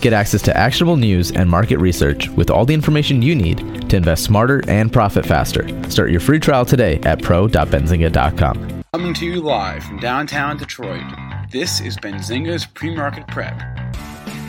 Get 0.00 0.12
access 0.12 0.42
to 0.42 0.56
actionable 0.56 0.96
news 0.96 1.32
and 1.32 1.50
market 1.50 1.78
research 1.78 2.28
with 2.28 2.50
all 2.50 2.64
the 2.64 2.74
information 2.74 3.20
you 3.20 3.34
need 3.34 3.90
to 3.90 3.96
invest 3.96 4.22
smarter 4.22 4.62
and 4.68 4.92
profit 4.92 5.26
faster. 5.26 5.66
Start 5.90 6.12
your 6.12 6.20
free 6.20 6.38
trial 6.38 6.64
today 6.64 7.00
at 7.00 7.20
pro.benzinga.com. 7.20 8.84
Coming 8.92 9.14
to 9.14 9.26
you 9.26 9.40
live 9.40 9.82
from 9.82 9.98
downtown 9.98 10.56
Detroit, 10.56 11.02
this 11.50 11.80
is 11.80 11.96
Benzinga's 11.96 12.64
Pre-Market 12.64 13.26
Prep 13.26 13.60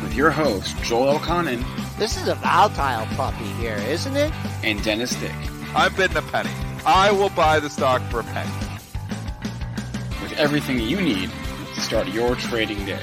with 0.03 0.13
your 0.13 0.29
host, 0.29 0.77
Joel 0.83 1.17
Elconin. 1.17 1.65
This 1.97 2.15
is 2.15 2.27
a 2.27 2.35
volatile 2.35 3.07
puppy 3.15 3.45
here, 3.59 3.77
isn't 3.87 4.15
it? 4.15 4.31
And 4.63 4.81
Dennis 4.83 5.15
Dick. 5.15 5.33
I'm 5.75 5.93
bidding 5.95 6.17
a 6.17 6.21
penny. 6.21 6.51
I 6.85 7.11
will 7.11 7.29
buy 7.29 7.59
the 7.59 7.69
stock 7.71 8.03
for 8.11 8.19
a 8.19 8.23
penny. 8.23 8.51
With 10.21 10.33
everything 10.37 10.79
you 10.79 11.01
need 11.01 11.31
to 11.73 11.81
start 11.81 12.07
your 12.07 12.35
trading 12.35 12.85
day. 12.85 13.01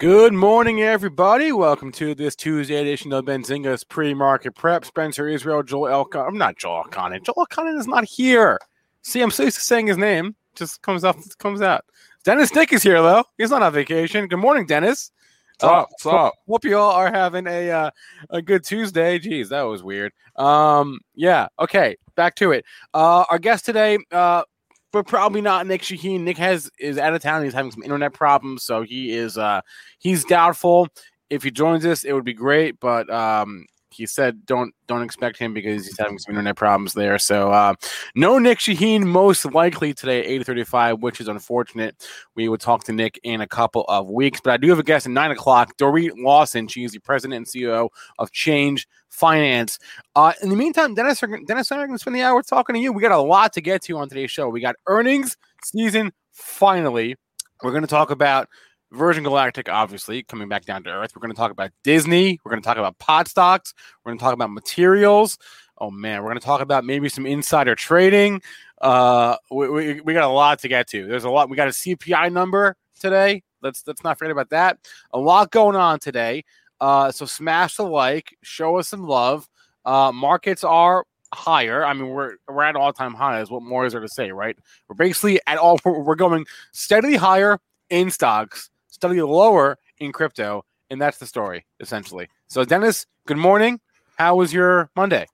Good 0.00 0.32
morning, 0.32 0.80
everybody. 0.80 1.52
Welcome 1.52 1.92
to 1.92 2.14
this 2.14 2.34
Tuesday 2.34 2.76
edition 2.76 3.12
of 3.12 3.26
Benzinga's 3.26 3.84
pre-market 3.84 4.54
prep. 4.54 4.86
Spencer 4.86 5.28
Israel, 5.28 5.62
Joel 5.62 5.90
Elcon. 5.90 6.26
I'm 6.26 6.38
not 6.38 6.56
Joel 6.56 6.84
Elconin. 6.84 7.22
Joel 7.22 7.44
Elconin 7.44 7.78
is 7.78 7.86
not 7.86 8.04
here. 8.04 8.58
See, 9.02 9.20
I'm 9.20 9.30
so 9.30 9.42
used 9.42 9.58
to 9.58 9.62
saying 9.62 9.88
his 9.88 9.98
name. 9.98 10.34
Just 10.54 10.80
comes 10.80 11.04
up, 11.04 11.18
comes 11.38 11.60
out. 11.60 11.84
Dennis 12.24 12.50
Dick 12.50 12.72
is 12.72 12.82
here 12.82 13.02
though. 13.02 13.24
He's 13.36 13.50
not 13.50 13.60
on 13.60 13.74
vacation. 13.74 14.26
Good 14.26 14.38
morning, 14.38 14.64
Dennis. 14.64 15.12
What's 15.58 15.70
up? 15.70 15.88
What's 15.90 16.06
up? 16.06 16.34
Hope 16.48 16.64
you 16.64 16.78
all 16.78 16.92
are 16.92 17.12
having 17.12 17.46
a 17.46 17.70
uh, 17.70 17.90
a 18.30 18.40
good 18.40 18.64
Tuesday. 18.64 19.18
Jeez, 19.18 19.50
that 19.50 19.64
was 19.64 19.82
weird. 19.82 20.14
Um, 20.36 21.00
yeah. 21.14 21.48
Okay, 21.58 21.94
back 22.14 22.36
to 22.36 22.52
it. 22.52 22.64
Uh, 22.94 23.24
our 23.30 23.38
guest 23.38 23.66
today, 23.66 23.98
uh, 24.12 24.44
but 24.92 25.06
probably 25.06 25.40
not 25.40 25.66
Nick 25.66 25.82
Shaheen. 25.82 26.20
Nick 26.20 26.38
has 26.38 26.70
is 26.78 26.98
out 26.98 27.14
of 27.14 27.22
town. 27.22 27.44
He's 27.44 27.54
having 27.54 27.70
some 27.70 27.82
internet 27.82 28.12
problems, 28.12 28.64
so 28.64 28.82
he 28.82 29.12
is 29.12 29.38
uh 29.38 29.60
he's 29.98 30.24
doubtful. 30.24 30.88
If 31.28 31.42
he 31.44 31.50
joins 31.50 31.86
us, 31.86 32.04
it 32.04 32.12
would 32.12 32.24
be 32.24 32.34
great, 32.34 32.80
but 32.80 33.08
um 33.10 33.66
he 34.00 34.06
said 34.06 34.46
don't 34.46 34.74
don't 34.86 35.02
expect 35.02 35.36
him 35.36 35.52
because 35.52 35.86
he's 35.86 35.98
having 35.98 36.18
some 36.18 36.32
internet 36.32 36.56
problems 36.56 36.94
there. 36.94 37.18
So 37.18 37.52
uh, 37.52 37.74
no 38.14 38.38
Nick 38.38 38.58
Shaheen 38.58 39.02
most 39.02 39.44
likely 39.44 39.92
today 39.92 40.20
at 40.20 40.46
8:35, 40.46 41.00
which 41.00 41.20
is 41.20 41.28
unfortunate. 41.28 42.08
We 42.34 42.48
would 42.48 42.62
talk 42.62 42.84
to 42.84 42.94
Nick 42.94 43.20
in 43.22 43.42
a 43.42 43.46
couple 43.46 43.84
of 43.88 44.08
weeks, 44.08 44.40
but 44.42 44.54
I 44.54 44.56
do 44.56 44.70
have 44.70 44.78
a 44.78 44.82
guest 44.82 45.04
at 45.04 45.12
nine 45.12 45.30
o'clock. 45.30 45.76
Dorrit 45.76 46.12
Lowsen, 46.12 46.70
she's 46.70 46.92
the 46.92 46.98
president 46.98 47.36
and 47.36 47.46
CEO 47.46 47.90
of 48.18 48.32
Change 48.32 48.88
Finance. 49.10 49.78
Uh, 50.16 50.32
in 50.42 50.48
the 50.48 50.56
meantime, 50.56 50.94
Dennis, 50.94 51.20
Dennis, 51.46 51.70
I'm 51.70 51.78
going 51.80 51.92
to 51.92 51.98
spend 51.98 52.16
the 52.16 52.22
hour 52.22 52.42
talking 52.42 52.74
to 52.74 52.80
you. 52.80 52.94
We 52.94 53.02
got 53.02 53.12
a 53.12 53.20
lot 53.20 53.52
to 53.52 53.60
get 53.60 53.82
to 53.82 53.98
on 53.98 54.08
today's 54.08 54.30
show. 54.30 54.48
We 54.48 54.62
got 54.62 54.76
earnings 54.86 55.36
season 55.62 56.12
finally. 56.32 57.16
We're 57.62 57.72
going 57.72 57.82
to 57.82 57.86
talk 57.86 58.10
about 58.10 58.48
Virgin 58.92 59.22
Galactic, 59.22 59.68
obviously, 59.68 60.22
coming 60.22 60.48
back 60.48 60.64
down 60.64 60.82
to 60.84 60.90
earth. 60.90 61.12
We're 61.14 61.20
going 61.20 61.32
to 61.32 61.36
talk 61.36 61.52
about 61.52 61.70
Disney. 61.84 62.40
We're 62.44 62.50
going 62.50 62.62
to 62.62 62.66
talk 62.66 62.76
about 62.76 62.98
pod 62.98 63.28
stocks. 63.28 63.72
We're 64.04 64.10
going 64.10 64.18
to 64.18 64.24
talk 64.24 64.34
about 64.34 64.50
materials. 64.50 65.38
Oh, 65.78 65.90
man. 65.90 66.22
We're 66.22 66.30
going 66.30 66.40
to 66.40 66.46
talk 66.46 66.60
about 66.60 66.84
maybe 66.84 67.08
some 67.08 67.26
insider 67.26 67.74
trading. 67.74 68.42
Uh, 68.80 69.36
we, 69.50 69.68
we, 69.68 70.00
we 70.00 70.12
got 70.12 70.24
a 70.24 70.32
lot 70.32 70.58
to 70.60 70.68
get 70.68 70.88
to. 70.88 71.06
There's 71.06 71.24
a 71.24 71.30
lot. 71.30 71.48
We 71.48 71.56
got 71.56 71.68
a 71.68 71.72
CPI 71.72 72.32
number 72.32 72.76
today. 72.98 73.42
Let's 73.62 73.86
let's 73.86 74.02
not 74.02 74.18
forget 74.18 74.32
about 74.32 74.50
that. 74.50 74.78
A 75.12 75.18
lot 75.18 75.50
going 75.50 75.76
on 75.76 75.98
today. 75.98 76.44
Uh, 76.80 77.12
so 77.12 77.26
smash 77.26 77.76
the 77.76 77.84
like, 77.84 78.36
show 78.42 78.78
us 78.78 78.88
some 78.88 79.06
love. 79.06 79.48
Uh, 79.84 80.10
markets 80.12 80.64
are 80.64 81.04
higher. 81.32 81.84
I 81.84 81.92
mean, 81.92 82.08
we're 82.08 82.36
we're 82.48 82.62
at 82.62 82.74
all 82.74 82.92
time 82.92 83.14
highs. 83.14 83.50
What 83.50 83.62
more 83.62 83.84
is 83.84 83.92
there 83.92 84.00
to 84.00 84.08
say, 84.08 84.32
right? 84.32 84.56
We're 84.88 84.96
basically 84.96 85.40
at 85.46 85.58
all. 85.58 85.78
We're 85.84 86.14
going 86.14 86.46
steadily 86.72 87.16
higher 87.16 87.58
in 87.90 88.10
stocks 88.10 88.69
steadily 89.00 89.22
lower 89.22 89.78
in 89.98 90.12
crypto. 90.12 90.62
And 90.90 91.00
that's 91.00 91.16
the 91.16 91.26
story, 91.26 91.64
essentially. 91.80 92.28
So, 92.48 92.64
Dennis, 92.64 93.06
good 93.26 93.38
morning. 93.38 93.80
How 94.18 94.36
was 94.36 94.52
your 94.52 94.90
Monday? 94.94 95.26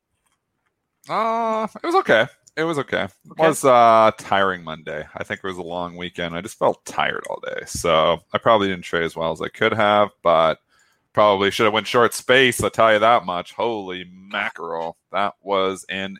Uh, 1.09 1.67
it 1.83 1.87
was 1.87 1.97
okay. 1.97 2.27
It 2.57 2.63
was 2.63 2.79
okay. 2.79 3.03
okay. 3.31 3.45
It 3.45 3.49
was 3.49 3.65
uh 3.65 4.13
tiring 4.19 4.63
Monday. 4.63 5.05
I 5.15 5.25
think 5.25 5.41
it 5.43 5.47
was 5.47 5.59
a 5.59 5.63
long 5.63 5.97
weekend. 5.97 6.35
I 6.35 6.41
just 6.41 6.59
felt 6.59 6.85
tired 6.85 7.25
all 7.29 7.41
day. 7.45 7.65
So 7.67 8.21
I 8.33 8.39
probably 8.39 8.69
didn't 8.69 8.85
trade 8.85 9.05
as 9.05 9.17
well 9.17 9.33
as 9.33 9.43
I 9.43 9.49
could 9.49 9.73
have, 9.73 10.11
but 10.23 10.59
probably 11.13 11.51
should 11.51 11.65
have 11.65 11.73
went 11.73 11.87
short 11.87 12.15
space, 12.15 12.63
I'll 12.63 12.71
tell 12.71 12.93
you 12.93 12.99
that 12.99 13.25
much. 13.25 13.53
Holy 13.53 14.05
mackerel. 14.13 14.97
That 15.13 15.35
was 15.43 15.85
an 15.89 16.19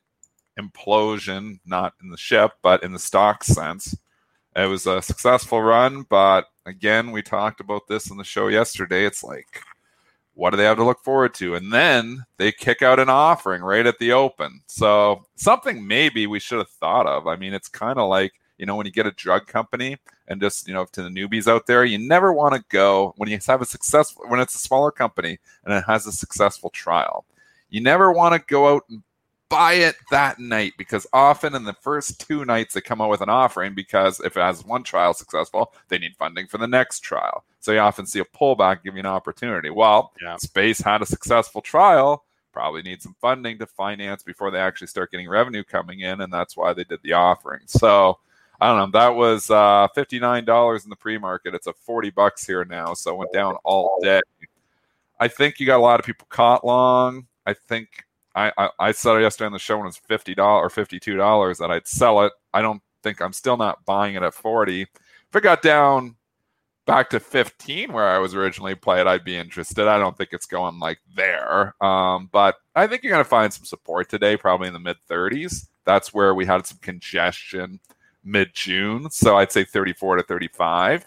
implosion, 0.59 1.61
not 1.65 1.93
in 2.03 2.11
the 2.11 2.17
ship, 2.17 2.53
but 2.63 2.83
in 2.83 2.93
the 2.93 2.99
stock 2.99 3.45
sense. 3.45 3.95
It 4.57 4.67
was 4.67 4.87
a 4.87 5.03
successful 5.03 5.61
run, 5.61 6.07
but 6.09 6.47
again, 6.67 7.13
we 7.13 7.23
talked 7.23 7.61
about 7.61 7.87
this 7.89 8.11
in 8.11 8.17
the 8.17 8.25
show 8.25 8.49
yesterday. 8.49 9.07
It's 9.07 9.23
like, 9.25 9.63
what 10.35 10.51
do 10.51 10.59
they 10.59 10.65
have 10.65 10.77
to 10.77 10.85
look 10.85 11.03
forward 11.03 11.33
to? 11.35 11.55
And 11.55 11.73
then 11.73 12.27
they 12.37 12.53
kick 12.53 12.83
out 12.83 13.01
an 13.01 13.09
offering 13.09 13.63
right 13.63 13.87
at 13.87 13.99
the 13.99 14.13
open. 14.13 14.61
So 14.67 15.25
something 15.37 15.87
maybe 15.87 16.27
we 16.27 16.41
should 16.41 16.59
have 16.59 16.69
thought 16.69 17.07
of. 17.07 17.27
I 17.27 17.37
mean, 17.37 17.55
it's 17.55 17.69
kind 17.69 17.99
of 17.99 18.11
like, 18.11 18.35
you 18.59 18.67
know, 18.67 18.77
when 18.77 18.87
you 18.87 18.93
get 18.93 19.07
a 19.07 19.13
drug 19.13 19.47
company 19.47 19.97
and 20.29 20.41
just, 20.41 20.69
you 20.69 20.75
know, 20.75 20.85
to 20.93 21.03
the 21.03 21.09
newbies 21.09 21.47
out 21.47 21.67
there, 21.67 21.85
you 21.85 21.99
never 21.99 22.33
want 22.33 22.55
to 22.55 22.65
go 22.69 23.15
when 23.17 23.31
you 23.31 23.39
have 23.47 23.63
a 23.63 23.67
successful, 23.67 24.25
when 24.29 24.41
it's 24.41 24.55
a 24.55 24.59
smaller 24.59 24.91
company 24.91 25.39
and 25.65 25.73
it 25.73 25.85
has 25.87 26.07
a 26.07 26.13
successful 26.13 26.71
trial. 26.71 27.25
You 27.71 27.81
never 27.81 28.13
want 28.13 28.35
to 28.35 28.47
go 28.47 28.75
out 28.75 28.85
and 28.91 29.03
buy 29.49 29.75
it 29.75 29.97
that 30.11 30.39
night 30.39 30.73
because 30.77 31.07
often 31.13 31.55
in 31.55 31.65
the 31.65 31.73
first 31.75 32.27
two 32.27 32.45
nights 32.45 32.75
they 32.75 32.81
come 32.81 33.01
out 33.01 33.11
with 33.11 33.21
an 33.21 33.29
offering 33.29 33.75
because 33.75 34.21
if 34.21 34.37
it 34.37 34.41
has 34.41 34.65
one 34.65 34.83
trial 34.83 35.15
successful, 35.15 35.73
they 35.89 35.99
need 35.99 36.17
funding 36.17 36.47
for 36.47 36.59
the 36.59 36.67
next 36.67 37.01
trial. 37.01 37.45
So 37.61 37.73
you 37.73 37.79
often 37.79 38.07
see 38.07 38.21
a 38.21 38.25
pullback 38.25 38.83
giving 38.83 39.01
an 39.01 39.07
opportunity. 39.07 39.71
Well, 39.71 40.13
yeah. 40.21 40.37
Space 40.37 40.81
had 40.81 41.03
a 41.03 41.07
successful 41.07 41.61
trial, 41.61 42.25
probably 42.53 42.83
need 42.83 43.03
some 43.03 43.15
funding 43.21 43.59
to 43.59 43.67
finance 43.67 44.23
before 44.23 44.51
they 44.51 44.59
actually 44.59 44.87
start 44.87 45.11
getting 45.11 45.29
revenue 45.29 45.63
coming 45.63 46.01
in, 46.01 46.21
and 46.21 46.33
that's 46.33 46.57
why 46.57 46.73
they 46.73 46.85
did 46.85 47.01
the 47.03 47.13
offering. 47.13 47.61
So 47.67 48.19
I 48.61 48.69
don't 48.69 48.79
know. 48.79 48.99
That 48.99 49.15
was 49.15 49.51
uh, 49.51 49.89
fifty 49.95 50.19
nine 50.19 50.45
dollars 50.45 50.85
in 50.85 50.91
the 50.91 50.97
pre 50.97 51.19
market. 51.19 51.55
It's 51.55 51.67
a 51.67 51.75
forty 51.75 52.11
bucks 52.11 52.47
here 52.47 52.65
now, 52.65 52.95
so 52.95 53.13
it 53.13 53.19
went 53.19 53.33
down 53.33 53.57
all 53.65 53.99
day. 54.03 54.21
I 55.21 55.29
think 55.29 55.61
you 55.61 55.67
got 55.67 55.79
a 55.79 55.83
lot 55.83 56.01
of 56.01 56.07
people 56.07 56.27
caught 56.31 56.65
long. 56.65 57.27
I 57.45 57.53
think 57.53 58.06
I, 58.37 58.71
I, 58.79 58.93
said 58.93 59.19
yesterday 59.21 59.47
on 59.47 59.53
the 59.53 59.59
show 59.59 59.79
when 59.79 59.87
it 59.87 59.89
was 59.89 59.97
fifty 59.97 60.35
dollars 60.35 60.67
or 60.67 60.71
fifty 60.71 61.01
two 61.01 61.17
dollars 61.17 61.59
that 61.59 61.71
I'd 61.71 61.87
sell 61.87 62.23
it. 62.23 62.33
I 62.53 62.61
don't 62.61 62.83
think 63.03 63.21
I'm 63.23 63.33
still 63.33 63.57
not 63.57 63.85
buying 63.85 64.15
it 64.15 64.23
at 64.23 64.35
forty. 64.35 64.83
If 64.83 65.35
it 65.35 65.43
got 65.43 65.63
down 65.63 66.17
back 66.87 67.11
to 67.11 67.21
15 67.21 67.93
where 67.93 68.09
I 68.09 68.19
was 68.19 68.35
originally 68.35 68.75
played, 68.75 69.07
I'd 69.07 69.25
be 69.25 69.37
interested. 69.37 69.89
I 69.89 69.99
don't 69.99 70.17
think 70.17 70.31
it's 70.33 70.47
going 70.47 70.79
like 70.79 71.01
there. 71.15 71.75
Um, 71.83 72.31
but 72.33 72.57
I 72.75 72.87
think 72.87 73.03
you're 73.03 73.17
to 73.19 73.25
find 73.25 73.53
some 73.53 73.65
support 73.65 74.09
today, 74.09 74.37
probably 74.37 74.69
in 74.69 74.73
the 74.73 74.81
mid 74.81 74.97
30s. 75.11 75.67
That's 75.85 76.15
where 76.15 76.35
we 76.35 76.47
had 76.47 76.67
some 76.67 76.79
congestion 76.81 77.81
mid 78.25 78.55
June. 78.55 79.11
So 79.11 79.37
I'd 79.37 79.53
say 79.53 79.65
34 79.65 80.17
to 80.17 80.23
35. 80.23 81.07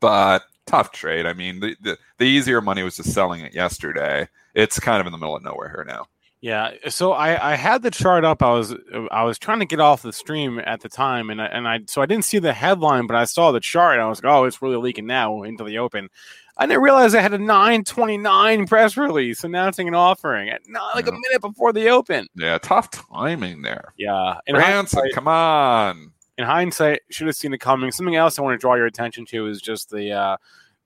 But 0.00 0.42
tough 0.66 0.92
trade. 0.92 1.26
I 1.26 1.32
mean, 1.32 1.60
the, 1.60 1.76
the, 1.80 1.98
the 2.18 2.24
easier 2.24 2.60
money 2.60 2.82
was 2.82 2.96
just 2.96 3.12
selling 3.12 3.40
it 3.40 3.54
yesterday. 3.54 4.28
It's 4.54 4.80
kind 4.80 5.00
of 5.00 5.06
in 5.06 5.12
the 5.12 5.18
middle 5.18 5.36
of 5.36 5.42
nowhere 5.42 5.68
here 5.68 5.84
now. 5.86 6.06
Yeah, 6.42 6.72
so 6.88 7.12
I, 7.12 7.52
I 7.52 7.54
had 7.54 7.82
the 7.82 7.90
chart 7.92 8.24
up. 8.24 8.42
I 8.42 8.52
was 8.52 8.74
I 9.12 9.22
was 9.22 9.38
trying 9.38 9.60
to 9.60 9.64
get 9.64 9.78
off 9.78 10.02
the 10.02 10.12
stream 10.12 10.60
at 10.66 10.80
the 10.80 10.88
time, 10.88 11.30
and 11.30 11.40
I, 11.40 11.46
and 11.46 11.68
I 11.68 11.80
so 11.86 12.02
I 12.02 12.06
didn't 12.06 12.24
see 12.24 12.40
the 12.40 12.52
headline, 12.52 13.06
but 13.06 13.14
I 13.14 13.24
saw 13.26 13.52
the 13.52 13.60
chart. 13.60 13.94
And 13.94 14.02
I 14.02 14.08
was 14.08 14.20
like, 14.20 14.32
oh, 14.32 14.42
it's 14.42 14.60
really 14.60 14.76
leaking 14.76 15.06
now 15.06 15.44
into 15.44 15.62
the 15.62 15.78
open. 15.78 16.08
I 16.56 16.66
didn't 16.66 16.82
realize 16.82 17.14
I 17.14 17.20
had 17.20 17.32
a 17.32 17.38
929 17.38 18.66
press 18.66 18.96
release 18.96 19.44
announcing 19.44 19.86
an 19.86 19.94
offering 19.94 20.48
at 20.48 20.62
not 20.66 20.96
like 20.96 21.06
yeah. 21.06 21.12
a 21.12 21.14
minute 21.14 21.40
before 21.42 21.72
the 21.72 21.88
open. 21.88 22.26
Yeah, 22.34 22.58
tough 22.58 22.90
timing 22.90 23.62
there. 23.62 23.94
Yeah, 23.96 24.38
in 24.48 24.56
Branson, 24.56 25.10
come 25.14 25.28
on. 25.28 26.10
In 26.38 26.44
hindsight, 26.44 27.02
should 27.10 27.28
have 27.28 27.36
seen 27.36 27.54
it 27.54 27.58
coming. 27.58 27.92
Something 27.92 28.16
else 28.16 28.36
I 28.36 28.42
want 28.42 28.54
to 28.54 28.58
draw 28.58 28.74
your 28.74 28.86
attention 28.86 29.26
to 29.26 29.46
is 29.46 29.62
just 29.62 29.90
the 29.90 30.10
uh, 30.10 30.36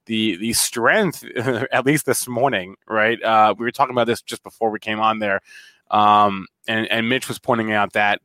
the 0.07 0.35
the 0.37 0.53
strength, 0.53 1.23
at 1.37 1.85
least 1.85 2.05
this 2.05 2.27
morning, 2.27 2.75
right? 2.87 3.21
Uh, 3.23 3.53
we 3.57 3.63
were 3.65 3.71
talking 3.71 3.93
about 3.95 4.07
this 4.07 4.21
just 4.21 4.43
before 4.43 4.69
we 4.71 4.79
came 4.79 4.99
on 4.99 5.19
there, 5.19 5.41
um, 5.91 6.47
and 6.67 6.87
and 6.91 7.07
Mitch 7.09 7.27
was 7.27 7.39
pointing 7.39 7.71
out 7.71 7.93
that 7.93 8.21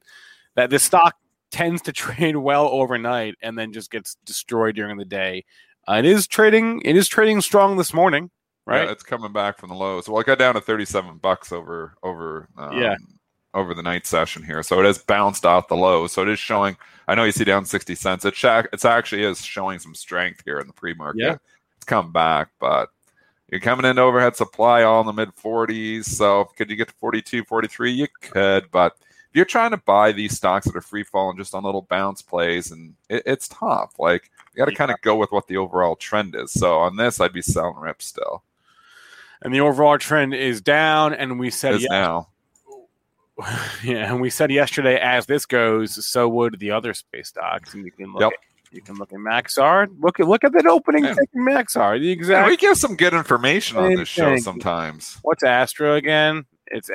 that 0.55 0.71
the 0.71 0.79
stock 0.79 1.17
tends 1.51 1.83
to 1.83 1.93
trade 1.93 2.37
well 2.37 2.69
overnight 2.69 3.35
and 3.43 3.59
then 3.59 3.73
just 3.73 3.91
gets 3.91 4.17
destroyed 4.25 4.75
during 4.75 4.97
the 4.97 5.05
day. 5.05 5.45
Uh, 5.89 5.95
it 5.95 6.05
is 6.05 6.27
trading. 6.27 6.81
It 6.85 6.97
is 6.97 7.09
trading 7.09 7.41
strong 7.41 7.77
this 7.77 7.93
morning. 7.93 8.31
right? 8.67 8.85
Yeah, 8.87 8.93
it's 8.93 9.03
coming 9.03 9.33
back 9.33 9.59
from 9.59 9.69
the 9.69 9.75
lows. 9.75 10.09
Well, 10.09 10.21
it 10.21 10.27
got 10.27 10.39
down 10.39 10.55
to 10.55 10.61
37 10.61 11.19
bucks 11.19 11.53
over 11.53 11.95
over 12.03 12.49
um, 12.57 12.81
Yeah. 12.81 12.97
over 13.55 13.75
the 13.75 13.83
night 13.83 14.07
session 14.07 14.45
here. 14.45 14.63
So 14.63 14.79
it 14.81 14.85
has 14.87 14.99
bounced 14.99 15.45
off 15.45 15.69
the 15.69 15.77
low. 15.77 16.07
So 16.07 16.23
it 16.23 16.29
is 16.29 16.39
showing. 16.39 16.77
I 17.09 17.17
know 17.17 17.25
you 17.25 17.33
see 17.33 17.43
down 17.45 17.65
60 17.65 17.97
cents. 17.97 18.25
It 18.25 18.37
sha- 18.37 18.63
it's 18.73 18.85
actually 18.85 19.25
is 19.25 19.45
showing 19.45 19.81
some 19.81 19.93
strength 19.95 20.43
here 20.45 20.59
in 20.61 20.69
the 20.69 20.73
pre-market. 20.73 21.19
Yeah. 21.21 21.37
Come 21.85 22.13
back, 22.13 22.49
but 22.61 22.91
you're 23.49 23.61
coming 23.61 23.85
in 23.85 23.99
overhead 23.99 24.37
supply 24.37 24.83
all 24.83 25.01
in 25.01 25.07
the 25.07 25.13
mid 25.13 25.31
40s. 25.37 26.05
So 26.05 26.45
could 26.57 26.71
you 26.71 26.77
get 26.77 26.89
to 26.89 26.95
42, 26.95 27.45
43? 27.45 27.91
You 27.93 28.09
could, 28.21 28.71
but 28.71 28.97
if 29.01 29.37
you're 29.37 29.45
trying 29.45 29.71
to 29.73 29.77
buy 29.79 30.13
these 30.13 30.37
stocks 30.37 30.67
that 30.67 30.77
are 30.77 30.81
free 30.81 31.05
falling 31.05 31.37
just 31.37 31.55
on 31.55 31.65
little 31.65 31.83
bounce 31.83 32.23
plays, 32.23 32.71
and 32.71 32.95
it, 33.09 33.23
it's 33.27 33.49
tough. 33.49 33.99
Like 33.99 34.31
you 34.55 34.59
got 34.59 34.67
to 34.67 34.73
Yeah. 34.73 34.77
kind 34.79 34.91
of 34.91 35.01
go 35.03 35.17
with 35.17 35.33
what 35.33 35.47
the 35.49 35.57
overall 35.57 35.97
trend 35.97 36.35
is. 36.35 36.53
So 36.53 36.79
on 36.79 36.97
this, 36.97 37.21
I'd 37.21 37.33
be 37.33 37.43
selling 37.43 37.77
rips 37.79 38.07
still. 38.07 38.43
And 39.43 39.53
the 39.53 39.61
overall 39.61 39.99
trend 39.99 40.35
is 40.35 40.61
down. 40.61 41.15
And 41.15 41.39
we 41.41 41.51
said 41.51 41.81
yes- 41.81 41.91
now. 41.91 42.29
yeah, 43.83 44.13
and 44.13 44.21
we 44.21 44.31
said 44.31 44.51
yesterday, 44.51 44.99
as 45.01 45.27
this 45.27 45.47
goes, 45.47 46.07
so 46.07 46.29
would 46.29 46.59
the 46.61 46.71
other 46.71 46.95
space 46.95 47.29
stocks. 47.29 47.75
And 47.75 47.85
you 47.85 47.91
can 47.91 48.13
look 48.13 48.21
Yep. 48.23 48.33
at 48.33 48.39
you 48.73 48.81
can 48.83 48.97
look 48.97 49.13
at 49.13 49.19
Maxar. 49.19 49.89
Look 50.01 50.19
at 50.21 50.27
look 50.29 50.45
at 50.45 50.53
that 50.53 50.67
opening 50.67 51.05
Yeah. 51.05 51.15
tick 51.15 51.29
in 51.35 51.43
Maxar. 51.45 51.99
The 51.99 52.07
Yeah, 52.07 52.13
exact 52.13 52.49
we 52.49 52.57
give 52.57 52.77
some 52.77 52.97
good 52.97 53.15
information 53.15 53.77
on 53.79 53.95
this 53.95 54.09
show 54.09 54.37
sometimes. 54.37 55.19
what's 55.23 55.43
Astra 55.45 55.95
again? 55.95 56.45
It's 56.67 56.89
A 56.91 56.95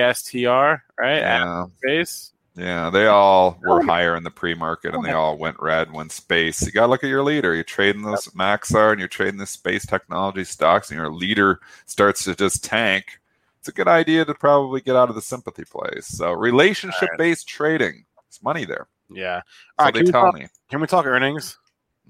S 0.08 0.22
T 0.22 0.46
R, 0.46 0.82
right? 0.98 1.18
Yeah, 1.18 1.64
Space. 1.78 2.32
yeah. 2.56 2.88
They 2.90 3.06
all 3.06 3.58
were 3.62 3.82
higher 3.84 4.16
in 4.16 4.22
the 4.24 4.30
pre-market, 4.30 4.94
and 4.94 5.04
they 5.04 5.12
all 5.12 5.36
went 5.36 5.56
red 5.60 5.92
when 5.92 6.08
space. 6.08 6.62
You 6.62 6.72
gotta 6.72 6.86
look 6.90 7.04
at 7.04 7.10
your 7.10 7.22
leader. 7.22 7.54
You're 7.54 7.62
trading 7.64 8.02
those 8.02 8.26
Maxar, 8.28 8.90
and 8.92 8.98
you're 8.98 9.08
trading 9.08 9.36
the 9.38 9.46
space 9.46 9.84
technology 9.84 10.44
stocks, 10.44 10.90
and 10.90 10.98
your 10.98 11.10
leader 11.10 11.60
starts 11.84 12.24
to 12.24 12.34
just 12.34 12.64
tank. 12.64 13.20
It's 13.58 13.68
a 13.68 13.72
good 13.72 13.88
idea 13.88 14.24
to 14.24 14.34
probably 14.34 14.80
get 14.80 14.96
out 14.96 15.10
of 15.10 15.14
the 15.14 15.20
sympathy 15.20 15.64
place. 15.64 16.06
So 16.06 16.32
relationship-based 16.32 17.46
trading. 17.46 18.04
it's 18.28 18.42
money 18.42 18.64
there. 18.64 18.86
Yeah. 19.10 19.40
So 19.40 19.44
All 19.78 19.84
right, 19.86 19.94
they 19.94 20.00
can 20.00 20.06
we, 20.06 20.12
tell 20.12 20.22
talk, 20.24 20.34
me. 20.34 20.46
can 20.70 20.80
we 20.80 20.86
talk 20.86 21.06
earnings? 21.06 21.58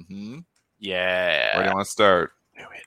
hmm 0.08 0.38
Yeah. 0.78 1.56
Where 1.56 1.64
do 1.64 1.70
you 1.70 1.74
want 1.74 1.86
to 1.86 1.90
start? 1.90 2.32
Do 2.56 2.64
it. 2.74 2.84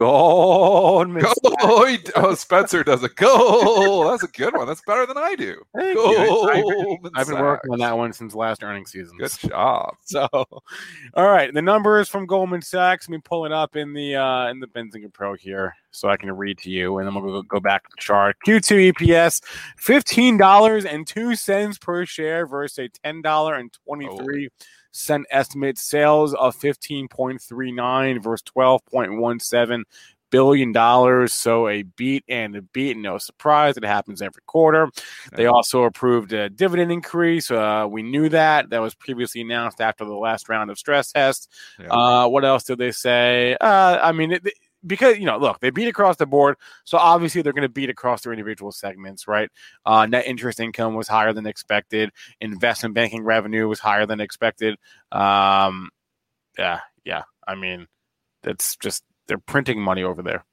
Go! 0.00 1.84
he- 1.86 1.98
Oh, 2.16 2.34
Spencer 2.34 2.82
does 2.82 3.02
a 3.04 3.08
go. 3.10 4.10
That's 4.10 4.22
a 4.22 4.28
good 4.28 4.54
one. 4.56 4.66
That's 4.66 4.80
better 4.86 5.06
than 5.06 5.18
I 5.18 5.34
do. 5.34 5.62
Thank. 5.76 5.98
I've 5.98 7.02
been- 7.02 7.10
I've 7.14 7.26
been 7.28 7.38
working 7.40 7.72
on 7.72 7.78
that 7.80 7.96
one 7.96 8.12
since 8.12 8.34
last 8.34 8.62
earnings 8.64 8.90
season. 8.92 9.16
Good 9.18 9.30
job. 9.38 9.94
So, 10.04 10.26
all 10.32 11.28
right, 11.28 11.52
the 11.54 11.62
numbers 11.62 12.08
from 12.08 12.26
Goldman 12.26 12.62
Sachs. 12.62 13.08
Let 13.08 13.16
me 13.16 13.20
pull 13.24 13.44
it 13.46 13.52
up 13.52 13.76
in 13.76 13.92
the 13.92 14.16
uh, 14.16 14.48
in 14.48 14.58
the 14.58 14.66
Benzinga 14.66 15.12
Pro 15.12 15.34
here, 15.34 15.74
so 15.92 16.08
I 16.08 16.16
can 16.16 16.32
read 16.36 16.58
to 16.58 16.70
you, 16.70 16.98
and 16.98 17.06
then 17.06 17.14
we'll 17.14 17.42
go, 17.42 17.42
go 17.42 17.60
back 17.60 17.84
to 17.84 17.88
the 17.94 18.00
chart. 18.02 18.36
Q2 18.46 18.92
EPS 18.92 19.42
fifteen 19.76 20.36
dollars 20.36 20.84
and 20.84 21.06
two 21.06 21.36
cents 21.36 21.78
per 21.78 22.04
share 22.06 22.46
versus 22.46 22.78
a 22.78 22.88
ten 23.04 23.22
dollar 23.22 23.54
and 23.54 23.72
twenty 23.86 24.08
three 24.24 24.48
cent 24.92 25.26
estimate. 25.30 25.78
Sales 25.78 26.34
of 26.34 26.54
fifteen 26.54 27.08
point 27.08 27.40
three 27.40 27.72
nine 27.72 28.20
versus 28.20 28.42
twelve 28.42 28.84
point 28.86 29.18
one 29.18 29.40
seven 29.40 29.84
billion 30.30 30.70
dollars. 30.70 31.32
So 31.32 31.66
a 31.66 31.82
beat 31.82 32.24
and 32.28 32.54
a 32.54 32.62
beat. 32.62 32.96
No 32.96 33.18
surprise, 33.18 33.76
it 33.76 33.84
happens 33.84 34.22
every 34.22 34.42
quarter. 34.46 34.88
They 35.34 35.46
also 35.46 35.82
approved 35.82 36.32
a 36.32 36.48
dividend 36.48 36.92
increase. 36.92 37.50
Uh, 37.50 37.86
we 37.90 38.02
knew 38.04 38.28
that. 38.28 38.70
That 38.70 38.80
was 38.80 38.94
previously 38.94 39.40
announced 39.40 39.80
after 39.80 40.04
the 40.04 40.14
last 40.14 40.48
round 40.48 40.70
of 40.70 40.78
stress 40.78 41.10
tests. 41.10 41.48
Yeah. 41.80 41.88
Uh, 41.88 42.28
what 42.28 42.44
else 42.44 42.62
did 42.62 42.78
they 42.78 42.92
say? 42.92 43.56
Uh, 43.60 43.98
I 44.00 44.12
mean, 44.12 44.30
it, 44.32 44.46
because 44.86 45.18
you 45.18 45.26
know, 45.26 45.38
look, 45.38 45.60
they 45.60 45.70
beat 45.70 45.88
across 45.88 46.16
the 46.16 46.26
board, 46.26 46.56
so 46.84 46.98
obviously 46.98 47.42
they're 47.42 47.52
going 47.52 47.62
to 47.62 47.68
beat 47.68 47.90
across 47.90 48.22
their 48.22 48.32
individual 48.32 48.72
segments, 48.72 49.28
right? 49.28 49.50
Uh, 49.84 50.06
net 50.06 50.26
interest 50.26 50.60
income 50.60 50.94
was 50.94 51.08
higher 51.08 51.32
than 51.32 51.46
expected. 51.46 52.10
Investment 52.40 52.94
banking 52.94 53.22
revenue 53.22 53.68
was 53.68 53.80
higher 53.80 54.06
than 54.06 54.20
expected. 54.20 54.76
Um, 55.12 55.90
yeah, 56.58 56.80
yeah. 57.04 57.22
I 57.46 57.54
mean, 57.54 57.86
that's 58.42 58.76
just 58.76 59.04
they're 59.26 59.38
printing 59.38 59.80
money 59.80 60.02
over 60.02 60.22
there. 60.22 60.44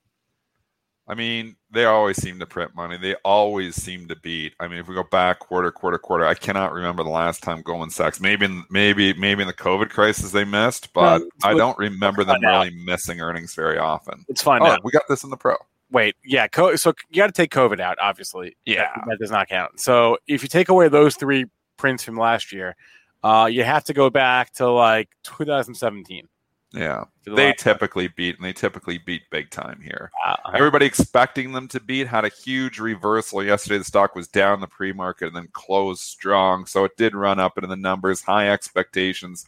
I 1.09 1.15
mean, 1.15 1.56
they 1.71 1.86
always 1.86 2.21
seem 2.21 2.38
to 2.39 2.45
print 2.45 2.75
money. 2.75 2.98
They 2.98 3.15
always 3.24 3.75
seem 3.75 4.09
to 4.09 4.15
beat. 4.18 4.54
I 4.59 4.68
mean, 4.68 4.80
if 4.80 4.89
we 4.89 4.95
go 4.95 5.04
back 5.04 5.39
quarter, 5.39 5.71
quarter, 5.71 5.98
quarter, 5.98 6.25
I 6.25 6.33
cannot 6.33 6.74
remember 6.74 7.01
the 7.04 7.09
last 7.09 7.42
time 7.42 7.62
Goldman 7.62 7.92
Sachs. 7.92 8.19
Maybe, 8.19 8.45
in, 8.45 8.65
maybe, 8.69 9.13
maybe 9.13 9.42
in 9.42 9.48
the 9.48 9.54
COVID 9.54 9.89
crisis 9.89 10.31
they 10.31 10.44
missed, 10.44 10.92
but 10.94 11.21
Well, 11.21 11.30
I 11.44 11.54
don't 11.54 11.77
remember 11.77 12.25
them 12.25 12.44
out. 12.44 12.65
really 12.65 12.75
missing 12.83 13.21
earnings 13.21 13.56
very 13.56 13.77
often. 13.77 14.25
It's 14.27 14.42
fine. 14.42 14.62
Oh, 14.62 14.65
out. 14.65 14.83
we 14.83 14.92
got 14.92 15.04
this 15.07 15.24
in 15.24 15.30
the 15.30 15.38
pro. 15.38 15.56
Wait, 15.92 16.18
yeah. 16.25 16.48
Co- 16.48 16.75
so 16.75 16.94
you 17.09 17.18
got 17.18 17.27
to 17.27 17.31
take 17.33 17.51
COVID 17.51 17.80
out, 17.80 17.98
obviously. 18.01 18.57
Yeah. 18.65 18.89
that, 18.95 19.06
that 19.07 19.19
does 19.19 19.31
not 19.31 19.48
count. 19.48 19.80
So 19.80 20.18
if 20.27 20.44
you 20.44 20.50
take 20.50 20.68
away 20.68 20.89
those 20.89 21.15
three 21.15 21.45
prints 21.77 22.04
from 22.04 22.18
last 22.18 22.51
year, 22.51 22.75
uh, 23.24 23.48
you 23.50 23.63
have 23.63 23.86
to 23.86 23.94
go 23.94 24.09
back 24.09 24.51
to 24.56 24.69
like 24.69 25.09
2017. 25.24 26.27
Yeah, 26.74 27.06
the 27.24 27.34
they 27.34 27.54
typically 27.54 28.10
beat, 28.10 28.36
and 28.36 28.46
they 28.46 28.52
typically 28.52 28.98
beat 28.98 29.24
big 29.31 29.50
time 29.50 29.80
here. 29.81 30.12
Uh, 30.25 30.36
Everybody 30.54 30.86
expecting 30.86 31.54
them 31.54 31.68
to 31.69 31.80
beat 31.80 32.08
had 32.08 32.25
a 32.25 32.30
huge 32.30 32.78
reversal 32.80 33.42
yesterday. 33.42 33.78
The 33.78 33.86
stock 33.86 34.16
was 34.16 34.28
down 34.28 34.60
the 34.60 34.68
pre-market 34.68 35.28
and 35.28 35.36
then 35.36 35.48
closed 35.54 36.02
strong, 36.02 36.66
so 36.66 36.84
it 36.84 36.98
did 36.98 37.16
run 37.16 37.40
up 37.40 37.58
into 37.58 37.68
the 37.68 37.78
numbers. 37.78 38.22
High 38.22 38.50
expectations. 38.50 39.46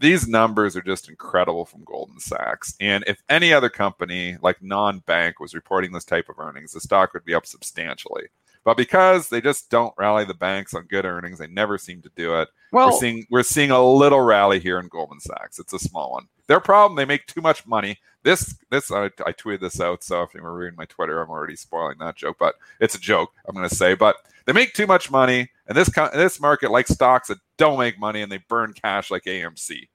These 0.00 0.26
numbers 0.26 0.74
are 0.74 0.82
just 0.82 1.08
incredible 1.08 1.66
from 1.66 1.84
Goldman 1.84 2.18
Sachs. 2.18 2.74
And 2.80 3.04
if 3.06 3.22
any 3.28 3.52
other 3.52 3.68
company 3.68 4.36
like 4.42 4.60
non-bank 4.62 5.38
was 5.38 5.54
reporting 5.54 5.92
this 5.92 6.04
type 6.04 6.28
of 6.28 6.38
earnings, 6.38 6.72
the 6.72 6.80
stock 6.80 7.12
would 7.14 7.24
be 7.24 7.34
up 7.34 7.46
substantially. 7.46 8.24
But 8.64 8.78
because 8.78 9.28
they 9.28 9.42
just 9.42 9.68
don't 9.70 9.94
rally 9.98 10.24
the 10.24 10.34
banks 10.34 10.72
on 10.74 10.86
good 10.86 11.04
earnings, 11.04 11.38
they 11.38 11.46
never 11.46 11.76
seem 11.76 12.00
to 12.02 12.10
do 12.16 12.40
it. 12.40 12.48
well, 12.72 12.90
we're 12.90 12.98
seeing 12.98 13.26
we're 13.30 13.42
seeing 13.42 13.70
a 13.70 13.82
little 13.86 14.22
rally 14.22 14.58
here 14.58 14.80
in 14.80 14.88
Goldman 14.88 15.20
Sachs. 15.20 15.58
It's 15.58 15.74
a 15.74 15.78
small 15.78 16.12
one. 16.12 16.26
Their 16.46 16.60
problem, 16.60 16.96
they 16.96 17.04
make 17.04 17.26
too 17.26 17.40
much 17.40 17.66
money. 17.66 17.98
This 18.22 18.54
this 18.70 18.90
I, 18.90 19.06
I 19.26 19.32
tweeted 19.32 19.60
this 19.60 19.80
out, 19.80 20.02
so 20.02 20.22
if 20.22 20.34
you 20.34 20.42
were 20.42 20.54
reading 20.54 20.76
my 20.76 20.86
Twitter, 20.86 21.20
I'm 21.20 21.30
already 21.30 21.56
spoiling 21.56 21.98
that 21.98 22.16
joke, 22.16 22.36
but 22.38 22.54
it's 22.80 22.94
a 22.94 23.00
joke. 23.00 23.30
I'm 23.46 23.54
going 23.54 23.68
to 23.68 23.74
say, 23.74 23.94
but 23.94 24.16
they 24.46 24.52
make 24.52 24.72
too 24.74 24.86
much 24.86 25.10
money, 25.10 25.50
and 25.68 25.76
this 25.76 25.90
this 26.12 26.40
market 26.40 26.70
like 26.70 26.88
stocks 26.88 27.28
that 27.28 27.38
don't 27.56 27.78
make 27.78 27.98
money 27.98 28.22
and 28.22 28.32
they 28.32 28.38
burn 28.48 28.72
cash 28.72 29.10
like 29.10 29.24
AMC. 29.24 29.88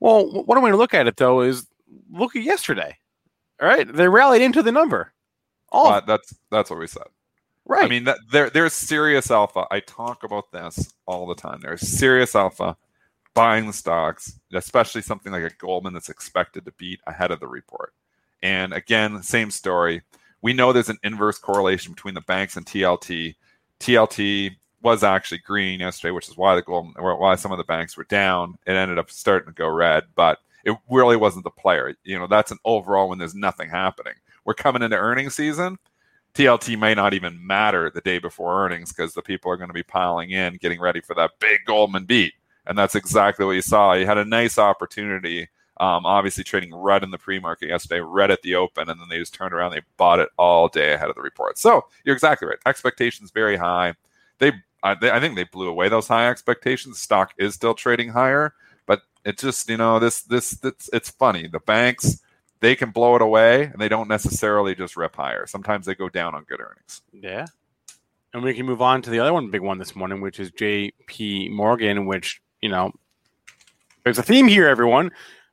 well, 0.00 0.44
one 0.44 0.62
way 0.62 0.70
to 0.70 0.76
look 0.76 0.94
at 0.94 1.06
it 1.06 1.16
though 1.16 1.40
is 1.40 1.66
look 2.10 2.36
at 2.36 2.42
yesterday. 2.42 2.96
All 3.60 3.68
right, 3.68 3.90
they 3.90 4.08
rallied 4.08 4.42
into 4.42 4.62
the 4.62 4.72
number. 4.72 5.12
Oh, 5.72 5.88
uh, 5.88 6.00
But 6.00 6.06
that's 6.06 6.34
that's 6.50 6.70
what 6.70 6.78
we 6.78 6.86
said. 6.86 7.04
right. 7.66 7.84
I 7.84 7.88
mean, 7.88 8.04
that, 8.04 8.18
there 8.30 8.50
there's 8.50 8.72
serious 8.74 9.30
alpha. 9.30 9.66
I 9.70 9.80
talk 9.80 10.24
about 10.24 10.52
this 10.52 10.94
all 11.06 11.26
the 11.26 11.34
time. 11.34 11.60
There's 11.62 11.80
serious 11.80 12.34
alpha 12.34 12.76
buying 13.38 13.68
the 13.68 13.72
stocks, 13.72 14.40
especially 14.52 15.00
something 15.00 15.30
like 15.30 15.44
a 15.44 15.54
Goldman 15.58 15.94
that's 15.94 16.08
expected 16.08 16.64
to 16.64 16.72
beat 16.72 16.98
ahead 17.06 17.30
of 17.30 17.38
the 17.38 17.46
report. 17.46 17.92
And 18.42 18.72
again, 18.72 19.22
same 19.22 19.52
story. 19.52 20.02
We 20.42 20.52
know 20.52 20.72
there's 20.72 20.88
an 20.88 20.98
inverse 21.04 21.38
correlation 21.38 21.92
between 21.92 22.14
the 22.14 22.20
banks 22.22 22.56
and 22.56 22.66
TLT. 22.66 23.36
TLT 23.78 24.56
was 24.82 25.04
actually 25.04 25.38
green 25.38 25.78
yesterday, 25.78 26.10
which 26.10 26.28
is 26.28 26.36
why 26.36 26.56
the 26.56 26.62
Goldman, 26.62 26.94
why 27.00 27.36
some 27.36 27.52
of 27.52 27.58
the 27.58 27.64
banks 27.64 27.96
were 27.96 28.04
down. 28.04 28.58
It 28.66 28.72
ended 28.72 28.98
up 28.98 29.08
starting 29.08 29.46
to 29.46 29.56
go 29.56 29.68
red, 29.68 30.02
but 30.16 30.38
it 30.64 30.76
really 30.90 31.16
wasn't 31.16 31.44
the 31.44 31.50
player. 31.50 31.94
You 32.02 32.18
know, 32.18 32.26
that's 32.26 32.50
an 32.50 32.58
overall 32.64 33.08
when 33.08 33.18
there's 33.18 33.36
nothing 33.36 33.70
happening. 33.70 34.14
We're 34.46 34.54
coming 34.54 34.82
into 34.82 34.96
earnings 34.96 35.36
season. 35.36 35.78
TLT 36.34 36.76
may 36.76 36.94
not 36.94 37.14
even 37.14 37.46
matter 37.46 37.88
the 37.88 38.00
day 38.00 38.18
before 38.18 38.64
earnings 38.64 38.92
because 38.92 39.14
the 39.14 39.22
people 39.22 39.52
are 39.52 39.56
going 39.56 39.70
to 39.70 39.74
be 39.74 39.84
piling 39.84 40.30
in, 40.30 40.56
getting 40.56 40.80
ready 40.80 41.00
for 41.00 41.14
that 41.14 41.38
big 41.38 41.60
Goldman 41.66 42.04
beat. 42.04 42.34
And 42.68 42.76
that's 42.76 42.94
exactly 42.94 43.46
what 43.46 43.52
you 43.52 43.62
saw. 43.62 43.94
You 43.94 44.06
had 44.06 44.18
a 44.18 44.24
nice 44.24 44.58
opportunity, 44.58 45.48
um, 45.80 46.04
obviously 46.04 46.44
trading 46.44 46.74
red 46.74 47.02
in 47.02 47.10
the 47.10 47.18
pre 47.18 47.38
market 47.38 47.70
yesterday, 47.70 48.00
red 48.00 48.30
at 48.30 48.42
the 48.42 48.54
open, 48.54 48.90
and 48.90 49.00
then 49.00 49.08
they 49.08 49.18
just 49.18 49.34
turned 49.34 49.54
around. 49.54 49.72
They 49.72 49.80
bought 49.96 50.20
it 50.20 50.28
all 50.36 50.68
day 50.68 50.92
ahead 50.92 51.08
of 51.08 51.16
the 51.16 51.22
report. 51.22 51.58
So 51.58 51.86
you're 52.04 52.14
exactly 52.14 52.46
right. 52.46 52.58
Expectations 52.66 53.30
very 53.30 53.56
high. 53.56 53.94
They, 54.38 54.52
I, 54.82 54.94
they, 54.94 55.10
I 55.10 55.18
think 55.18 55.34
they 55.34 55.44
blew 55.44 55.68
away 55.68 55.88
those 55.88 56.06
high 56.06 56.28
expectations. 56.28 57.00
Stock 57.00 57.32
is 57.38 57.54
still 57.54 57.74
trading 57.74 58.10
higher, 58.10 58.52
but 58.86 59.00
it 59.24 59.38
just, 59.38 59.68
you 59.68 59.78
know, 59.78 59.98
this, 59.98 60.20
this, 60.22 60.58
it's, 60.62 60.90
it's 60.92 61.10
funny. 61.10 61.48
The 61.48 61.60
banks, 61.60 62.20
they 62.60 62.76
can 62.76 62.90
blow 62.90 63.16
it 63.16 63.22
away 63.22 63.64
and 63.64 63.80
they 63.80 63.88
don't 63.88 64.08
necessarily 64.08 64.74
just 64.74 64.96
rip 64.96 65.16
higher. 65.16 65.46
Sometimes 65.46 65.86
they 65.86 65.94
go 65.94 66.08
down 66.08 66.34
on 66.34 66.44
good 66.44 66.60
earnings. 66.60 67.02
Yeah. 67.12 67.46
And 68.34 68.42
we 68.42 68.52
can 68.52 68.66
move 68.66 68.82
on 68.82 69.00
to 69.02 69.10
the 69.10 69.20
other 69.20 69.32
one, 69.32 69.50
big 69.50 69.62
one 69.62 69.78
this 69.78 69.96
morning, 69.96 70.20
which 70.20 70.38
is 70.38 70.50
JP 70.50 71.50
Morgan, 71.50 72.04
which, 72.04 72.42
you 72.60 72.68
know, 72.68 72.92
there's 74.04 74.18
a 74.18 74.22
theme 74.22 74.48
here, 74.48 74.68
everyone. 74.68 75.10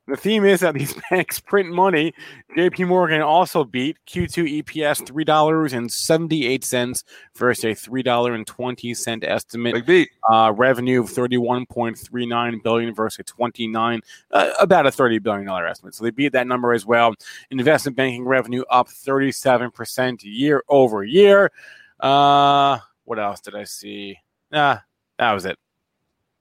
the 0.08 0.16
theme 0.16 0.46
is 0.46 0.60
that 0.60 0.76
these 0.76 0.94
banks 1.10 1.40
print 1.40 1.70
money. 1.70 2.14
JP 2.56 2.88
Morgan 2.88 3.22
also 3.22 3.64
beat 3.64 3.98
Q2 4.08 4.64
EPS 4.64 5.04
$3.78 5.04 7.04
versus 7.36 7.64
a 7.64 7.90
$3.20 7.90 9.24
estimate. 9.24 9.74
Big 9.74 9.86
beat. 9.86 10.10
Uh, 10.32 10.54
revenue 10.56 11.02
of 11.02 11.10
31.39 11.10 12.64
billion 12.64 12.94
versus 12.94 13.20
a 13.20 13.24
29 13.24 14.02
uh, 14.32 14.52
about 14.60 14.86
a 14.86 14.92
30 14.92 15.20
billion 15.20 15.48
dollar 15.48 15.68
estimate. 15.68 15.96
So 15.96 16.04
they 16.04 16.12
beat 16.12 16.34
that 16.34 16.48
number 16.48 16.74
as 16.74 16.86
well. 16.86 17.14
Investment 17.52 17.98
banking 17.98 18.26
revenue 18.26 18.64
up 18.70 18.88
37% 18.88 20.20
year 20.24 20.64
over 20.70 21.04
year. 21.04 21.52
Uh, 22.00 22.78
what 23.06 23.20
else 23.20 23.42
did 23.42 23.56
I 23.56 23.64
see? 23.64 24.18
Ah, 24.54 24.84
that 25.18 25.34
was 25.34 25.46
it. 25.46 25.58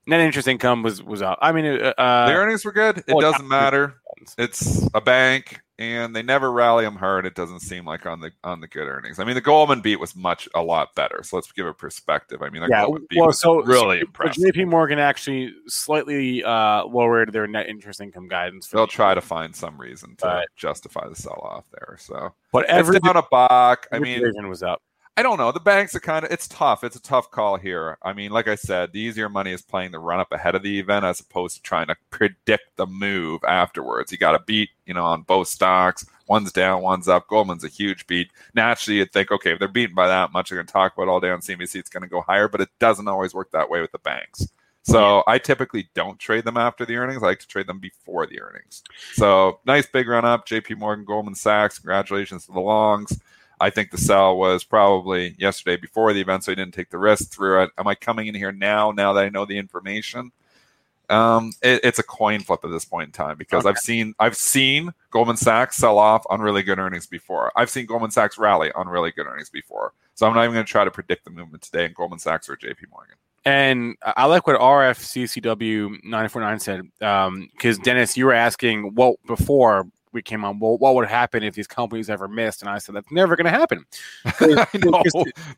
Net 0.07 0.19
interest 0.19 0.47
income 0.47 0.83
was 0.83 1.01
was 1.01 1.21
up. 1.21 1.39
I 1.41 1.51
mean, 1.51 1.65
uh, 1.65 1.93
the 2.27 2.33
earnings 2.33 2.63
were 2.63 2.71
good. 2.71 2.99
It 2.99 3.05
well, 3.07 3.21
doesn't 3.21 3.47
matter. 3.47 3.95
It's 4.37 4.87
a 4.93 5.01
bank, 5.01 5.61
and 5.79 6.15
they 6.15 6.21
never 6.21 6.51
rally 6.51 6.85
them 6.85 6.95
hard. 6.95 7.25
It 7.25 7.33
doesn't 7.35 7.61
seem 7.61 7.85
like 7.85 8.05
on 8.05 8.19
the 8.19 8.31
on 8.43 8.61
the 8.61 8.67
good 8.67 8.87
earnings. 8.87 9.17
I 9.19 9.23
mean, 9.23 9.33
the 9.35 9.41
Goldman 9.41 9.81
beat 9.81 9.99
was 9.99 10.15
much 10.15 10.47
a 10.53 10.61
lot 10.61 10.93
better. 10.95 11.21
So 11.23 11.37
let's 11.37 11.51
give 11.51 11.65
a 11.65 11.73
perspective. 11.73 12.43
I 12.43 12.49
mean, 12.49 12.61
the 12.61 12.67
yeah, 12.69 12.83
Goldman 12.83 13.07
beat 13.09 13.17
well, 13.17 13.27
was 13.27 13.39
so 13.39 13.63
really 13.63 13.99
so 13.99 14.05
impressive. 14.05 14.43
JP 14.43 14.69
Morgan 14.69 14.99
actually 14.99 15.53
slightly 15.67 16.43
uh, 16.43 16.85
lowered 16.85 17.33
their 17.33 17.47
net 17.47 17.67
interest 17.67 17.99
income 17.99 18.27
guidance. 18.27 18.67
For 18.67 18.77
They'll 18.77 18.85
the 18.85 18.91
try 18.91 19.09
year. 19.09 19.15
to 19.15 19.21
find 19.21 19.55
some 19.55 19.75
reason 19.79 20.15
to 20.17 20.27
Right. 20.27 20.47
justify 20.55 21.09
the 21.09 21.15
sell 21.15 21.41
off 21.43 21.65
there. 21.71 21.97
So 21.99 22.33
but 22.51 22.65
every 22.65 22.97
every 22.97 22.99
down 22.99 23.17
a 23.17 23.23
buck. 23.23 23.87
I 23.91 23.99
mean, 23.99 24.21
was 24.47 24.61
up. 24.61 24.81
I 25.17 25.23
don't 25.23 25.37
know. 25.37 25.53
The 25.53 25.61
banks 25.61 25.95
are 25.95 26.01
kind 26.01 26.25
of 26.25 26.31
it's 26.31 26.47
tough. 26.47 26.83
It's 26.83 26.97
a 26.97 27.01
tough 27.01 27.31
call 27.31 27.55
here. 27.55 27.97
I 28.03 28.11
mean, 28.11 28.31
like 28.31 28.49
I 28.49 28.55
said, 28.55 28.91
the 28.91 28.99
easier 28.99 29.29
money 29.29 29.53
is 29.53 29.61
playing 29.61 29.91
the 29.91 29.99
run 29.99 30.19
up 30.19 30.33
ahead 30.33 30.55
of 30.55 30.63
the 30.63 30.77
event 30.77 31.05
as 31.05 31.21
opposed 31.21 31.55
to 31.55 31.61
trying 31.61 31.87
to 31.87 31.95
predict 32.09 32.75
the 32.75 32.85
move 32.85 33.41
afterwards. 33.45 34.11
You 34.11 34.17
got 34.17 34.33
to 34.33 34.39
beat, 34.39 34.71
you 34.85 34.93
know, 34.93 35.05
on 35.05 35.21
both 35.21 35.47
stocks. 35.47 36.05
One's 36.27 36.51
down, 36.51 36.81
one's 36.81 37.07
up. 37.07 37.27
Goldman's 37.27 37.63
a 37.63 37.69
huge 37.69 38.07
beat. 38.07 38.29
Naturally, 38.55 38.97
you'd 38.97 39.13
think, 39.13 39.31
okay, 39.31 39.53
if 39.53 39.59
they're 39.59 39.69
beaten 39.69 39.95
by 39.95 40.07
that 40.07 40.33
much, 40.33 40.49
they're 40.49 40.57
going 40.57 40.67
to 40.67 40.73
talk 40.73 40.93
about 40.93 41.07
all 41.07 41.21
day 41.21 41.29
on 41.29 41.39
CNBC. 41.39 41.75
It's 41.75 41.89
going 41.89 42.03
to 42.03 42.09
go 42.09 42.21
higher, 42.21 42.49
but 42.49 42.61
it 42.61 42.69
doesn't 42.79 43.07
always 43.07 43.33
work 43.33 43.51
that 43.51 43.69
way 43.69 43.79
with 43.79 43.91
the 43.93 43.99
banks. 43.99 44.49
So 44.83 45.23
I 45.27 45.39
typically 45.39 45.89
don't 45.93 46.19
trade 46.19 46.43
them 46.43 46.57
after 46.57 46.85
the 46.85 46.97
earnings. 46.97 47.23
I 47.23 47.27
like 47.27 47.39
to 47.39 47.47
trade 47.47 47.67
them 47.67 47.79
before 47.79 48.27
the 48.27 48.41
earnings. 48.41 48.83
So 49.13 49.59
nice 49.65 49.87
big 49.87 50.07
run 50.07 50.25
up. 50.25 50.45
JP 50.47 50.77
Morgan, 50.77 51.05
Goldman 51.05 51.35
Sachs, 51.35 51.79
congratulations 51.79 52.45
to 52.45 52.51
the 52.51 52.59
longs. 52.59 53.19
I 53.59 53.69
think 53.69 53.91
the 53.91 53.97
sell 53.97 54.37
was 54.37 54.63
probably 54.63 55.35
yesterday 55.37 55.77
before 55.77 56.11
the 56.13 56.21
event, 56.21 56.43
so 56.43 56.51
I 56.51 56.55
didn't 56.55 56.73
take 56.73 56.89
the 56.89 56.97
risk 56.97 57.31
through 57.31 57.63
it. 57.63 57.71
Am 57.77 57.87
I 57.87 57.95
coming 57.95 58.27
in 58.27 58.35
here 58.35 58.51
now, 58.51 58.91
now 58.91 59.13
that 59.13 59.23
I 59.25 59.29
know 59.29 59.45
the 59.45 59.57
information? 59.57 60.31
Um, 61.09 61.51
it, 61.61 61.81
it's 61.83 61.99
a 61.99 62.03
coin 62.03 62.39
flip 62.41 62.61
at 62.63 62.71
this 62.71 62.83
point 62.85 63.09
in 63.09 63.11
time 63.11 63.37
because 63.37 63.65
Okay. 63.65 63.69
I've 63.69 63.77
seen 63.77 64.15
I've 64.19 64.35
seen 64.35 64.91
Goldman 65.11 65.37
Sachs 65.37 65.77
sell 65.77 65.99
off 65.99 66.25
on 66.31 66.41
really 66.41 66.63
good 66.63 66.79
earnings 66.79 67.05
before. 67.05 67.51
I've 67.55 67.69
seen 67.69 67.85
Goldman 67.85 68.09
Sachs 68.11 68.37
rally 68.39 68.71
on 68.71 68.87
really 68.89 69.11
good 69.11 69.27
earnings 69.27 69.49
before. 69.49 69.93
So 70.15 70.25
I'm 70.25 70.33
not 70.33 70.43
even 70.43 70.53
going 70.55 70.65
to 70.65 70.71
try 70.71 70.83
to 70.83 70.89
predict 70.91 71.23
the 71.25 71.29
movement 71.29 71.61
today 71.61 71.85
in 71.85 71.93
Goldman 71.93 72.19
Sachs 72.19 72.49
or 72.49 72.55
JP 72.55 72.89
Morgan. 72.91 73.15
And 73.45 73.95
I 74.01 74.25
like 74.25 74.47
what 74.47 74.59
RFCCW 74.59 76.03
nine 76.03 76.27
four 76.29 76.41
nine 76.41 76.59
said 76.59 76.81
because 76.99 77.77
Dennis, 77.83 78.17
you 78.17 78.25
were 78.25 78.33
asking 78.33 78.95
well 78.95 79.17
before 79.27 79.87
we 80.15 80.23
came 80.23 80.43
on. 80.43 80.57
Well, 80.57 80.79
what 80.79 80.95
would 80.95 81.07
happen 81.07 81.43
if 81.43 81.53
these 81.53 81.67
companies 81.67 82.09
ever 82.09 82.27
missed? 82.27 82.61
And 82.61 82.69
I 82.69 82.79
said 82.79 82.95
that's 82.95 83.11
never 83.11 83.35
going 83.35 83.45
to 83.45 83.51
happen. 83.51 83.85
I 84.25 84.65
know 84.73 85.03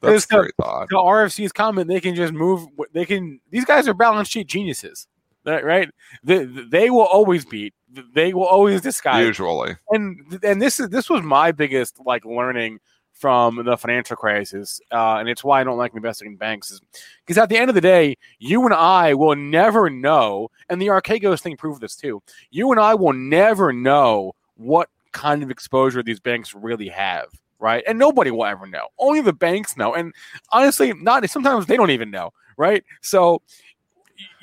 that's 0.01 0.25
a 0.25 0.27
the- 0.27 0.41
great 0.41 0.55
thought. 0.59 0.89
The 0.89 0.97
RFC's 0.97 1.53
comment 1.53 1.87
they 1.87 2.01
can 2.01 2.15
just 2.15 2.33
move. 2.33 2.67
They 2.91 3.05
can. 3.05 3.39
These 3.51 3.63
guys 3.63 3.87
are 3.87 3.93
balance 3.93 4.27
sheet 4.27 4.47
geniuses, 4.47 5.07
right? 5.45 5.89
They, 6.23 6.43
they 6.43 6.89
will 6.89 7.05
always 7.05 7.45
beat. 7.45 7.73
They 8.13 8.33
will 8.33 8.45
always 8.45 8.81
disguise. 8.81 9.25
Usually, 9.25 9.77
and 9.91 10.39
and 10.43 10.61
this 10.61 10.79
is 10.79 10.89
this 10.89 11.09
was 11.09 11.21
my 11.23 11.53
biggest 11.53 11.99
like 12.05 12.25
learning 12.25 12.79
from 13.13 13.63
the 13.65 13.75
financial 13.75 14.15
crisis, 14.15 14.79
uh, 14.91 15.15
and 15.15 15.27
it's 15.27 15.43
why 15.43 15.61
I 15.61 15.63
don't 15.63 15.77
like 15.77 15.93
investing 15.95 16.27
in 16.27 16.35
banks. 16.35 16.71
Is 16.71 16.81
because 17.25 17.37
at 17.37 17.49
the 17.49 17.57
end 17.57 17.69
of 17.69 17.75
the 17.75 17.81
day, 17.81 18.15
you 18.39 18.65
and 18.65 18.73
I 18.73 19.13
will 19.13 19.35
never 19.35 19.89
know, 19.89 20.49
and 20.69 20.81
the 20.81 20.87
Archegos 20.87 21.41
thing 21.41 21.57
proved 21.57 21.81
this 21.81 21.95
too. 21.95 22.21
You 22.51 22.71
and 22.71 22.79
I 22.79 22.93
will 22.95 23.13
never 23.13 23.71
know 23.71 24.33
what 24.57 24.89
kind 25.13 25.41
of 25.43 25.49
exposure 25.49 26.03
these 26.03 26.19
banks 26.19 26.53
really 26.53 26.89
have. 26.89 27.27
Right, 27.59 27.83
and 27.87 27.97
nobody 27.97 28.29
will 28.29 28.45
ever 28.45 28.67
know. 28.67 28.89
Only 28.99 29.19
the 29.21 29.33
banks 29.33 29.75
know, 29.77 29.95
and 29.95 30.13
honestly, 30.51 30.93
not 30.93 31.27
sometimes 31.27 31.65
they 31.65 31.75
don't 31.75 31.89
even 31.89 32.11
know. 32.11 32.31
Right, 32.55 32.83
so 33.01 33.41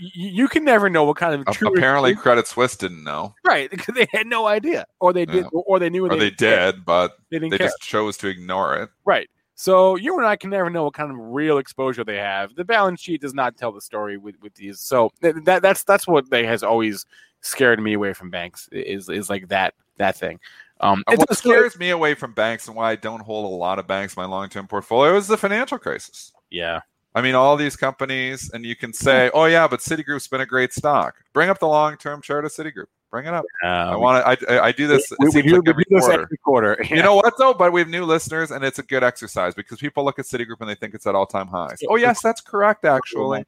y- 0.01 0.11
you 0.15 0.49
can 0.49 0.65
never 0.65 0.91
know 0.91 1.05
what 1.05 1.17
kind 1.17 1.35
of 1.35 1.57
apparently 1.65 2.17
Credit 2.17 2.45
Suisse 2.47 2.77
didn't 2.77 3.05
know, 3.05 3.33
right 3.45 3.71
because 3.73 3.95
they 3.95 4.09
had 4.11 4.27
no 4.27 4.47
idea, 4.49 4.85
or 4.99 5.13
they 5.13 5.27
did, 5.27 5.45
Yeah. 5.45 5.49
or 5.53 5.79
they 5.79 5.91
knew, 5.91 6.07
or 6.07 6.09
they 6.09 6.31
didn't 6.31 6.39
care. 6.39 6.73
but 6.85 7.17
They 7.31 7.39
didn't 7.39 7.53
they 7.53 7.59
just 7.59 7.81
chose 7.81 8.17
to 8.17 8.27
ignore 8.27 8.77
it. 8.79 8.91
Right. 9.05 9.31
So 9.55 9.95
you 9.95 10.17
and 10.19 10.27
I 10.27 10.35
can 10.35 10.51
never 10.51 10.69
know 10.69 10.83
what 10.83 10.95
kind 10.95 11.13
of 11.13 11.17
real 11.17 11.59
exposure 11.59 12.03
they 12.03 12.17
have. 12.17 12.57
The 12.57 12.65
balance 12.65 13.01
sheet 13.01 13.21
does 13.21 13.35
not 13.35 13.57
tell 13.57 13.71
the 13.71 13.81
story 13.81 14.17
with, 14.17 14.35
with 14.43 14.55
these. 14.55 14.81
So 14.81 15.13
th- 15.23 15.37
that 15.45 15.63
that's 15.63 15.85
that's 15.85 16.09
what 16.09 16.29
they 16.31 16.45
has 16.47 16.65
always 16.65 17.07
scared 17.43 17.81
me 17.81 17.93
away 17.93 18.13
from 18.13 18.31
banks 18.31 18.69
is 18.73 19.09
is 19.09 19.31
like 19.31 19.47
that 19.49 19.75
that 19.99 20.17
thing. 20.17 20.39
Um, 20.81 21.05
it 21.09 21.19
what 21.19 21.29
does 21.29 21.39
scare- 21.39 21.59
scares 21.59 21.79
me 21.79 21.91
away 21.91 22.15
from 22.15 22.33
banks 22.33 22.67
and 22.67 22.77
why 22.77 22.91
I 22.91 22.97
don't 22.97 23.21
hold 23.23 23.51
a 23.51 23.55
lot 23.55 23.79
of 23.79 23.87
banks 23.87 24.17
in 24.17 24.23
my 24.23 24.27
long 24.29 24.49
term 24.49 24.67
portfolio 24.67 25.17
is 25.17 25.27
the 25.29 25.37
financial 25.37 25.79
crisis. 25.79 26.33
yeah. 26.51 26.81
I 27.17 27.23
mean, 27.23 27.37
all 27.37 27.57
these 27.57 27.77
companies, 27.77 28.51
and 28.53 28.65
you 28.65 28.75
can 28.75 28.93
say, 28.93 29.31
oh, 29.33 29.45
yeah, 29.45 29.69
but 29.69 29.79
Citigroup's 29.79 30.27
been 30.27 30.41
a 30.41 30.47
great 30.47 30.73
stock. 30.73 31.15
Bring 31.33 31.49
up 31.49 31.61
the 31.61 31.69
long 31.69 31.97
term 31.97 32.21
chart 32.21 32.45
of 32.45 32.51
Citigroup. 32.51 32.87
Bring 33.13 33.27
it 33.27 33.33
up. 33.33 33.45
I 33.63 33.93
Um, 33.93 34.01
want 34.01 34.41
to, 34.41 34.53
I, 34.53 34.67
I 34.67 34.73
do 34.73 34.89
this, 34.89 35.13
we, 35.21 35.29
we 35.29 35.43
do, 35.43 35.63
like 35.65 35.77
we 35.77 35.85
do 35.85 36.01
quarter. 36.01 36.23
every 36.23 36.37
quarter. 36.39 36.77
You 36.91 37.05
know 37.05 37.15
what, 37.15 37.35
though? 37.39 37.55
But 37.55 37.73
we 37.73 37.79
have 37.83 37.89
new 37.89 38.05
listeners, 38.05 38.51
and 38.51 38.65
it's 38.65 38.81
a 38.81 38.83
good 38.83 39.05
exercise 39.05 39.55
because 39.55 39.79
people 39.79 40.05
look 40.05 40.19
at 40.19 40.25
Citigroup 40.25 40.57
and 40.59 40.69
they 40.69 40.75
think 40.75 40.93
it's 40.93 41.07
at 41.07 41.15
all 41.15 41.25
time 41.25 41.47
highs. 41.47 41.79
Oh, 41.89 41.95
yes, 41.95 42.21
that's 42.21 42.41
correct, 42.41 42.85
actually. 42.85 43.45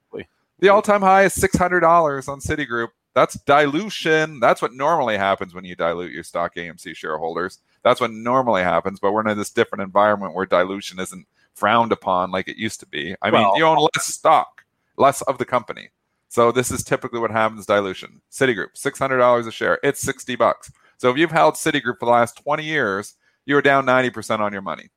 The 0.60 0.68
all 0.68 0.80
time 0.80 1.00
high 1.02 1.24
is 1.24 1.34
$600 1.34 1.82
on 2.28 2.38
Citigroup. 2.38 2.90
That's 3.16 3.40
dilution. 3.44 4.40
That's 4.40 4.60
what 4.60 4.74
normally 4.74 5.16
happens 5.16 5.54
when 5.54 5.64
you 5.64 5.74
dilute 5.74 6.12
your 6.12 6.22
stock 6.22 6.54
AMC 6.54 6.94
shareholders. 6.94 7.60
That's 7.82 7.98
what 7.98 8.10
normally 8.12 8.62
happens, 8.62 9.00
but 9.00 9.12
we're 9.12 9.26
in 9.26 9.38
this 9.38 9.48
different 9.48 9.80
environment 9.80 10.34
where 10.34 10.44
dilution 10.44 11.00
isn't 11.00 11.26
frowned 11.54 11.92
upon 11.92 12.30
like 12.30 12.46
it 12.46 12.58
used 12.58 12.78
to 12.80 12.86
be. 12.86 13.16
I 13.22 13.30
mean, 13.30 13.48
you 13.56 13.64
own 13.64 13.78
less 13.78 14.04
stock, 14.04 14.66
less 14.98 15.22
of 15.22 15.38
the 15.38 15.46
company. 15.46 15.88
So 16.28 16.52
this 16.52 16.70
is 16.70 16.84
typically 16.84 17.18
what 17.18 17.30
happens 17.30 17.64
dilution. 17.64 18.20
Citigroup, 18.30 18.74
$600 18.76 19.46
a 19.46 19.50
share. 19.50 19.78
It's 19.82 20.02
60 20.02 20.36
bucks. 20.36 20.70
So 20.98 21.08
if 21.08 21.16
you've 21.16 21.30
held 21.30 21.54
Citigroup 21.54 21.98
for 21.98 22.04
the 22.04 22.12
last 22.12 22.36
20 22.42 22.64
years, 22.64 23.14
you're 23.46 23.62
down 23.62 23.86
90% 23.86 24.40
on 24.40 24.52
your 24.52 24.60
money. 24.60 24.90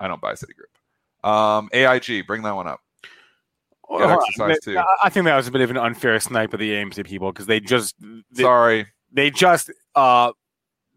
I 0.00 0.08
don't 0.08 0.22
buy 0.22 0.32
Citigroup. 0.32 1.28
Um, 1.28 1.68
AIG, 1.74 2.26
bring 2.26 2.40
that 2.44 2.54
one 2.54 2.66
up. 2.66 2.80
Well, 3.88 4.20
on. 4.40 4.56
too. 4.62 4.78
I- 4.78 4.84
I 5.04 5.08
think 5.08 5.24
that 5.24 5.36
was 5.36 5.48
a 5.48 5.50
bit 5.50 5.60
of 5.62 5.70
an 5.70 5.76
unfair 5.78 6.18
snipe 6.20 6.52
of 6.52 6.60
the 6.60 6.72
AMC 6.72 7.04
people 7.06 7.32
because 7.32 7.46
they 7.46 7.60
just 7.60 7.94
they, 8.32 8.42
Sorry. 8.42 8.86
they 9.12 9.30
just 9.30 9.70
uh 9.94 10.32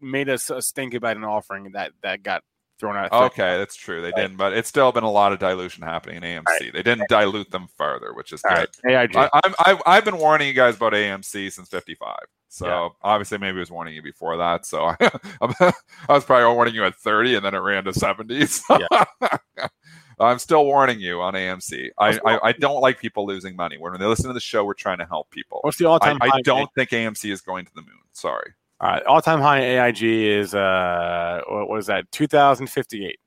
made 0.00 0.28
us 0.28 0.50
uh, 0.50 0.60
stink 0.60 0.94
about 0.94 1.16
an 1.16 1.24
offering 1.24 1.72
that 1.72 1.92
that 2.02 2.22
got 2.22 2.42
thrown 2.78 2.96
out. 2.96 3.12
Okay, 3.12 3.56
that's 3.58 3.76
true. 3.76 4.02
They 4.02 4.10
didn't, 4.12 4.36
but 4.36 4.52
it's 4.52 4.68
still 4.68 4.90
been 4.90 5.04
a 5.04 5.10
lot 5.10 5.32
of 5.32 5.38
dilution 5.38 5.84
happening 5.84 6.16
in 6.16 6.22
AMC. 6.42 6.72
They 6.72 6.82
didn't 6.82 7.08
dilute 7.08 7.50
them 7.52 7.68
further, 7.78 8.12
which 8.12 8.32
is 8.32 8.42
good. 8.42 8.68
right. 8.84 8.94
AIG. 9.04 9.16
I, 9.16 9.30
I've, 9.32 9.54
I've, 9.64 9.82
I've 9.86 10.04
been 10.04 10.18
warning 10.18 10.48
you 10.48 10.54
guys 10.54 10.74
about 10.76 10.92
AMC 10.92 11.52
since 11.52 11.68
55. 11.68 12.16
So 12.48 12.66
Yeah. 12.66 12.88
obviously, 13.02 13.38
maybe 13.38 13.58
I 13.58 13.60
was 13.60 13.70
warning 13.70 13.94
you 13.94 14.02
before 14.02 14.36
that. 14.38 14.66
So 14.66 14.84
I, 14.86 14.96
I 15.40 15.72
was 16.12 16.24
probably 16.24 16.52
warning 16.54 16.74
you 16.74 16.84
at 16.84 16.96
30 16.96 17.36
and 17.36 17.44
then 17.46 17.54
it 17.54 17.58
ran 17.58 17.84
to 17.84 17.92
70s. 17.92 18.62
I'm 20.24 20.38
still 20.38 20.64
warning 20.64 21.00
you 21.00 21.20
on 21.20 21.34
AMC. 21.34 21.90
I, 21.98 22.18
I, 22.24 22.48
I 22.48 22.52
don't 22.52 22.80
like 22.80 22.98
people 22.98 23.26
losing 23.26 23.56
money. 23.56 23.78
When 23.78 23.98
they 23.98 24.06
listen 24.06 24.26
to 24.28 24.32
the 24.32 24.40
show, 24.40 24.64
we're 24.64 24.74
trying 24.74 24.98
to 24.98 25.06
help 25.06 25.30
people. 25.30 25.60
What's 25.62 25.78
the 25.78 25.86
I, 25.86 25.90
all-time 25.90 26.18
high? 26.20 26.30
I 26.34 26.40
don't 26.42 26.72
think 26.74 26.90
AMC 26.90 27.30
is 27.32 27.40
going 27.40 27.64
to 27.66 27.74
the 27.74 27.82
moon. 27.82 28.00
Sorry. 28.12 28.52
All 28.80 28.90
right, 28.90 29.02
all-time 29.04 29.40
high 29.40 29.60
in 29.60 29.78
AIG 29.78 30.02
is 30.02 30.54
uh, 30.54 31.40
what 31.48 31.68
was 31.68 31.86
that? 31.86 32.10
Two 32.10 32.26
thousand 32.26 32.66
fifty-eight. 32.66 33.20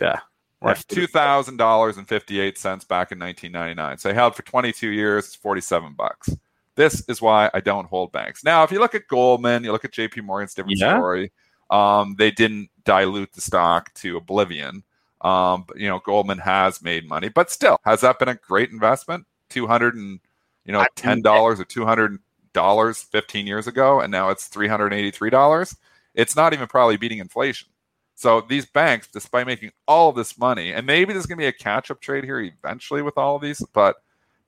Yeah, 0.00 0.18
that's 0.60 0.84
two 0.84 1.06
thousand 1.06 1.58
dollars 1.58 1.96
and 1.96 2.08
fifty 2.08 2.40
eight 2.40 2.58
cents 2.58 2.84
back 2.84 3.12
in 3.12 3.18
nineteen 3.18 3.52
ninety 3.52 3.74
nine. 3.74 3.98
So 3.98 4.10
I 4.10 4.14
held 4.14 4.34
for 4.34 4.42
twenty 4.42 4.72
two 4.72 4.88
years. 4.88 5.26
It's 5.26 5.36
forty 5.36 5.60
seven 5.60 5.94
bucks. 5.96 6.30
This 6.74 7.04
is 7.08 7.22
why 7.22 7.50
I 7.54 7.60
don't 7.60 7.86
hold 7.86 8.10
banks. 8.10 8.42
Now, 8.42 8.64
if 8.64 8.72
you 8.72 8.80
look 8.80 8.96
at 8.96 9.06
Goldman, 9.08 9.62
you 9.64 9.72
look 9.72 9.84
at 9.84 9.92
J.P. 9.92 10.22
Morgan's 10.22 10.54
different 10.54 10.78
Yeah. 10.78 10.96
story. 10.96 11.32
Um, 11.70 12.14
they 12.18 12.30
didn't 12.30 12.70
dilute 12.84 13.32
the 13.32 13.40
stock 13.40 13.92
to 13.94 14.16
oblivion. 14.16 14.82
Um, 15.20 15.64
but, 15.66 15.78
you 15.78 15.88
know, 15.88 15.98
Goldman 15.98 16.38
has 16.38 16.82
made 16.82 17.08
money, 17.08 17.28
but 17.28 17.50
still, 17.50 17.80
has 17.84 18.02
that 18.02 18.18
been 18.18 18.28
a 18.28 18.34
great 18.34 18.70
investment? 18.70 19.26
Two 19.48 19.66
hundred 19.66 19.94
and 19.94 20.20
you 20.64 20.72
know 20.72 20.86
ten 20.94 21.22
dollars 21.22 21.58
or 21.58 21.64
two 21.64 21.84
hundred 21.84 22.18
dollars 22.52 23.02
fifteen 23.02 23.46
years 23.46 23.66
ago, 23.66 24.00
and 24.00 24.12
now 24.12 24.30
it's 24.30 24.46
three 24.46 24.68
hundred 24.68 24.92
eighty 24.92 25.10
three 25.10 25.30
dollars. 25.30 25.74
It's 26.14 26.36
not 26.36 26.52
even 26.52 26.66
probably 26.68 26.96
beating 26.96 27.18
inflation. 27.18 27.68
So 28.14 28.40
these 28.40 28.66
banks, 28.66 29.06
despite 29.06 29.46
making 29.46 29.70
all 29.86 30.12
this 30.12 30.38
money, 30.38 30.72
and 30.72 30.84
maybe 30.84 31.12
there's 31.12 31.26
going 31.26 31.38
to 31.38 31.42
be 31.42 31.46
a 31.46 31.52
catch 31.52 31.90
up 31.90 32.00
trade 32.00 32.24
here 32.24 32.40
eventually 32.40 33.00
with 33.00 33.16
all 33.16 33.36
of 33.36 33.42
these, 33.42 33.64
but 33.72 33.96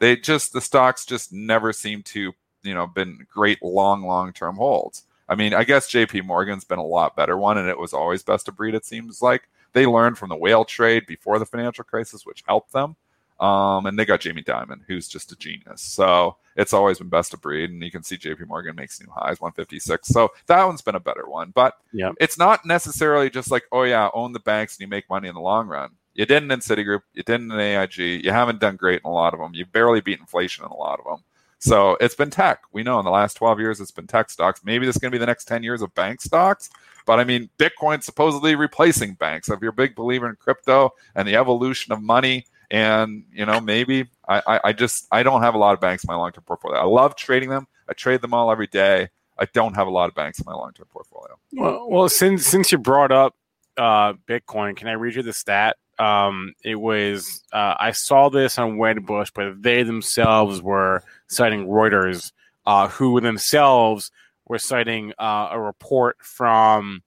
they 0.01 0.17
just 0.17 0.53
the 0.53 0.61
stocks 0.61 1.07
just 1.07 1.33
never 1.33 1.73
seem 1.73 2.03
to 2.03 2.33
you 2.63 2.75
know 2.75 2.87
been 2.87 3.27
great 3.33 3.63
long 3.63 4.03
long 4.03 4.33
term 4.33 4.57
holds. 4.57 5.05
I 5.29 5.37
mean, 5.37 5.55
I 5.55 5.63
guess 5.63 5.87
J.P. 5.87 6.23
Morgan's 6.23 6.65
been 6.65 6.81
a 6.81 6.85
lot 6.85 7.15
better 7.15 7.37
one, 7.37 7.59
and 7.59 7.69
it 7.69 7.79
was 7.79 7.93
always 7.93 8.25
best 8.25 8.49
of 8.49 8.57
breed. 8.57 8.75
It 8.75 8.85
seems 8.85 9.23
like 9.23 9.49
they 9.73 9.87
learned 9.87 10.19
from 10.19 10.29
the 10.29 10.37
whale 10.37 10.65
trade 10.65 11.07
before 11.07 11.39
the 11.39 11.47
financial 11.47 11.85
crisis, 11.85 12.25
which 12.27 12.43
helped 12.47 12.73
them. 12.73 12.97
Um, 13.39 13.87
and 13.87 13.99
they 13.99 14.05
got 14.05 14.21
Jamie 14.21 14.43
Dimon, 14.43 14.81
who's 14.87 15.09
just 15.09 15.33
a 15.33 15.37
genius. 15.37 15.81
So 15.81 16.37
it's 16.57 16.75
always 16.75 16.99
been 16.99 17.09
best 17.09 17.33
of 17.33 17.41
breed. 17.41 17.71
And 17.71 17.83
you 17.83 17.91
can 17.91 18.03
see 18.03 18.19
JP 18.19 18.47
Morgan 18.49 18.77
makes 18.77 19.01
new 19.01 19.11
highs, 19.11 19.41
156. 19.41 20.09
So 20.09 20.29
that 20.47 20.63
one's 20.65 20.83
been 20.83 20.95
a 20.95 21.01
better 21.01 21.27
one. 21.27 21.51
But 21.55 21.75
Yeah. 21.93 22.13
it's 22.21 22.37
not 22.39 22.67
necessarily 22.67 23.31
just 23.31 23.51
like, 23.51 23.65
oh, 23.73 23.85
yeah, 23.85 24.11
own 24.13 24.33
the 24.33 24.41
banks 24.41 24.77
and 24.77 24.83
you 24.83 24.89
make 24.89 25.09
money 25.09 25.27
in 25.29 25.35
the 25.35 25.41
long 25.41 25.69
run. 25.69 25.93
You 26.13 26.27
didn't 26.27 26.51
in 26.51 26.59
Citigroup. 26.61 27.01
You 27.15 27.23
didn't 27.23 27.51
in 27.51 27.59
AIG. 27.59 27.97
You 27.99 28.31
haven't 28.31 28.61
done 28.61 28.77
great 28.77 29.01
in 29.03 29.09
a 29.09 29.13
lot 29.15 29.33
of 29.33 29.41
them. 29.41 29.55
You 29.55 29.65
barely 29.65 30.03
beat 30.03 30.21
inflation 30.21 30.67
in 30.67 30.71
a 30.71 30.77
lot 30.77 30.99
of 30.99 31.07
them. 31.07 31.25
So 31.61 31.97
it's 32.01 32.15
been 32.15 32.31
tech. 32.31 32.63
We 32.73 32.83
know 32.83 32.99
in 32.99 33.05
the 33.05 33.11
last 33.11 33.35
12 33.35 33.61
years, 33.61 33.81
it's 33.81 33.91
been 33.91 34.07
tech 34.07 34.31
stocks. 34.31 34.63
Maybe 34.65 34.87
this 34.87 34.97
is 34.97 35.01
going 35.01 35.13
to 35.13 35.15
be 35.15 35.19
the 35.19 35.27
next 35.27 35.45
10 35.45 35.63
years 35.63 35.83
of 35.83 35.95
bank 35.95 36.23
stocks. 36.23 36.71
But 37.07 37.21
I 37.21 37.25
mean, 37.25 37.51
Bitcoin 37.59 38.03
supposedly 38.03 38.55
replacing 38.55 39.15
banks. 39.15 39.51
If 39.51 39.61
you're 39.61 39.71
a 39.71 39.75
big 39.75 39.95
believer 39.95 40.29
in 40.29 40.37
crypto 40.37 40.91
and 41.15 41.29
the 41.29 41.37
evolution 41.37 41.93
of 41.93 42.03
money, 42.03 42.47
and 42.71 43.25
you 43.33 43.45
know, 43.45 43.61
maybe 43.61 44.07
I, 44.29 44.43
I, 44.47 44.61
I 44.65 44.73
just 44.73 45.07
I 45.11 45.23
don't 45.23 45.43
have 45.43 45.55
a 45.55 45.59
lot 45.59 45.75
of 45.75 45.81
banks 45.81 46.05
in 46.05 46.09
my 46.09 46.15
long 46.15 46.33
term 46.33 46.45
portfolio. 46.45 46.79
I 46.79 46.85
love 46.85 47.17
trading 47.17 47.51
them. 47.51 47.67
I 47.89 47.95
trade 47.95 48.23
them 48.23 48.33
all 48.33 48.51
every 48.51 48.69
day. 48.69 49.09
I 49.39 49.47
don't 49.47 49.75
have 49.75 49.87
a 49.87 49.91
lot 49.91 50.09
of 50.09 50.15
banks 50.15 50.39
in 50.39 50.45
my 50.47 50.55
long 50.55 50.73
term 50.73 50.87
portfolio. 50.91 51.37
Well, 51.53 51.89
well, 51.91 52.09
since 52.09 52.47
since 52.47 52.71
you 52.71 52.79
brought 52.79 53.11
up 53.11 53.35
uh, 53.77 54.13
Bitcoin, 54.29 54.77
can 54.77 54.89
I 54.89 54.93
read 54.93 55.17
you 55.17 55.23
the 55.23 55.33
stat? 55.33 55.77
Um, 56.01 56.55
it 56.65 56.77
was 56.77 57.43
uh, 57.53 57.75
I 57.79 57.93
saw 57.93 58.31
this 58.31 58.59
on 58.59 58.79
Wedbush, 58.79 59.31
but 59.35 59.63
they 59.63 59.83
themselves 59.83 60.63
were 60.63 61.03
citing 61.29 61.67
Reuters, 61.67 62.33
uh, 62.65 62.89
who 62.89 63.21
themselves 63.21 64.11
were 64.47 64.59
citing 64.59 65.13
uh, 65.19 65.49
a 65.53 65.61
report 65.61 66.17
from 66.23 67.03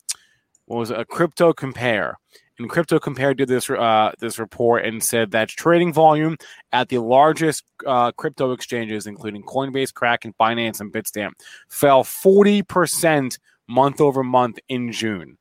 what 0.66 0.78
was 0.78 0.92
it, 0.92 1.00
a 1.00 1.06
CryptoCompare. 1.06 2.14
And 2.60 2.70
CryptoCompare 2.70 3.36
did 3.36 3.48
this 3.48 3.68
uh, 3.70 4.12
this 4.20 4.38
report 4.38 4.86
and 4.86 5.04
said 5.04 5.32
that 5.32 5.50
trading 5.50 5.92
volume 5.92 6.38
at 6.72 6.90
the 6.90 7.00
largest 7.00 7.64
uh, 7.88 8.12
crypto 8.12 8.52
exchanges, 8.52 9.08
including 9.08 9.42
Coinbase, 9.44 9.92
Kraken, 9.92 10.36
Binance, 10.40 10.80
and 10.80 10.94
Bitstamp, 10.94 11.32
fell 11.68 12.04
forty 12.04 12.62
percent 12.62 13.40
month 13.68 14.00
over 14.00 14.24
month 14.24 14.60
in 14.70 14.92
June. 14.92 15.38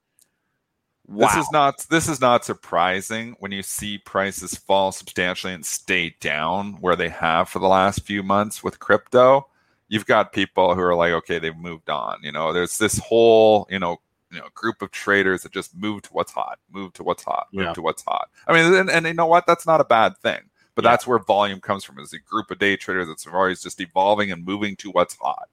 Wow. 1.13 1.27
This 1.29 1.37
is 1.37 1.53
not 1.53 1.87
this 1.91 2.09
is 2.09 2.21
not 2.21 2.45
surprising 2.45 3.37
when 3.39 3.53
you 3.53 3.63
see 3.63 3.99
prices 3.99 4.55
fall 4.55 4.93
substantially 4.93 5.53
and 5.53 5.65
stay 5.67 6.15
down 6.21 6.75
where 6.81 6.97
they 6.97 7.11
have 7.11 7.49
for 7.51 7.59
the 7.59 7.69
last 7.69 8.03
few 8.07 8.23
months 8.23 8.65
with 8.65 8.79
crypto. 8.79 9.47
You've 9.89 10.07
got 10.07 10.33
people 10.33 10.75
who 10.75 10.81
are 10.81 10.95
like, 10.95 11.13
okay, 11.13 11.39
they've 11.39 11.57
moved 11.57 11.91
on. 11.91 12.19
You 12.23 12.33
know, 12.33 12.55
there's 12.55 12.79
this 12.79 12.99
whole, 12.99 13.67
you 13.71 13.79
know, 13.79 13.99
you 14.31 14.39
know, 14.39 14.47
group 14.55 14.81
of 14.81 14.91
traders 14.91 15.43
that 15.43 15.53
just 15.53 15.77
move 15.77 16.01
to 16.03 16.11
what's 16.15 16.33
hot, 16.33 16.59
move 16.71 16.95
to 16.95 17.03
what's 17.03 17.23
hot, 17.25 17.49
move 17.53 17.67
Yeah. 17.67 17.73
to 17.75 17.83
what's 17.83 18.03
hot. 18.03 18.31
I 18.47 18.55
mean, 18.55 18.73
and, 18.75 18.89
and 18.91 19.07
you 19.07 19.13
know 19.13 19.27
what? 19.27 19.47
That's 19.47 19.67
not 19.67 19.83
a 19.83 19.85
bad 19.85 20.17
thing. 20.17 20.41
But 20.75 20.85
Yeah. 20.85 20.93
that's 20.93 21.07
where 21.07 21.19
volume 21.19 21.61
comes 21.61 21.85
from 21.85 21.99
is 21.99 22.15
a 22.15 22.19
group 22.19 22.51
of 22.51 22.59
day 22.59 22.77
traders 22.77 23.09
that's 23.09 23.27
always 23.27 23.61
just 23.63 23.79
evolving 23.83 24.33
and 24.33 24.43
moving 24.47 24.77
to 24.77 24.91
what's 24.91 25.15
hot. 25.17 25.51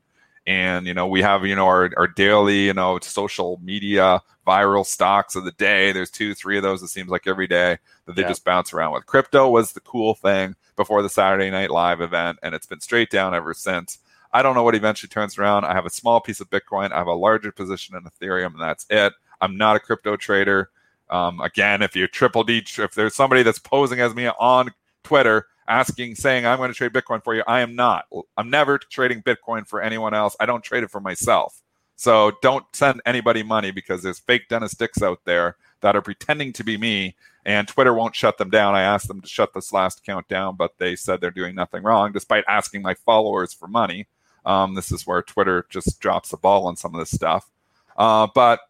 And 0.47 0.87
you 0.87 0.93
know, 0.93 1.07
we 1.07 1.21
have, 1.21 1.45
you 1.45 1.55
know, 1.55 1.65
our, 1.67 1.89
our 1.97 2.07
daily, 2.07 2.65
you 2.65 2.73
know, 2.73 2.99
social 3.01 3.59
media 3.63 4.21
viral 4.47 4.85
stocks 4.85 5.35
of 5.35 5.43
the 5.45 5.51
day. 5.51 5.91
There's 5.91 6.09
two, 6.09 6.33
three 6.33 6.57
of 6.57 6.63
those, 6.63 6.81
it 6.81 6.87
seems 6.87 7.09
like 7.09 7.27
every 7.27 7.45
day 7.47 7.77
that 8.05 8.15
they 8.15 8.23
Yeah. 8.23 8.29
just 8.29 8.45
bounce 8.45 8.73
around 8.73 8.93
with. 8.93 9.05
Crypto 9.05 9.47
was 9.49 9.73
the 9.73 9.79
cool 9.81 10.15
thing 10.15 10.55
before 10.75 11.01
the 11.03 11.09
Saturday 11.09 11.51
Night 11.51 11.69
Live 11.69 12.01
event, 12.01 12.39
and 12.41 12.55
it's 12.55 12.65
been 12.65 12.79
straight 12.79 13.09
down 13.11 13.35
ever 13.35 13.53
since. 13.53 13.99
I 14.31 14.41
don't 14.41 14.55
know 14.55 14.63
what 14.63 14.75
eventually 14.75 15.09
turns 15.09 15.37
around. 15.37 15.65
I 15.65 15.73
have 15.73 15.85
a 15.85 15.89
small 15.91 16.19
piece 16.21 16.39
of 16.39 16.49
Bitcoin. 16.49 16.91
I 16.91 16.97
have 16.97 17.07
a 17.07 17.13
larger 17.13 17.51
position 17.51 17.95
in 17.95 18.03
Ethereum, 18.03 18.53
and 18.53 18.61
that's 18.61 18.85
it. 18.89 19.13
I'm 19.41 19.57
not 19.57 19.75
a 19.75 19.79
crypto 19.79 20.15
trader. 20.17 20.69
Um, 21.09 21.41
again, 21.41 21.81
if 21.81 21.95
you're 21.95 22.07
triple 22.07 22.43
D, 22.43 22.63
if 22.77 22.93
there's 22.93 23.15
somebody 23.15 23.43
that's 23.43 23.59
posing 23.59 23.99
as 23.99 24.13
me 24.15 24.27
on 24.27 24.71
Twitter 25.03 25.47
asking, 25.69 26.15
saying, 26.15 26.45
I'm 26.45 26.57
going 26.57 26.69
to 26.69 26.75
trade 26.75 26.91
Bitcoin 26.91 27.23
for 27.23 27.35
you, 27.35 27.43
I 27.47 27.61
am 27.61 27.75
not. 27.75 28.05
I'm 28.35 28.49
never 28.49 28.77
trading 28.77 29.21
Bitcoin 29.21 29.65
for 29.65 29.81
anyone 29.81 30.13
else. 30.13 30.35
I 30.39 30.45
don't 30.45 30.63
trade 30.63 30.83
it 30.83 30.91
for 30.91 30.99
myself. 30.99 31.61
So 31.95 32.31
don't 32.41 32.65
send 32.73 33.01
anybody 33.05 33.43
money 33.43 33.71
because 33.71 34.01
there's 34.01 34.19
fake 34.19 34.47
Dennis 34.49 34.73
Dicks 34.73 35.01
out 35.01 35.19
there 35.25 35.57
that 35.81 35.95
are 35.95 36.01
pretending 36.01 36.53
to 36.53 36.63
be 36.63 36.77
me, 36.77 37.15
and 37.45 37.67
Twitter 37.67 37.93
won't 37.93 38.15
shut 38.15 38.37
them 38.37 38.49
down. 38.49 38.75
I 38.75 38.81
asked 38.81 39.07
them 39.07 39.21
to 39.21 39.27
shut 39.27 39.53
this 39.53 39.71
last 39.71 39.99
account 39.99 40.27
down, 40.27 40.55
but 40.55 40.77
they 40.77 40.95
said 40.95 41.21
they're 41.21 41.31
doing 41.31 41.55
nothing 41.55 41.83
wrong 41.83 42.11
despite 42.11 42.43
asking 42.47 42.81
my 42.81 42.93
followers 42.93 43.53
for 43.53 43.67
money. 43.67 44.07
Um, 44.45 44.75
this 44.75 44.91
is 44.91 45.05
where 45.05 45.21
Twitter 45.21 45.65
just 45.69 45.99
drops 45.99 46.29
the 46.29 46.37
ball 46.37 46.67
on 46.67 46.75
some 46.75 46.93
of 46.95 46.99
this 46.99 47.11
stuff. 47.11 47.49
Uh, 47.97 48.27
but 48.33 48.61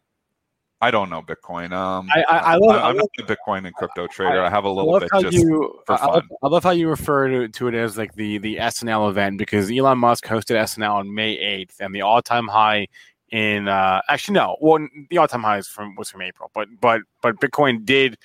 I 0.82 0.90
don't 0.90 1.10
know 1.10 1.20
Bitcoin. 1.20 1.72
Um, 1.72 2.08
I- 2.14 2.22
I- 2.22 2.38
I 2.38 2.54
love- 2.56 2.70
I 2.70 2.88
I'm 2.88 2.96
love- 2.96 3.08
not 3.18 3.30
a 3.30 3.36
Bitcoin 3.36 3.66
and 3.66 3.74
crypto 3.76 4.06
trader. 4.06 4.40
I, 4.42 4.48
have 4.48 4.64
a 4.64 4.70
little 4.70 4.98
bit 4.98 5.10
just 5.20 5.36
you 5.36 5.78
for 5.84 5.92
I 6.00 6.06
love, 6.06 6.14
fun. 6.22 6.28
I 6.42 6.48
love 6.48 6.64
how 6.64 6.70
you 6.70 6.88
refer 6.88 7.28
to, 7.28 7.48
to 7.48 7.68
it 7.68 7.74
as 7.74 7.98
like 7.98 8.14
the 8.14 8.38
the 8.38 8.56
SNL 8.56 9.10
event 9.10 9.36
because 9.36 9.70
Elon 9.70 9.98
Musk 9.98 10.24
hosted 10.24 10.56
SNL 10.56 10.94
on 10.94 11.14
May 11.14 11.36
8th 11.36 11.80
and 11.80 11.94
the 11.94 12.00
all 12.02 12.22
time 12.22 12.48
high 12.48 12.88
in 13.30 13.68
uh 13.68 14.00
actually 14.08 14.34
no 14.34 14.56
well 14.60 14.84
the 15.08 15.18
all 15.18 15.28
time 15.28 15.42
high 15.42 15.58
is 15.58 15.68
from 15.68 15.94
was 15.94 16.10
from 16.10 16.20
April 16.22 16.50
but 16.52 16.66
but 16.80 17.02
but 17.22 17.36
Bitcoin 17.36 17.84
did 17.84 18.18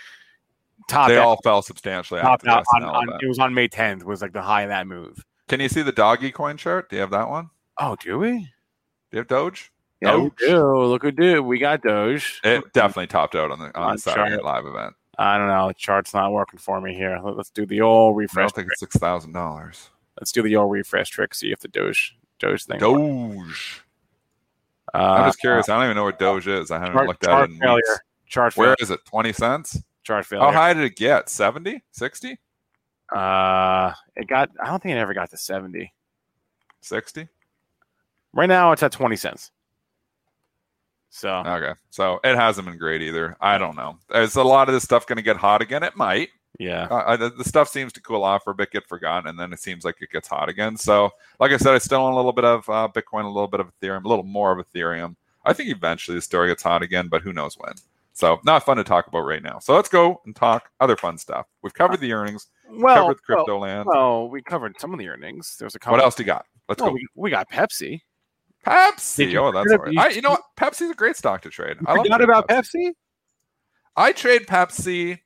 top 0.88 1.10
They 1.10 1.18
out, 1.18 1.26
all 1.26 1.42
fell 1.44 1.62
substantially 1.62 2.22
top 2.22 2.42
out 2.48 2.64
on, 2.74 2.84
on, 2.84 3.20
it 3.22 3.28
was 3.28 3.38
on 3.38 3.54
May 3.54 3.68
10th 3.68 4.04
was 4.04 4.22
like 4.22 4.34
the 4.34 4.42
high 4.42 4.64
of 4.64 4.70
that 4.70 4.88
move. 4.88 5.24
Can 5.48 5.60
you 5.60 5.70
see 5.70 5.82
the 5.84 5.92
doggy 5.92 6.32
coin 6.32 6.58
chart? 6.58 6.90
Do 6.90 6.96
you 6.96 7.02
have 7.02 7.12
that 7.12 7.30
one? 7.30 7.50
Oh, 7.78 7.96
do 8.00 8.18
we? 8.18 8.32
Do 8.32 8.48
you 9.12 9.18
have 9.20 9.28
Doge? 9.28 9.72
Yeah, 10.06 10.16
we 10.18 10.24
Doge? 10.30 10.34
do. 10.40 10.86
Look 10.86 11.02
who 11.04 11.12
do. 11.12 11.44
We 11.44 11.60
got 11.60 11.82
Doge. 11.82 12.40
It 12.44 12.72
definitely 12.74 13.08
topped 13.08 13.36
out 13.36 13.52
on 13.52 13.60
the 13.60 13.66
on 13.78 13.84
On 13.90 13.96
the 13.96 14.02
Saturday. 14.02 14.42
Live 14.42 14.66
event. 14.66 14.94
I 15.18 15.38
don't 15.38 15.48
know. 15.48 15.68
The 15.70 15.74
chart's 15.76 16.14
not 16.14 16.32
working 16.34 16.60
for 16.60 16.80
me 16.82 16.94
here. 16.94 17.20
Let- 17.24 17.38
Let's 17.38 17.50
do 17.50 17.66
the 17.66 17.82
old 17.82 18.16
I 18.16 18.20
refresh. 18.20 18.44
don't 18.52 18.56
think 18.56 18.68
it's 18.72 18.80
six 18.80 18.96
thousand 18.98 19.32
dollars. 19.34 19.90
Let's 20.20 20.32
do 20.32 20.42
the 20.42 20.56
old 20.56 20.72
refresh 20.72 21.10
trick. 21.10 21.34
See 21.34 21.52
if 21.52 21.60
the 21.60 21.68
Doge 21.68 22.16
Doge 22.40 22.66
thing. 22.66 22.80
Doge. 22.80 23.82
Uh, 24.94 24.98
I'm 24.98 25.28
just 25.28 25.40
curious. 25.40 25.68
I 25.70 25.76
don't 25.76 25.86
even 25.86 25.96
know 25.98 26.04
what 26.06 26.20
Doge 26.20 26.48
is. 26.48 26.72
I 26.72 26.80
haven't 26.80 26.94
chart, 26.96 27.08
looked 27.08 27.28
at 27.28 27.42
it 27.44 27.52
in 27.52 27.58
failure. 27.60 27.76
weeks. 27.76 28.00
Chart 28.28 28.56
Where 28.58 28.68
failure. 28.68 28.76
is 28.80 28.92
it? 28.92 29.00
Twenty 29.06 29.34
cents? 29.34 29.82
Chart 30.04 30.26
failure. 30.26 30.46
How 30.46 30.52
high 30.54 30.74
did 30.74 30.84
it 30.84 30.96
get? 30.96 31.30
70? 31.30 31.84
60? 31.92 32.40
Uh, 33.14 33.92
it 34.16 34.28
got. 34.28 34.50
I 34.62 34.68
don't 34.68 34.82
think 34.82 34.96
it 34.96 35.00
ever 35.00 35.14
got 35.14 35.30
to 35.32 35.38
seventy. 35.38 35.94
60? 36.82 37.28
Right 38.34 38.48
now, 38.48 38.72
it's 38.72 38.84
at 38.84 38.92
twenty 38.92 39.16
cents. 39.16 39.52
So 41.16 41.38
Okay. 41.46 41.72
So 41.92 42.20
it 42.26 42.36
hasn't 42.36 42.68
been 42.68 42.78
great 42.78 43.02
either. 43.02 43.38
I 43.40 43.58
don't 43.58 43.78
know. 43.78 43.98
Is 44.14 44.36
a 44.36 44.44
lot 44.44 44.68
of 44.68 44.74
this 44.74 44.84
stuff 44.84 45.08
going 45.08 45.16
to 45.16 45.22
get 45.22 45.38
hot 45.38 45.62
again? 45.62 45.82
It 45.82 45.96
might. 45.96 46.28
yeah, 46.60 46.88
Uh, 46.92 47.16
the, 47.16 47.30
the 47.30 47.44
stuff 47.46 47.70
seems 47.70 47.94
to 47.94 48.02
cool 48.02 48.22
off 48.24 48.44
for 48.44 48.52
a 48.52 48.54
bit, 48.56 48.72
get 48.72 48.86
forgotten, 48.88 49.30
and 49.30 49.40
then 49.40 49.54
it 49.54 49.60
seems 49.60 49.86
like 49.86 49.96
it 50.02 50.10
gets 50.12 50.28
hot 50.28 50.50
again. 50.50 50.76
So, 50.76 51.12
like 51.40 51.52
I 51.52 51.58
said, 51.58 51.74
I 51.74 51.78
still 51.78 52.02
own 52.02 52.12
a 52.12 52.16
little 52.18 52.34
bit 52.34 52.44
of 52.44 52.68
uh, 52.70 52.90
Bitcoin, 52.94 53.24
a 53.24 53.28
little 53.30 53.48
bit 53.48 53.62
of 53.62 53.72
Ethereum, 53.80 54.04
a 54.04 54.08
little 54.10 54.26
more 54.26 54.58
of 54.58 54.66
Ethereum. 54.66 55.16
I 55.46 55.54
think 55.54 55.70
eventually 55.70 56.18
the 56.18 56.22
story 56.22 56.50
gets 56.50 56.64
hot 56.64 56.82
again, 56.84 57.08
but 57.08 57.22
who 57.22 57.32
knows 57.32 57.56
when. 57.58 57.74
So, 58.12 58.40
not 58.44 58.66
fun 58.66 58.76
to 58.78 58.84
talk 58.84 59.08
about 59.08 59.22
right 59.22 59.42
now. 59.44 59.60
So, 59.60 59.74
let's 59.74 59.90
go 59.90 60.22
and 60.26 60.36
talk 60.36 60.70
other 60.82 60.98
fun 60.98 61.18
stuff. 61.18 61.46
We've 61.62 61.74
covered 61.74 62.02
the 62.02 62.12
earnings, 62.12 62.48
well, 62.70 62.96
covered 63.04 63.18
the 63.18 63.22
crypto 63.22 63.46
well, 63.48 63.60
land. 63.60 63.86
well, 63.88 64.28
we 64.30 64.42
covered 64.42 64.80
some 64.82 64.92
of 64.92 65.00
the 65.00 65.08
earnings. 65.08 65.56
There's 65.58 65.76
a 65.76 65.80
couple. 65.80 65.98
what 65.98 66.04
else 66.04 66.16
do 66.16 66.24
you 66.24 66.28
got? 66.28 66.46
Let's 66.68 66.82
Well, 66.82 66.92
go. 66.92 66.96
we, 66.96 67.08
we 67.16 67.30
got 67.30 67.50
Pepsi. 67.50 68.02
Pepsi. 68.66 69.30
you 69.32 69.40
Oh, 69.40 69.52
that's 69.52 69.72
right. 69.78 69.98
I, 69.98 70.10
you 70.10 70.22
know 70.22 70.32
what? 70.32 70.42
Pepsi's 70.58 70.92
a 70.92 70.96
great 70.96 71.16
stock 71.16 71.42
to 71.44 71.50
trade. 71.50 71.78
I 71.86 71.94
love 71.94 72.06
Forgot 72.06 72.22
about 72.22 72.48
Pepsi. 72.48 72.76
Pepsi. 72.76 72.92
I 73.96 74.12
trade 74.12 74.48
Pepsi. 74.48 75.20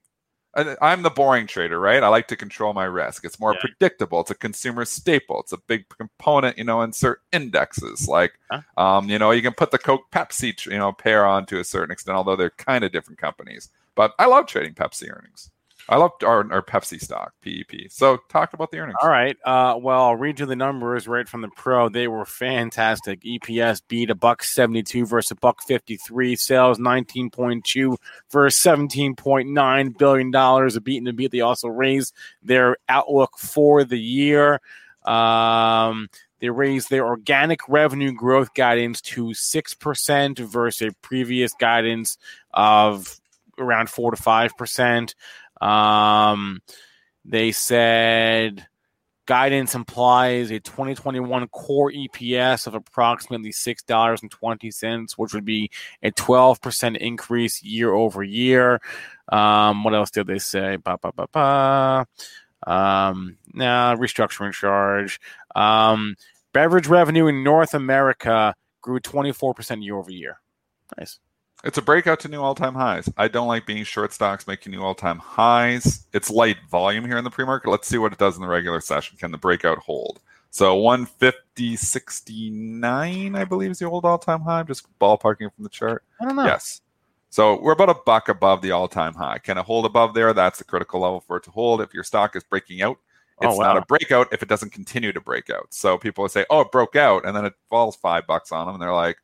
I'm 0.81 1.03
the 1.03 1.11
boring 1.11 1.45
trader, 1.45 1.79
right? 1.79 2.01
I 2.01 2.07
like 2.07 2.27
to 2.29 2.35
control 2.35 2.73
my 2.73 2.85
risk. 2.85 3.23
It's 3.23 3.39
more 3.39 3.53
Yeah. 3.53 3.59
predictable. 3.61 4.19
It's 4.21 4.31
a 4.31 4.35
consumer 4.35 4.83
staple. 4.83 5.39
It's 5.41 5.53
a 5.53 5.57
big 5.57 5.85
component, 5.89 6.57
you 6.57 6.63
know, 6.63 6.81
in 6.81 6.91
certain 6.91 7.23
indexes. 7.31 8.07
Like, 8.07 8.33
Huh? 8.51 8.61
um, 8.75 9.09
you 9.09 9.19
know, 9.19 9.29
you 9.31 9.43
can 9.43 9.53
put 9.53 9.69
the 9.71 9.77
Coke 9.77 10.09
Pepsi, 10.11 10.65
you 10.65 10.77
know, 10.77 10.91
pair 10.91 11.25
on 11.25 11.45
to 11.47 11.59
a 11.59 11.63
certain 11.63 11.91
extent, 11.91 12.17
although 12.17 12.35
they're 12.35 12.49
kind 12.49 12.83
of 12.83 12.91
different 12.91 13.19
companies. 13.19 13.69
But 13.95 14.13
I 14.17 14.25
love 14.25 14.47
trading 14.47 14.73
Pepsi 14.73 15.09
earnings. 15.15 15.51
I 15.89 15.95
love 15.95 16.11
our, 16.23 16.51
our 16.53 16.61
Pepsi 16.61 17.01
stock, 17.01 17.33
PEP. 17.43 17.89
So 17.89 18.19
talk 18.29 18.53
about 18.53 18.69
the 18.69 18.77
earnings. 18.77 18.97
All 19.01 19.09
right. 19.09 19.35
Uh, 19.43 19.75
well, 19.81 20.03
I'll 20.03 20.15
read 20.15 20.39
you 20.39 20.45
the 20.45 20.55
numbers 20.55 21.07
right 21.07 21.27
from 21.27 21.41
the 21.41 21.49
pro. 21.55 21.89
They 21.89 22.07
were 22.07 22.25
fantastic. 22.25 23.21
EPS 23.21 23.81
beat 23.87 24.11
a 24.11 24.15
buck 24.15 24.43
seventy 24.43 24.83
two 24.83 25.07
versus 25.07 25.31
a 25.31 25.35
buck 25.35 25.63
fifty 25.63 25.97
three. 25.97 26.35
Sales 26.35 26.77
nineteen 26.77 27.31
point 27.31 27.65
two 27.65 27.97
versus 28.29 28.61
seventeen 28.61 29.15
point 29.15 29.49
nine 29.49 29.89
billion 29.89 30.29
dollars. 30.29 30.75
A 30.75 30.81
beat 30.81 30.99
and 30.99 31.07
a 31.07 31.13
beat. 31.13 31.31
They 31.31 31.41
also 31.41 31.67
raised 31.67 32.13
their 32.43 32.77
outlook 32.87 33.39
for 33.39 33.83
the 33.83 33.99
year. 33.99 34.61
Um, 35.05 36.07
they 36.39 36.49
raised 36.51 36.91
their 36.91 37.07
organic 37.07 37.67
revenue 37.67 38.13
growth 38.13 38.53
guidance 38.53 39.01
to 39.01 39.33
six 39.33 39.73
percent 39.73 40.37
versus 40.37 40.89
a 40.89 40.95
previous 41.01 41.51
guidance 41.53 42.19
of 42.53 43.19
around 43.57 43.89
four 43.89 44.11
to 44.11 44.17
five 44.17 44.55
percent. 44.55 45.15
Um, 45.61 46.61
they 47.25 47.51
said 47.51 48.67
Guidance 49.29 49.75
implies 49.75 50.49
a 50.49 50.59
2021 50.59 51.47
core 51.49 51.91
EPS 51.91 52.65
of 52.65 52.73
approximately 52.73 53.51
$6.20, 53.51 55.17
which 55.17 55.33
would 55.35 55.45
be 55.45 55.69
a 56.01 56.09
12% 56.11 56.97
increase 56.97 57.61
year 57.61 57.93
over 57.93 58.23
year. 58.23 58.81
Um, 59.31 59.83
what 59.83 59.93
else 59.93 60.09
did 60.09 60.25
they 60.25 60.39
say? 60.39 60.77
Ba, 60.77 60.97
ba, 60.99 61.11
ba, 61.11 61.27
ba. 61.31 62.07
Um, 62.65 63.37
nah, 63.53 63.95
restructuring 63.95 64.51
charge. 64.51 65.19
Um, 65.55 66.15
beverage 66.51 66.87
revenue 66.87 67.27
in 67.27 67.43
North 67.43 67.75
America 67.75 68.55
grew 68.81 68.99
24% 68.99 69.83
year 69.83 69.95
over 69.95 70.11
year. 70.11 70.39
Nice. 70.97 71.19
It's 71.63 71.77
a 71.77 71.81
breakout 71.81 72.19
to 72.21 72.29
new 72.29 72.41
all-time 72.41 72.73
highs. 72.73 73.09
I 73.17 73.27
don't 73.27 73.47
like 73.49 73.65
being 73.65 73.83
short 73.83 74.13
stocks 74.13 74.47
making 74.47 74.71
new 74.71 74.81
all-time 74.81 75.19
highs. 75.19 76.07
It's 76.13 76.31
light 76.31 76.55
volume 76.69 77.03
here 77.05 77.17
in 77.17 77.25
the 77.25 77.29
pre-market. 77.29 77.69
Let's 77.69 77.87
see 77.87 77.97
what 77.97 78.13
it 78.13 78.17
does 78.17 78.37
in 78.37 78.41
the 78.41 78.47
regular 78.47 78.79
session. 78.79 79.17
Can 79.17 79.31
the 79.31 79.37
breakout 79.37 79.77
hold? 79.79 80.21
So 80.51 80.77
150.69, 80.81 83.37
I 83.37 83.43
believe, 83.43 83.71
is 83.71 83.79
the 83.79 83.85
old 83.85 84.05
all-time 84.05 84.39
high. 84.41 84.61
I'm 84.61 84.67
just 84.67 84.87
ballparking 84.99 85.53
from 85.53 85.63
the 85.63 85.69
chart. 85.69 86.03
I 86.21 86.25
don't 86.25 86.37
know. 86.37 86.45
Yes. 86.45 86.79
So 87.29 87.61
we're 87.61 87.73
about 87.73 87.89
a 87.89 87.95
buck 88.05 88.29
above 88.29 88.61
the 88.61 88.71
all-time 88.71 89.13
high. 89.13 89.39
Can 89.39 89.57
it 89.57 89.65
hold 89.65 89.85
above 89.85 90.13
there? 90.13 90.31
That's 90.33 90.59
the 90.59 90.63
critical 90.63 91.01
level 91.01 91.19
for 91.19 91.35
it 91.37 91.43
to 91.43 91.51
hold. 91.51 91.81
If 91.81 91.93
your 91.93 92.03
stock 92.05 92.37
is 92.37 92.43
breaking 92.43 92.81
out, 92.81 92.97
oh, 93.41 93.47
it's 93.47 93.55
Oh, 93.55 93.57
wow. 93.57 93.73
not 93.73 93.83
a 93.83 93.85
breakout 93.85 94.31
if 94.31 94.41
it 94.41 94.47
doesn't 94.49 94.71
continue 94.71 95.11
to 95.11 95.19
break 95.21 95.49
out. 95.49 95.67
So 95.73 95.97
people 95.97 96.27
say, 96.29 96.45
"Oh, 96.49 96.61
it 96.61 96.71
broke 96.71 96.95
out," 96.95 97.25
and 97.25 97.35
then 97.35 97.43
it 97.45 97.53
falls 97.69 97.97
five 97.97 98.25
bucks 98.25 98.51
on 98.53 98.65
them, 98.65 98.75
and 98.75 98.81
they're 98.81 98.93
like, 98.93 99.17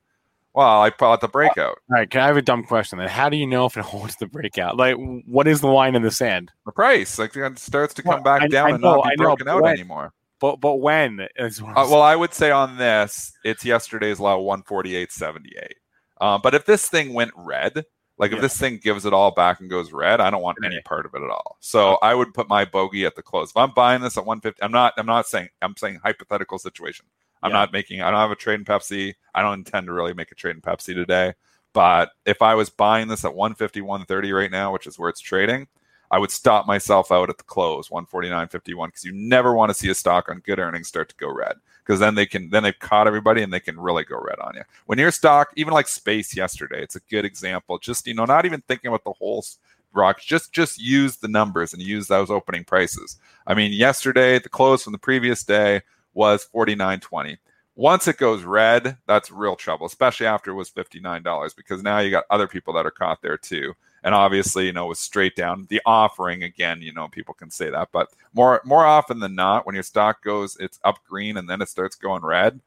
"Well, 0.56 0.82
I 0.82 0.90
bought 0.90 1.22
the 1.22 1.28
breakout." 1.28 1.78
All 1.90 1.98
right, 1.98 2.10
can 2.10 2.22
I 2.22 2.28
have 2.28 2.38
a 2.38 2.42
dumb 2.42 2.64
question 2.64 2.98
then? 2.98 3.08
How 3.10 3.30
do 3.30 3.38
you 3.38 3.46
know 3.46 3.66
if 3.66 3.78
it 3.78 3.84
holds 3.84 4.16
the 4.16 4.26
breakout? 4.28 4.78
Like, 4.78 4.96
what 5.28 5.48
is 5.48 5.62
the 5.62 5.68
line 5.68 5.96
in 5.96 6.02
the 6.02 6.12
sand? 6.12 6.52
The 6.66 6.72
price 6.72 7.20
like 7.20 7.36
it 7.36 7.60
starts 7.60 7.94
to 7.96 8.02
come 8.04 8.16
Well, 8.16 8.24
back 8.24 8.42
I- 8.44 8.48
down 8.48 8.68
I 8.68 8.70
and 8.76 8.82
know, 8.82 8.96
not 8.96 9.04
be 9.04 9.10
know, 9.18 9.24
broken 9.26 9.46
but 9.46 9.52
out 9.52 9.62
when- 9.64 9.74
anymore. 9.74 10.14
But 10.40 10.60
but 10.60 10.76
when? 10.76 11.28
Is 11.38 11.62
Uh, 11.62 11.66
well, 11.76 12.02
I 12.02 12.16
would 12.16 12.34
say 12.34 12.52
on 12.52 12.78
this, 12.78 13.32
it's 13.44 13.64
yesterday's 13.64 14.20
low, 14.20 14.40
one 14.42 14.64
forty 14.64 14.96
eight 14.96 15.12
seventy 15.12 15.52
eight. 15.62 15.78
Um, 16.22 16.42
but 16.42 16.54
if 16.56 16.66
this 16.66 16.88
thing 16.90 17.14
went 17.14 17.32
red, 17.36 17.86
like 18.18 18.32
if 18.32 18.36
Yeah. 18.36 18.42
this 18.42 18.58
thing 18.58 18.78
gives 18.78 19.06
it 19.06 19.14
all 19.14 19.32
back 19.32 19.60
and 19.62 19.70
goes 19.70 19.92
red, 19.94 20.20
I 20.22 20.30
don't 20.30 20.42
want 20.42 20.58
any 20.64 20.82
part 20.82 21.06
of 21.06 21.14
it 21.16 21.22
at 21.22 21.30
all. 21.30 21.58
So 21.62 21.98
I 22.02 22.14
would 22.14 22.34
put 22.34 22.48
my 22.50 22.64
bogey 22.66 23.06
at 23.06 23.16
the 23.16 23.22
close. 23.24 23.50
If 23.52 23.58
I'm 23.58 23.72
buying 23.72 24.02
this 24.02 24.18
at 24.18 24.26
one 24.26 24.42
fifty, 24.42 24.62
I'm 24.62 24.72
not. 24.74 24.94
I'm 24.98 25.06
not 25.06 25.26
saying. 25.26 25.50
I'm 25.62 25.76
saying 25.78 26.00
hypothetical 26.04 26.60
situation. 26.60 27.06
I'm 27.46 27.52
Yeah. 27.52 27.58
not 27.58 27.72
making. 27.74 28.02
I 28.02 28.10
don't 28.10 28.20
have 28.20 28.32
a 28.32 28.36
trade 28.36 28.60
in 28.60 28.66
Pepsi. 28.66 29.14
I 29.36 29.42
don't 29.42 29.54
intend 29.60 29.88
to 29.88 29.94
really 29.94 30.14
make 30.14 30.32
a 30.32 30.36
trade 30.36 30.56
in 30.56 30.62
Pepsi 30.62 30.94
today. 30.96 31.34
But 31.74 32.10
if 32.26 32.42
I 32.42 32.56
was 32.56 32.70
buying 32.70 33.08
this 33.08 33.24
at 33.26 33.36
150, 33.36 33.82
130 33.82 34.32
right 34.32 34.50
now, 34.52 34.72
which 34.74 34.88
is 34.88 34.98
where 34.98 35.10
it's 35.10 35.20
trading, 35.20 35.68
I 36.10 36.18
would 36.20 36.32
stop 36.32 36.66
myself 36.66 37.12
out 37.12 37.30
at 37.30 37.38
the 37.38 37.44
close, 37.44 37.90
149.51, 37.90 38.88
because 38.88 39.04
you 39.04 39.12
never 39.14 39.54
want 39.54 39.70
to 39.70 39.74
see 39.74 39.90
a 39.90 39.96
stock 39.96 40.30
on 40.30 40.40
good 40.40 40.60
earnings 40.60 40.88
start 40.88 41.10
to 41.10 41.16
go 41.18 41.30
red. 41.32 41.56
Because 41.86 42.00
then 42.00 42.16
they 42.16 42.26
can 42.26 42.50
then 42.50 42.64
they've 42.64 42.80
caught 42.80 43.06
everybody 43.08 43.44
and 43.44 43.54
they 43.54 43.60
can 43.60 43.80
really 43.80 44.04
go 44.06 44.18
red 44.20 44.40
on 44.40 44.56
you. 44.56 44.64
When 44.88 44.98
your 44.98 45.12
stock, 45.12 45.50
even 45.56 45.74
like 45.74 45.88
space 45.88 46.36
yesterday, 46.36 46.82
it's 46.82 46.96
a 46.96 47.00
good 47.12 47.26
example. 47.26 47.78
Just 47.78 48.08
you 48.08 48.16
know, 48.16 48.26
not 48.26 48.46
even 48.46 48.62
thinking 48.62 48.88
about 48.88 49.04
the 49.04 49.14
whole 49.14 49.40
s- 49.40 49.60
rock, 49.94 50.20
just 50.22 50.52
just 50.52 50.80
use 50.82 51.18
the 51.18 51.28
numbers 51.28 51.74
and 51.74 51.82
use 51.84 52.08
those 52.08 52.32
opening 52.32 52.64
prices. 52.64 53.18
I 53.46 53.54
mean, 53.54 53.72
yesterday 53.72 54.40
the 54.40 54.50
close 54.50 54.84
from 54.84 54.94
the 54.94 55.00
previous 55.00 55.44
day 55.44 55.82
was 56.16 56.48
49.20 56.54 57.38
once 57.76 58.08
it 58.08 58.18
goes 58.18 58.44
red, 58.44 58.98
that's 59.06 59.30
real 59.30 59.56
trouble, 59.56 59.86
especially 59.86 60.26
after 60.26 60.52
it 60.52 60.56
was 60.56 60.72
$59 60.72 61.56
because 61.56 61.84
now 61.84 62.00
you 62.00 62.10
got 62.10 62.24
other 62.30 62.48
people 62.48 62.74
that 62.74 62.86
are 62.86 62.92
caught 62.92 63.22
there 63.22 63.38
too. 63.38 63.74
And 64.04 64.16
obviously, 64.16 64.68
you 64.68 64.74
know, 64.74 64.86
it 64.86 64.90
was 64.90 65.00
straight 65.00 65.36
down. 65.36 65.66
The 65.70 65.82
offering 65.86 66.44
again, 66.44 66.82
you 66.82 66.94
know, 66.94 67.08
people 67.08 67.34
can 67.34 67.50
say 67.50 67.70
that, 67.70 67.90
but 67.92 68.10
more 68.34 68.62
more 68.64 68.86
often 68.86 69.20
than 69.20 69.36
not, 69.36 69.66
when 69.66 69.74
your 69.74 69.84
stock 69.84 70.24
goes, 70.24 70.56
it's 70.60 70.80
up 70.84 71.00
green 71.10 71.38
and 71.38 71.50
then 71.50 71.62
it 71.62 71.70
starts 71.70 71.96
going 71.96 72.24
red, 72.24 72.62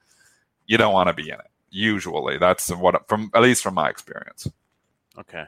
you 0.66 0.76
don't 0.76 0.92
want 0.92 1.08
to 1.08 1.14
be 1.14 1.28
in 1.30 1.36
it. 1.36 1.46
Usually, 1.70 2.38
that's 2.38 2.70
what 2.70 3.08
from 3.08 3.30
at 3.34 3.42
least 3.42 3.62
from 3.62 3.74
my 3.74 3.88
experience. 3.88 4.50
okay. 5.16 5.44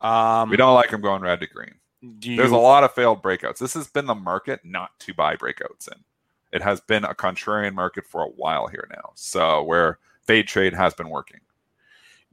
Um, 0.00 0.50
We 0.50 0.56
don't 0.56 0.74
like 0.74 0.90
them 0.90 1.00
going 1.00 1.22
red 1.22 1.40
to 1.40 1.46
green. 1.46 1.74
you, 2.00 2.36
There's 2.36 2.50
a 2.50 2.56
lot 2.56 2.84
of 2.84 2.92
failed 2.92 3.22
breakouts. 3.22 3.58
This 3.58 3.74
has 3.74 3.86
been 3.88 4.06
the 4.06 4.14
market 4.14 4.64
not 4.64 4.98
to 5.00 5.14
buy 5.14 5.36
breakouts 5.36 5.86
in. 5.90 6.02
It 6.52 6.62
has 6.62 6.80
been 6.80 7.04
a 7.04 7.14
contrarian 7.14 7.74
market 7.74 8.06
for 8.06 8.22
a 8.22 8.28
while 8.28 8.66
here 8.66 8.88
now. 8.90 9.12
So 9.14 9.62
where 9.62 9.98
fade 10.22 10.48
trade 10.48 10.74
has 10.74 10.94
been 10.94 11.08
working. 11.08 11.40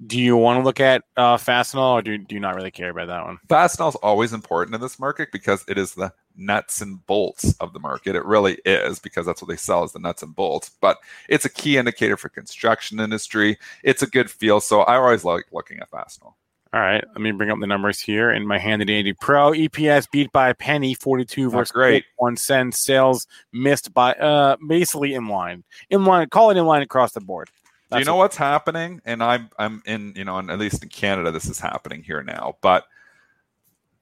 do 0.06 0.19
you 0.19 0.36
want 0.36 0.60
to 0.60 0.63
look 0.63 0.80
at 0.80 1.04
uh, 1.15 1.38
Fastenal, 1.38 1.93
or 1.93 2.01
do, 2.01 2.17
do 2.17 2.36
you 2.36 2.41
not 2.41 2.56
really 2.56 2.71
care 2.71 2.89
about 2.89 3.08
that 3.08 3.25
one? 3.25 3.39
Fastenal 3.47 3.89
is 3.89 3.95
always 3.95 4.34
important 4.34 4.75
in 4.75 4.82
this 4.82 4.99
market 4.99 5.32
because 5.32 5.63
it 5.67 5.78
is 5.78 5.93
the 5.93 6.13
nuts 6.36 6.82
and 6.82 7.06
bolts 7.06 7.56
of 7.60 7.71
the 7.71 7.80
market. 7.80 8.15
It 8.15 8.25
really 8.25 8.58
is 8.65 8.99
because 8.99 9.25
that's 9.25 9.41
what 9.41 9.47
they 9.47 9.56
sell 9.56 9.84
is 9.86 9.93
the 9.93 9.99
nuts 9.99 10.21
and 10.21 10.36
bolts. 10.36 10.69
But 10.82 10.97
it's 11.30 11.45
a 11.45 11.49
key 11.49 11.78
indicator 11.78 12.17
for 12.17 12.28
construction 12.28 12.99
industry. 12.99 13.58
It's 13.84 14.04
a 14.04 14.08
good 14.08 14.30
feel. 14.30 14.60
So 14.60 14.82
I 14.82 14.97
always 14.97 15.23
like 15.23 15.45
looking 15.54 15.80
at 15.80 15.89
Fastenal. 15.89 16.34
All 16.75 16.81
right, 16.81 17.01
let 17.07 17.21
me 17.21 17.31
bring 17.31 17.49
up 17.49 17.59
the 17.61 17.67
numbers 17.67 18.01
here 18.01 18.31
in 18.31 18.45
my 18.45 18.59
handy 18.59 18.83
dandy 18.83 19.13
pro. 19.13 19.51
EPS 19.51 20.11
beat 20.11 20.29
by 20.33 20.49
a 20.49 20.53
penny, 20.53 20.93
42 20.93 21.49
versus 21.49 21.71
great. 21.71 22.03
one 22.17 22.35
cent. 22.35 22.75
Sales 22.75 23.27
missed 23.53 23.93
by 23.93 24.11
uh 24.15 24.57
basically 24.67 25.13
in 25.13 25.29
line. 25.29 25.63
In 25.89 26.03
line, 26.03 26.27
call 26.27 26.49
it 26.49 26.57
in 26.57 26.65
line 26.65 26.81
across 26.81 27.13
the 27.13 27.21
board. 27.21 27.47
Do 27.47 27.51
you 27.97 27.99
That's 27.99 28.07
know 28.07 28.17
what's 28.17 28.35
happening? 28.35 28.99
And 29.05 29.23
I'm 29.23 29.49
I'm 29.57 29.83
in, 29.85 30.11
you 30.17 30.25
know, 30.25 30.38
and 30.38 30.51
at 30.51 30.59
least 30.59 30.83
in 30.83 30.89
Canada, 30.89 31.31
this 31.31 31.45
is 31.45 31.61
happening 31.61 32.03
here 32.03 32.21
now. 32.21 32.57
But 32.59 32.83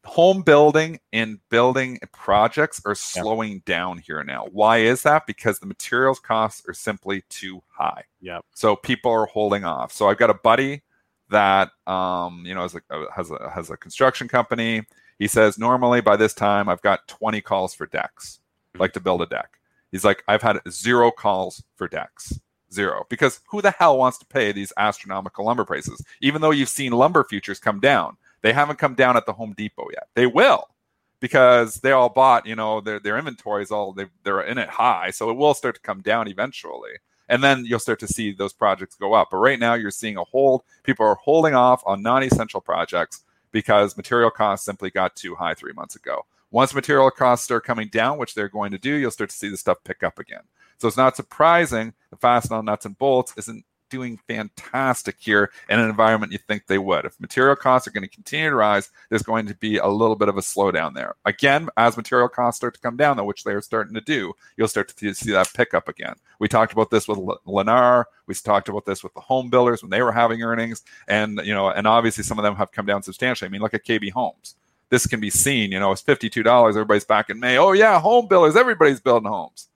home 0.04 0.42
building 0.42 1.00
and 1.12 1.38
building 1.50 2.00
projects 2.12 2.82
are 2.86 2.96
slowing 2.96 3.62
down 3.68 4.00
here 4.00 4.24
now. 4.24 4.48
Why 4.52 4.80
is 4.80 5.04
that? 5.04 5.28
Because 5.28 5.60
the 5.60 5.68
materials 5.68 6.20
costs 6.20 6.68
are 6.68 6.74
simply 6.74 7.22
too 7.30 7.62
high. 7.70 8.06
Yeah. 8.20 8.40
So 8.56 8.76
people 8.76 9.12
are 9.12 9.28
holding 9.28 9.64
off. 9.64 9.94
So 9.94 10.10
I've 10.10 10.18
got 10.18 10.32
a 10.32 10.34
buddy 10.34 10.82
that 11.34 11.72
um, 11.88 12.44
you 12.46 12.56
know 12.56 12.62
has 12.62 12.76
a, 12.76 12.82
has 13.14 13.32
a 13.32 13.50
has 13.50 13.70
a 13.70 13.78
construction 13.78 14.28
company. 14.28 14.84
He 15.20 15.28
says 15.28 15.60
normally 15.60 16.02
by 16.02 16.16
this 16.16 16.34
time 16.34 16.70
I've 16.70 16.82
got 16.82 17.08
20 17.08 17.42
calls 17.42 17.74
for 17.74 17.86
decks, 17.86 18.40
like 18.78 18.94
to 18.94 19.00
build 19.00 19.22
a 19.22 19.26
deck. 19.26 19.60
He's 19.92 20.06
like 20.06 20.24
I've 20.28 20.42
had 20.42 20.60
zero 20.70 21.12
calls 21.12 21.64
for 21.76 21.88
decks. 21.88 22.40
Zero. 22.72 23.06
Because 23.08 23.40
who 23.48 23.62
the 23.62 23.70
hell 23.70 24.00
wants 24.00 24.18
to 24.18 24.26
pay 24.26 24.52
these 24.52 24.74
astronomical 24.78 25.46
lumber 25.46 25.64
prices? 25.64 26.04
Even 26.22 26.42
though 26.42 26.50
you've 26.50 26.70
seen 26.70 26.92
lumber 26.92 27.24
futures 27.24 27.60
come 27.60 27.80
down, 27.80 28.18
they 28.42 28.52
haven't 28.52 28.80
come 28.80 28.96
down 28.96 29.16
at 29.16 29.28
the 29.28 29.34
Home 29.34 29.54
Depot 29.56 29.90
yet. 29.92 30.08
They 30.16 30.26
will 30.26 30.68
because 31.20 31.76
they 31.76 31.92
all 31.92 32.10
bought, 32.10 32.46
you 32.46 32.56
know, 32.56 32.82
their 32.82 33.00
their 33.00 33.18
inventories 33.18 33.72
all 33.72 33.94
they 33.94 34.08
they're 34.24 34.42
in 34.42 34.58
it 34.58 34.70
high, 34.70 35.12
so 35.12 35.30
it 35.30 35.38
will 35.38 35.54
start 35.54 35.76
to 35.76 35.82
come 35.82 36.02
down 36.02 36.28
eventually. 36.28 36.92
And 37.30 37.44
then 37.44 37.66
you'll 37.66 37.80
start 37.80 38.00
to 38.02 38.08
see 38.08 38.32
those 38.32 38.54
projects 38.54 38.96
go 38.96 39.14
up. 39.14 39.30
But 39.32 39.38
right 39.38 39.60
now 39.60 39.76
you're 39.76 39.92
seeing 39.92 40.18
a 40.18 40.24
hold. 40.24 40.64
People 40.84 41.06
are 41.06 41.16
holding 41.16 41.56
off 41.56 41.82
on 41.86 42.02
non-essential 42.02 42.62
projects 42.62 43.24
because 43.52 43.96
material 43.96 44.30
costs 44.32 44.66
simply 44.66 44.90
got 44.90 45.16
too 45.16 45.36
high 45.36 45.54
3 45.54 45.74
months 45.74 45.96
ago. 45.96 46.26
Once 46.52 46.76
material 46.76 47.10
costs 47.10 47.46
start 47.46 47.64
coming 47.64 47.88
down, 47.88 48.18
which 48.18 48.36
they're 48.36 48.50
going 48.50 48.72
to 48.72 48.78
do, 48.78 48.94
you'll 48.94 49.10
start 49.10 49.30
to 49.30 49.36
see 49.36 49.50
the 49.50 49.58
stuff 49.58 49.78
pick 49.84 50.04
up 50.04 50.20
again. 50.20 50.44
So 50.78 50.88
it's 50.88 50.98
not 50.98 51.16
surprising 51.16 51.94
the 52.10 52.18
Fastenal 52.18 52.64
nuts 52.64 52.86
and 52.86 52.98
bolts 52.98 53.34
isn't 53.38 53.66
doing 53.94 54.20
fantastic 54.28 55.18
here 55.20 55.52
in 55.70 55.80
an 55.80 55.88
environment 55.88 56.32
you 56.32 56.40
think 56.40 56.66
they 56.66 56.80
would. 56.80 57.06
If 57.06 57.20
material 57.20 57.56
costs 57.56 57.88
are 57.88 57.92
going 57.92 58.04
to 58.04 58.10
continue 58.10 58.50
to 58.50 58.56
rise, 58.56 58.90
there's 59.10 59.22
going 59.22 59.46
to 59.46 59.54
be 59.54 59.78
a 59.78 59.88
little 59.88 60.16
bit 60.16 60.30
of 60.30 60.38
a 60.38 60.42
slowdown 60.42 60.96
there. 60.96 61.14
Again, 61.26 61.70
as 61.78 61.96
material 61.96 62.28
costs 62.28 62.58
start 62.58 62.74
to 62.74 62.80
come 62.80 62.98
down, 62.98 63.18
though, 63.18 63.24
which 63.24 63.44
they're 63.44 63.62
starting 63.62 63.94
to 63.94 64.02
do, 64.02 64.34
you'll 64.58 64.68
start 64.68 64.88
to 64.88 65.14
see 65.14 65.32
that 65.32 65.54
pickup 65.54 65.88
again. 65.88 66.16
We 66.40 66.48
talked 66.48 66.74
about 66.74 66.90
this 66.90 67.08
with 67.08 67.20
Lennar. 67.20 68.06
We 68.26 68.34
talked 68.34 68.68
about 68.68 68.86
this 68.86 69.04
with 69.04 69.14
the 69.14 69.22
home 69.22 69.52
builders 69.52 69.84
when 69.84 69.92
they 69.92 70.02
were 70.02 70.12
having 70.12 70.42
earnings, 70.42 70.82
and 71.08 71.40
you 71.44 71.54
know, 71.54 71.70
and 71.70 71.86
obviously 71.86 72.24
some 72.24 72.40
of 72.40 72.44
them 72.44 72.56
have 72.56 72.72
come 72.72 72.88
down 72.88 73.04
substantially. 73.04 73.48
I 73.48 73.52
mean, 73.52 73.62
look 73.62 73.76
at 73.76 73.86
KB 73.86 74.12
Homes. 74.12 74.56
This 74.90 75.06
can 75.06 75.20
be 75.20 75.30
seen. 75.30 75.72
You 75.72 75.80
know, 75.80 75.92
it's 75.92 76.02
fifty-two 76.02 76.42
dollars. 76.42 76.76
Everybody's 76.76 77.06
back 77.06 77.30
in 77.30 77.40
May. 77.40 77.60
Oh 77.60 77.74
yeah, 77.74 78.00
home 78.00 78.28
builders. 78.28 78.56
Everybody's 78.56 79.00
building 79.00 79.30
homes 79.30 79.68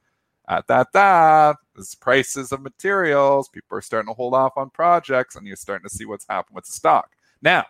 at 0.47 0.67
that 0.67 0.91
that 0.93 1.57
prices 1.99 2.51
of 2.51 2.61
materials. 2.61 3.49
People 3.49 3.77
are 3.77 3.81
starting 3.81 4.07
to 4.07 4.13
hold 4.15 4.33
off 4.33 4.53
on 4.57 4.69
projects 4.69 5.35
and 5.35 5.45
you're 5.45 5.55
starting 5.55 5.87
to 5.87 5.93
see 5.93 6.05
what's 6.05 6.27
happened 6.27 6.55
with 6.55 6.65
the 6.65 6.71
stock. 6.71 7.11
Now 7.41 7.65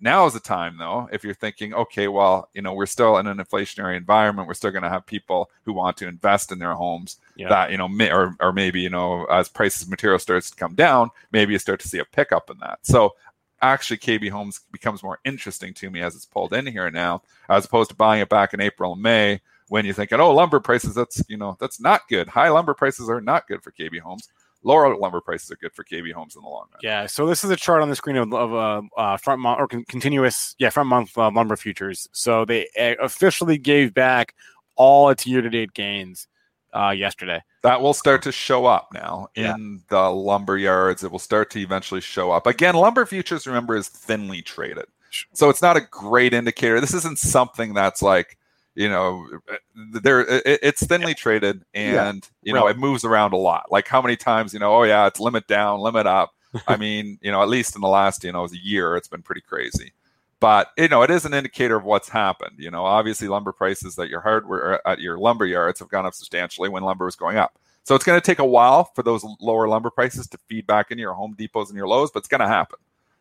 now 0.00 0.26
is 0.26 0.32
the 0.34 0.38
time 0.40 0.76
though 0.78 1.08
if 1.10 1.24
you're 1.24 1.34
thinking 1.34 1.74
okay 1.74 2.06
well 2.06 2.48
you 2.54 2.62
know 2.62 2.72
we're 2.72 2.86
still 2.86 3.18
in 3.18 3.26
an 3.26 3.38
inflationary 3.38 3.96
environment. 3.96 4.46
We're 4.46 4.54
still 4.54 4.70
going 4.70 4.84
to 4.84 4.88
have 4.88 5.06
people 5.06 5.50
who 5.64 5.72
want 5.72 5.96
to 5.98 6.06
invest 6.06 6.52
in 6.52 6.58
their 6.58 6.74
homes 6.74 7.16
Yeah. 7.36 7.48
that 7.48 7.70
you 7.72 7.78
know 7.78 7.88
may, 7.88 8.12
or, 8.12 8.36
or 8.40 8.52
maybe 8.52 8.80
you 8.80 8.90
know 8.90 9.24
as 9.24 9.48
prices 9.48 9.82
of 9.82 9.90
material 9.90 10.18
starts 10.20 10.50
to 10.50 10.56
come 10.56 10.74
down 10.74 11.10
maybe 11.32 11.52
you 11.52 11.58
start 11.58 11.80
to 11.80 11.88
see 11.88 11.98
a 11.98 12.04
pickup 12.04 12.50
in 12.50 12.58
that. 12.58 12.78
So 12.82 13.14
actually 13.60 13.96
kb 13.96 14.30
homes 14.30 14.60
becomes 14.70 15.02
more 15.02 15.18
interesting 15.24 15.74
to 15.74 15.90
me 15.90 16.00
as 16.00 16.14
it's 16.14 16.24
pulled 16.26 16.52
in 16.52 16.64
here 16.64 16.88
now 16.92 17.20
as 17.48 17.64
opposed 17.64 17.90
to 17.90 17.96
buying 17.96 18.22
it 18.22 18.28
back 18.28 18.54
in 18.54 18.60
april 18.60 18.92
and 18.92 19.02
may 19.02 19.40
when 19.68 19.84
you're 19.84 19.94
thinking, 19.94 20.20
oh, 20.20 20.34
lumber 20.34 20.60
prices, 20.60 20.94
that's 20.94 21.22
you 21.28 21.36
know, 21.36 21.56
that's 21.60 21.80
not 21.80 22.02
good. 22.08 22.28
High 22.28 22.48
lumber 22.48 22.74
prices 22.74 23.08
are 23.08 23.20
not 23.20 23.46
good 23.48 23.62
for 23.62 23.72
KB 23.72 23.98
homes. 24.00 24.28
Lower 24.64 24.96
lumber 24.96 25.20
prices 25.20 25.50
are 25.52 25.56
good 25.56 25.72
for 25.72 25.84
KB 25.84 26.12
homes 26.12 26.34
in 26.34 26.42
the 26.42 26.48
long 26.48 26.66
run. 26.72 26.80
Yeah, 26.82 27.06
so 27.06 27.26
this 27.26 27.44
is 27.44 27.50
a 27.50 27.56
chart 27.56 27.80
on 27.80 27.88
the 27.90 27.96
screen 27.96 28.16
of, 28.16 28.32
of 28.34 28.52
uh, 28.52 28.82
uh, 29.00 29.16
front 29.16 29.40
month 29.40 29.60
or 29.60 29.68
con- 29.68 29.84
continuous, 29.88 30.56
yeah, 30.58 30.70
front 30.70 30.88
month 30.88 31.16
uh, 31.16 31.30
lumber 31.30 31.54
futures. 31.56 32.08
So 32.12 32.44
they 32.44 32.66
uh, 32.78 32.94
officially 33.00 33.56
gave 33.58 33.94
back 33.94 34.34
all 34.74 35.10
its 35.10 35.26
year 35.26 35.42
to 35.42 35.48
date 35.50 35.74
gains 35.74 36.26
uh, 36.74 36.90
yesterday. 36.90 37.40
That 37.62 37.80
will 37.80 37.94
start 37.94 38.22
to 38.22 38.32
show 38.32 38.66
up 38.66 38.88
now 38.92 39.28
in 39.36 39.44
Yeah. 39.44 39.56
the 39.90 40.10
lumber 40.10 40.56
yards. 40.56 41.04
It 41.04 41.10
will 41.12 41.18
start 41.18 41.50
to 41.50 41.60
eventually 41.60 42.00
show 42.00 42.30
up. 42.32 42.46
Again, 42.46 42.74
lumber 42.74 43.06
futures, 43.06 43.46
remember, 43.46 43.76
is 43.76 43.88
thinly 43.88 44.42
traded. 44.42 44.86
So 45.34 45.48
it's 45.50 45.62
not 45.62 45.76
a 45.76 45.80
great 45.80 46.34
indicator. 46.34 46.80
This 46.80 46.94
isn't 46.94 47.18
something 47.18 47.74
that's 47.74 48.02
like, 48.02 48.37
you 48.78 48.88
know, 48.88 49.26
uh, 49.50 49.56
there 50.02 50.20
it, 50.20 50.60
it's 50.62 50.86
thinly 50.86 51.12
traded 51.14 51.64
and 51.74 52.28
you 52.42 52.52
know 52.54 52.66
Right. 52.66 52.76
it 52.76 52.78
moves 52.78 53.04
around 53.04 53.32
a 53.32 53.36
lot. 53.36 53.66
Like 53.72 53.88
how 53.88 54.00
many 54.00 54.16
times, 54.16 54.54
you 54.54 54.60
know, 54.60 54.72
oh 54.72 54.84
yeah, 54.84 55.06
it's 55.08 55.18
limit 55.20 55.46
down, 55.48 55.80
limit 55.80 56.06
up. 56.06 56.30
I 56.68 56.76
mean, 56.84 57.18
you 57.20 57.32
know, 57.32 57.42
at 57.42 57.48
least 57.48 57.74
in 57.74 57.80
the 57.82 57.88
last, 57.88 58.22
you 58.24 58.30
know, 58.32 58.46
year, 58.52 58.96
it's 58.96 59.08
been 59.08 59.22
pretty 59.22 59.40
crazy. 59.42 59.92
But 60.40 60.68
you 60.78 60.86
know, 60.88 61.02
it 61.02 61.10
is 61.10 61.24
an 61.24 61.34
indicator 61.34 61.76
of 61.76 61.84
what's 61.84 62.08
happened. 62.08 62.54
You 62.58 62.70
know, 62.70 62.84
obviously 62.84 63.26
lumber 63.26 63.52
prices 63.52 63.98
at 63.98 64.08
your 64.08 64.20
hardware 64.20 64.74
uh, 64.86 64.92
at 64.92 65.00
your 65.00 65.18
lumber 65.18 65.44
yards 65.46 65.80
have 65.80 65.88
gone 65.88 66.06
up 66.06 66.14
substantially 66.14 66.68
when 66.68 66.84
lumber 66.84 67.04
was 67.06 67.16
going 67.16 67.36
up. 67.36 67.58
So 67.82 67.94
it's 67.96 68.04
going 68.04 68.20
to 68.20 68.24
take 68.24 68.38
a 68.38 68.44
while 68.44 68.84
for 68.94 69.02
those 69.02 69.24
lower 69.40 69.66
lumber 69.66 69.90
prices 69.90 70.28
to 70.28 70.38
feed 70.46 70.66
back 70.66 70.90
into 70.92 71.00
your 71.00 71.14
Home 71.14 71.34
Depots 71.36 71.70
and 71.70 71.76
your 71.76 71.88
Lowe's, 71.88 72.10
but 72.12 72.18
it's 72.20 72.28
going 72.28 72.42
to 72.42 72.46
happen. 72.46 72.78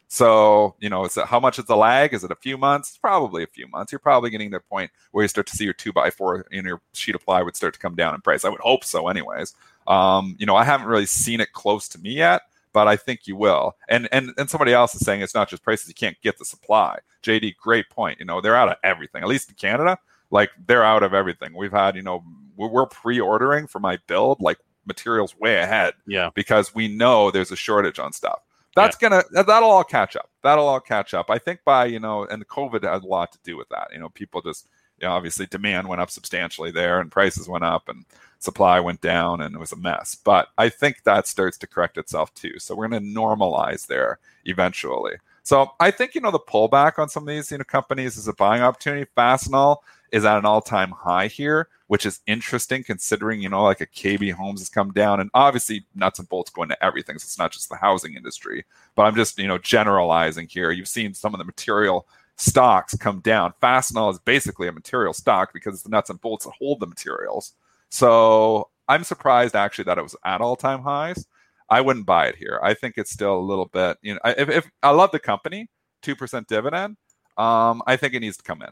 So, 0.09 0.75
you 0.79 0.89
know, 0.89 1.03
it's 1.03 1.19
how 1.21 1.39
much 1.39 1.59
is 1.59 1.65
the 1.65 1.75
lag? 1.75 2.13
Is 2.13 2.23
it 2.23 2.31
a 2.31 2.35
few 2.35 2.57
months? 2.57 2.97
Probably 2.97 3.43
a 3.43 3.47
few 3.47 3.67
months. 3.67 3.91
You're 3.91 3.99
probably 3.99 4.29
getting 4.29 4.51
to 4.51 4.57
a 4.57 4.61
point 4.61 4.89
where 5.11 5.23
you 5.23 5.27
start 5.27 5.47
to 5.47 5.55
see 5.55 5.65
your 5.65 5.73
two 5.73 5.91
by 5.91 6.09
four 6.11 6.45
in 6.51 6.65
your 6.65 6.81
sheet 6.93 7.15
of 7.15 7.23
ply 7.25 7.41
would 7.41 7.55
start 7.57 7.73
to 7.73 7.79
come 7.79 7.95
down 7.95 8.15
in 8.15 8.21
price. 8.21 8.45
I 8.45 8.49
would 8.49 8.61
hope 8.61 8.83
so, 8.85 9.09
anyways. 9.09 9.53
Um, 9.85 10.35
you 10.39 10.45
know, 10.45 10.55
I 10.55 10.63
haven't 10.63 10.87
really 10.87 11.05
seen 11.05 11.41
it 11.41 11.51
close 11.51 11.87
to 11.89 11.99
me 11.99 12.11
yet, 12.11 12.43
but 12.71 12.87
I 12.87 12.95
think 12.95 13.27
you 13.27 13.35
will. 13.35 13.75
And 13.89 14.07
and 14.13 14.31
and 14.37 14.49
somebody 14.49 14.71
else 14.73 14.95
is 14.95 15.01
saying 15.01 15.21
it's 15.21 15.35
not 15.35 15.49
just 15.49 15.63
prices; 15.63 15.89
you 15.89 15.93
can't 15.93 16.19
get 16.21 16.37
the 16.37 16.45
supply. 16.45 16.99
JD, 17.23 17.57
great 17.57 17.89
point. 17.89 18.19
You 18.19 18.25
know, 18.25 18.39
they're 18.39 18.55
out 18.55 18.69
of 18.69 18.77
everything. 18.83 19.23
At 19.23 19.27
least 19.29 19.49
in 19.49 19.55
Canada, 19.55 19.97
like 20.31 20.51
they're 20.67 20.83
out 20.85 21.03
of 21.03 21.13
everything. 21.13 21.53
We've 21.53 21.71
had, 21.71 21.95
you 21.97 22.01
know, 22.01 22.23
we're, 22.55 22.69
we're 22.69 22.85
pre-ordering 22.85 23.67
for 23.67 23.79
my 23.79 23.97
build, 24.07 24.39
like 24.41 24.57
materials 24.85 25.35
way 25.37 25.57
ahead 25.57 25.93
Yeah. 26.05 26.29
because 26.33 26.73
we 26.73 26.87
know 26.87 27.29
there's 27.29 27.51
a 27.51 27.57
shortage 27.57 27.99
on 27.99 28.13
stuff. 28.13 28.39
That's 28.77 28.95
gonna 28.97 29.23
that- 29.31 29.47
that'll 29.47 29.69
all 29.69 29.83
catch 29.83 30.15
up. 30.15 30.29
That'll 30.43 30.67
all 30.67 30.79
catch 30.79 31.13
up. 31.13 31.29
I 31.29 31.37
think 31.37 31.61
by 31.65 31.85
you 31.85 31.99
know, 31.99 32.25
and 32.25 32.41
the 32.41 32.45
COVID 32.45 32.83
had 32.83 33.03
a 33.03 33.07
lot 33.07 33.31
to 33.33 33.39
do 33.43 33.57
with 33.57 33.69
that. 33.69 33.89
You 33.91 33.99
know, 33.99 34.09
people 34.09 34.41
just 34.41 34.67
you 34.99 35.07
know, 35.07 35.13
obviously 35.13 35.45
demand 35.45 35.87
went 35.87 36.01
up 36.01 36.09
substantially 36.09 36.71
there, 36.71 36.99
and 36.99 37.11
prices 37.11 37.47
went 37.47 37.63
up, 37.63 37.87
and 37.89 38.05
supply 38.39 38.79
went 38.79 39.01
down, 39.01 39.41
and 39.41 39.55
it 39.55 39.59
was 39.59 39.71
a 39.71 39.77
mess. 39.77 40.15
But 40.15 40.49
I 40.57 40.69
think 40.69 41.03
that 41.03 41.27
starts 41.27 41.57
to 41.59 41.67
correct 41.67 41.97
itself 41.97 42.33
too. 42.33 42.59
So 42.59 42.75
we're 42.75 42.87
gonna 42.87 43.01
normalize 43.01 43.87
there 43.87 44.19
eventually. 44.45 45.17
So 45.43 45.71
I 45.79 45.91
think 45.91 46.13
you 46.15 46.21
know 46.21 46.31
the 46.31 46.39
pullback 46.39 46.99
on 46.99 47.09
some 47.09 47.23
of 47.23 47.29
these 47.29 47.51
you 47.51 47.57
know 47.57 47.63
companies 47.63 48.17
is 48.17 48.27
a 48.27 48.33
buying 48.33 48.61
opportunity. 48.61 49.09
Fastenal 49.17 49.77
is 50.11 50.25
at 50.25 50.37
an 50.37 50.45
all-time 50.45 50.91
high 50.91 51.27
here, 51.27 51.67
which 51.87 52.05
is 52.05 52.21
interesting 52.27 52.83
considering 52.83 53.41
you 53.41 53.49
know 53.49 53.63
like 53.63 53.81
a 53.81 53.87
KB 53.87 54.31
Homes 54.33 54.61
has 54.61 54.69
come 54.69 54.91
down, 54.91 55.19
and 55.19 55.29
obviously 55.33 55.85
nuts 55.95 56.19
and 56.19 56.29
bolts 56.29 56.49
go 56.51 56.63
into 56.63 56.83
everything. 56.83 57.17
So 57.17 57.25
it's 57.25 57.39
not 57.39 57.51
just 57.51 57.69
the 57.69 57.77
housing 57.77 58.15
industry, 58.15 58.65
but 58.95 59.03
I'm 59.03 59.15
just 59.15 59.39
you 59.39 59.47
know 59.47 59.57
generalizing 59.57 60.47
here. 60.47 60.71
You've 60.71 60.87
seen 60.87 61.13
some 61.13 61.33
of 61.33 61.39
the 61.39 61.45
material 61.45 62.07
stocks 62.37 62.95
come 62.95 63.19
down. 63.19 63.53
Fastenal 63.61 64.11
is 64.11 64.19
basically 64.19 64.67
a 64.67 64.71
material 64.71 65.13
stock 65.13 65.51
because 65.53 65.73
it's 65.73 65.83
the 65.83 65.89
nuts 65.89 66.09
and 66.09 66.21
bolts 66.21 66.45
that 66.45 66.53
hold 66.59 66.79
the 66.79 66.87
materials. 66.87 67.53
So 67.89 68.69
I'm 68.87 69.03
surprised 69.03 69.55
actually 69.55 69.85
that 69.85 69.97
it 69.97 70.03
was 70.03 70.15
at 70.23 70.41
all-time 70.41 70.81
highs. 70.81 71.25
I 71.69 71.81
wouldn't 71.81 72.05
buy 72.05 72.27
it 72.27 72.35
here. 72.35 72.59
I 72.63 72.73
think 72.73 72.97
it's 72.97 73.11
still 73.11 73.37
a 73.37 73.41
little 73.41 73.65
bit, 73.65 73.97
you 74.01 74.13
know, 74.13 74.19
if, 74.23 74.49
if 74.49 74.69
I 74.83 74.91
love 74.91 75.11
the 75.11 75.19
company, 75.19 75.69
two 76.01 76.15
percent 76.15 76.47
dividend, 76.47 76.95
um, 77.37 77.81
I 77.85 77.97
think 77.97 78.13
it 78.13 78.21
needs 78.21 78.37
to 78.37 78.43
come 78.43 78.61
in. 78.61 78.69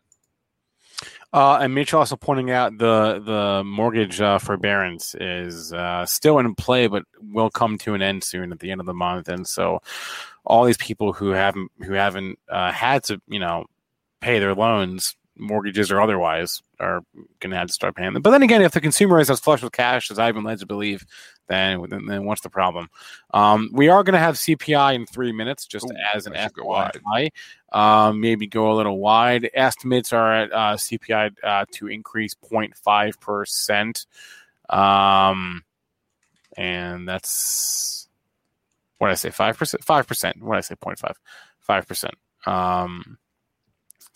Uh, 1.33 1.57
and 1.61 1.73
Mitch 1.73 1.93
also 1.93 2.15
pointing 2.15 2.51
out 2.51 2.77
the 2.77 3.19
the 3.19 3.63
mortgage 3.65 4.21
uh, 4.21 4.39
forbearance 4.39 5.15
is 5.15 5.73
uh, 5.73 6.05
still 6.05 6.39
in 6.39 6.55
play, 6.55 6.87
but 6.87 7.03
will 7.21 7.49
come 7.49 7.77
to 7.79 7.93
an 7.93 8.01
end 8.01 8.23
soon 8.23 8.51
at 8.51 8.59
the 8.59 8.71
end 8.71 8.79
of 8.79 8.87
the 8.87 8.93
month. 8.93 9.27
And 9.27 9.45
so, 9.47 9.81
all 10.45 10.65
these 10.65 10.77
people 10.77 11.13
who 11.13 11.29
haven't 11.29 11.71
who 11.83 11.93
haven't 11.93 12.39
uh, 12.49 12.71
had 12.71 13.03
to 13.05 13.21
you 13.27 13.39
know 13.39 13.65
pay 14.21 14.39
their 14.39 14.55
loans, 14.55 15.15
mortgages 15.37 15.91
or 15.91 16.01
otherwise, 16.01 16.61
are 16.79 17.01
going 17.39 17.51
to 17.51 17.57
have 17.57 17.67
to 17.67 17.73
start 17.73 17.95
paying 17.95 18.13
them. 18.13 18.21
But 18.21 18.31
then 18.31 18.43
again, 18.43 18.61
if 18.61 18.71
the 18.71 18.81
consumer 18.81 19.19
is 19.19 19.29
as 19.29 19.39
flush 19.39 19.61
with 19.61 19.73
cash 19.73 20.11
as 20.11 20.19
I've 20.19 20.35
been 20.35 20.43
led 20.43 20.59
to 20.59 20.65
believe, 20.65 21.05
then 21.47 21.85
then, 21.89 22.05
then 22.05 22.25
what's 22.25 22.41
the 22.41 22.49
problem? 22.49 22.89
Um, 23.33 23.69
we 23.73 23.89
are 23.89 24.03
going 24.03 24.13
to 24.13 24.19
have 24.19 24.35
CPI 24.35 24.95
in 24.95 25.05
three 25.05 25.31
minutes, 25.31 25.65
just 25.65 25.85
Ooh, 25.85 25.95
as 26.13 26.25
an 26.25 26.35
I 26.35 26.43
should 26.43 26.53
go 26.53 26.65
wide. 26.65 26.99
FYI. 27.05 27.29
Um, 27.71 28.21
maybe 28.21 28.47
go 28.47 28.71
a 28.71 28.75
little 28.75 28.97
wide. 28.99 29.49
Estimates 29.53 30.13
are 30.13 30.33
at 30.33 30.51
uh, 30.53 30.75
CPI 30.77 31.35
uh, 31.43 31.65
to 31.71 31.87
increase 31.87 32.33
0.5 32.33 33.19
percent, 33.19 34.05
um, 34.69 35.63
and 36.57 37.07
that's 37.07 38.07
what 38.97 39.11
I 39.11 39.15
say 39.15 39.29
five 39.29 39.57
percent. 39.57 39.83
Five 39.83 40.07
percent. 40.07 40.41
What 40.41 40.57
I 40.57 40.61
say 40.61 40.75
0.5? 40.75 41.15
Five 41.59 41.87
percent. 41.87 42.15
Um, 42.45 43.17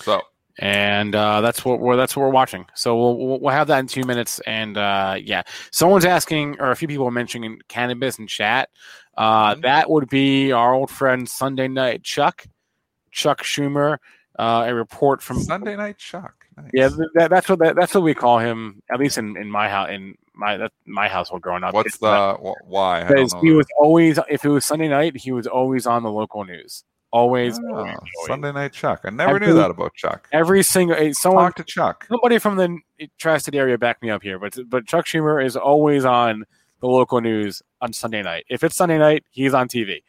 So 0.02 0.22
and 0.60 1.16
uh, 1.16 1.42
that's 1.42 1.66
what 1.66 1.80
we're 1.80 1.96
that's 1.96 2.16
what 2.16 2.24
we're 2.24 2.30
watching. 2.30 2.66
So 2.76 2.96
we'll 2.98 3.40
we'll- 3.40 3.54
have 3.54 3.68
that 3.68 3.80
in 3.80 3.88
two 3.88 4.04
minutes. 4.04 4.40
And 4.46 4.78
uh, 4.78 5.16
yeah, 5.22 5.42
someone's 5.72 6.06
asking, 6.06 6.60
or 6.60 6.72
a 6.72 6.76
few 6.76 6.88
people 6.88 7.06
are 7.08 7.12
mentioning 7.12 7.60
cannabis 7.68 8.20
in 8.20 8.28
chat. 8.28 8.70
Uh, 9.18 9.56
Mhm. 9.56 9.62
That 9.64 9.90
would 9.90 10.10
be 10.10 10.52
our 10.52 10.74
old 10.74 10.90
friend 10.92 11.28
Sunday 11.28 11.68
Night 11.68 12.04
Chuck, 12.04 12.46
Chuck 13.12 13.42
Schumer. 13.44 13.98
Uh, 14.38 14.64
a 14.68 14.74
report 14.74 15.22
from 15.22 15.38
Sunday 15.42 15.76
night 15.76 15.98
Chuck. 15.98 16.46
Nice. 16.56 16.70
yeah, 16.74 16.90
that, 17.16 17.30
that's 17.30 17.50
what 17.50 17.60
that, 17.60 17.76
that's 17.76 17.94
what 17.94 18.04
we 18.04 18.14
call 18.14 18.40
him. 18.40 18.82
At 18.90 18.98
least 18.98 19.18
in, 19.18 19.36
in 19.36 19.52
my 19.52 19.68
house, 19.68 19.90
in 19.90 20.16
my 20.34 20.56
that, 20.56 20.72
my 20.86 21.10
household 21.10 21.42
growing 21.42 21.64
up. 21.66 21.74
What's 21.74 21.98
the 21.98 22.36
wh- 22.36 22.66
why? 22.66 23.04
Don't 23.04 23.34
he 23.44 23.52
was 23.52 23.66
always 23.78 24.18
if 24.30 24.46
it 24.46 24.50
was 24.50 24.64
Sunday 24.66 24.88
night, 24.88 25.18
he 25.18 25.34
was 25.34 25.46
always 25.46 25.86
on 25.86 26.04
the 26.04 26.12
local 26.12 26.46
news. 26.46 26.86
Always, 27.12 27.58
Oh, 27.60 27.68
always, 27.76 27.96
always. 27.96 28.28
Sunday 28.28 28.52
night 28.52 28.72
Chuck. 28.74 29.02
I 29.04 29.10
never 29.10 29.40
knew 29.40 29.54
that 29.56 29.72
about 29.72 29.94
Chuck. 29.96 30.28
Every 30.32 30.62
single 30.64 30.96
eh, 30.96 31.12
someone 31.14 31.46
Talk 31.46 31.56
to 31.56 31.64
Chuck. 31.64 32.06
somebody 32.08 32.38
from 32.38 32.56
the 32.56 32.78
tri-state 33.18 33.56
area 33.56 33.78
back 33.78 34.02
me 34.02 34.10
up 34.12 34.22
here, 34.22 34.38
but 34.38 34.56
but 34.68 34.86
Chuck 34.86 35.06
Schumer 35.06 35.44
is 35.44 35.56
always 35.56 36.06
on 36.06 36.46
the 36.82 36.88
local 36.88 37.20
news 37.20 37.62
on 37.82 37.94
Sunday 37.94 38.22
night. 38.22 38.46
If 38.50 38.64
it's 38.64 38.76
Sunday 38.76 38.98
night, 39.00 39.24
he's 39.32 39.54
on 39.56 39.68
TV. 39.68 40.04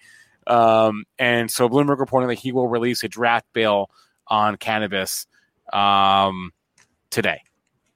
Um, 0.46 1.04
and 1.18 1.50
so 1.50 1.68
Bloomberg 1.68 1.98
reporting 1.98 2.28
that 2.28 2.38
he 2.38 2.52
will 2.52 2.68
release 2.68 3.02
a 3.04 3.08
draft 3.08 3.46
bill 3.52 3.90
on 4.28 4.56
cannabis 4.56 5.26
um, 5.72 6.52
today. 7.10 7.42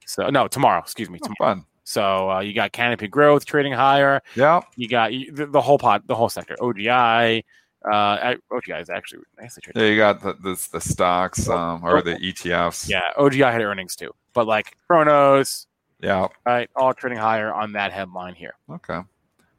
So 0.05 0.29
no, 0.29 0.47
tomorrow. 0.47 0.79
Excuse 0.79 1.09
me, 1.09 1.19
Oh, 1.23 1.27
tomorrow. 1.33 1.55
fun. 1.57 1.65
So 1.83 2.31
uh, 2.31 2.39
you 2.39 2.53
got 2.53 2.71
canopy 2.71 3.07
growth 3.07 3.45
trading 3.45 3.73
higher. 3.73 4.21
Yeah. 4.35 4.61
You 4.75 4.87
got 4.87 5.13
you, 5.13 5.31
the, 5.31 5.45
the 5.45 5.61
whole 5.61 5.77
pot, 5.77 6.07
the 6.07 6.15
whole 6.15 6.29
sector. 6.29 6.55
OGI. 6.59 7.43
Uh, 7.87 7.95
I- 7.95 8.37
OGI 8.51 8.81
is 8.81 8.89
actually 8.89 9.21
nicely 9.39 9.61
traded. 9.61 9.81
Yeah, 9.81 9.89
you 9.89 9.97
got 9.97 10.21
the 10.21 10.33
the, 10.33 10.67
the 10.71 10.81
stocks 10.81 11.47
um, 11.49 11.83
or 11.83 12.01
the 12.01 12.15
ETFs. 12.15 12.89
Yeah, 12.89 13.01
OGI 13.17 13.51
had 13.51 13.61
earnings 13.61 13.95
too, 13.95 14.11
but 14.33 14.47
like 14.47 14.75
Cronos, 14.87 15.67
Yeah. 16.01 16.27
right, 16.45 16.69
all 16.75 16.93
trading 16.93 17.19
higher 17.19 17.53
on 17.53 17.73
that 17.73 17.91
headline 17.91 18.33
here. 18.35 18.55
Okay. 18.71 18.99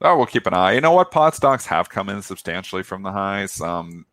Oh, 0.02 0.16
we'll 0.16 0.26
keep 0.26 0.46
an 0.46 0.54
eye. 0.54 0.72
You 0.72 0.80
know 0.80 0.92
what? 0.92 1.10
Pot 1.10 1.34
stocks 1.34 1.64
have 1.66 1.88
come 1.88 2.08
in 2.08 2.20
substantially 2.20 2.82
from 2.82 3.02
the 3.02 3.12
highs. 3.12 3.60
Um, 3.60 4.04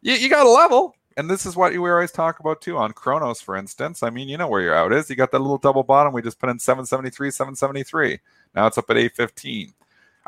you, 0.00 0.14
you 0.14 0.28
got 0.28 0.44
a 0.46 0.50
level, 0.50 0.96
and 1.16 1.30
this 1.30 1.46
is 1.46 1.54
what 1.54 1.72
we 1.72 1.78
always 1.90 2.10
talk 2.10 2.40
about 2.40 2.60
too 2.60 2.76
on 2.78 2.92
Cronos, 2.92 3.40
for 3.40 3.56
instance. 3.56 4.02
I 4.02 4.10
mean, 4.10 4.28
you 4.28 4.36
know 4.38 4.48
where 4.48 4.60
your 4.62 4.74
out 4.74 4.92
is. 4.92 5.08
You 5.08 5.16
got 5.16 5.30
that 5.32 5.38
little 5.38 5.58
double 5.58 5.82
bottom. 5.84 6.12
We 6.12 6.22
just 6.22 6.38
put 6.40 6.48
in 6.50 6.58
773, 6.58 7.30
773. 7.30 8.18
Now 8.54 8.66
it's 8.66 8.78
up 8.78 8.90
at 8.90 8.96
815. 8.96 9.72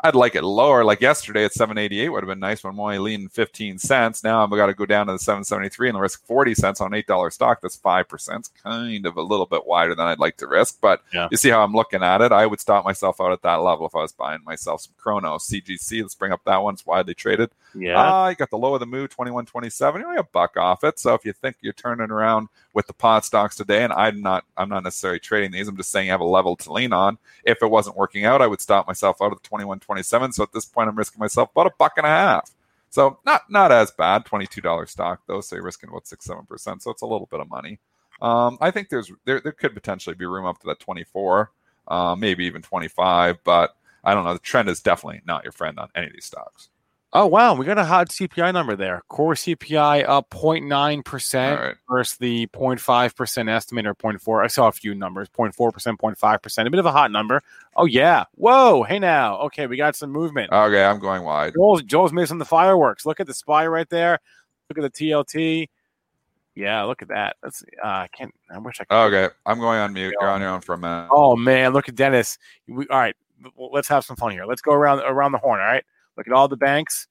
I'd 0.03 0.13
like 0.13 0.35
it 0.35 0.43
lower. 0.43 0.83
Like 0.83 0.99
yesterday 0.99 1.45
at 1.45 1.53
788 1.53 2.09
would 2.09 2.23
have 2.23 2.27
been 2.27 2.39
nice 2.39 2.63
when 2.63 2.73
I'm 2.73 2.79
only 2.79 2.99
leaning 2.99 3.29
15 3.29 3.77
cents. 3.79 4.23
Now 4.23 4.43
I've 4.43 4.49
got 4.49 4.65
to 4.67 4.73
go 4.73 4.85
down 4.85 5.07
to 5.07 5.13
the 5.13 5.19
773 5.19 5.89
and 5.89 5.99
risk 5.99 6.25
40 6.25 6.53
cents 6.53 6.81
on 6.81 6.93
an 6.93 7.01
$8 7.01 7.31
stock. 7.31 7.61
That's 7.61 7.77
5%. 7.77 8.35
It's 8.39 8.49
kind 8.61 9.05
of 9.05 9.15
a 9.17 9.21
little 9.21 9.45
bit 9.45 9.65
wider 9.65 9.95
than 9.95 10.05
I'd 10.05 10.19
like 10.19 10.37
to 10.37 10.47
risk, 10.47 10.79
but 10.81 11.01
Yeah. 11.13 11.29
you 11.31 11.37
see 11.37 11.49
how 11.49 11.63
I'm 11.63 11.73
looking 11.73 12.03
at 12.03 12.21
it. 12.21 12.31
I 12.33 12.45
would 12.45 12.59
stop 12.59 12.83
myself 12.83 13.21
out 13.21 13.31
at 13.31 13.41
that 13.43 13.55
level 13.55 13.85
if 13.87 13.95
I 13.95 13.99
was 14.01 14.11
buying 14.11 14.43
myself 14.45 14.81
some 14.81 14.93
Cronos. 14.97 15.47
CGC, 15.47 16.01
let's 16.01 16.13
bring 16.15 16.33
up 16.33 16.41
that 16.45 16.61
one. 16.61 16.73
It's 16.73 16.85
widely 16.85 17.13
traded. 17.13 17.51
Yeah. 17.73 17.95
Ah, 17.97 18.29
you 18.29 18.35
got 18.35 18.49
the 18.49 18.57
low 18.57 18.73
of 18.73 18.81
the 18.81 18.85
move, 18.85 19.09
2127. 19.09 20.01
You're 20.01 20.09
only 20.09 20.19
a 20.19 20.23
buck 20.23 20.57
off 20.57 20.83
it. 20.83 20.99
So 20.99 21.13
if 21.13 21.25
you 21.25 21.33
think 21.33 21.57
you're 21.61 21.73
turning 21.73 22.11
around 22.11 22.49
with 22.75 22.87
the 22.87 22.93
pot 22.93 23.25
stocks 23.25 23.55
today, 23.55 23.83
and 23.83 23.93
I'm 23.93 24.21
not 24.21 24.45
I'm 24.57 24.69
not 24.69 24.83
necessarily 24.83 25.19
trading 25.19 25.51
these, 25.51 25.67
I'm 25.67 25.77
just 25.77 25.89
saying 25.89 26.07
you 26.07 26.11
have 26.11 26.21
a 26.21 26.25
level 26.25 26.55
to 26.57 26.73
lean 26.73 26.93
on. 26.93 27.17
If 27.45 27.63
it 27.63 27.71
wasn't 27.71 27.97
working 27.97 28.25
out, 28.25 28.41
I 28.41 28.47
would 28.47 28.61
stop 28.61 28.85
myself 28.85 29.21
out 29.21 29.31
of 29.31 29.41
the 29.41 29.47
2127. 29.47 30.33
So 30.33 30.43
at 30.43 30.51
this 30.51 30.65
point, 30.65 30.89
I'm 30.89 30.97
risking 30.97 31.19
myself 31.19 31.49
about 31.51 31.67
a 31.67 31.75
buck 31.79 31.93
and 31.97 32.05
a 32.05 32.09
half. 32.09 32.51
So 32.89 33.17
not 33.25 33.49
not 33.49 33.71
as 33.71 33.91
bad. 33.91 34.25
$22 34.25 34.89
stock 34.89 35.21
though. 35.25 35.41
So 35.41 35.55
you're 35.55 35.65
risking 35.65 35.89
about 35.89 36.05
six, 36.05 36.25
seven 36.25 36.45
percent. 36.45 36.83
So 36.83 36.91
it's 36.91 37.01
a 37.01 37.07
little 37.07 37.27
bit 37.31 37.39
of 37.39 37.49
money. 37.49 37.79
Um, 38.21 38.57
I 38.61 38.71
think 38.71 38.89
there's 38.89 39.11
there 39.25 39.39
there 39.39 39.53
could 39.53 39.73
potentially 39.73 40.15
be 40.15 40.25
room 40.25 40.45
up 40.45 40.59
to 40.59 40.67
that 40.67 40.79
24, 40.79 41.51
uh, 41.87 42.15
maybe 42.17 42.45
even 42.45 42.61
25, 42.61 43.37
but 43.43 43.75
I 44.03 44.13
don't 44.13 44.25
know. 44.25 44.33
The 44.33 44.39
trend 44.39 44.69
is 44.69 44.81
definitely 44.81 45.21
not 45.25 45.43
your 45.43 45.53
friend 45.53 45.79
on 45.79 45.89
any 45.95 46.07
of 46.07 46.13
these 46.13 46.25
stocks. 46.25 46.69
Oh 47.17 47.27
wow, 47.27 47.55
we 47.55 47.65
got 47.65 47.77
a 47.77 47.85
hot 47.85 48.09
CPI 48.09 48.51
number 48.51 48.75
there. 48.75 49.01
Core 49.07 49.35
CPI 49.35 50.03
up 50.05 50.29
0.9 50.31 51.05
percent 51.05 51.61
right. 51.61 51.75
versus 51.89 52.17
the 52.17 52.45
0.5 52.47 53.15
percent 53.15 53.47
estimate 53.47 53.87
or 53.87 53.95
0.4. 53.95 54.43
I 54.43 54.47
saw 54.47 54.67
a 54.67 54.71
few 54.73 54.93
numbers, 54.93 55.29
0.4 55.29 55.71
percent, 55.71 55.97
0.5 55.97 56.41
percent. 56.41 56.67
A 56.67 56.71
bit 56.71 56.79
of 56.81 56.85
a 56.85 56.91
hot 56.91 57.11
number. 57.11 57.41
Oh 57.77 57.85
yeah. 57.85 58.25
Whoa. 58.33 58.83
Hey 58.83 58.99
now. 58.99 59.37
Okay, 59.43 59.65
we 59.65 59.77
got 59.77 59.95
some 59.95 60.11
movement. 60.11 60.51
Okay, 60.51 60.83
I'm 60.83 60.99
going 60.99 61.23
wide. 61.23 61.53
Joel's, 61.53 61.83
Joel's 61.83 62.11
missing 62.11 62.37
the 62.37 62.43
fireworks. 62.43 63.05
Look 63.05 63.21
at 63.21 63.27
the 63.27 63.33
spy 63.33 63.65
right 63.65 63.89
there. 63.89 64.19
Look 64.69 64.77
at 64.77 64.93
the 64.93 65.05
TLT. 65.09 65.69
Yeah, 66.53 66.83
look 66.83 67.01
at 67.01 67.07
that. 67.07 67.37
That's 67.41 67.63
uh, 67.81 67.87
I 67.87 68.09
can't. 68.11 68.35
I 68.53 68.57
wish 68.57 68.81
I 68.81 68.83
could. 68.83 68.93
Okay, 68.93 69.33
I'm 69.45 69.61
going 69.61 69.79
on 69.79 69.93
mute. 69.93 70.13
You're 70.19 70.29
on 70.29 70.41
your 70.41 70.49
own 70.49 70.59
for 70.59 70.73
a 70.73 70.77
minute. 70.77 71.07
Oh 71.11 71.37
man, 71.37 71.71
look 71.71 71.87
at 71.87 71.95
Dennis. 71.95 72.37
We, 72.67 72.85
all 72.89 72.99
right, 72.99 73.15
let's 73.57 73.87
have 73.87 74.03
some 74.03 74.17
fun 74.17 74.31
here. 74.31 74.45
Let's 74.45 74.61
go 74.61 74.73
around 74.73 74.99
around 74.99 75.31
the 75.31 75.37
horn. 75.37 75.61
All 75.61 75.65
right, 75.65 75.85
look 76.17 76.27
at 76.27 76.33
all 76.33 76.47
the 76.47 76.57
banks. 76.57 77.07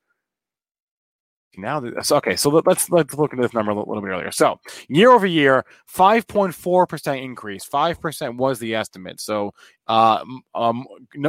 Now, 1.57 1.79
th- 1.79 1.95
so, 2.03 2.17
okay, 2.17 2.35
so 2.35 2.51
let- 2.51 2.67
let's 2.67 2.91
let's 2.91 3.15
look 3.15 3.33
at 3.33 3.41
this 3.41 3.53
number 3.55 3.71
a 3.71 3.75
little, 3.75 3.89
little 3.89 4.03
bit 4.03 4.13
earlier. 4.13 4.33
So 4.33 4.59
year 4.89 5.13
over 5.13 5.27
year, 5.27 5.65
five 5.87 6.27
point 6.27 6.55
four 6.55 6.87
percent 6.87 7.21
increase. 7.21 7.65
Five 7.65 8.01
percent 8.01 8.37
was 8.37 8.59
the 8.59 8.75
estimate. 8.75 9.21
So 9.21 9.55
uh, 9.87 10.25
um, 10.55 10.85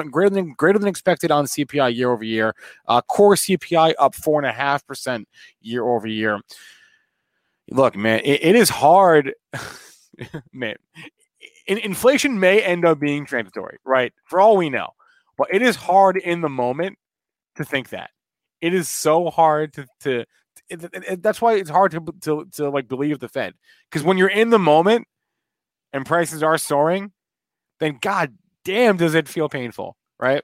greater 0.10 0.32
than 0.32 0.54
greater 0.54 0.80
than 0.80 0.88
expected 0.88 1.30
on 1.30 1.46
CPI 1.46 1.96
year 1.96 2.12
over 2.12 2.24
year. 2.24 2.56
Uh, 2.88 3.02
core 3.02 3.36
CPI 3.36 3.94
up 4.00 4.16
four 4.16 4.40
and 4.40 4.48
a 4.48 4.54
half 4.54 4.86
percent 4.88 5.28
year 5.62 5.88
over 5.88 6.08
year. 6.08 6.40
Look, 7.70 7.96
man, 7.96 8.22
it, 8.24 8.44
it 8.44 8.56
is 8.56 8.70
hard, 8.70 9.34
man 10.54 10.76
in, 11.68 11.78
inflation 11.80 12.40
may 12.40 12.62
end 12.62 12.86
up 12.86 13.00
being 13.00 13.26
transitory, 13.26 13.78
right? 13.84 14.14
For 14.26 14.40
all 14.40 14.58
we 14.58 14.70
know, 14.70 14.90
but 15.38 15.48
it 15.52 15.62
is 15.62 15.76
hard 15.76 16.18
in 16.18 16.42
the 16.42 16.50
moment 16.50 16.98
to 17.56 17.66
think 17.66 17.90
that. 17.90 18.12
It 18.62 18.74
is 18.74 18.90
so 18.90 19.30
hard 19.30 19.74
to 19.74 19.86
to. 20.02 20.26
it- 20.70 20.84
it- 20.84 21.04
it- 21.08 21.24
that's 21.24 21.42
why 21.42 21.56
it's 21.56 21.70
hard 21.70 21.92
to 21.92 22.02
to 22.22 22.46
to 22.54 22.70
like 22.70 22.88
believe 22.88 23.20
the 23.20 23.30
Fed 23.30 23.54
because 23.90 24.04
when 24.04 24.18
you're 24.18 24.30
in 24.30 24.50
the 24.50 24.60
moment 24.60 25.08
and 25.94 26.06
prices 26.06 26.42
are 26.44 26.58
soaring, 26.58 27.12
then 27.80 27.98
god 28.02 28.36
damn 28.64 28.98
does 28.98 29.14
it 29.16 29.28
feel 29.28 29.50
painful, 29.50 29.96
right? 30.20 30.44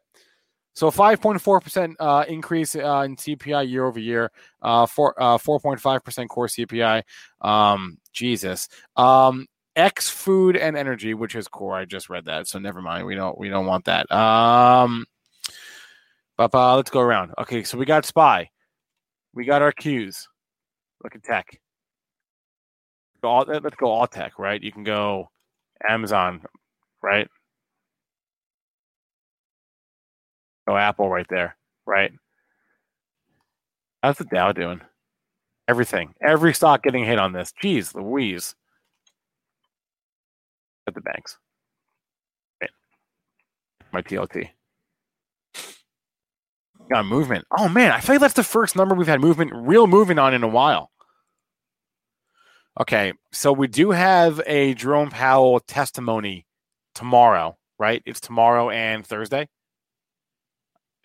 So 0.74 0.89
5.4% 0.89 1.95
uh, 2.00 2.26
increase 2.30 2.76
uh, 2.76 3.04
in 3.06 3.17
CPI 3.17 3.69
year 3.69 3.86
over 3.86 4.00
year, 4.00 4.32
uh, 4.62 4.86
four, 4.86 5.13
uh, 5.21 5.38
4.5% 5.38 6.30
core 6.30 6.47
CPI. 6.47 7.04
Um, 7.41 7.97
Jesus. 8.13 8.69
Um, 8.95 9.47
X 9.76 10.10
food 10.10 10.56
and 10.56 10.78
energy, 10.78 11.13
which 11.13 11.36
is 11.36 11.47
core. 11.47 11.76
I 11.76 11.86
just 11.86 12.10
read 12.10 12.26
that, 12.26 12.47
so 12.47 12.60
never 12.60 12.82
mind. 12.82 13.06
We 13.06 13.15
don't 13.15 13.38
we 13.38 13.47
don't 13.50 13.65
want 13.65 13.86
that. 13.86 14.12
Um, 14.12 15.06
uh, 16.46 16.76
let's 16.76 16.90
go 16.90 17.00
around. 17.02 17.32
Okay, 17.40 17.64
so 17.64 17.78
we 17.78 17.86
got 17.86 18.06
spy, 18.06 18.50
we 19.34 19.46
got 19.46 19.62
our 19.62 19.72
cues. 19.72 20.28
Look 21.04 21.16
at 21.16 21.24
tech. 21.24 21.60
All, 23.24 23.46
let's 23.48 23.76
go 23.76 23.88
all 23.88 24.08
tech, 24.08 24.40
right? 24.40 24.62
You 24.62 24.72
can 24.72 24.84
go 24.84 25.30
Amazon, 25.88 26.42
right? 27.04 27.28
Go 30.68 30.76
Apple 30.76 31.10
right 31.10 31.28
there, 31.30 31.56
right? 31.86 32.12
How's 34.02 34.18
the 34.18 34.26
Dow 34.26 34.52
doing? 34.52 34.82
Everything, 35.68 36.14
every 36.22 36.54
stock 36.54 36.84
getting 36.84 37.06
hit 37.06 37.20
on 37.20 37.34
this. 37.34 37.54
Jeez, 37.64 37.94
Louise 37.94 38.56
at 40.88 40.96
the 40.96 41.02
banks. 41.02 41.38
Right. 42.62 42.72
My 43.92 44.02
TLT. 44.02 44.50
Got 46.92 47.06
movement. 47.06 47.46
Oh 47.58 47.70
man, 47.70 47.94
I 47.94 48.02
feel 48.02 48.16
like 48.16 48.22
that's 48.22 48.34
the 48.34 48.44
first 48.44 48.76
number 48.76 48.94
we've 48.94 49.08
had 49.08 49.22
movement, 49.22 49.52
real 49.56 49.88
movement 49.88 50.20
on 50.20 50.34
in 50.34 50.44
a 50.44 50.48
while. 50.48 50.92
Okay, 52.78 53.14
so 53.32 53.54
we 53.54 53.68
do 53.68 53.92
have 53.92 54.42
a 54.46 54.74
Jerome 54.74 55.10
Powell 55.10 55.62
testimony 55.62 56.46
tomorrow, 56.94 57.58
right? 57.80 58.04
It's 58.06 58.20
tomorrow 58.20 58.70
and 58.70 59.08
Thursday, 59.08 59.48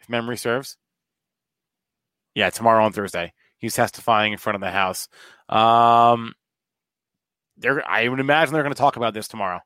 if 0.01 0.09
memory 0.09 0.37
serves. 0.37 0.77
Yeah, 2.35 2.51
tomorrow 2.51 2.85
and 2.85 2.95
Thursday. 2.95 3.33
He's 3.59 3.75
testifying 3.75 4.33
in 4.33 4.39
front 4.39 4.57
of 4.57 4.61
the 4.63 4.73
House. 4.73 5.07
Um, 5.49 6.35
they're 7.59 7.89
I 7.89 8.09
would 8.09 8.19
imagine 8.19 8.55
they're 8.55 8.65
going 8.65 8.75
to 8.75 8.79
talk 8.79 8.97
about 8.97 9.15
this 9.15 9.29
tomorrow. 9.29 9.61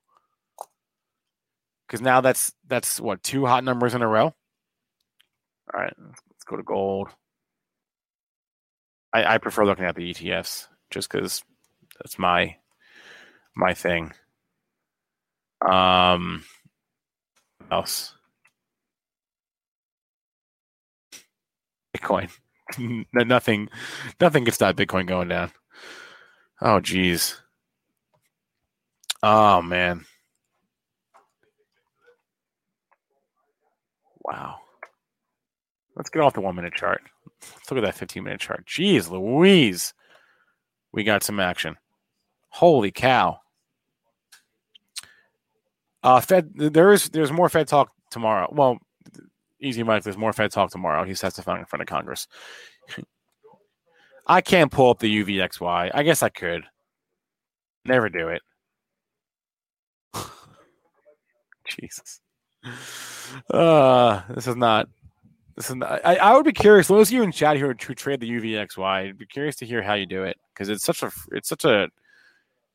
Because 1.87 2.03
now 2.03 2.21
that's 2.21 2.53
that's 2.69 3.01
what 3.01 3.23
two 3.23 3.47
hot 3.47 3.65
numbers 3.65 3.95
in 3.95 4.03
a 4.03 4.09
row. 4.09 4.35
All 5.75 5.81
right, 5.81 5.95
let's 6.01 6.45
go 6.47 6.57
to 6.57 6.63
gold. 6.63 7.09
I, 9.13 9.35
I 9.35 9.39
prefer 9.39 9.65
looking 9.67 9.85
at 9.87 9.97
the 9.97 10.13
ETFs 10.15 10.69
just 10.91 11.11
because 11.11 11.43
that's 11.99 12.19
my 12.19 12.57
my 13.57 13.75
thing. 13.75 14.13
Um, 15.63 16.45
else 17.71 18.15
Bitcoin. 21.97 22.31
No- 22.79 23.25
nothing, 23.25 23.69
nothing 24.21 24.45
can 24.45 24.55
stop 24.55 24.77
Bitcoin 24.77 25.07
going 25.09 25.27
down. 25.29 25.51
Oh, 26.63 26.79
geez. 26.81 27.41
Oh 29.23 29.63
man. 29.63 30.07
Wow. 34.25 34.61
Let's 36.01 36.09
get 36.09 36.23
off 36.23 36.33
the 36.33 36.41
one 36.41 36.57
minute 36.57 36.73
chart. 36.73 37.03
Let's 37.43 37.71
look 37.71 37.77
at 37.77 37.85
that 37.85 37.95
15 37.95 38.25
minute 38.25 38.41
chart. 38.41 38.65
Jeez 38.65 39.11
Louise. 39.11 39.93
We 40.93 41.05
got 41.05 41.23
some 41.23 41.39
action. 41.39 41.77
Holy 42.49 42.91
cow. 42.91 43.41
Uh 46.03 46.23
Fed 46.23 46.53
there 46.55 46.95
is 46.95 47.11
there's 47.11 47.31
more 47.31 47.51
Fed 47.51 47.69
talk 47.69 47.91
tomorrow. 48.11 48.49
Well, 48.51 48.79
easy 49.61 49.83
Mike, 49.83 50.03
there's 50.03 50.17
more 50.17 50.33
Fed 50.33 50.51
talk 50.53 50.71
tomorrow. 50.71 51.05
He's 51.05 51.21
testifying 51.21 51.61
in 51.61 51.67
front 51.67 51.83
of 51.83 51.89
Congress. 51.89 52.27
I 54.27 54.41
can't 54.41 54.73
pull 54.73 54.89
up 54.89 55.01
the 55.01 55.23
UVXY. 55.23 55.91
I 55.93 56.03
guess 56.03 56.23
I 56.23 56.31
could. 56.31 56.65
Never 57.85 58.09
do 58.09 58.29
it. 58.29 58.41
Jesus. 61.69 62.21
Uh, 63.51 64.23
this 64.31 64.47
is 64.47 64.57
not. 64.57 64.89
Is 65.57 65.75
not. 65.75 66.01
I, 66.05 66.17
I 66.17 66.35
would 66.35 66.45
be 66.45 66.53
curious. 66.53 66.89
Those 66.89 67.09
of 67.09 67.13
you 67.13 67.23
in 67.23 67.33
chat 67.33 67.57
here 67.57 67.69
who 67.69 67.95
trade 67.95 68.21
the 68.21 68.31
UVXY, 68.31 68.85
I'd 68.85 69.19
be 69.19 69.27
curious 69.27 69.57
to 69.57 69.67
hear 69.67 69.83
how 69.83 69.95
you 69.95 70.07
do 70.07 70.25
it 70.25 70.39
because 70.55 70.69
it's 70.69 70.85
such 70.85 71.03
a 71.03 71.11
it's 71.33 71.49
such 71.49 71.65
a 71.65 71.89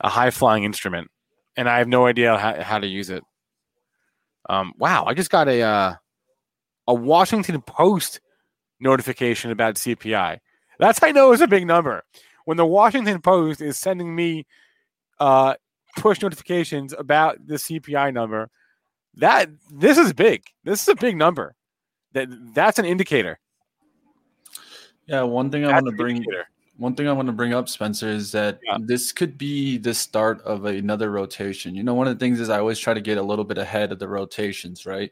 a 0.01 0.09
high 0.09 0.29
flying 0.29 0.63
instrument, 0.63 1.09
and 1.55 1.69
I 1.69 1.77
have 1.77 1.87
no 1.87 2.05
idea 2.05 2.37
how, 2.37 2.61
how 2.61 2.79
to 2.79 2.87
use 2.87 3.09
it. 3.09 3.23
Um, 4.49 4.73
wow, 4.77 5.05
I 5.05 5.13
just 5.13 5.31
got 5.31 5.47
a 5.47 5.61
uh, 5.61 5.93
a 6.87 6.93
Washington 6.93 7.61
Post 7.61 8.19
notification 8.79 9.51
about 9.51 9.75
CPI. 9.75 10.39
That's 10.79 11.01
I 11.01 11.11
know 11.11 11.31
it's 11.31 11.41
a 11.41 11.47
big 11.47 11.65
number. 11.65 12.03
When 12.45 12.57
the 12.57 12.65
Washington 12.65 13.21
Post 13.21 13.61
is 13.61 13.79
sending 13.79 14.15
me 14.15 14.45
uh, 15.19 15.55
push 15.97 16.21
notifications 16.21 16.93
about 16.93 17.37
the 17.47 17.55
CPI 17.55 18.13
number, 18.13 18.49
that 19.15 19.49
this 19.71 19.97
is 19.97 20.13
big. 20.13 20.43
This 20.63 20.81
is 20.81 20.87
a 20.89 20.95
big 20.95 21.17
number. 21.17 21.55
That 22.15 22.29
that's 22.55 22.79
an 22.79 22.85
indicator. 22.85 23.37
Yeah, 25.05 25.21
one 25.23 25.51
thing 25.51 25.65
I 25.65 25.73
want 25.73 25.85
to 25.85 25.91
bring 25.91 26.15
indicator. 26.17 26.45
one 26.77 26.95
thing 26.95 27.07
I 27.07 27.13
want 27.13 27.27
to 27.27 27.33
bring 27.33 27.53
up, 27.53 27.69
Spencer, 27.69 28.07
is 28.07 28.31
that 28.31 28.59
Yeah. 28.63 28.77
this 28.81 29.11
could 29.11 29.37
be 29.37 29.77
the 29.77 29.93
start 29.93 30.41
of 30.41 30.65
another 30.65 31.11
rotation. 31.11 31.75
You 31.75 31.83
know, 31.83 31.93
one 31.93 32.07
of 32.07 32.17
the 32.17 32.19
things 32.25 32.39
is 32.39 32.49
I 32.49 32.57
always 32.59 32.79
try 32.79 32.93
to 32.93 33.01
get 33.01 33.17
a 33.17 33.21
little 33.21 33.45
bit 33.45 33.57
ahead 33.57 33.91
of 33.91 33.99
the 33.99 34.07
rotations, 34.07 34.85
right? 34.85 35.11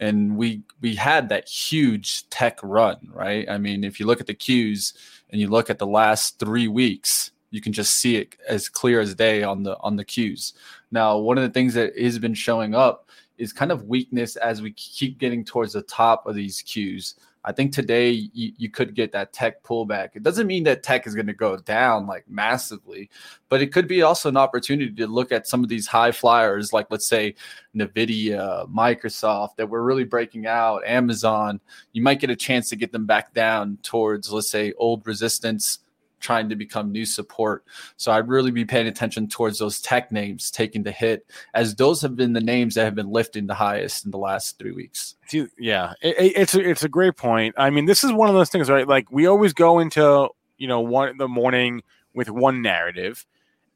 And 0.00 0.36
we 0.36 0.62
we 0.80 0.94
had 0.94 1.28
that 1.28 1.48
huge 1.48 2.28
tech 2.30 2.58
run, 2.62 2.96
right? 3.12 3.48
I 3.50 3.58
mean, 3.58 3.84
if 3.84 3.98
you 4.00 4.06
look 4.06 4.20
at 4.20 4.26
the 4.28 4.34
cues 4.34 4.94
and 5.30 5.40
you 5.40 5.48
look 5.48 5.68
at 5.70 5.78
the 5.78 5.86
last 5.86 6.38
three 6.38 6.68
weeks, 6.68 7.32
you 7.50 7.60
can 7.60 7.72
just 7.72 7.96
see 7.96 8.16
it 8.16 8.36
as 8.48 8.68
clear 8.68 9.00
as 9.00 9.14
day 9.14 9.42
on 9.42 9.64
the 9.64 9.76
on 9.80 9.96
the 9.96 10.04
cues. 10.04 10.54
Now, 10.92 11.18
one 11.18 11.36
of 11.36 11.42
the 11.44 11.50
things 11.50 11.74
that 11.74 11.98
has 11.98 12.18
been 12.18 12.34
showing 12.34 12.74
up 12.74 13.10
is 13.38 13.52
kind 13.52 13.72
of 13.72 13.84
weakness 13.84 14.36
as 14.36 14.62
we 14.62 14.72
keep 14.72 15.18
getting 15.18 15.44
towards 15.44 15.72
the 15.72 15.82
top 15.82 16.26
of 16.26 16.34
these 16.34 16.62
Qs. 16.62 17.14
I 17.46 17.52
think 17.52 17.72
today 17.72 18.10
you, 18.10 18.52
you 18.56 18.70
could 18.70 18.94
get 18.94 19.12
that 19.12 19.34
tech 19.34 19.62
pullback. 19.62 20.10
It 20.14 20.22
doesn't 20.22 20.46
mean 20.46 20.64
that 20.64 20.82
tech 20.82 21.06
is 21.06 21.14
going 21.14 21.26
to 21.26 21.34
go 21.34 21.58
down 21.58 22.06
like 22.06 22.24
massively, 22.26 23.10
but 23.50 23.60
it 23.60 23.70
could 23.70 23.86
be 23.86 24.00
also 24.00 24.30
an 24.30 24.38
opportunity 24.38 24.90
to 24.94 25.06
look 25.06 25.30
at 25.30 25.46
some 25.46 25.62
of 25.62 25.68
these 25.68 25.86
high 25.86 26.10
flyers, 26.10 26.72
like 26.72 26.86
let's 26.90 27.06
say 27.06 27.34
NVIDIA, 27.76 28.66
Microsoft, 28.70 29.56
that 29.56 29.68
were 29.68 29.84
really 29.84 30.04
breaking 30.04 30.46
out, 30.46 30.86
Amazon. 30.86 31.60
You 31.92 32.02
might 32.02 32.20
get 32.20 32.30
a 32.30 32.36
chance 32.36 32.70
to 32.70 32.76
get 32.76 32.92
them 32.92 33.04
back 33.04 33.34
down 33.34 33.76
towards, 33.82 34.32
let's 34.32 34.50
say, 34.50 34.72
old 34.78 35.06
resistance 35.06 35.80
trying 36.20 36.48
to 36.48 36.56
become 36.56 36.90
new 36.90 37.04
support. 37.04 37.64
So 37.96 38.10
I'd 38.12 38.28
really 38.28 38.50
be 38.50 38.64
paying 38.64 38.86
attention 38.86 39.28
towards 39.28 39.58
those 39.58 39.80
tech 39.80 40.10
names 40.10 40.50
taking 40.50 40.82
the 40.82 40.90
hit, 40.90 41.26
as 41.52 41.74
those 41.74 42.00
have 42.02 42.16
been 42.16 42.32
the 42.32 42.40
names 42.40 42.74
that 42.74 42.84
have 42.84 42.94
been 42.94 43.10
lifting 43.10 43.46
the 43.46 43.54
highest 43.54 44.04
in 44.04 44.10
the 44.10 44.18
last 44.18 44.58
three 44.58 44.72
weeks. 44.72 45.16
Yeah, 45.58 45.92
it, 46.02 46.32
it's 46.36 46.54
a, 46.54 46.68
it's 46.68 46.84
a 46.84 46.88
great 46.88 47.16
point. 47.16 47.54
I 47.58 47.70
mean, 47.70 47.84
this 47.84 48.02
is 48.04 48.12
one 48.12 48.28
of 48.28 48.34
those 48.34 48.50
things, 48.50 48.70
right? 48.70 48.88
Like 48.88 49.10
we 49.10 49.26
always 49.26 49.52
go 49.52 49.78
into 49.78 50.28
you 50.56 50.68
know 50.68 50.80
one 50.80 51.16
the 51.18 51.28
morning 51.28 51.82
with 52.14 52.30
one 52.30 52.62
narrative, 52.62 53.26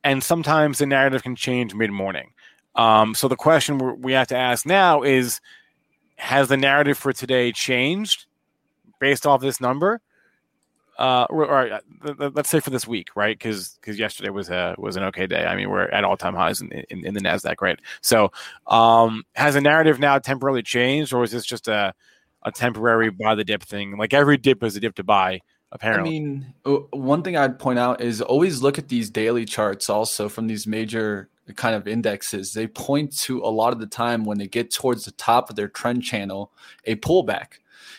and 0.04 0.22
sometimes 0.22 0.78
the 0.78 0.86
narrative 0.86 1.22
can 1.22 1.36
change 1.36 1.74
mid 1.74 1.90
morning. 1.90 2.32
Um, 2.74 3.14
so 3.14 3.28
the 3.28 3.36
question 3.36 4.00
we 4.00 4.12
have 4.12 4.28
to 4.28 4.36
ask 4.36 4.64
now 4.64 5.02
is: 5.02 5.40
Has 6.16 6.48
the 6.48 6.56
narrative 6.56 6.96
for 6.96 7.12
today 7.12 7.52
changed 7.52 8.26
based 9.00 9.26
off 9.26 9.40
this 9.40 9.60
number? 9.60 10.00
Uh, 10.98 11.26
or, 11.30 11.46
or 11.46 11.72
uh, 11.72 12.30
let's 12.34 12.48
say 12.48 12.60
for 12.60 12.70
this 12.70 12.86
week, 12.86 13.10
right? 13.14 13.38
Because 13.38 13.78
because 13.80 13.98
yesterday 13.98 14.30
was 14.30 14.50
a 14.50 14.74
was 14.78 14.96
an 14.96 15.04
okay 15.04 15.26
day. 15.26 15.46
I 15.46 15.54
mean, 15.54 15.70
we're 15.70 15.88
at 15.88 16.04
all 16.04 16.16
time 16.16 16.34
highs 16.34 16.60
in, 16.60 16.72
in, 16.72 17.06
in, 17.06 17.14
the 17.14 17.20
Nasdaq, 17.20 17.60
right? 17.60 17.78
So, 18.00 18.32
um, 18.66 19.24
has 19.34 19.54
the 19.54 19.60
narrative 19.60 20.00
now 20.00 20.18
temporarily 20.18 20.62
changed, 20.62 21.12
or 21.12 21.22
is 21.22 21.30
this 21.30 21.44
just 21.44 21.68
a 21.68 21.94
a 22.42 22.50
temporary 22.50 23.10
buy 23.10 23.34
the 23.34 23.44
dip 23.44 23.62
thing? 23.62 23.96
Like 23.96 24.12
every 24.12 24.36
dip 24.36 24.62
is 24.62 24.76
a 24.76 24.80
dip 24.80 24.96
to 24.96 25.04
buy. 25.04 25.40
Apparently, 25.70 26.16
I 26.16 26.20
mean, 26.20 26.54
one 26.90 27.22
thing 27.22 27.36
I'd 27.36 27.58
point 27.58 27.78
out 27.78 28.00
is 28.00 28.22
always 28.22 28.62
look 28.62 28.78
at 28.78 28.88
these 28.88 29.10
daily 29.10 29.44
charts 29.44 29.90
also 29.90 30.28
from 30.28 30.46
these 30.46 30.66
major 30.66 31.28
kind 31.56 31.74
of 31.74 31.86
indexes. 31.86 32.54
They 32.54 32.66
point 32.66 33.16
to 33.18 33.42
a 33.42 33.48
lot 33.48 33.72
of 33.72 33.78
the 33.78 33.86
time 33.86 34.24
when 34.24 34.38
they 34.38 34.48
get 34.48 34.72
towards 34.72 35.04
the 35.04 35.12
top 35.12 35.50
of 35.50 35.56
their 35.56 35.68
trend 35.68 36.02
channel, 36.02 36.52
a 36.86 36.96
pullback. 36.96 37.58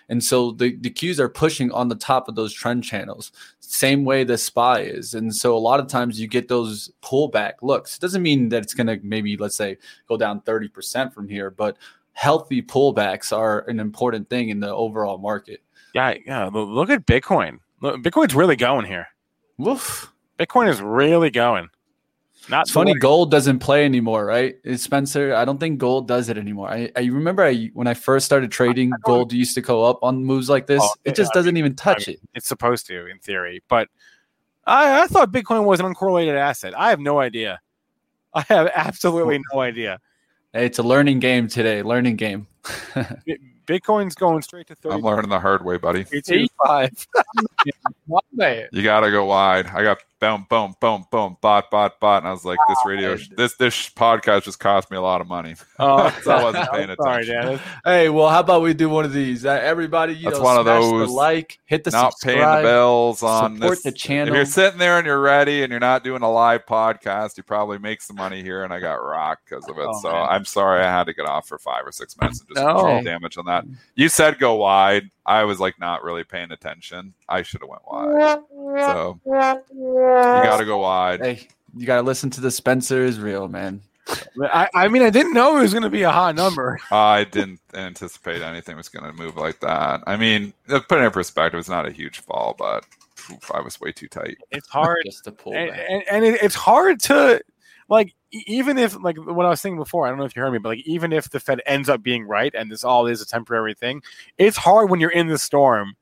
And 0.10 0.24
so 0.24 0.52
the, 0.52 0.76
the 0.76 0.90
Qs 0.90 1.20
are 1.20 1.30
pushing 1.30 1.72
on 1.72 1.88
the 1.88 1.96
top 1.96 2.28
of 2.28 2.36
those 2.36 2.54
trend 2.54 2.84
channels, 2.84 3.32
same 3.60 4.04
way 4.04 4.24
the 4.24 4.38
SPY 4.38 4.82
is. 4.82 5.14
And 5.14 5.34
so 5.34 5.56
a 5.56 5.60
lot 5.60 5.80
of 5.80 5.88
times 5.88 6.20
you 6.20 6.28
get 6.28 6.48
those 6.48 6.92
pullback 7.04 7.54
looks. 7.62 7.96
It 7.96 8.02
doesn't 8.02 8.24
mean 8.24 8.50
that 8.50 8.64
it's 8.64 8.74
going 8.74 8.88
to 8.88 9.00
maybe, 9.04 9.38
let's 9.38 9.56
say, 9.56 9.78
go 10.08 10.18
down 10.18 10.42
30% 10.42 11.14
from 11.14 11.30
here, 11.30 11.52
but 11.52 11.78
healthy 12.14 12.62
pullbacks 12.62 13.36
are 13.36 13.62
an 13.70 13.80
important 13.80 14.30
thing 14.30 14.50
in 14.50 14.60
the 14.60 14.74
overall 14.74 15.20
market. 15.20 15.62
Yeah. 15.94 16.16
Yeah. 16.26 16.50
Look 16.52 16.90
at 16.90 17.06
Bitcoin. 17.06 17.60
Look, 17.82 18.02
Bitcoin's 18.02 18.36
really 18.36 18.56
going 18.56 18.86
here. 18.86 19.08
Woof. 19.58 20.12
Bitcoin 20.40 20.70
is 20.70 20.82
really 20.82 21.30
going. 21.30 21.70
Not 22.50 22.62
it's 22.62 22.72
funny, 22.72 22.96
gold 22.96 23.30
doesn't 23.30 23.60
play 23.60 23.86
anymore, 23.86 24.26
right? 24.26 24.56
It's 24.64 24.84
Spencer, 24.84 25.36
I 25.36 25.46
don't 25.46 25.60
think 25.60 25.78
gold 25.78 26.08
does 26.08 26.30
it 26.30 26.38
anymore. 26.38 26.70
I, 26.70 26.92
I 26.96 27.02
remember 27.02 27.44
I, 27.44 27.70
when 27.74 27.86
I 27.86 27.94
first 27.94 28.26
started 28.26 28.52
trading, 28.52 28.92
gold 29.04 29.32
used 29.32 29.54
to 29.56 29.62
go 29.62 29.84
up 29.84 30.00
on 30.02 30.26
moves 30.26 30.50
like 30.50 30.66
this. 30.66 30.82
Oh, 30.84 30.96
it 31.06 31.16
just 31.16 31.32
I 31.36 31.40
doesn't 31.40 31.54
mean, 31.54 31.64
even 31.64 31.76
touch 31.76 32.08
I 32.08 32.12
mean, 32.12 32.18
it. 32.24 32.30
It's 32.36 32.48
supposed 32.48 32.88
to, 32.88 33.06
in 33.06 33.20
theory, 33.20 33.62
but 33.68 33.88
I, 34.66 35.04
I 35.04 35.08
thought 35.08 35.32
Bitcoin 35.32 35.66
was 35.66 35.80
an 35.80 35.94
uncorrelated 35.94 36.36
asset. 36.36 36.78
I 36.78 36.90
have 36.90 37.00
no 37.00 37.20
idea. 37.20 37.60
I 38.34 38.42
have 38.50 38.72
absolutely 38.74 39.42
no 39.52 39.62
idea. 39.62 40.00
Hey, 40.54 40.66
it's 40.66 40.80
a 40.80 40.84
learning 40.84 41.20
game 41.20 41.48
today. 41.48 41.82
Learning 41.84 42.16
game. 42.16 42.48
Bitcoin's 43.68 44.16
going 44.16 44.42
straight 44.42 44.66
to 44.68 44.76
30. 44.76 44.96
I'm 44.96 45.02
learning 45.02 45.30
the 45.30 45.40
hard 45.40 45.64
way, 45.64 45.78
buddy. 45.78 46.06
85. 46.12 47.08
you 48.72 48.84
got 48.84 49.02
to 49.02 49.12
go 49.12 49.26
wide. 49.26 49.68
I 49.68 49.84
got 49.84 50.00
boom, 50.20 50.46
boom, 50.50 50.76
boom, 50.80 51.06
boom, 51.12 51.38
bot, 51.42 51.72
bot, 51.72 52.00
bot. 52.00 52.24
And 52.24 52.28
I 52.28 52.32
was 52.32 52.46
like, 52.46 52.60
this 52.68 52.78
radio, 52.86 53.18
this 53.38 53.56
this 53.56 53.90
podcast 53.90 54.44
just 54.44 54.60
cost 54.60 54.92
me 54.92 54.98
a 54.98 55.02
lot 55.02 55.22
of 55.22 55.28
money. 55.28 55.56
Oh, 55.80 56.10
so 56.24 56.32
I 56.32 56.44
wasn't 56.44 56.72
paying 56.72 56.90
attention. 56.90 57.42
Sorry, 57.42 57.60
hey, 57.86 58.10
well, 58.10 58.30
how 58.30 58.42
about 58.42 58.62
we 58.62 58.74
do 58.74 58.90
one 58.90 59.06
of 59.06 59.14
these? 59.14 59.46
Uh, 59.46 59.52
everybody, 59.52 60.14
you 60.14 60.26
That's 60.26 60.38
know, 60.38 60.44
one 60.44 60.58
of 60.58 60.66
those. 60.66 61.10
like, 61.10 61.60
hit 61.66 61.84
the 61.84 61.92
not 61.92 62.14
subscribe, 62.14 62.36
paying 62.36 62.64
the 62.64 62.70
bells 62.70 63.24
on 63.24 63.56
support 63.56 63.78
this. 63.78 63.84
the 63.84 63.92
channel. 63.92 64.34
If 64.34 64.38
you're 64.38 64.46
sitting 64.46 64.80
there 64.80 64.98
and 64.98 65.06
you're 65.06 65.22
ready 65.22 65.64
and 65.64 65.72
you're 65.72 65.80
not 65.80 66.04
doing 66.04 66.22
a 66.22 66.32
live 66.32 66.66
podcast, 66.66 67.38
you 67.38 67.44
probably 67.44 67.80
make 67.80 68.02
some 68.02 68.16
money 68.16 68.42
here. 68.42 68.64
And 68.64 68.74
I 68.74 68.80
got 68.80 68.96
rocked 68.96 69.50
because 69.50 69.68
of 69.68 69.78
it. 69.78 69.88
Oh, 69.88 70.00
so 70.02 70.12
man. 70.12 70.28
I'm 70.30 70.46
sorry 70.46 70.82
I 70.82 70.92
had 70.92 71.06
to 71.06 71.14
get 71.14 71.26
off 71.26 71.48
for 71.48 71.58
five 71.58 71.86
or 71.86 71.92
six 71.92 72.18
minutes 72.20 72.42
and 72.42 72.50
just 72.50 72.66
no. 72.66 73.02
damage 73.04 73.38
on 73.38 73.46
that. 73.46 73.66
You 73.96 74.10
said 74.10 74.40
go 74.40 74.56
wide. 74.56 75.10
I 75.30 75.44
was 75.44 75.60
like 75.60 75.80
not 75.80 76.04
really 76.04 76.24
paying 76.24 76.52
attention. 76.52 77.14
I 77.30 77.44
should 77.44 77.62
have 77.62 77.70
went 77.70 77.84
wide. 77.88 78.40
So 78.80 79.20
you 79.24 79.32
got 79.32 80.58
to 80.58 80.66
go 80.66 80.80
wide. 80.80 81.22
Hey, 81.22 81.48
you 81.78 81.86
got 81.86 81.98
to 81.98 82.02
listen 82.02 82.32
to 82.32 82.42
the 82.42 82.50
Spencer 82.50 83.04
Israel, 83.04 83.48
man. 83.48 83.82
I, 84.44 84.68
I 84.74 84.88
mean, 84.88 85.04
I 85.04 85.12
didn't 85.12 85.36
know 85.36 85.60
it 85.60 85.62
was 85.62 85.72
going 85.72 85.84
to 85.84 85.90
be 85.92 86.02
a 86.02 86.10
hot 86.10 86.34
number. 86.34 86.80
I 86.92 87.26
didn't 87.26 87.60
anticipate 87.76 88.42
anything 88.42 88.76
was 88.76 88.90
going 88.90 89.06
to 89.06 89.14
move 89.14 89.38
like 89.38 89.60
that. 89.60 90.02
I 90.08 90.18
mean, 90.18 90.52
put 90.68 90.94
it 90.94 91.04
in 91.04 91.12
perspective, 91.12 91.60
it's 91.60 91.70
not 91.70 91.88
a 91.88 91.92
huge 91.92 92.22
fall, 92.22 92.56
but 92.58 92.88
oof, 93.32 93.52
I 93.54 93.62
was 93.62 93.80
way 93.80 93.92
too 93.92 94.08
tight. 94.08 94.40
It's 94.50 94.68
hard 94.68 94.98
just 95.06 95.26
to 95.26 95.32
pull, 95.32 95.54
and, 95.54 95.70
and, 95.70 96.04
and 96.10 96.26
it, 96.26 96.42
it's 96.42 96.56
hard 96.56 97.00
to 97.02 97.40
like 97.90 98.14
even 98.32 98.78
if 98.78 98.96
like 99.02 99.18
what 99.18 99.46
I 99.46 99.50
was 99.50 99.62
saying 99.62 99.78
before, 99.78 100.06
I 100.06 100.10
don't 100.10 100.20
know 100.20 100.26
if 100.26 100.36
you 100.36 100.42
heard 100.42 100.52
me, 100.54 100.60
but 100.60 100.70
like 100.70 100.86
even 100.86 101.12
if 101.12 101.30
the 101.30 101.40
Fed 101.40 101.62
ends 101.66 101.90
up 101.90 102.04
being 102.04 102.26
right 102.26 102.54
and 102.56 102.72
this 102.72 102.84
all 102.84 103.08
is 103.08 103.22
a 103.22 103.26
temporary 103.26 103.74
thing, 103.74 104.02
it's 104.38 104.58
hard 104.58 104.90
when 104.90 105.00
you're 105.00 105.10
in 105.12 105.28
the 105.28 105.38
storm 105.38 105.96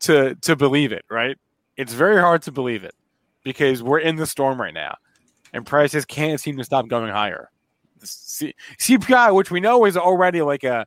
to 0.00 0.34
to 0.36 0.54
believe 0.56 0.92
it, 0.92 1.04
right? 1.10 1.36
It's 1.76 1.92
very 1.92 2.20
hard 2.20 2.42
to 2.42 2.52
believe 2.52 2.84
it 2.84 2.94
because 3.42 3.82
we're 3.82 4.00
in 4.00 4.16
the 4.16 4.26
storm 4.26 4.60
right 4.60 4.74
now, 4.74 4.96
and 5.52 5.66
prices 5.66 6.04
can't 6.04 6.40
seem 6.40 6.56
to 6.58 6.64
stop 6.64 6.88
going 6.88 7.10
higher. 7.10 7.50
C- 8.02 8.54
CPI, 8.78 9.34
which 9.34 9.50
we 9.50 9.60
know 9.60 9.86
is 9.86 9.96
already 9.96 10.42
like 10.42 10.64
a, 10.64 10.86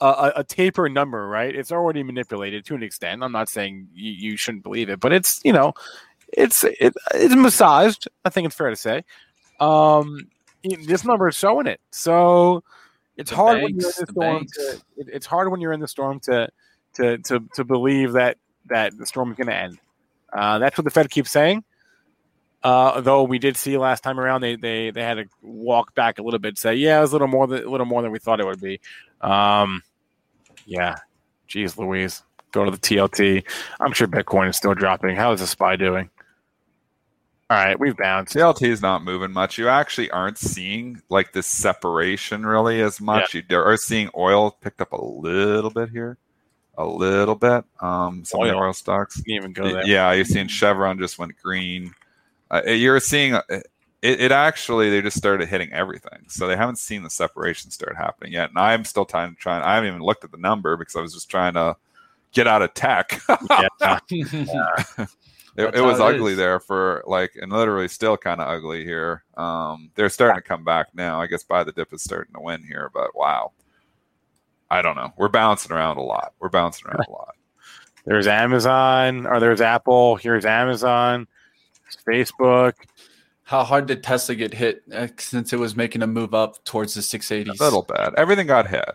a 0.00 0.32
a 0.36 0.44
taper 0.44 0.90
number, 0.90 1.26
right? 1.28 1.54
It's 1.54 1.72
already 1.72 2.02
manipulated 2.02 2.66
to 2.66 2.74
an 2.74 2.82
extent. 2.82 3.22
I'm 3.22 3.32
not 3.32 3.48
saying 3.48 3.88
you, 3.94 4.12
you 4.12 4.36
shouldn't 4.36 4.64
believe 4.64 4.90
it, 4.90 5.00
but 5.00 5.12
it's 5.12 5.40
you 5.44 5.52
know, 5.54 5.72
it's 6.34 6.62
it, 6.64 6.94
it's 7.14 7.34
massaged. 7.34 8.06
I 8.26 8.30
think 8.30 8.46
it's 8.46 8.56
fair 8.56 8.70
to 8.70 8.76
say. 8.76 9.02
Um, 9.60 10.28
this 10.62 11.04
number 11.04 11.28
is 11.28 11.36
showing 11.36 11.66
it. 11.66 11.80
So 11.90 12.62
it's 13.16 13.30
the 13.30 13.36
hard 13.36 13.60
banks, 13.60 13.64
when 13.64 13.80
you're 13.80 13.90
in 13.90 13.96
the 13.96 14.12
storm. 14.12 14.46
To, 14.46 14.82
it, 14.96 15.08
it's 15.12 15.26
hard 15.26 15.50
when 15.50 15.60
you're 15.60 15.72
in 15.72 15.80
the 15.80 15.88
storm 15.88 16.20
to 16.20 16.48
to 16.94 17.18
to 17.18 17.40
to 17.54 17.64
believe 17.64 18.12
that 18.12 18.38
that 18.66 18.96
the 18.96 19.06
storm 19.06 19.30
is 19.30 19.36
going 19.36 19.48
to 19.48 19.54
end. 19.54 19.78
Uh, 20.32 20.58
that's 20.58 20.78
what 20.78 20.84
the 20.84 20.90
Fed 20.90 21.10
keeps 21.10 21.30
saying. 21.30 21.64
Uh, 22.62 23.00
though 23.00 23.24
we 23.24 23.38
did 23.38 23.56
see 23.56 23.76
last 23.76 24.02
time 24.02 24.20
around, 24.20 24.40
they 24.40 24.56
they 24.56 24.90
they 24.90 25.02
had 25.02 25.14
to 25.14 25.24
walk 25.42 25.94
back 25.94 26.18
a 26.18 26.22
little 26.22 26.38
bit, 26.38 26.56
say, 26.56 26.74
yeah, 26.74 26.98
it 26.98 27.02
was 27.02 27.10
a 27.10 27.14
little 27.14 27.28
more 27.28 27.46
than 27.46 27.64
a 27.64 27.68
little 27.68 27.86
more 27.86 28.02
than 28.02 28.12
we 28.12 28.18
thought 28.18 28.40
it 28.40 28.46
would 28.46 28.60
be. 28.60 28.80
Um, 29.20 29.82
yeah, 30.64 30.96
geez, 31.48 31.76
Louise, 31.76 32.22
go 32.52 32.64
to 32.64 32.70
the 32.70 32.78
TLT. 32.78 33.44
I'm 33.80 33.92
sure 33.92 34.06
Bitcoin 34.06 34.48
is 34.48 34.56
still 34.56 34.74
dropping. 34.74 35.16
How 35.16 35.32
is 35.32 35.40
the 35.40 35.46
SPY 35.46 35.76
doing? 35.76 36.08
All 37.50 37.58
right, 37.58 37.78
we've 37.78 37.96
bounced. 37.96 38.34
TLT 38.34 38.68
is 38.68 38.80
not 38.80 39.04
moving 39.04 39.32
much. 39.32 39.58
You 39.58 39.68
actually 39.68 40.10
aren't 40.10 40.38
seeing 40.38 41.02
like 41.10 41.32
this 41.32 41.46
separation 41.46 42.46
really 42.46 42.80
as 42.80 43.00
much. 43.00 43.34
Yeah. 43.34 43.42
You 43.48 43.58
are 43.58 43.76
seeing 43.76 44.08
oil 44.16 44.52
picked 44.52 44.80
up 44.80 44.92
a 44.92 45.04
little 45.04 45.68
bit 45.68 45.90
here, 45.90 46.16
a 46.78 46.86
little 46.86 47.34
bit. 47.34 47.64
Um, 47.80 48.24
some 48.24 48.40
oil. 48.40 48.48
of 48.48 48.54
the 48.54 48.58
oil 48.58 48.72
stocks. 48.72 49.22
Even 49.26 49.52
go 49.52 49.70
there. 49.70 49.86
Yeah, 49.86 50.12
you're 50.12 50.24
seeing 50.24 50.48
Chevron 50.48 50.98
just 50.98 51.18
went 51.18 51.36
green. 51.42 51.94
Uh, 52.50 52.62
you're 52.64 53.00
seeing 53.00 53.34
uh, 53.34 53.42
it, 54.02 54.20
it, 54.20 54.32
actually 54.32 54.90
they 54.90 55.00
just 55.00 55.16
started 55.16 55.48
hitting 55.48 55.72
everything, 55.72 56.24
so 56.28 56.46
they 56.46 56.56
haven't 56.56 56.76
seen 56.76 57.02
the 57.02 57.10
separation 57.10 57.70
start 57.70 57.96
happening 57.96 58.32
yet. 58.32 58.50
And 58.50 58.58
I'm 58.58 58.84
still 58.84 59.04
trying 59.04 59.34
to 59.34 59.36
try. 59.36 59.62
I 59.62 59.74
haven't 59.74 59.88
even 59.88 60.02
looked 60.02 60.24
at 60.24 60.32
the 60.32 60.38
number 60.38 60.76
because 60.76 60.96
I 60.96 61.00
was 61.00 61.12
just 61.14 61.30
trying 61.30 61.54
to 61.54 61.76
get 62.32 62.48
out 62.48 62.62
of 62.62 62.74
tech. 62.74 63.20
yeah. 63.50 63.68
yeah. 64.10 65.06
It, 65.56 65.74
it 65.74 65.80
was 65.82 66.00
ugly 66.00 66.34
there 66.34 66.60
for 66.60 67.02
like, 67.06 67.32
and 67.40 67.52
literally 67.52 67.88
still 67.88 68.16
kind 68.16 68.40
of 68.40 68.48
ugly 68.48 68.84
here. 68.84 69.24
Um, 69.36 69.90
they're 69.94 70.08
starting 70.08 70.36
to 70.36 70.48
come 70.48 70.64
back 70.64 70.88
now. 70.94 71.20
I 71.20 71.26
guess 71.26 71.42
buy 71.42 71.62
the 71.62 71.72
dip 71.72 71.92
is 71.92 72.02
starting 72.02 72.32
to 72.34 72.40
win 72.40 72.62
here, 72.62 72.90
but 72.94 73.14
wow, 73.14 73.52
I 74.70 74.80
don't 74.80 74.96
know. 74.96 75.12
We're 75.18 75.28
bouncing 75.28 75.72
around 75.72 75.98
a 75.98 76.02
lot. 76.02 76.32
We're 76.40 76.48
bouncing 76.48 76.86
around 76.88 77.04
a 77.06 77.10
lot. 77.12 77.34
There's 78.06 78.26
Amazon, 78.26 79.26
or 79.26 79.38
there's 79.40 79.60
Apple. 79.60 80.16
Here's 80.16 80.44
Amazon, 80.44 81.28
Facebook. 82.06 82.72
How 83.44 83.64
hard 83.64 83.86
did 83.86 84.02
Tesla 84.02 84.34
get 84.34 84.54
hit 84.54 84.82
uh, 84.92 85.08
since 85.18 85.52
it 85.52 85.58
was 85.58 85.76
making 85.76 86.02
a 86.02 86.06
move 86.06 86.32
up 86.32 86.64
towards 86.64 86.94
the 86.94 87.02
680s? 87.02 87.60
A 87.60 87.62
little 87.62 87.82
bad. 87.82 88.14
Everything 88.16 88.46
got 88.46 88.66
hit. 88.66 88.88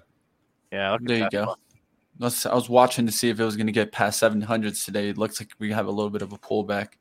Yeah, 0.72 0.98
there 1.00 1.18
you 1.20 1.30
go. 1.30 1.56
I 2.20 2.56
was 2.56 2.70
watching 2.70 3.06
to 3.06 3.12
see 3.12 3.30
if 3.30 3.40
it 3.40 3.44
was 3.44 3.56
going 3.56 3.68
to 3.68 3.74
get 3.74 3.92
past 3.92 4.22
700s 4.22 4.84
today. 4.84 5.10
It 5.10 5.18
looks 5.18 5.40
like 5.40 5.52
we 5.60 5.72
have 5.72 5.88
a 5.88 5.92
little 5.92 6.10
bit 6.10 6.22
of 6.22 6.34
a 6.34 6.38
pullback. 6.38 6.94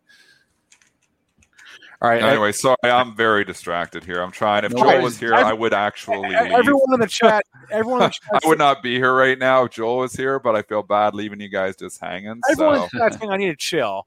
All 2.03 2.11
right. 2.11 2.23
Anyway, 2.23 2.49
I, 2.49 2.51
sorry, 2.51 2.77
I'm 2.85 3.17
very 3.17 3.45
distracted 3.45 4.05
here. 4.05 4.21
I'm 4.21 4.31
trying. 4.31 4.65
If 4.65 4.73
no 4.73 4.83
Joel 4.83 5.03
was 5.03 5.19
here, 5.19 5.35
I, 5.35 5.51
I 5.51 5.53
would 5.55 5.73
actually. 5.73 6.35
Everyone 6.35 6.83
leave. 6.91 6.95
in 6.95 7.01
the 7.01 7.07
chat, 7.07 7.45
everyone. 7.71 8.03
In 8.03 8.09
the 8.09 8.11
chat 8.33 8.45
I 8.45 8.49
would 8.49 8.59
not 8.59 8.83
be 8.83 8.97
here 8.97 9.15
right 9.15 9.39
now 9.39 9.65
if 9.65 9.73
Joel 9.73 9.99
was 9.99 10.13
here, 10.13 10.39
but 10.39 10.55
I 10.55 10.61
feel 10.61 10.83
bad 10.83 11.15
leaving 11.15 11.41
you 11.41 11.49
guys 11.49 11.75
just 11.77 11.99
hanging. 11.99 12.39
Everyone's 12.51 12.91
so. 12.91 13.09
saying 13.19 13.33
I 13.33 13.39
need 13.39 13.49
to 13.49 13.57
chill. 13.57 14.07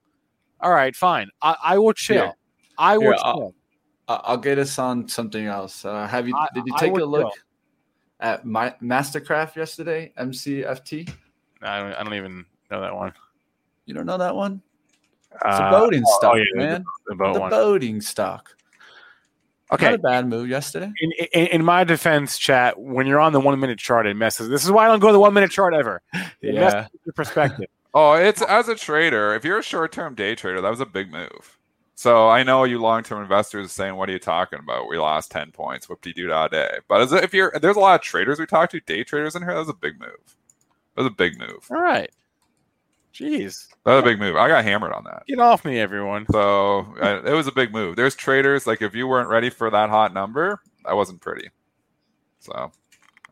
All 0.62 0.72
right, 0.72 0.95
fine. 0.95 1.30
I, 1.41 1.55
I 1.64 1.78
will 1.80 1.93
chill. 1.93 2.26
Here. 2.26 2.34
I 2.78 2.97
will 2.99 3.05
here, 3.05 3.16
chill. 3.16 3.55
I'll, 4.07 4.22
I'll, 4.24 4.38
get 4.38 4.60
us 4.60 4.78
on 4.78 5.07
something 5.07 5.47
else. 5.47 5.84
Uh, 5.84 6.05
have 6.05 6.28
you? 6.28 6.36
Did 6.53 6.66
you 6.68 6.76
take 6.78 6.91
a 6.91 7.03
look? 7.03 7.34
Chill 7.34 7.43
at 8.20 8.45
my 8.45 8.74
Mastercraft 8.82 9.55
yesterday, 9.55 10.11
MCFT. 10.17 11.09
I 11.61 11.80
don't, 11.80 11.93
I 11.93 12.03
don't 12.03 12.13
even 12.13 12.45
know 12.72 12.82
that 12.82 12.95
one. 12.95 13.13
You 13.86 13.93
don't 13.93 14.05
know 14.05 14.17
that 14.17 14.36
one? 14.36 14.61
It's 15.34 15.43
a 15.43 15.47
Uh, 15.47 15.72
boating 15.72 16.03
oh, 16.05 16.17
stock, 16.17 16.38
yeah, 16.38 16.43
the- 16.53 16.57
man. 16.59 16.86
the 17.07 17.15
boat 17.15 17.34
the 17.34 17.39
one. 17.39 17.49
boating 17.49 18.01
stock. 18.01 18.55
Okay. 19.72 19.86
Not 19.86 19.93
a 19.95 19.97
bad 19.99 20.28
move 20.28 20.49
yesterday. 20.49 20.91
In, 20.99 21.11
in, 21.32 21.45
in 21.47 21.63
my 21.65 21.84
defense, 21.84 22.39
chat, 22.39 22.80
when 22.80 23.05
you're 23.05 23.20
on 23.20 23.34
the 23.34 23.39
one 23.39 23.59
minute 23.59 23.78
chart, 23.78 24.07
it 24.07 24.15
messes. 24.15 24.49
This 24.49 24.63
is 24.65 24.72
why 24.72 24.86
I 24.86 24.88
don't 24.88 24.99
go 24.99 25.07
to 25.07 25.13
the 25.13 25.20
one 25.20 25.34
minute 25.34 25.51
chart 25.51 25.76
ever. 25.76 26.01
It 26.41 26.55
Yeah. 26.55 26.59
messes 26.61 26.89
your 27.05 27.13
perspective. 27.13 27.67
Oh, 27.91 28.13
it's 28.13 28.43
as 28.43 28.67
a 28.67 28.76
trader. 28.76 29.34
If 29.34 29.43
you're 29.43 29.57
a 29.57 29.63
short-term 29.63 30.13
day 30.13 30.36
trader, 30.36 30.61
that 30.61 30.70
was 30.70 30.80
a 30.80 30.86
big 30.86 31.11
move. 31.11 31.57
So 32.00 32.30
I 32.30 32.43
know 32.43 32.64
you 32.64 32.80
long-term 32.80 33.22
investors 33.22 33.66
are 33.66 33.70
saying, 33.70 33.93
"What 33.97 34.08
are 34.08 34.14
you 34.14 34.20
talking 34.20 34.60
about? 34.60 34.88
We 34.88 34.97
lost 34.97 35.32
ten 35.32 35.52
points, 35.52 35.89
whoop 35.89 36.02
de 36.02 36.14
doo 36.14 36.28
da 36.28 36.47
day." 36.47 36.78
But 36.88 37.12
if 37.12 37.34
you're, 37.34 37.52
there's 37.62 37.76
a 37.76 37.82
lot 37.82 37.95
of 37.95 38.02
traders 38.02 38.39
we 38.39 38.45
talked 38.45 38.72
to, 38.72 38.80
day 38.80 39.04
traders 39.04 39.36
in 39.36 39.41
here. 39.41 39.52
That 39.52 39.60
was 39.60 39.68
a 39.68 39.74
big 39.74 40.00
move. 40.00 40.38
That 40.95 41.02
was 41.02 41.08
a 41.08 41.14
big 41.14 41.38
move. 41.38 41.68
All 41.70 41.76
right. 41.76 42.10
Jeez. 43.14 43.68
That 43.84 43.95
was 43.95 44.02
a 44.02 44.06
big 44.06 44.18
move. 44.18 44.38
I 44.38 44.47
got 44.47 44.64
hammered 44.64 44.93
on 44.93 45.04
that. 45.04 45.24
Get 45.28 45.39
off 45.39 45.66
me, 45.66 45.78
everyone. 45.78 46.26
So 46.32 46.88
I, 47.02 47.18
it 47.18 47.34
was 47.34 47.47
a 47.47 47.52
big 47.52 47.74
move. 47.74 47.97
There's 47.97 48.16
traders 48.16 48.66
like 48.66 48.82
if 48.82 48.95
you 48.95 49.06
weren't 49.06 49.28
ready 49.28 49.50
for 49.50 49.70
that 49.70 49.89
hot 49.89 50.14
number, 50.14 50.62
that 50.86 50.95
wasn't 50.95 51.20
pretty. 51.20 51.50
So, 52.39 52.72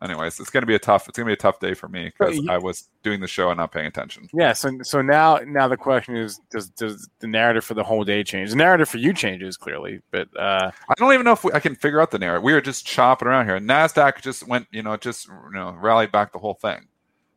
anyways, 0.02 0.38
it's 0.40 0.50
gonna 0.50 0.66
be 0.66 0.74
a 0.74 0.78
tough. 0.78 1.08
It's 1.08 1.16
gonna 1.18 1.26
be 1.26 1.32
a 1.32 1.36
tough 1.36 1.60
day 1.60 1.74
for 1.74 1.88
me 1.88 2.04
because 2.16 2.36
you- 2.36 2.50
I 2.50 2.58
was 2.58 2.88
doing 3.02 3.20
the 3.20 3.26
show 3.26 3.50
and 3.50 3.58
not 3.58 3.72
paying 3.72 3.86
attention. 3.86 4.28
Yeah, 4.32 4.52
so 4.52 4.70
so 4.82 5.02
now 5.02 5.40
now 5.46 5.68
the 5.68 5.76
question 5.76 6.16
is 6.16 6.40
does 6.50 6.68
does 6.70 7.08
the 7.20 7.26
narrative 7.26 7.64
for 7.64 7.74
the 7.74 7.84
whole 7.84 8.04
day 8.04 8.22
change? 8.24 8.50
The 8.50 8.56
narrative 8.56 8.88
for 8.88 8.98
you 8.98 9.12
changes 9.12 9.56
clearly, 9.56 10.00
but 10.10 10.28
uh 10.38 10.70
I 10.88 10.94
don't 10.96 11.12
even 11.12 11.24
know 11.24 11.32
if 11.32 11.44
we, 11.44 11.52
I 11.52 11.60
can 11.60 11.74
figure 11.74 12.00
out 12.00 12.10
the 12.10 12.18
narrative. 12.18 12.42
We 12.42 12.52
were 12.52 12.60
just 12.60 12.86
chopping 12.86 13.28
around 13.28 13.46
here. 13.46 13.58
Nasdaq 13.58 14.20
just 14.22 14.46
went, 14.46 14.66
you 14.70 14.82
know, 14.82 14.96
just 14.96 15.28
you 15.28 15.34
know, 15.52 15.76
rallied 15.80 16.12
back 16.12 16.32
the 16.32 16.38
whole 16.38 16.54
thing. 16.54 16.86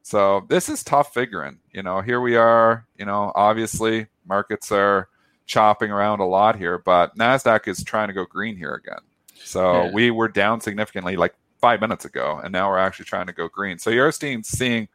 So 0.03 0.45
this 0.49 0.67
is 0.69 0.83
tough 0.83 1.13
figuring. 1.13 1.59
You 1.71 1.83
know, 1.83 2.01
here 2.01 2.21
we 2.21 2.35
are. 2.35 2.85
You 2.97 3.05
know, 3.05 3.31
obviously 3.35 4.07
markets 4.25 4.71
are 4.71 5.09
chopping 5.45 5.91
around 5.91 6.19
a 6.21 6.25
lot 6.25 6.55
here, 6.55 6.77
but 6.77 7.15
Nasdaq 7.17 7.67
is 7.67 7.83
trying 7.83 8.07
to 8.07 8.13
go 8.13 8.25
green 8.25 8.55
here 8.57 8.73
again. 8.73 8.99
So 9.43 9.85
Yeah. 9.85 9.91
we 9.91 10.11
were 10.11 10.27
down 10.27 10.61
significantly 10.61 11.15
like 11.17 11.33
five 11.61 11.79
minutes 11.79 12.05
ago, 12.05 12.41
and 12.43 12.51
now 12.51 12.69
we're 12.69 12.79
actually 12.79 13.05
trying 13.05 13.27
to 13.27 13.33
go 13.33 13.47
green. 13.47 13.77
So 13.77 13.89
you're 13.89 14.11
seeing 14.11 14.43
seeing 14.43 14.87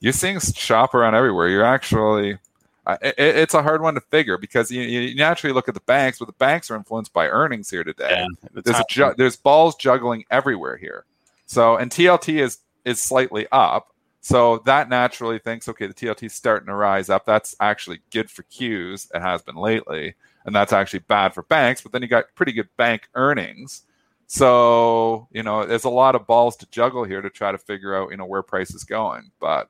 you're 0.00 0.12
seeing 0.12 0.40
shop 0.40 0.94
around 0.94 1.14
everywhere. 1.14 1.48
You're 1.48 1.64
actually 1.64 2.38
uh, 2.86 2.96
it, 3.02 3.14
it's 3.18 3.54
a 3.54 3.62
hard 3.62 3.82
one 3.82 3.94
to 3.94 4.00
figure 4.00 4.38
because 4.38 4.70
you, 4.70 4.80
you 4.82 5.14
naturally 5.14 5.52
look 5.52 5.68
at 5.68 5.74
the 5.74 5.80
banks, 5.80 6.18
but 6.18 6.24
the 6.26 6.32
banks 6.32 6.70
are 6.70 6.76
influenced 6.76 7.12
by 7.12 7.28
earnings 7.28 7.70
here 7.70 7.84
today 7.84 8.26
the 8.52 8.62
there's 8.62 8.78
a 8.78 8.84
ju- 8.88 9.14
there's 9.16 9.36
balls 9.36 9.76
juggling 9.76 10.24
everywhere 10.30 10.76
here. 10.76 11.04
So 11.46 11.76
and 11.76 11.90
TLT 11.90 12.40
is 12.40 12.58
is 12.84 13.00
slightly 13.00 13.46
up. 13.52 13.92
So 14.20 14.58
that 14.66 14.88
naturally 14.88 15.38
thinks, 15.38 15.68
okay, 15.68 15.86
the 15.86 15.94
TLT 15.94 16.24
is 16.24 16.32
starting 16.32 16.66
to 16.66 16.74
rise 16.74 17.08
up. 17.08 17.24
That's 17.24 17.54
actually 17.60 18.00
good 18.10 18.30
for 18.30 18.42
Qs. 18.44 19.14
It 19.14 19.20
has 19.20 19.42
been 19.42 19.56
lately, 19.56 20.14
and 20.44 20.54
that's 20.54 20.72
actually 20.72 21.00
bad 21.00 21.34
for 21.34 21.42
banks. 21.44 21.82
But 21.82 21.92
then 21.92 22.02
you 22.02 22.08
got 22.08 22.34
pretty 22.34 22.52
good 22.52 22.68
bank 22.76 23.08
earnings. 23.14 23.82
So 24.28 25.26
you 25.32 25.42
know, 25.42 25.64
there's 25.66 25.84
a 25.84 25.90
lot 25.90 26.14
of 26.14 26.26
balls 26.26 26.56
to 26.58 26.66
juggle 26.70 27.02
here 27.02 27.22
to 27.22 27.30
try 27.30 27.50
to 27.50 27.58
figure 27.58 27.96
out 27.96 28.10
you 28.10 28.16
know 28.18 28.26
where 28.26 28.42
price 28.42 28.74
is 28.74 28.84
going. 28.84 29.32
But 29.40 29.68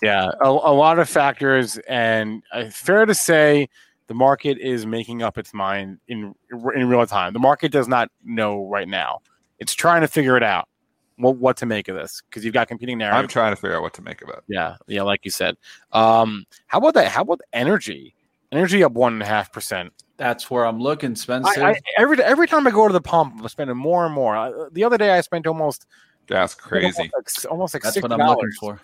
Yeah, 0.00 0.30
a, 0.40 0.48
a 0.48 0.48
lot 0.48 0.98
of 1.00 1.08
factors, 1.08 1.76
and 1.88 2.42
uh, 2.52 2.70
fair 2.70 3.04
to 3.04 3.14
say, 3.14 3.68
the 4.06 4.14
market 4.14 4.58
is 4.58 4.86
making 4.86 5.22
up 5.22 5.38
its 5.38 5.52
mind 5.52 5.98
in 6.06 6.34
in 6.74 6.88
real 6.88 7.04
time. 7.04 7.32
The 7.32 7.40
market 7.40 7.72
does 7.72 7.88
not 7.88 8.10
know 8.24 8.64
right 8.68 8.88
now; 8.88 9.18
it's 9.58 9.74
trying 9.74 10.02
to 10.02 10.08
figure 10.08 10.36
it 10.36 10.44
out 10.44 10.68
what 11.16 11.36
what 11.36 11.56
to 11.56 11.66
make 11.66 11.88
of 11.88 11.96
this 11.96 12.22
because 12.30 12.44
you've 12.44 12.54
got 12.54 12.68
competing 12.68 12.98
narratives. 12.98 13.22
I'm 13.24 13.28
trying 13.28 13.52
to 13.52 13.56
figure 13.56 13.76
out 13.76 13.82
what 13.82 13.94
to 13.94 14.02
make 14.02 14.22
of 14.22 14.28
it. 14.28 14.38
yeah, 14.46 14.76
yeah, 14.86 15.02
like 15.02 15.24
you 15.24 15.32
said. 15.32 15.56
Um, 15.90 16.46
how 16.68 16.78
about 16.78 16.94
that? 16.94 17.08
How 17.08 17.22
about 17.22 17.40
energy? 17.52 18.14
Energy 18.50 18.82
up 18.82 18.92
one 18.92 19.14
and 19.14 19.22
a 19.22 19.26
half 19.26 19.52
percent. 19.52 19.92
That's 20.16 20.50
where 20.50 20.66
I'm 20.66 20.80
looking, 20.80 21.14
Spencer. 21.14 21.62
I, 21.62 21.72
I, 21.72 21.80
every 21.98 22.22
every 22.22 22.48
time 22.48 22.66
I 22.66 22.70
go 22.70 22.86
to 22.86 22.92
the 22.92 23.00
pump, 23.00 23.34
I'm 23.40 23.48
spending 23.48 23.76
more 23.76 24.04
and 24.04 24.14
more. 24.14 24.36
Uh, 24.36 24.68
the 24.72 24.84
other 24.84 24.98
day, 24.98 25.10
I 25.10 25.20
spent 25.20 25.46
almost 25.46 25.86
Gas 26.26 26.54
crazy. 26.54 26.86
almost 26.86 27.44
like, 27.44 27.52
almost 27.52 27.74
like 27.74 27.82
That's 27.82 27.94
sixty 27.94 28.08
what 28.08 28.20
I'm 28.20 28.26
looking 28.26 28.42
dollars. 28.42 28.56
for. 28.58 28.80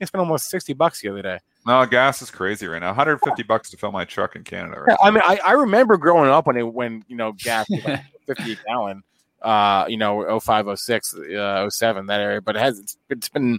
I 0.00 0.04
spent 0.04 0.20
almost 0.20 0.48
sixty 0.48 0.72
bucks 0.72 1.00
the 1.00 1.08
other 1.08 1.22
day. 1.22 1.38
No, 1.66 1.84
gas 1.86 2.22
is 2.22 2.30
crazy 2.30 2.66
right 2.66 2.80
now. 2.80 2.88
150 2.88 3.44
bucks 3.44 3.70
to 3.70 3.76
fill 3.76 3.92
my 3.92 4.04
truck 4.04 4.34
in 4.34 4.42
Canada. 4.42 4.80
Right 4.80 4.96
Yeah, 5.00 5.06
I 5.06 5.10
mean, 5.12 5.22
I, 5.24 5.38
I 5.44 5.52
remember 5.52 5.96
growing 5.96 6.28
up 6.28 6.46
when 6.46 6.56
it 6.56 6.62
when 6.62 7.04
you 7.08 7.16
know 7.16 7.32
gas 7.32 7.68
was 7.70 7.84
like 7.84 8.02
fifty 8.26 8.52
a 8.52 8.56
gallon. 8.66 9.02
Uh, 9.42 9.84
you 9.88 9.96
know, 9.96 10.38
05, 10.38 10.78
06, 10.78 11.14
uh, 11.16 11.68
07, 11.68 12.06
that 12.06 12.20
area. 12.20 12.40
But 12.40 12.54
it 12.54 12.60
has 12.60 12.78
it's, 12.78 12.96
it's 13.10 13.28
been 13.28 13.58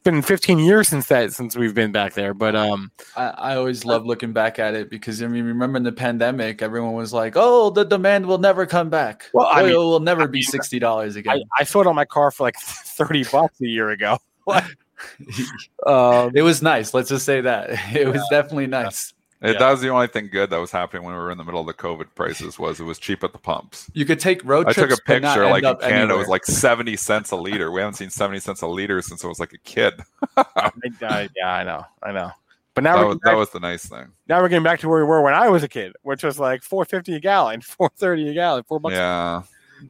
it's 0.00 0.04
been 0.04 0.22
fifteen 0.22 0.58
years 0.58 0.88
since 0.88 1.08
that 1.08 1.30
since 1.34 1.54
we've 1.54 1.74
been 1.74 1.92
back 1.92 2.14
there. 2.14 2.32
But 2.32 2.56
um, 2.56 2.90
I, 3.16 3.26
I 3.26 3.56
always 3.56 3.84
love 3.84 4.06
looking 4.06 4.32
back 4.32 4.58
at 4.58 4.72
it 4.74 4.88
because 4.88 5.22
I 5.22 5.26
mean, 5.26 5.44
remember 5.44 5.76
in 5.76 5.82
the 5.82 5.92
pandemic, 5.92 6.62
everyone 6.62 6.94
was 6.94 7.12
like, 7.12 7.34
"Oh, 7.36 7.68
the 7.68 7.84
demand 7.84 8.24
will 8.24 8.38
never 8.38 8.64
come 8.64 8.88
back. 8.88 9.28
Well, 9.34 9.46
I 9.46 9.62
mean- 9.64 9.72
will 9.74 10.00
never 10.00 10.22
I 10.22 10.26
be 10.26 10.38
mean, 10.38 10.44
sixty 10.44 10.78
dollars 10.78 11.16
again." 11.16 11.42
I 11.58 11.64
sold 11.64 11.86
on 11.86 11.94
my 11.94 12.06
car 12.06 12.30
for 12.30 12.44
like 12.44 12.56
thirty 12.60 13.24
bucks 13.24 13.60
a 13.60 13.66
year 13.66 13.90
ago. 13.90 14.16
um, 15.86 16.32
it 16.34 16.42
was 16.42 16.62
nice. 16.62 16.94
Let's 16.94 17.10
just 17.10 17.26
say 17.26 17.42
that 17.42 17.94
it 17.94 18.08
was 18.08 18.22
definitely 18.30 18.68
nice. 18.68 19.12
It, 19.42 19.52
Yeah. 19.54 19.58
That 19.58 19.70
was 19.70 19.80
the 19.80 19.88
only 19.88 20.06
thing 20.06 20.28
good 20.28 20.50
that 20.50 20.58
was 20.58 20.70
happening 20.70 21.02
when 21.04 21.14
we 21.14 21.18
were 21.20 21.30
in 21.30 21.38
the 21.38 21.44
middle 21.44 21.60
of 21.60 21.66
the 21.66 21.74
COVID 21.74 22.14
prices 22.14 22.58
was 22.58 22.78
it 22.80 22.84
was 22.84 22.98
cheap 22.98 23.24
at 23.24 23.32
the 23.32 23.38
pumps. 23.38 23.90
You 23.94 24.04
could 24.04 24.20
take 24.20 24.44
road 24.44 24.66
I 24.68 24.72
trips. 24.72 24.90
took 24.96 24.98
a 25.00 25.02
picture 25.02 25.46
like 25.46 25.62
in 25.62 25.68
up 25.70 25.80
Canada 25.80 26.14
it 26.14 26.18
was 26.18 26.28
like 26.28 26.44
70 26.44 26.96
cents 26.96 27.30
a 27.30 27.36
liter. 27.36 27.70
We 27.70 27.80
haven't 27.80 27.94
seen 27.94 28.10
70 28.10 28.40
cents 28.40 28.60
a 28.62 28.66
liter 28.66 29.00
since 29.02 29.24
I 29.24 29.28
was 29.28 29.40
like 29.40 29.52
a 29.54 29.58
kid. 29.58 29.94
I, 30.36 30.70
I- 31.02 31.28
yeah, 31.36 31.52
I 31.52 31.64
know, 31.64 31.84
I 32.02 32.12
know. 32.12 32.30
But 32.74 32.84
now 32.84 32.98
That 32.98 33.06
was, 33.06 33.16
getting 33.16 33.32
that 33.32 33.38
was 33.38 33.50
the 33.50 33.60
nice 33.60 33.86
thing. 33.86 34.08
now 34.28 34.40
we're 34.40 34.48
getting 34.48 34.62
back 34.62 34.78
to 34.80 34.88
where 34.88 35.00
we 35.00 35.04
were 35.08 35.22
when 35.22 35.34
I 35.34 35.48
was 35.48 35.62
a 35.64 35.68
kid, 35.68 35.92
which 36.02 36.22
was 36.22 36.38
like 36.38 36.62
four 36.62 36.84
fifty 36.84 37.14
a 37.16 37.20
gallon, 37.20 37.60
four 37.62 37.90
thirty 37.96 38.28
a 38.28 38.34
gallon, 38.34 38.62
four 38.64 38.78
bucks. 38.78 38.94
Yeah. 38.94 39.42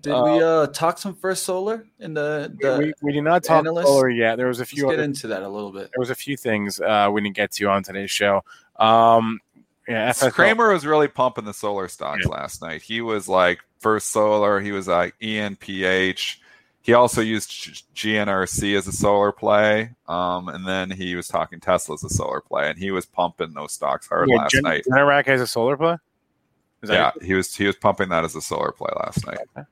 Did 0.02 0.12
we 0.12 0.40
uh 0.40 0.68
talk 0.68 0.98
some 0.98 1.16
first 1.16 1.42
solar 1.42 1.84
in 1.98 2.14
the? 2.14 2.54
the 2.60 2.78
we, 2.78 2.92
we 3.02 3.12
did 3.12 3.22
not 3.22 3.42
talk 3.42 3.58
analysts? 3.58 3.86
solar 3.88 4.08
yet. 4.08 4.36
There 4.36 4.46
was 4.46 4.58
a 4.58 4.62
let's 4.62 4.70
few 4.70 4.84
get 4.84 4.94
other 4.94 5.02
into 5.02 5.26
that 5.26 5.42
a 5.42 5.48
little 5.48 5.72
bit. 5.72 5.90
there 5.92 5.98
was 5.98 6.10
a 6.10 6.14
few 6.14 6.36
things 6.36 6.80
uh, 6.80 7.08
we 7.12 7.20
didn't 7.20 7.34
get 7.34 7.50
to 7.52 7.64
on 7.66 7.82
today's 7.82 8.10
show. 8.10 8.42
Um, 8.80 9.40
yeah, 9.86 10.10
FSL, 10.10 10.32
Cramer 10.32 10.72
was 10.72 10.86
really 10.86 11.08
pumping 11.08 11.44
the 11.44 11.52
solar 11.52 11.88
stocks 11.88 12.24
last 12.24 12.62
night. 12.62 12.82
He 12.82 13.00
was 13.00 13.28
like 13.28 13.60
First 13.78 14.08
Solar. 14.08 14.60
He 14.60 14.72
was 14.72 14.88
like 14.88 15.14
ENPH. 15.20 16.36
He 16.82 16.94
also 16.94 17.20
used 17.20 17.50
GNRC 17.94 18.76
as 18.76 18.86
a 18.86 18.92
solar 18.92 19.32
play. 19.32 19.90
Um, 20.08 20.48
and 20.48 20.66
then 20.66 20.90
he 20.90 21.14
was 21.14 21.28
talking 21.28 21.60
Tesla 21.60 21.94
as 21.94 22.04
a 22.04 22.08
solar 22.08 22.40
play. 22.40 22.70
And 22.70 22.78
he 22.78 22.90
was 22.90 23.04
pumping 23.04 23.52
those 23.52 23.72
stocks 23.72 24.08
hard 24.08 24.28
yeah, 24.30 24.36
last 24.36 24.52
Gen- 24.52 24.62
night. 24.62 24.84
Generac 24.88 25.28
as 25.28 25.40
a 25.40 25.46
solar 25.46 25.76
play. 25.76 25.96
Yeah, 26.82 27.10
he 27.20 27.34
was 27.34 27.54
he 27.54 27.66
was 27.66 27.76
pumping 27.76 28.08
that 28.08 28.24
as 28.24 28.34
a 28.34 28.40
solar 28.40 28.72
play 28.72 28.90
last 28.96 29.26
night. 29.26 29.66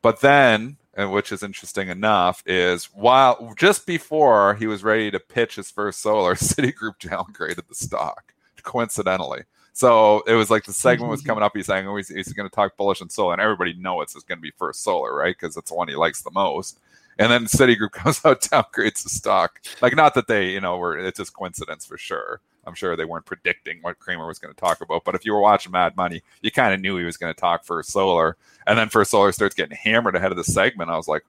But 0.00 0.20
then, 0.20 0.78
and 0.94 1.12
which 1.12 1.30
is 1.30 1.42
interesting 1.42 1.88
enough, 1.88 2.42
is 2.46 2.86
while 2.86 3.52
just 3.58 3.84
before 3.84 4.54
he 4.54 4.66
was 4.66 4.82
ready 4.82 5.10
to 5.10 5.20
pitch 5.20 5.56
his 5.56 5.70
first 5.70 6.00
solar, 6.00 6.34
Citigroup 6.36 6.98
downgraded 6.98 7.68
the 7.68 7.74
stock 7.74 8.32
coincidentally. 8.66 9.44
So 9.72 10.22
it 10.26 10.34
was 10.34 10.50
like 10.50 10.64
the 10.64 10.72
segment 10.72 11.10
was 11.10 11.20
mm-hmm. 11.20 11.28
coming 11.28 11.44
up. 11.44 11.52
He's 11.54 11.66
saying 11.66 11.86
oh, 11.86 11.96
he's, 11.96 12.08
he's 12.08 12.32
going 12.32 12.48
to 12.48 12.54
talk 12.54 12.76
bullish 12.76 13.00
on 13.00 13.08
solar, 13.08 13.32
and 13.32 13.42
everybody 13.42 13.74
knows 13.74 14.14
it's 14.14 14.24
going 14.24 14.38
to 14.38 14.42
be 14.42 14.52
first 14.56 14.82
solar, 14.82 15.14
right? 15.14 15.36
Because 15.38 15.56
it's 15.56 15.70
the 15.70 15.76
one 15.76 15.88
he 15.88 15.94
likes 15.94 16.22
the 16.22 16.30
most. 16.30 16.80
And 17.18 17.30
then 17.30 17.44
Citigroup 17.44 17.90
comes 17.92 18.24
out 18.24 18.42
downgrades 18.42 19.02
the 19.02 19.08
stock. 19.08 19.60
Like 19.80 19.96
not 19.96 20.14
that 20.14 20.28
they, 20.28 20.50
you 20.50 20.60
know, 20.60 20.76
were 20.76 20.98
it's 20.98 21.18
just 21.18 21.34
coincidence 21.34 21.86
for 21.86 21.98
sure. 21.98 22.40
I'm 22.66 22.74
sure 22.74 22.96
they 22.96 23.04
weren't 23.04 23.26
predicting 23.26 23.78
what 23.82 23.98
Cramer 23.98 24.26
was 24.26 24.38
going 24.38 24.52
to 24.52 24.60
talk 24.60 24.80
about. 24.80 25.04
But 25.04 25.14
if 25.14 25.24
you 25.24 25.32
were 25.32 25.40
watching 25.40 25.72
Mad 25.72 25.96
Money, 25.96 26.22
you 26.42 26.50
kind 26.50 26.74
of 26.74 26.80
knew 26.80 26.96
he 26.96 27.04
was 27.04 27.16
going 27.16 27.32
to 27.32 27.40
talk 27.40 27.64
First 27.64 27.90
Solar. 27.90 28.36
And 28.66 28.76
then 28.76 28.88
First 28.88 29.12
Solar 29.12 29.30
starts 29.30 29.54
getting 29.54 29.76
hammered 29.76 30.16
ahead 30.16 30.32
of 30.32 30.36
the 30.36 30.44
segment. 30.44 30.90
I 30.90 30.96
was 30.96 31.06
like, 31.06 31.24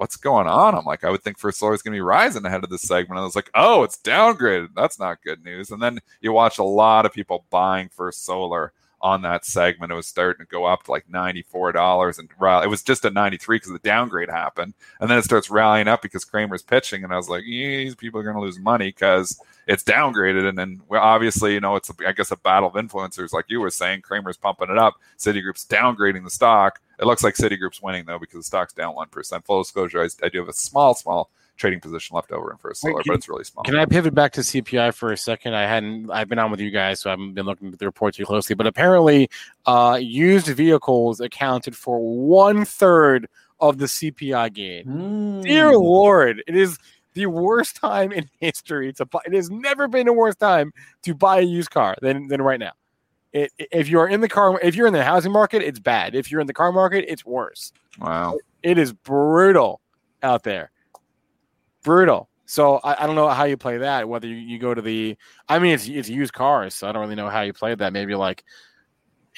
what's 0.00 0.16
going 0.16 0.46
on? 0.46 0.74
I'm 0.74 0.86
like, 0.86 1.04
I 1.04 1.10
would 1.10 1.22
think 1.22 1.38
First 1.38 1.58
Solar 1.58 1.74
is 1.74 1.82
going 1.82 1.92
to 1.92 1.96
be 1.96 2.00
rising 2.00 2.46
ahead 2.46 2.64
of 2.64 2.70
this 2.70 2.80
segment. 2.80 3.10
And 3.10 3.18
I 3.18 3.24
was 3.24 3.36
like, 3.36 3.50
oh, 3.54 3.82
it's 3.82 3.98
downgraded. 3.98 4.68
That's 4.74 4.98
not 4.98 5.22
good 5.22 5.44
news. 5.44 5.70
And 5.70 5.82
then 5.82 5.98
you 6.22 6.32
watch 6.32 6.58
a 6.58 6.64
lot 6.64 7.04
of 7.04 7.12
people 7.12 7.44
buying 7.50 7.90
First 7.90 8.24
Solar 8.24 8.72
on 9.02 9.22
that 9.22 9.44
segment. 9.44 9.92
It 9.92 9.96
was 9.96 10.06
starting 10.06 10.44
to 10.44 10.50
go 10.50 10.64
up 10.66 10.84
to 10.84 10.90
like 10.90 11.08
$94 11.08 12.18
and 12.18 12.28
rally. 12.38 12.64
It 12.64 12.70
was 12.70 12.82
just 12.82 13.04
at 13.04 13.14
93 13.14 13.56
because 13.56 13.72
the 13.72 13.78
downgrade 13.78 14.28
happened. 14.28 14.74
And 15.00 15.10
then 15.10 15.18
it 15.18 15.24
starts 15.24 15.50
rallying 15.50 15.88
up 15.88 16.02
because 16.02 16.24
Cramer's 16.24 16.62
pitching. 16.62 17.04
And 17.04 17.12
I 17.12 17.16
was 17.16 17.28
like, 17.28 17.44
these 17.44 17.94
people 17.94 18.20
are 18.20 18.22
going 18.22 18.36
to 18.36 18.42
lose 18.42 18.58
money 18.58 18.88
because 18.88 19.40
it's 19.66 19.84
downgraded. 19.84 20.48
And 20.48 20.58
then 20.58 20.82
well, 20.88 21.02
obviously, 21.02 21.54
you 21.54 21.60
know, 21.60 21.76
it's, 21.76 21.90
a, 21.90 21.94
I 22.06 22.12
guess, 22.12 22.30
a 22.30 22.36
battle 22.36 22.68
of 22.68 22.74
influencers. 22.74 23.32
Like 23.32 23.46
you 23.48 23.60
were 23.60 23.70
saying, 23.70 24.02
Cramer's 24.02 24.36
pumping 24.36 24.70
it 24.70 24.78
up. 24.78 24.94
Citigroup's 25.18 25.66
downgrading 25.66 26.24
the 26.24 26.30
stock. 26.30 26.80
It 26.98 27.06
looks 27.06 27.24
like 27.24 27.34
Citigroup's 27.34 27.80
winning 27.80 28.04
though 28.04 28.18
because 28.18 28.40
the 28.40 28.44
stock's 28.44 28.74
down 28.74 28.94
1%. 28.94 29.44
Full 29.44 29.62
disclosure, 29.62 30.02
I, 30.02 30.08
I 30.26 30.28
do 30.28 30.38
have 30.38 30.48
a 30.48 30.52
small, 30.52 30.94
small 30.94 31.30
trading 31.60 31.80
position 31.80 32.14
left 32.14 32.32
over 32.32 32.50
in 32.50 32.56
First 32.56 32.80
Solar, 32.80 32.94
Wait, 32.94 33.04
but 33.06 33.16
it's 33.16 33.28
really 33.28 33.44
small. 33.44 33.62
Can 33.62 33.76
I 33.76 33.84
pivot 33.84 34.14
back 34.14 34.32
to 34.32 34.40
CPI 34.40 34.94
for 34.94 35.12
a 35.12 35.16
second? 35.16 35.54
I 35.54 35.66
hadn't. 35.66 36.10
I've 36.10 36.28
been 36.28 36.38
on 36.38 36.50
with 36.50 36.60
you 36.60 36.70
guys, 36.70 37.00
so 37.00 37.10
I 37.10 37.12
haven't 37.12 37.34
been 37.34 37.46
looking 37.46 37.72
at 37.72 37.78
the 37.78 37.86
report 37.86 38.14
too 38.14 38.24
closely. 38.24 38.56
But 38.56 38.66
apparently, 38.66 39.30
uh, 39.66 39.98
used 40.00 40.46
vehicles 40.48 41.20
accounted 41.20 41.76
for 41.76 42.00
one 42.00 42.64
third 42.64 43.28
of 43.60 43.78
the 43.78 43.86
CPI 43.86 44.52
gain. 44.52 44.84
Hmm. 44.84 45.40
Dear 45.42 45.76
Lord, 45.76 46.42
it 46.46 46.56
is 46.56 46.78
the 47.12 47.26
worst 47.26 47.76
time 47.76 48.10
in 48.10 48.28
history 48.40 48.92
to 48.94 49.04
buy. 49.04 49.20
It 49.26 49.34
has 49.34 49.50
never 49.50 49.86
been 49.86 50.08
a 50.08 50.12
worse 50.12 50.36
time 50.36 50.72
to 51.02 51.14
buy 51.14 51.40
a 51.40 51.42
used 51.42 51.70
car 51.70 51.96
than 52.00 52.28
than 52.28 52.42
right 52.42 52.58
now. 52.58 52.72
It, 53.32 53.52
if 53.58 53.88
you're 53.88 54.08
in 54.08 54.22
the 54.22 54.28
car, 54.28 54.58
if 54.60 54.74
you're 54.74 54.88
in 54.88 54.92
the 54.92 55.04
housing 55.04 55.30
market, 55.30 55.62
it's 55.62 55.78
bad. 55.78 56.16
If 56.16 56.32
you're 56.32 56.40
in 56.40 56.48
the 56.48 56.54
car 56.54 56.72
market, 56.72 57.04
it's 57.06 57.24
worse. 57.24 57.72
Wow. 58.00 58.38
It 58.62 58.76
is 58.76 58.92
brutal 58.92 59.80
out 60.22 60.42
there. 60.42 60.70
Brutal. 61.82 62.28
So 62.46 62.76
I, 62.78 63.04
I 63.04 63.06
don't 63.06 63.14
know 63.14 63.28
how 63.28 63.44
you 63.44 63.56
play 63.56 63.78
that. 63.78 64.08
Whether 64.08 64.26
you, 64.26 64.34
you 64.34 64.58
go 64.58 64.74
to 64.74 64.82
the, 64.82 65.16
I 65.48 65.58
mean, 65.60 65.74
it's 65.74 65.88
it's 65.88 66.08
used 66.08 66.32
cars, 66.32 66.74
so 66.74 66.88
I 66.88 66.92
don't 66.92 67.02
really 67.02 67.14
know 67.14 67.28
how 67.28 67.42
you 67.42 67.52
play 67.52 67.74
that. 67.74 67.92
Maybe 67.92 68.14
like 68.14 68.44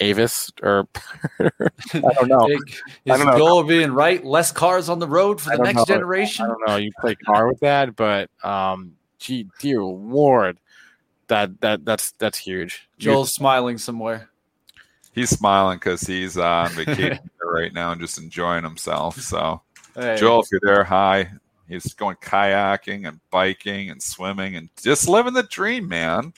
Avis 0.00 0.50
or 0.62 0.88
I 1.40 2.00
don't 2.00 2.28
know. 2.28 2.46
Big- 2.46 2.74
I 3.06 3.12
Is 3.12 3.18
don't 3.18 3.26
the 3.26 3.32
know. 3.32 3.36
goal 3.36 3.58
of 3.60 3.68
being 3.68 3.92
right? 3.92 4.24
Less 4.24 4.50
cars 4.50 4.88
on 4.88 4.98
the 4.98 5.06
road 5.08 5.40
for 5.40 5.50
the 5.50 5.62
next 5.62 5.76
know. 5.76 5.84
generation? 5.84 6.46
I 6.46 6.48
don't 6.48 6.60
know. 6.66 6.76
You 6.76 6.90
play 7.00 7.14
car 7.14 7.48
with 7.48 7.60
that, 7.60 7.94
but 7.96 8.30
um, 8.42 8.92
gee, 9.18 9.46
dear 9.58 9.82
lord, 9.82 10.58
that 11.28 11.60
that 11.60 11.84
that's 11.84 12.12
that's 12.12 12.38
huge. 12.38 12.88
Joel's 12.98 13.34
smiling 13.34 13.78
somewhere. 13.78 14.30
He's 15.12 15.30
smiling 15.30 15.76
because 15.76 16.00
he's 16.02 16.38
uh, 16.38 16.42
on 16.44 16.70
vacation 16.70 17.20
right 17.44 17.72
now 17.72 17.92
and 17.92 18.00
just 18.00 18.18
enjoying 18.18 18.64
himself. 18.64 19.20
So, 19.20 19.60
Hey, 19.94 20.16
Joel, 20.16 20.40
if 20.40 20.48
you're 20.50 20.60
there, 20.62 20.84
hi. 20.84 21.30
He's 21.72 21.94
going 21.94 22.16
kayaking 22.16 23.08
and 23.08 23.18
biking 23.30 23.90
and 23.90 24.02
swimming 24.02 24.56
and 24.56 24.68
just 24.82 25.08
living 25.08 25.32
the 25.34 25.42
dream, 25.44 25.88
man. 25.88 26.32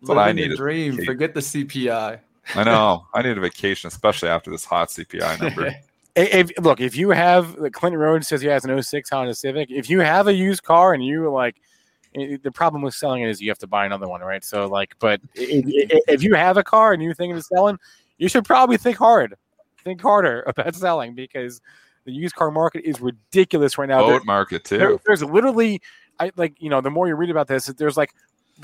That's 0.00 0.08
what 0.08 0.18
I 0.18 0.32
need. 0.32 0.50
the. 0.50 0.56
Dream. 0.56 0.92
Vacation. 0.92 1.06
Forget 1.06 1.34
the 1.34 1.40
CPI. 1.40 2.18
I 2.56 2.64
know. 2.64 3.06
I 3.14 3.22
need 3.22 3.38
a 3.38 3.40
vacation, 3.40 3.88
especially 3.88 4.28
after 4.28 4.50
this 4.50 4.64
hot 4.64 4.88
CPI 4.88 5.40
number. 5.42 5.74
If, 6.16 6.50
look, 6.60 6.80
if 6.80 6.96
you 6.96 7.10
have 7.10 7.56
the 7.56 7.70
Clinton 7.70 8.00
Road 8.00 8.24
says 8.24 8.42
he 8.42 8.48
has 8.48 8.64
an 8.64 8.82
06 8.82 9.08
Honda 9.10 9.34
Civic, 9.34 9.70
if 9.70 9.88
you 9.88 10.00
have 10.00 10.26
a 10.26 10.34
used 10.34 10.62
car 10.62 10.92
and 10.92 11.04
you 11.04 11.30
like, 11.30 11.56
eh, 12.14 12.36
the 12.42 12.50
problem 12.50 12.82
with 12.82 12.94
selling 12.94 13.22
it 13.22 13.30
is 13.30 13.40
you 13.40 13.48
have 13.48 13.58
to 13.58 13.66
buy 13.66 13.86
another 13.86 14.08
one, 14.08 14.20
right? 14.20 14.44
So 14.44 14.66
like, 14.66 14.94
but 14.98 15.20
if, 15.34 15.64
if- 15.66 16.02
if 16.08 16.22
you 16.22 16.34
have 16.34 16.56
a 16.56 16.64
car 16.64 16.92
and 16.92 17.02
you 17.02 17.14
think 17.14 17.34
of 17.34 17.42
selling, 17.44 17.78
you 18.18 18.28
should 18.28 18.44
probably 18.44 18.76
think 18.76 18.98
hard, 18.98 19.36
think 19.84 20.00
harder 20.02 20.42
about 20.46 20.74
selling 20.74 21.14
because 21.14 21.60
the 22.04 22.12
used 22.12 22.34
car 22.34 22.50
market 22.50 22.84
is 22.84 23.00
ridiculous 23.00 23.78
right 23.78 23.88
now. 23.88 24.06
There- 24.06 24.18
Boat 24.18 24.26
market 24.26 24.64
there- 24.64 24.90
too. 24.90 25.00
there's 25.06 25.22
literally, 25.22 25.80
I 26.18 26.32
like 26.36 26.54
you 26.58 26.70
know, 26.70 26.80
the 26.80 26.90
more 26.90 27.08
you 27.08 27.14
read 27.14 27.30
about 27.30 27.48
this, 27.48 27.66
there's 27.66 27.96
like 27.96 28.12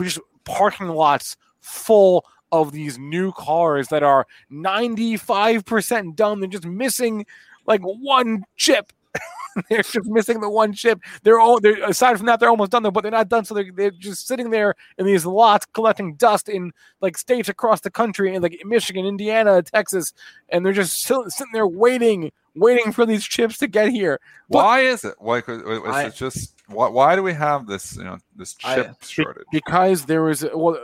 just 0.00 0.20
parking 0.44 0.88
lots 0.88 1.36
full 1.60 2.24
of 2.52 2.72
these 2.72 2.98
new 2.98 3.32
cars 3.32 3.88
that 3.88 4.02
are 4.02 4.26
95% 4.50 6.16
done. 6.16 6.40
They're 6.40 6.48
just 6.48 6.64
missing 6.66 7.26
like 7.66 7.82
one 7.82 8.44
chip. 8.56 8.92
they're 9.68 9.82
just 9.82 10.06
missing 10.06 10.40
the 10.40 10.48
one 10.48 10.72
chip. 10.72 11.00
They're 11.22 11.40
all 11.40 11.60
they're 11.60 11.82
aside 11.84 12.16
from 12.16 12.26
that, 12.26 12.38
they're 12.40 12.48
almost 12.48 12.70
done 12.70 12.82
though, 12.82 12.90
but 12.90 13.02
they're 13.02 13.10
not 13.10 13.28
done. 13.28 13.44
So 13.44 13.54
they're, 13.54 13.70
they're 13.74 13.90
just 13.90 14.26
sitting 14.26 14.50
there 14.50 14.74
in 14.98 15.06
these 15.06 15.26
lots 15.26 15.66
collecting 15.66 16.14
dust 16.14 16.48
in 16.48 16.72
like 17.00 17.18
states 17.18 17.48
across 17.48 17.80
the 17.80 17.90
country, 17.90 18.34
in 18.34 18.42
like 18.42 18.60
Michigan, 18.64 19.04
Indiana, 19.06 19.62
Texas, 19.62 20.12
and 20.50 20.64
they're 20.64 20.72
just 20.72 21.02
still 21.02 21.28
sitting 21.28 21.52
there 21.52 21.66
waiting, 21.66 22.30
waiting 22.58 22.92
for 22.92 23.06
these 23.06 23.24
chips 23.24 23.58
to 23.58 23.66
get 23.66 23.88
here. 23.90 24.20
But- 24.48 24.64
Why 24.64 24.80
is 24.80 25.04
it? 25.04 25.14
Why 25.18 25.38
is 25.38 25.44
I- 25.48 26.04
it 26.06 26.14
just? 26.14 26.54
Why, 26.68 26.88
why 26.88 27.16
do 27.16 27.22
we 27.22 27.32
have 27.32 27.66
this? 27.66 27.96
You 27.96 28.04
know, 28.04 28.18
this 28.36 28.54
chip 28.54 28.88
Be- 29.00 29.06
shortage. 29.06 29.44
because 29.50 30.04
there 30.06 30.22
was 30.22 30.44
well 30.54 30.78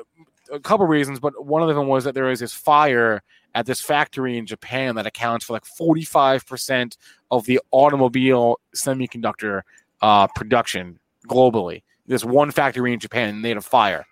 a 0.52 0.60
couple 0.60 0.86
reasons, 0.86 1.20
but 1.20 1.44
one 1.44 1.62
of 1.62 1.74
them 1.74 1.86
was 1.86 2.04
that 2.04 2.14
there 2.14 2.24
was 2.24 2.40
this 2.40 2.52
fire 2.54 3.22
at 3.54 3.66
this 3.66 3.80
factory 3.80 4.36
in 4.38 4.46
Japan 4.46 4.94
that 4.96 5.06
accounts 5.06 5.44
for 5.44 5.52
like 5.52 5.64
45% 5.64 6.96
of 7.30 7.44
the 7.46 7.60
automobile 7.70 8.58
semiconductor 8.74 9.62
uh, 10.02 10.26
production 10.34 10.98
globally. 11.28 11.82
This 12.06 12.24
one 12.24 12.50
factory 12.50 12.92
in 12.92 12.98
Japan, 13.00 13.28
and 13.30 13.44
they 13.44 13.48
had 13.50 13.58
a 13.58 13.62
fire. 13.62 14.04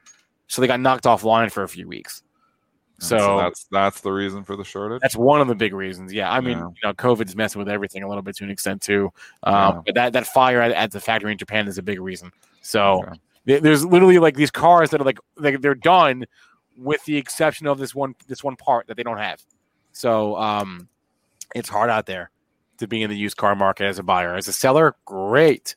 So 0.47 0.61
they 0.61 0.69
got 0.69 0.81
knocked 0.81 1.05
offline 1.05 1.51
for 1.51 1.63
a 1.63 1.69
few 1.69 1.89
weeks. 1.89 2.23
And 3.03 3.21
So, 3.21 3.37
that's 3.39 3.65
that's 3.71 4.01
the 4.01 4.13
reason 4.13 4.45
for 4.45 4.55
the 4.57 4.65
shortage. 4.65 5.01
that's 5.03 5.17
one 5.17 5.41
of 5.41 5.49
the 5.49 5.55
big 5.55 5.75
reasons. 5.75 6.13
Yeah. 6.13 6.31
I 6.31 6.41
mean, 6.41 6.59
Yeah. 6.59 6.65
you 6.67 6.75
know, 6.85 6.95
COVID's 6.95 7.35
messing 7.35 7.59
with 7.59 7.69
everything 7.69 8.03
a 8.05 8.09
little 8.09 8.23
bit 8.23 8.37
to 8.37 8.45
an 8.45 8.51
extent 8.51 8.81
too. 8.83 9.13
Um, 9.43 9.55
Yeah. 9.55 9.81
But 9.87 9.95
that, 9.97 10.13
that 10.13 10.27
fire 10.29 10.61
at, 10.61 10.71
at 10.73 10.91
the 10.93 11.01
factory 11.01 11.33
in 11.33 11.39
Japan 11.39 11.67
is 11.69 11.79
a 11.79 11.83
big 11.83 12.01
reason. 12.01 12.31
So, 12.61 13.03
Okay. 13.03 13.13
there- 13.45 13.61
there's 13.61 13.85
literally 13.85 14.19
like 14.19 14.37
these 14.37 14.51
cars 14.53 14.91
that 14.91 15.01
are 15.01 15.05
like 15.05 15.19
they, 15.37 15.57
they're 15.57 15.75
done 15.75 16.25
with 16.77 17.05
the 17.05 17.17
exception 17.17 17.67
of 17.67 17.79
this 17.79 17.95
one 17.95 18.15
this 18.29 18.43
one 18.45 18.57
part 18.57 18.87
that 18.87 18.97
they 18.97 19.03
don't 19.03 19.19
have 19.19 19.43
so 19.93 20.35
um 20.37 20.89
it's 21.55 21.69
hard 21.69 21.91
out 21.91 22.07
there 22.07 22.31
to 22.79 22.89
be 22.89 23.03
in 23.03 23.11
the 23.11 23.17
used 23.17 23.37
car 23.37 23.55
market 23.55 23.85
as 23.85 23.99
a 23.99 24.03
buyer 24.03 24.35
as 24.37 24.49
a 24.49 24.55
seller 24.55 24.97
great 25.05 25.77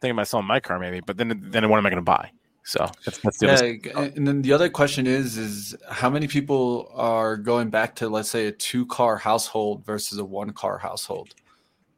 thinking 0.00 0.16
about 0.16 0.26
selling 0.26 0.44
my 0.46 0.58
car 0.58 0.80
maybe 0.80 0.98
but 1.06 1.16
then 1.16 1.40
then 1.50 1.68
what 1.68 1.78
am 1.78 1.86
i 1.86 1.88
going 1.88 2.02
to 2.02 2.02
buy 2.02 2.28
so 2.64 2.90
that's, 3.04 3.18
that's 3.18 3.38
the 3.38 3.52
other 3.52 3.66
Yeah, 3.74 4.00
and 4.16 4.26
then 4.26 4.42
the 4.42 4.52
other 4.52 4.68
question 4.68 5.06
is 5.06 5.36
is 5.36 5.76
how 5.88 6.08
many 6.10 6.28
people 6.28 6.90
are 6.94 7.36
going 7.36 7.70
back 7.70 7.94
to 7.96 8.08
let's 8.08 8.30
say 8.30 8.46
a 8.46 8.52
two 8.52 8.86
car 8.86 9.16
household 9.16 9.84
versus 9.84 10.18
a 10.18 10.24
one 10.24 10.52
car 10.52 10.78
household? 10.78 11.34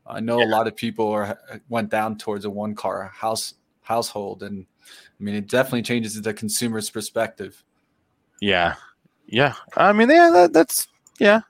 I 0.07 0.21
know 0.21 0.41
a 0.43 0.45
lot 0.45 0.67
of 0.67 0.77
people 0.77 1.09
are 1.09 1.39
went 1.69 1.91
down 1.91 2.19
towards 2.19 2.45
a 2.45 2.51
one 2.51 2.75
car 2.75 3.11
house 3.15 3.55
household, 3.83 4.43
and 4.43 4.67
I 5.19 5.23
mean 5.23 5.35
it 5.35 5.49
definitely 5.49 5.83
changes 5.83 6.21
the 6.21 6.35
consumer's 6.35 6.91
perspective. 6.91 7.63
yeah 8.41 8.75
yeah 9.27 9.55
i 9.77 9.91
mean 9.93 10.11
yeah 10.11 10.31
that, 10.31 10.53
that's 10.53 10.87
yeah 11.19 11.41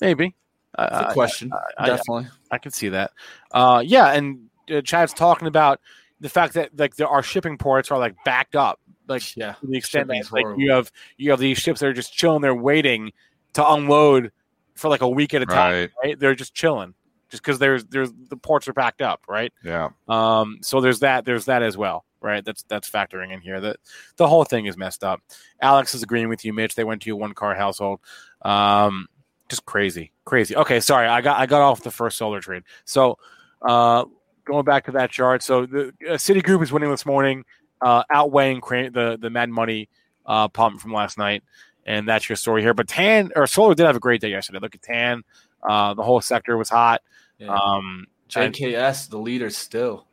maybe 0.00 0.34
I- 0.76 1.04
It's 1.04 1.14
question, 1.14 1.50
I- 1.78 1.86
definitely. 1.86 2.26
I 2.50 2.58
can 2.58 2.72
see 2.72 2.88
that. 2.90 3.12
Uh, 3.52 3.82
yeah, 3.84 4.12
and 4.12 4.48
uh, 4.70 4.80
Chad's 4.80 5.12
talking 5.12 5.46
about 5.48 5.80
the 6.20 6.28
fact 6.28 6.54
that 6.54 6.78
like 6.78 6.96
there, 6.96 7.08
our 7.08 7.22
shipping 7.22 7.58
ports 7.58 7.90
are 7.90 7.98
like 7.98 8.14
backed 8.24 8.54
up, 8.54 8.80
like 9.08 9.36
yeah, 9.36 9.52
to 9.54 9.66
the 9.66 9.76
extent 9.76 10.08
that 10.08 10.32
like 10.32 10.42
horrible. 10.42 10.60
you 10.60 10.72
have 10.72 10.92
you 11.16 11.30
have 11.30 11.40
these 11.40 11.58
ships 11.58 11.80
that 11.80 11.86
are 11.86 11.92
just 11.92 12.12
chilling 12.12 12.42
there 12.42 12.54
waiting 12.54 13.12
to 13.54 13.68
unload 13.72 14.32
for 14.74 14.88
like 14.88 15.00
a 15.00 15.08
week 15.08 15.34
at 15.34 15.42
a 15.42 15.46
time. 15.46 15.72
Right. 15.72 15.90
Right? 16.02 16.18
They're 16.18 16.34
just 16.34 16.54
chilling, 16.54 16.94
just 17.30 17.42
because 17.42 17.58
there's 17.58 17.84
there's 17.86 18.12
the 18.28 18.36
ports 18.36 18.68
are 18.68 18.72
backed 18.72 19.02
up, 19.02 19.22
right? 19.28 19.52
Yeah. 19.64 19.90
Um, 20.08 20.58
so 20.62 20.80
there's 20.80 21.00
that 21.00 21.24
there's 21.24 21.46
that 21.46 21.62
as 21.62 21.76
well, 21.76 22.04
right? 22.20 22.44
That's 22.44 22.62
that's 22.64 22.88
factoring 22.88 23.32
in 23.32 23.40
here. 23.40 23.60
That 23.60 23.76
the 24.16 24.28
whole 24.28 24.44
thing 24.44 24.66
is 24.66 24.76
messed 24.76 25.02
up. 25.02 25.20
Alex 25.60 25.94
is 25.94 26.02
agreeing 26.02 26.28
with 26.28 26.44
you, 26.44 26.52
Mitch. 26.52 26.74
They 26.74 26.84
went 26.84 27.02
to 27.02 27.10
a 27.10 27.16
one 27.16 27.32
car 27.32 27.54
household. 27.54 28.00
Um, 28.42 29.08
just 29.48 29.64
crazy, 29.64 30.12
crazy. 30.24 30.54
Okay, 30.54 30.80
sorry, 30.80 31.08
I 31.08 31.22
got 31.22 31.38
I 31.38 31.46
got 31.46 31.62
off 31.62 31.82
the 31.82 31.90
first 31.90 32.18
solar 32.18 32.40
trade. 32.40 32.62
So 32.84 33.18
uh, 33.62 34.04
going 34.50 34.64
back 34.64 34.84
to 34.86 34.92
that 34.92 35.10
chart, 35.10 35.42
so 35.42 35.66
the 35.66 35.88
uh, 36.08 36.12
Citigroup 36.14 36.62
is 36.62 36.72
winning 36.72 36.90
this 36.90 37.06
morning, 37.06 37.44
uh, 37.80 38.02
outweighing 38.10 38.60
Cran- 38.60 38.92
the 38.92 39.16
the 39.20 39.30
Mad 39.30 39.48
Money 39.50 39.88
uh, 40.26 40.48
pump 40.48 40.80
from 40.80 40.92
last 40.92 41.16
night, 41.18 41.42
and 41.86 42.08
that's 42.08 42.28
your 42.28 42.36
story 42.36 42.62
here. 42.62 42.74
But 42.74 42.88
Tan 42.88 43.30
or 43.36 43.46
Solar 43.46 43.74
did 43.74 43.86
have 43.86 43.96
a 43.96 44.00
great 44.00 44.20
day 44.20 44.30
yesterday. 44.30 44.58
Look 44.60 44.74
at 44.74 44.82
Tan. 44.82 45.22
Uh, 45.68 45.94
the 45.94 46.02
whole 46.02 46.20
sector 46.20 46.56
was 46.56 46.68
hot. 46.68 47.02
Yeah. 47.38 47.48
Um, 47.54 48.06
and- 48.36 48.54
JKS, 48.54 49.08
the 49.10 49.18
leader, 49.18 49.50
still 49.50 50.06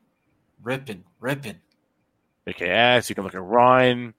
ripping, 0.64 1.04
ripping. 1.20 1.56
AKS. 2.48 3.10
You 3.10 3.16
can 3.16 3.24
look 3.24 3.36
at 3.36 3.42
Ryan. 3.44 4.14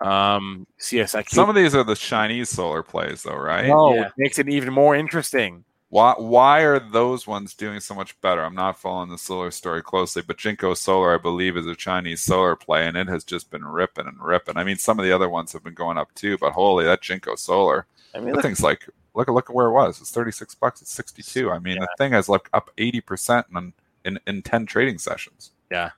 um, 0.00 0.66
CSIQ. 0.80 1.28
Some 1.28 1.48
of 1.50 1.54
these 1.54 1.74
are 1.74 1.84
the 1.84 1.94
Chinese 1.94 2.48
solar 2.48 2.82
plays, 2.82 3.22
though, 3.22 3.36
right? 3.36 3.66
no, 3.66 3.94
Yeah. 3.94 4.06
it 4.06 4.12
makes 4.16 4.38
it 4.38 4.48
even 4.48 4.72
more 4.72 4.96
interesting. 4.96 5.64
Why 5.90 6.14
why 6.16 6.60
are 6.60 6.78
those 6.78 7.26
ones 7.26 7.52
doing 7.54 7.80
so 7.80 7.94
much 7.94 8.18
better? 8.20 8.42
I'm 8.44 8.54
not 8.54 8.78
following 8.78 9.10
the 9.10 9.18
solar 9.18 9.50
story 9.50 9.82
closely, 9.82 10.22
but 10.22 10.38
Jinko 10.38 10.74
Solar, 10.74 11.14
I 11.14 11.18
believe, 11.18 11.56
is 11.56 11.66
a 11.66 11.74
Chinese 11.74 12.20
solar 12.22 12.54
play, 12.54 12.86
and 12.86 12.96
it 12.96 13.08
has 13.08 13.24
just 13.24 13.50
been 13.50 13.64
ripping 13.64 14.06
and 14.06 14.20
ripping. 14.22 14.56
I 14.56 14.62
mean, 14.62 14.76
some 14.76 15.00
of 15.00 15.04
the 15.04 15.12
other 15.12 15.28
ones 15.28 15.52
have 15.52 15.64
been 15.64 15.74
going 15.74 15.98
up 15.98 16.14
too, 16.14 16.38
but 16.38 16.52
holy, 16.52 16.84
that 16.84 17.02
Jinko 17.02 17.34
Solar, 17.34 17.86
I 18.14 18.18
mean, 18.18 18.28
that 18.28 18.34
look, 18.36 18.42
thing's 18.44 18.62
like 18.62 18.88
look 19.14 19.26
at 19.28 19.34
look 19.34 19.50
at 19.50 19.56
where 19.56 19.66
it 19.66 19.72
was. 19.72 20.00
It's 20.00 20.12
36 20.12 20.54
bucks. 20.54 20.80
It's 20.80 20.92
62. 20.92 21.50
I 21.50 21.58
mean, 21.58 21.80
the 21.80 21.88
thing 21.98 22.12
has 22.12 22.28
like 22.28 22.48
up 22.52 22.70
80 22.78 23.00
percent 23.00 23.46
in, 23.52 23.72
in 24.04 24.20
in 24.28 24.42
10 24.42 24.66
trading 24.66 24.98
sessions. 24.98 25.50
Yeah, 25.72 25.90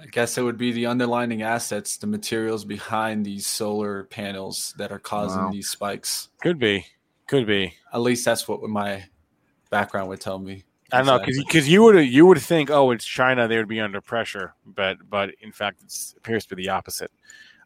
I 0.00 0.06
guess 0.06 0.38
it 0.38 0.42
would 0.42 0.56
be 0.56 0.70
the 0.70 0.86
underlining 0.86 1.42
assets, 1.42 1.96
the 1.96 2.06
materials 2.06 2.64
behind 2.64 3.26
these 3.26 3.48
solar 3.48 4.04
panels 4.04 4.72
that 4.78 4.92
are 4.92 5.00
causing 5.00 5.42
Wow. 5.42 5.50
these 5.50 5.68
spikes. 5.68 6.28
could 6.40 6.60
be, 6.60 6.86
could 7.26 7.46
be. 7.48 7.74
At 7.92 8.02
least 8.02 8.24
that's 8.24 8.46
what 8.46 8.62
my 8.62 9.04
background 9.72 10.08
would 10.08 10.20
tell 10.20 10.38
me. 10.38 10.62
I 10.92 10.98
don't 10.98 11.06
know 11.06 11.18
because 11.18 11.38
Exactly. 11.38 11.72
you 11.72 11.82
would 11.82 12.06
you 12.06 12.26
would 12.26 12.40
think 12.40 12.70
oh 12.70 12.90
it's 12.90 13.04
China 13.04 13.48
they 13.48 13.56
would 13.56 13.66
be 13.66 13.80
under 13.80 14.02
pressure 14.02 14.54
but 14.66 14.98
but 15.08 15.30
in 15.40 15.50
fact 15.50 15.82
it 15.82 16.14
appears 16.18 16.44
to 16.46 16.54
be 16.54 16.64
the 16.64 16.68
opposite. 16.68 17.10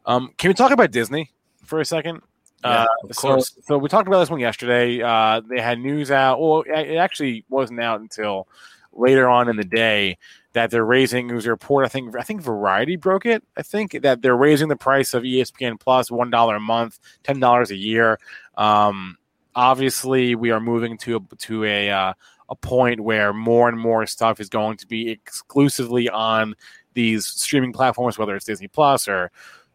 Um, 0.07 0.31
can 0.39 0.49
we 0.49 0.55
talk 0.55 0.71
about 0.71 0.93
Disney 0.93 1.33
for 1.65 1.81
a 1.81 1.85
second? 1.85 2.21
Yeah, 2.65 2.83
uh, 2.83 2.87
of 3.05 3.17
so, 3.17 3.29
course. 3.29 3.59
so 3.65 3.79
we 3.79 3.89
talked 3.89 4.07
about 4.07 4.21
this 4.21 4.31
one 4.31 4.41
yesterday. 4.41 5.03
Uh, 5.03 5.41
they 5.41 5.61
had 5.61 5.81
news 5.81 6.11
out. 6.13 6.41
Well, 6.41 6.63
it 6.67 6.97
actually 6.97 7.45
wasn't 7.49 7.81
out 7.81 8.01
until 8.01 8.47
later 8.93 9.29
on 9.29 9.49
in 9.49 9.57
the 9.57 9.65
day 9.65 10.17
that 10.53 10.71
they're 10.71 10.85
raising. 10.85 11.29
It 11.29 11.35
was 11.35 11.47
a 11.47 11.51
report. 11.51 11.85
I 11.85 11.89
think 11.89 12.17
I 12.17 12.23
think 12.23 12.41
Variety 12.41 12.97
broke 12.97 13.27
it. 13.27 13.43
I 13.57 13.63
think 13.63 14.01
that 14.03 14.23
they're 14.23 14.37
raising 14.37 14.69
the 14.69 14.77
price 14.77 15.13
of 15.13 15.25
ESPN 15.25 15.79
Plus 15.81 16.11
one 16.11 16.31
dollar 16.31 16.57
a 16.57 16.61
month, 16.61 17.01
ten 17.25 17.41
dollars 17.41 17.73
a 17.73 17.77
year. 17.77 18.19
Um, 18.57 19.19
obviously, 19.57 20.37
we 20.37 20.53
are 20.53 20.61
moving 20.61 20.97
to 20.99 21.17
a, 21.17 21.37
to 21.37 21.65
a 21.65 21.91
uh, 21.91 22.13
a 22.49 22.55
point 22.55 23.01
where 23.01 23.33
more 23.33 23.69
and 23.69 23.79
more 23.79 24.07
stuff 24.07 24.39
is 24.39 24.49
going 24.49 24.77
to 24.77 24.87
be 24.87 25.11
exclusively 25.11 26.09
on 26.09 26.55
these 26.95 27.27
streaming 27.27 27.73
platforms, 27.73 28.19
whether 28.19 28.37
it's 28.37 28.45
Disney 28.45 28.69
Plus 28.69 29.09
or 29.09 29.33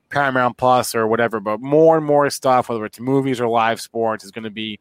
Paramount 0.09 0.57
Plus 0.57 0.95
or 0.95 1.07
whatever. 1.07 1.39
But 1.39 1.59
more 1.59 1.97
and 1.97 2.05
more 2.05 2.29
stuff, 2.29 2.69
whether 2.69 2.85
it's 2.85 2.99
movies 2.99 3.41
or 3.41 3.49
live 3.49 3.81
sports, 3.81 4.23
is 4.23 4.31
going 4.31 4.45
to 4.45 4.49
be 4.49 4.79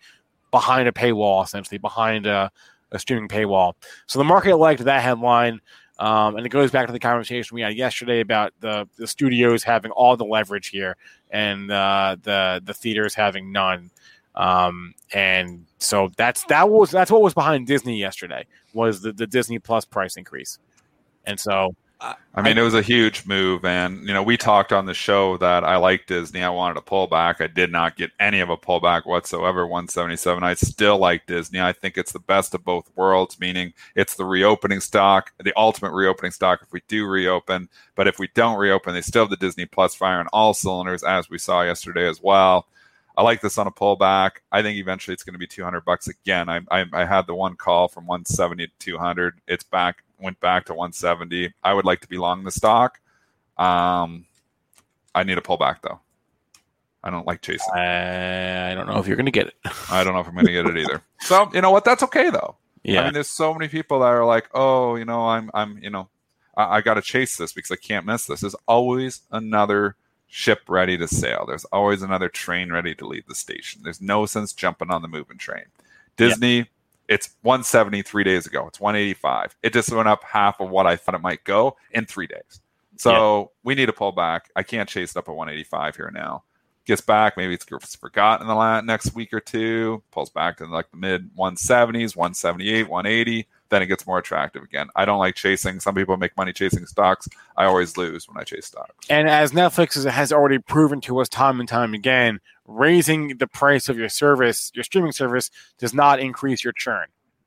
behind 0.50 0.88
a 0.88 0.92
paywall, 0.92 1.44
essentially 1.44 1.78
behind 1.78 2.26
a, 2.26 2.50
a 2.92 2.98
streaming 2.98 3.28
paywall. 3.28 3.74
So 4.06 4.18
the 4.18 4.24
market 4.24 4.56
liked 4.56 4.84
that 4.84 5.02
headline. 5.02 5.60
Um, 5.98 6.36
and 6.36 6.46
it 6.46 6.48
goes 6.48 6.70
back 6.70 6.86
to 6.86 6.92
the 6.92 6.98
conversation 6.98 7.54
we 7.54 7.60
had 7.60 7.76
yesterday 7.76 8.20
about 8.20 8.54
the, 8.60 8.88
the 8.96 9.06
studios 9.06 9.62
having 9.62 9.90
all 9.90 10.16
the 10.16 10.24
leverage 10.24 10.68
here 10.68 10.96
and 11.30 11.70
uh, 11.70 12.16
the 12.22 12.62
the 12.64 12.72
theaters 12.72 13.14
having 13.14 13.52
none. 13.52 13.90
Um, 14.34 14.94
and 15.12 15.66
so 15.78 16.10
that's 16.16 16.44
that 16.44 16.68
was 16.70 16.90
that's 16.90 17.10
what 17.10 17.22
was 17.22 17.34
behind 17.34 17.66
Disney 17.66 17.98
yesterday 17.98 18.46
was 18.72 19.02
the, 19.02 19.12
the 19.12 19.26
Disney 19.26 19.58
Plus 19.58 19.84
price 19.84 20.16
increase. 20.16 20.58
And 21.26 21.38
so 21.38 21.74
I 22.34 22.42
mean, 22.42 22.56
it 22.56 22.62
was 22.62 22.72
a 22.72 22.80
huge 22.80 23.26
move, 23.26 23.64
and 23.64 24.08
you 24.08 24.14
know, 24.14 24.22
we 24.22 24.38
talked 24.38 24.72
on 24.72 24.86
the 24.86 24.94
show 24.94 25.36
that 25.36 25.64
I 25.64 25.76
like 25.76 26.06
Disney. 26.06 26.42
I 26.42 26.48
wanted 26.48 26.78
a 26.78 26.80
pullback. 26.80 27.42
I 27.42 27.46
did 27.46 27.70
not 27.70 27.96
get 27.96 28.10
any 28.18 28.40
of 28.40 28.48
a 28.48 28.56
pullback 28.56 29.04
whatsoever. 29.04 29.66
177. 29.66 30.42
I 30.42 30.54
still 30.54 30.96
like 30.96 31.26
Disney. 31.26 31.60
I 31.60 31.72
think 31.72 31.98
it's 31.98 32.12
the 32.12 32.20
best 32.20 32.54
of 32.54 32.64
both 32.64 32.90
worlds, 32.96 33.38
meaning 33.38 33.74
it's 33.96 34.14
the 34.14 34.24
reopening 34.24 34.80
stock, 34.80 35.32
the 35.44 35.52
ultimate 35.58 35.92
reopening 35.92 36.32
stock 36.32 36.60
if 36.62 36.72
we 36.72 36.80
do 36.88 37.06
reopen. 37.06 37.68
But 37.96 38.08
if 38.08 38.18
we 38.18 38.30
don't 38.34 38.58
reopen, 38.58 38.94
they 38.94 39.02
still 39.02 39.24
have 39.24 39.30
the 39.30 39.36
Disney 39.36 39.66
Plus 39.66 39.94
fire 39.94 40.20
on 40.20 40.28
all 40.28 40.54
cylinders, 40.54 41.02
as 41.02 41.28
we 41.28 41.36
saw 41.36 41.62
yesterday 41.62 42.08
as 42.08 42.22
well. 42.22 42.66
I 43.20 43.22
like 43.22 43.42
this 43.42 43.58
on 43.58 43.66
a 43.66 43.70
pullback. 43.70 44.36
I 44.50 44.62
think 44.62 44.78
eventually 44.78 45.12
it's 45.12 45.24
going 45.24 45.34
to 45.34 45.38
be 45.38 45.46
200 45.46 45.84
bucks 45.84 46.08
again. 46.08 46.48
I, 46.48 46.62
I, 46.70 46.86
I 46.90 47.04
had 47.04 47.26
the 47.26 47.34
one 47.34 47.54
call 47.54 47.86
from 47.86 48.06
170 48.06 48.66
to 48.66 48.72
200. 48.78 49.42
It's 49.46 49.62
back 49.62 50.04
went 50.18 50.40
back 50.40 50.64
to 50.66 50.72
170. 50.72 51.52
I 51.62 51.74
would 51.74 51.84
like 51.84 52.00
to 52.00 52.08
be 52.08 52.16
long 52.16 52.44
the 52.44 52.50
stock. 52.50 52.98
Um, 53.58 54.24
I 55.14 55.24
need 55.24 55.36
a 55.36 55.42
pullback 55.42 55.82
though. 55.82 56.00
I 57.04 57.10
don't 57.10 57.26
like 57.26 57.42
chasing. 57.42 57.74
I 57.74 58.74
don't 58.74 58.86
know 58.86 58.98
if 59.00 59.06
you're 59.06 59.16
going 59.18 59.26
to 59.26 59.32
get 59.32 59.48
it. 59.48 59.54
I 59.90 60.02
don't 60.02 60.14
know 60.14 60.20
if 60.20 60.26
I'm 60.26 60.32
going 60.32 60.46
to 60.46 60.52
get 60.52 60.64
it 60.64 60.78
either. 60.78 61.02
So 61.20 61.50
you 61.52 61.60
know 61.60 61.72
what? 61.72 61.84
That's 61.84 62.02
okay 62.04 62.30
though. 62.30 62.56
Yeah. 62.84 63.02
I 63.02 63.04
mean, 63.04 63.12
there's 63.12 63.28
so 63.28 63.52
many 63.52 63.68
people 63.68 64.00
that 64.00 64.06
are 64.06 64.24
like, 64.24 64.48
oh, 64.54 64.96
you 64.96 65.04
know, 65.04 65.28
I'm, 65.28 65.50
I'm, 65.52 65.76
you 65.82 65.90
know, 65.90 66.08
I, 66.56 66.76
I 66.76 66.80
got 66.80 66.94
to 66.94 67.02
chase 67.02 67.36
this 67.36 67.52
because 67.52 67.70
I 67.70 67.76
can't 67.76 68.06
miss 68.06 68.24
this. 68.24 68.40
There's 68.40 68.56
always 68.66 69.20
another 69.30 69.96
ship 70.30 70.60
ready 70.68 70.96
to 70.96 71.08
sail. 71.08 71.44
There's 71.46 71.64
always 71.66 72.02
another 72.02 72.28
train 72.28 72.70
ready 72.70 72.94
to 72.94 73.06
leave 73.06 73.26
the 73.26 73.34
station. 73.34 73.82
There's 73.82 74.00
no 74.00 74.26
sense 74.26 74.52
jumping 74.52 74.90
on 74.90 75.02
the 75.02 75.08
moving 75.08 75.38
train. 75.38 75.64
Disney, 76.16 76.58
yeah. 76.58 76.64
it's 77.08 77.30
170 77.42 78.02
three 78.02 78.22
days 78.22 78.46
ago. 78.46 78.66
It's 78.68 78.80
185. 78.80 79.56
It 79.62 79.72
just 79.72 79.92
went 79.92 80.08
up 80.08 80.22
half 80.22 80.60
of 80.60 80.70
what 80.70 80.86
I 80.86 80.96
thought 80.96 81.16
it 81.16 81.20
might 81.20 81.42
go 81.44 81.76
in 81.90 82.06
three 82.06 82.28
days. 82.28 82.60
So 82.96 83.10
yeah. 83.40 83.46
we 83.64 83.74
need 83.74 83.86
to 83.86 83.92
pull 83.92 84.12
back. 84.12 84.50
I 84.54 84.62
can't 84.62 84.88
chase 84.88 85.10
it 85.10 85.16
up 85.16 85.28
at 85.28 85.34
185 85.34 85.96
here 85.96 86.10
now. 86.14 86.44
Gets 86.86 87.02
back, 87.02 87.36
maybe 87.36 87.54
it's 87.54 87.96
forgotten 87.96 88.44
in 88.44 88.48
the 88.48 88.54
last, 88.54 88.84
next 88.84 89.14
week 89.14 89.32
or 89.32 89.40
two. 89.40 90.02
Pulls 90.12 90.30
back 90.30 90.58
to 90.58 90.66
like 90.66 90.90
the 90.90 90.96
mid 90.96 91.34
170s, 91.36 92.16
178, 92.16 92.88
180 92.88 93.48
then 93.70 93.82
it 93.82 93.86
gets 93.86 94.06
more 94.06 94.18
attractive 94.18 94.62
again. 94.62 94.88
I 94.96 95.04
don't 95.04 95.18
like 95.18 95.36
chasing. 95.36 95.80
Some 95.80 95.94
people 95.94 96.16
make 96.16 96.36
money 96.36 96.52
chasing 96.52 96.86
stocks. 96.86 97.28
I 97.56 97.64
always 97.64 97.96
lose 97.96 98.28
when 98.28 98.36
I 98.36 98.42
chase 98.42 98.66
stocks. 98.66 99.06
And 99.08 99.28
as 99.28 99.52
Netflix 99.52 100.08
has 100.08 100.32
already 100.32 100.58
proven 100.58 101.00
to 101.02 101.20
us 101.20 101.28
time 101.28 101.60
and 101.60 101.68
time 101.68 101.94
again, 101.94 102.40
raising 102.66 103.38
the 103.38 103.46
price 103.46 103.88
of 103.88 103.96
your 103.96 104.08
service, 104.08 104.70
your 104.74 104.84
streaming 104.84 105.12
service, 105.12 105.50
does 105.78 105.94
not 105.94 106.20
increase 106.20 106.62
your 106.62 106.72
churn, 106.72 107.06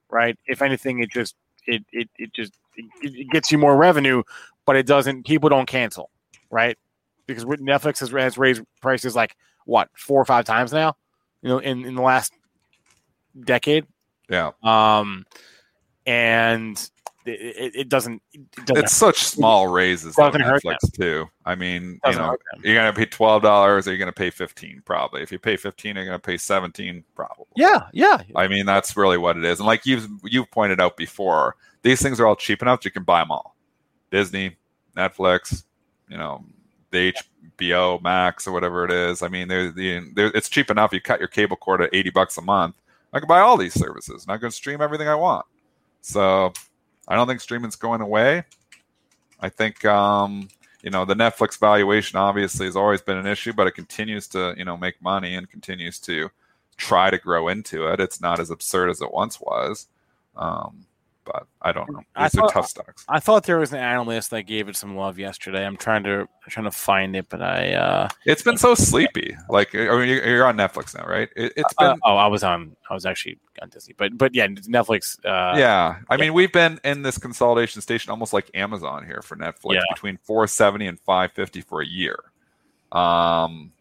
right? 0.10 0.38
If 0.48 0.62
anything, 0.62 1.00
it 1.00 1.12
just 1.12 1.36
it 1.68 1.84
it, 1.92 2.10
it 2.18 2.34
just 2.34 2.54
it 3.02 3.30
gets 3.30 3.52
you 3.52 3.58
more 3.58 3.76
revenue, 3.76 4.24
but 4.66 4.76
it 4.76 4.86
doesn't. 4.86 5.26
People 5.26 5.50
don't 5.50 5.68
cancel, 5.68 6.10
right? 6.50 6.78
Because 7.28 7.46
Netflix 7.46 8.00
has, 8.00 8.10
has 8.12 8.38
raised 8.38 8.64
prices 8.82 9.16
like 9.16 9.36
what 9.66 9.90
four 9.98 10.22
or 10.22 10.26
five 10.26 10.46
times 10.46 10.72
now, 10.72 10.96
you 11.42 11.50
know, 11.50 11.60
in 11.60 11.86
in 11.86 11.96
the 11.96 12.02
last 12.02 12.34
decade. 13.44 13.86
Yeah. 14.30 14.52
Um 14.64 15.26
and 16.06 16.90
it, 17.26 17.76
it, 17.76 17.90
doesn't, 17.90 18.22
it, 18.34 18.66
doesn't. 18.66 18.84
It's 18.84 18.94
such 18.94 19.24
small 19.24 19.68
raises 19.68 20.18
on 20.18 20.34
Netflix 20.34 20.92
too. 20.94 21.30
I 21.46 21.56
mean, 21.56 22.00
you 22.06 22.12
know, 22.14 22.36
you're 22.64 22.76
gonna 22.76 22.94
pay 22.94 23.06
twelve 23.06 23.42
dollars, 23.42 23.88
or 23.88 23.92
you're 23.92 24.00
gonna 24.00 24.12
pay 24.12 24.30
fifteen 24.30 24.82
probably. 24.86 25.22
If 25.22 25.32
you 25.32 25.40
pay 25.40 25.56
fifteen, 25.56 25.96
you're 25.96 26.06
gonna 26.06 26.20
pay 26.20 26.38
seventeen 26.38 27.04
probably. 27.16 27.46
Yeah, 27.56 27.84
yeah. 27.94 28.22
I 28.36 28.48
mean, 28.48 28.66
that's 28.66 28.98
really 28.98 29.18
what 29.18 29.38
it 29.38 29.46
is. 29.46 29.60
And 29.60 29.68
like 29.68 29.86
you've 29.86 30.08
you've 30.26 30.52
pointed 30.52 30.82
out 30.82 30.98
before, 30.98 31.56
these 31.82 32.02
things 32.02 32.20
are 32.20 32.28
all 32.28 32.36
cheap 32.36 32.62
enough 32.62 32.82
that 32.82 32.86
you 32.86 32.92
can 32.92 33.04
buy 33.04 33.22
them 33.22 33.32
all. 33.32 33.56
Disney, 34.12 34.58
Netflix, 34.98 35.64
you 36.10 36.18
know, 36.18 36.44
the 36.92 37.14
HBO 37.58 38.02
Max 38.02 38.48
or 38.48 38.52
whatever 38.52 38.84
it 38.86 38.92
is. 38.92 39.22
I 39.22 39.28
mean, 39.30 39.48
they're, 39.48 39.72
they're, 39.72 40.28
it's 40.36 40.50
cheap 40.50 40.70
enough. 40.70 40.94
You 40.94 41.02
cut 41.02 41.20
your 41.20 41.30
cable 41.30 41.56
cord 41.56 41.82
at 41.82 41.90
eighty 41.94 42.10
bucks 42.10 42.38
a 42.38 42.42
month. 42.42 42.76
I 43.14 43.20
can 43.20 43.28
buy 43.28 43.40
all 43.40 43.58
these 43.58 43.74
services, 43.74 44.24
and 44.24 44.32
I 44.32 44.38
can 44.38 44.52
stream 44.52 44.82
everything 44.82 45.08
I 45.08 45.16
want. 45.16 45.46
So 46.04 46.54
I 47.08 47.16
don't 47.16 47.28
think 47.28 47.42
streaming's 47.42 47.78
going 47.78 48.02
away. 48.02 48.44
I 49.40 49.50
think 49.50 49.84
um, 49.86 50.50
you 50.84 50.92
know 50.92 51.06
the 51.06 51.16
Netflix 51.16 51.58
valuation 51.58 52.20
obviously 52.20 52.68
has 52.68 52.76
always 52.76 53.02
been 53.02 53.18
an 53.18 53.26
issue, 53.26 53.54
but 53.54 53.68
it 53.68 53.72
continues 53.72 54.28
to 54.30 54.54
you 54.58 54.66
know 54.66 54.78
make 54.78 55.02
money 55.02 55.34
and 55.34 55.50
continues 55.50 56.00
to 56.02 56.30
try 56.78 57.10
to 57.10 57.18
grow 57.18 57.48
into 57.48 57.88
it. 57.88 58.00
It's 58.00 58.22
not 58.22 58.40
as 58.40 58.52
absurd 58.52 58.90
as 58.90 59.02
it 59.02 59.12
once 59.12 59.40
was. 59.40 59.88
Um, 60.36 60.86
but 61.26 61.48
I 61.62 61.72
don't 61.72 61.92
know. 61.92 62.02
These 62.20 62.32
thought, 62.32 62.44
are 62.44 62.54
tough 62.54 62.68
stocks. 62.68 63.06
I 63.08 63.20
thought 63.20 63.44
there 63.44 63.60
was 63.60 63.72
an 63.74 63.80
analyst 63.80 64.32
that 64.32 64.44
gave 64.44 64.70
it 64.70 64.76
some 64.76 64.96
love 64.96 65.18
yesterday. 65.18 65.66
I'm 65.66 65.78
trying 65.78 66.04
to 66.04 66.22
I'm 66.22 66.50
trying 66.50 66.66
to 66.66 66.72
find 66.72 67.16
it, 67.16 67.28
but 67.30 67.42
I. 67.42 67.74
uh 67.74 68.10
It's 68.26 68.44
been 68.44 68.58
so 68.58 68.76
sleepy. 68.76 69.36
Like, 69.50 69.74
I 69.76 69.98
mean, 69.98 70.10
you're 70.10 70.46
on 70.46 70.58
Netflix 70.58 70.96
now, 70.96 71.06
right? 71.06 71.30
It, 71.36 71.54
has 71.56 71.66
uh, 71.78 71.94
been. 71.94 72.02
Uh, 72.04 72.06
oh, 72.06 72.16
I 72.18 72.28
was 72.28 72.44
on. 72.44 72.76
I 72.90 72.94
was 72.94 73.06
actually 73.06 73.40
on 73.62 73.70
Disney, 73.70 73.96
but 73.98 74.18
but 74.18 74.36
yeah, 74.36 74.48
Netflix. 74.48 75.18
Uh, 75.26 75.58
yeah, 75.58 75.98
I 76.10 76.16
yeah. 76.16 76.22
mean, 76.22 76.34
we've 76.34 76.52
been 76.52 76.80
in 76.84 77.02
this 77.02 77.18
consolidation 77.18 77.82
station 77.82 78.12
almost 78.12 78.34
like 78.34 78.50
Amazon 78.54 79.06
here 79.06 79.22
for 79.22 79.36
Netflix, 79.36 79.76
yeah. 79.76 79.82
between 79.94 80.18
470 80.24 80.88
and 80.88 81.00
550 81.00 81.62
for 81.62 81.82
a 81.82 81.86
year. 81.86 82.18
Um, 82.92 83.72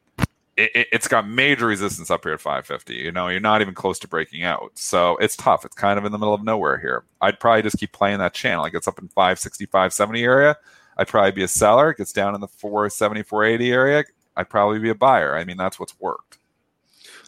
it, 0.56 0.88
has 0.92 1.08
got 1.08 1.26
major 1.26 1.66
resistance 1.66 2.10
up 2.10 2.24
here 2.24 2.34
at 2.34 2.40
550. 2.40 2.94
You 2.94 3.12
know, 3.12 3.28
you're 3.28 3.40
not 3.40 3.60
even 3.60 3.74
close 3.74 3.98
to 4.00 4.08
breaking 4.08 4.42
out. 4.42 4.72
So 4.74 5.16
it's 5.16 5.36
tough. 5.36 5.64
It's 5.64 5.74
kind 5.74 5.98
of 5.98 6.04
in 6.04 6.12
the 6.12 6.18
middle 6.18 6.34
of 6.34 6.44
nowhere 6.44 6.78
here. 6.78 7.04
I'd 7.20 7.40
probably 7.40 7.62
just 7.62 7.78
keep 7.78 7.92
playing 7.92 8.18
that 8.18 8.34
channel. 8.34 8.64
It 8.64 8.72
gets 8.72 8.88
up 8.88 8.98
in 8.98 9.08
560, 9.08 9.66
570 9.66 10.22
area. 10.22 10.56
I'd 10.96 11.08
probably 11.08 11.32
be 11.32 11.42
a 11.42 11.48
seller. 11.48 11.90
It 11.90 11.98
gets 11.98 12.12
down 12.12 12.34
in 12.34 12.40
the 12.40 12.48
470, 12.48 13.22
480 13.22 13.72
area. 13.72 14.04
I'd 14.36 14.50
probably 14.50 14.78
be 14.78 14.90
a 14.90 14.94
buyer. 14.94 15.36
I 15.36 15.44
mean, 15.44 15.56
that's 15.56 15.80
what's 15.80 15.98
worked. 15.98 16.38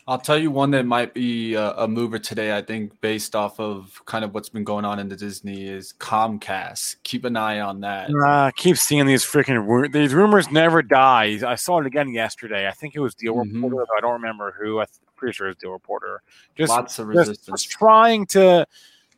I'll 0.06 0.18
tell 0.18 0.36
you 0.36 0.50
one 0.50 0.70
that 0.72 0.84
might 0.84 1.14
be 1.14 1.54
a, 1.54 1.70
a, 1.72 1.88
mover 1.88 2.18
today. 2.18 2.54
I 2.54 2.60
think 2.60 3.00
based 3.00 3.34
off 3.34 3.58
of 3.58 4.02
kind 4.04 4.22
of 4.22 4.34
what's 4.34 4.50
been 4.50 4.64
going 4.64 4.84
on 4.84 4.98
in 4.98 5.08
the 5.08 5.16
Disney 5.16 5.66
is 5.66 5.94
Comcast. 5.94 6.96
Keep 7.04 7.24
an 7.24 7.36
eye 7.36 7.60
on 7.60 7.80
that. 7.80 8.10
Uh, 8.10 8.26
I 8.26 8.52
keep 8.54 8.76
seeing 8.76 9.06
these 9.06 9.24
freaking 9.24 9.90
these 9.92 10.12
rumors 10.12 10.50
never 10.50 10.82
die. 10.82 11.38
I 11.46 11.54
saw 11.54 11.80
it 11.80 11.86
again 11.86 12.10
yesterday. 12.10 12.68
I 12.68 12.72
think 12.72 12.94
it 12.94 13.00
was 13.00 13.14
Deal 13.14 13.34
mm-hmm. 13.34 13.64
Reporter. 13.64 13.86
I 13.96 14.00
don't 14.00 14.12
remember 14.12 14.54
who. 14.60 14.80
I'm 14.80 14.86
pretty 15.16 15.32
sure 15.32 15.48
it's 15.48 15.60
Deal 15.60 15.72
Reporter. 15.72 16.20
Just 16.54 16.68
lots 16.68 16.98
of 16.98 17.08
resistance. 17.08 17.38
Just, 17.38 17.64
just 17.64 17.70
trying 17.70 18.26
to 18.26 18.66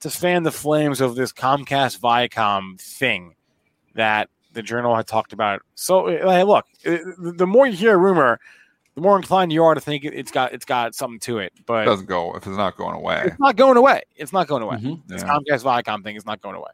to 0.00 0.10
fan 0.10 0.44
the 0.44 0.52
flames 0.52 1.00
of 1.00 1.16
this 1.16 1.32
Comcast 1.32 1.98
Viacom 1.98 2.80
thing 2.80 3.34
that 3.94 4.28
the 4.52 4.62
journal 4.62 4.94
had 4.94 5.08
talked 5.08 5.32
about. 5.32 5.62
So, 5.74 6.06
hey, 6.06 6.44
look, 6.44 6.66
the 6.84 7.46
more 7.46 7.66
you 7.66 7.72
hear 7.72 7.94
a 7.94 7.98
rumor 7.98 8.38
the 8.96 9.02
more 9.02 9.16
inclined 9.16 9.52
you 9.52 9.62
are 9.62 9.74
to 9.74 9.80
think 9.80 10.04
it's 10.04 10.30
got 10.30 10.52
it's 10.52 10.64
got 10.64 10.94
something 10.94 11.20
to 11.20 11.38
it. 11.38 11.52
But 11.66 11.82
it 11.82 11.84
doesn't 11.84 12.06
go 12.06 12.34
if 12.34 12.46
it's 12.46 12.56
not 12.56 12.76
going 12.76 12.96
away. 12.96 13.22
It's 13.26 13.38
not 13.38 13.54
going 13.54 13.76
away. 13.76 14.02
It's 14.16 14.32
not 14.32 14.48
going 14.48 14.62
away. 14.62 14.78
Mm-hmm. 14.78 15.06
This 15.06 15.22
yeah. 15.22 15.28
Comcast 15.28 15.62
Viacom 15.62 16.02
thing 16.02 16.16
is 16.16 16.26
not 16.26 16.40
going 16.40 16.56
away. 16.56 16.70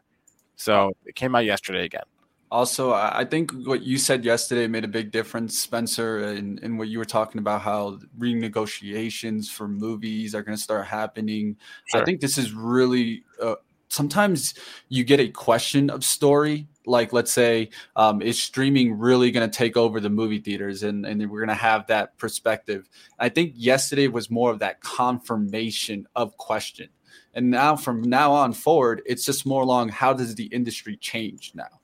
So 0.55 0.93
it 1.05 1.15
came 1.15 1.35
out 1.35 1.45
yesterday 1.45 1.83
again. 1.83 2.03
Also, 2.49 2.93
I 2.93 3.25
think 3.25 3.51
what 3.65 3.81
you 3.81 3.97
said 3.97 4.23
yesterday 4.23 4.67
made 4.67 4.85
a 4.85 4.87
big 4.87 5.11
difference, 5.11 5.57
Spencer, 5.57 6.19
in, 6.19 6.59
in 6.59 6.77
what 6.77 6.87
you 6.87 6.99
were 6.99 7.05
talking 7.05 7.39
about 7.39 7.61
how 7.61 7.97
renegotiations 8.19 9.49
for 9.49 9.67
movies 9.67 10.35
are 10.35 10.43
going 10.43 10.55
to 10.55 10.63
start 10.63 10.85
happening. 10.85 11.57
Sure. 11.85 12.01
I 12.01 12.05
think 12.05 12.21
this 12.21 12.37
is 12.37 12.53
really 12.53 13.23
uh, 13.41 13.55
sometimes 13.89 14.53
you 14.89 15.03
get 15.03 15.19
a 15.19 15.29
question 15.29 15.89
of 15.89 16.03
story 16.05 16.67
like 16.85 17.13
let's 17.13 17.31
say 17.31 17.69
um, 17.95 18.21
is 18.21 18.41
streaming 18.41 18.97
really 18.97 19.31
going 19.31 19.49
to 19.49 19.57
take 19.57 19.77
over 19.77 19.99
the 19.99 20.09
movie 20.09 20.39
theaters 20.39 20.83
and, 20.83 21.05
and 21.05 21.29
we're 21.29 21.39
going 21.39 21.47
to 21.49 21.55
have 21.55 21.87
that 21.87 22.17
perspective? 22.17 22.89
I 23.19 23.29
think 23.29 23.53
yesterday 23.55 24.07
was 24.07 24.29
more 24.29 24.51
of 24.51 24.59
that 24.59 24.81
confirmation 24.81 26.07
of 26.15 26.37
question. 26.37 26.89
And 27.33 27.49
now 27.49 27.75
from 27.75 28.01
now 28.01 28.31
on 28.31 28.53
forward 28.53 29.01
it's 29.05 29.25
just 29.25 29.45
more 29.45 29.63
along 29.63 29.89
how 29.89 30.13
does 30.13 30.35
the 30.35 30.45
industry 30.45 30.97
change 30.97 31.51
now? 31.55 31.79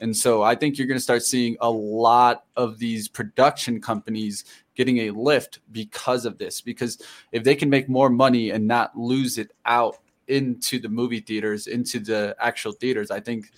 And 0.00 0.16
so 0.16 0.42
i 0.42 0.54
think 0.54 0.76
you're 0.76 0.88
going 0.88 0.98
to 0.98 1.02
start 1.02 1.22
seeing 1.22 1.56
a 1.60 1.70
lot 1.70 2.44
of 2.56 2.78
these 2.78 3.08
production 3.08 3.80
companies 3.80 4.44
getting 4.74 4.98
a 4.98 5.10
lift 5.10 5.60
because 5.72 6.24
of 6.24 6.38
this 6.38 6.60
because 6.60 7.00
if 7.32 7.44
they 7.44 7.54
can 7.54 7.70
make 7.70 7.88
more 7.88 8.10
money 8.10 8.50
and 8.50 8.66
not 8.66 8.96
lose 8.96 9.38
it 9.38 9.52
out 9.66 9.98
into 10.26 10.78
the 10.78 10.88
movie 10.88 11.20
theaters 11.20 11.66
into 11.66 12.00
the 12.00 12.34
actual 12.40 12.72
theaters 12.72 13.10
i 13.10 13.20
think 13.20 13.50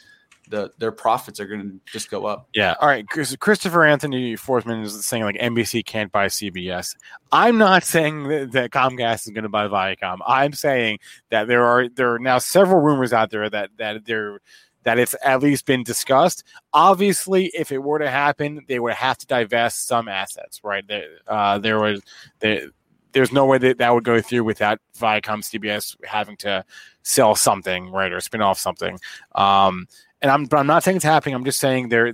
the 0.48 0.70
their 0.78 0.92
profits 0.92 1.40
are 1.40 1.46
going 1.46 1.60
to 1.60 1.92
just 1.92 2.10
go 2.10 2.26
up. 2.26 2.48
Yeah. 2.54 2.74
All 2.80 2.88
right. 2.88 3.06
Christopher 3.08 3.84
Anthony 3.84 4.34
Forsman 4.34 4.84
is 4.84 5.06
saying 5.06 5.24
like 5.24 5.36
NBC 5.36 5.84
can't 5.84 6.12
buy 6.12 6.26
CBS. 6.26 6.96
I'm 7.32 7.58
not 7.58 7.84
saying 7.84 8.28
that, 8.28 8.52
that 8.52 8.70
Comcast 8.70 9.26
is 9.26 9.32
going 9.32 9.44
to 9.44 9.48
buy 9.48 9.68
Viacom. 9.68 10.18
I'm 10.26 10.52
saying 10.52 10.98
that 11.30 11.48
there 11.48 11.64
are 11.64 11.88
there 11.88 12.14
are 12.14 12.18
now 12.18 12.38
several 12.38 12.80
rumors 12.80 13.12
out 13.12 13.30
there 13.30 13.48
that 13.50 13.70
that 13.78 14.04
there 14.04 14.40
that 14.86 15.00
it's 15.00 15.16
at 15.24 15.42
least 15.42 15.66
been 15.66 15.82
discussed. 15.82 16.44
Obviously, 16.72 17.46
if 17.46 17.72
it 17.72 17.78
were 17.78 17.98
to 17.98 18.08
happen, 18.08 18.64
they 18.68 18.78
would 18.78 18.94
have 18.94 19.18
to 19.18 19.26
divest 19.26 19.88
some 19.88 20.06
assets, 20.06 20.60
right? 20.62 20.86
There, 20.86 21.08
uh, 21.26 21.58
there 21.58 21.80
was 21.80 22.00
there, 22.38 22.68
there's 23.10 23.32
no 23.32 23.46
way 23.46 23.58
that 23.58 23.78
that 23.78 23.92
would 23.92 24.04
go 24.04 24.20
through 24.20 24.44
without 24.44 24.78
Viacom 24.96 25.42
CBS 25.42 25.96
having 26.04 26.36
to 26.36 26.64
sell 27.02 27.34
something, 27.34 27.90
right, 27.90 28.12
or 28.12 28.20
spin 28.20 28.42
off 28.42 28.58
something. 28.58 29.00
Um, 29.34 29.88
and 30.22 30.30
I'm, 30.30 30.46
I'm 30.52 30.66
not 30.66 30.82
saying 30.82 30.96
it's 30.96 31.04
happening. 31.04 31.34
I'm 31.34 31.44
just 31.44 31.60
saying 31.60 31.88
there 31.88 32.12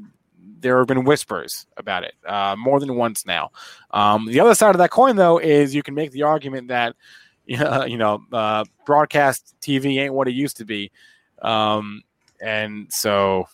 there 0.61 0.79
have 0.79 0.87
been 0.87 1.05
whispers 1.05 1.67
about 1.77 2.05
it 2.05 2.15
uh, 2.27 2.55
more 2.57 2.79
than 2.81 2.95
once 2.95 3.27
now. 3.27 3.51
Um, 3.91 4.27
the 4.27 4.41
other 4.41 4.55
side 4.55 4.71
of 4.71 4.79
that 4.79 4.91
coin, 4.91 5.17
though, 5.17 5.39
is 5.39 5.75
you 5.75 5.83
can 5.83 5.95
make 5.95 6.13
the 6.13 6.23
argument 6.23 6.69
that 6.69 6.97
you 7.47 7.97
know 7.97 8.23
uh, 8.33 8.65
broadcast 8.87 9.55
TV 9.61 10.01
ain't 10.01 10.15
what 10.15 10.29
it 10.29 10.35
used 10.35 10.57
to 10.59 10.65
be, 10.65 10.91
um, 11.43 12.03
and 12.41 12.93
so 12.93 13.47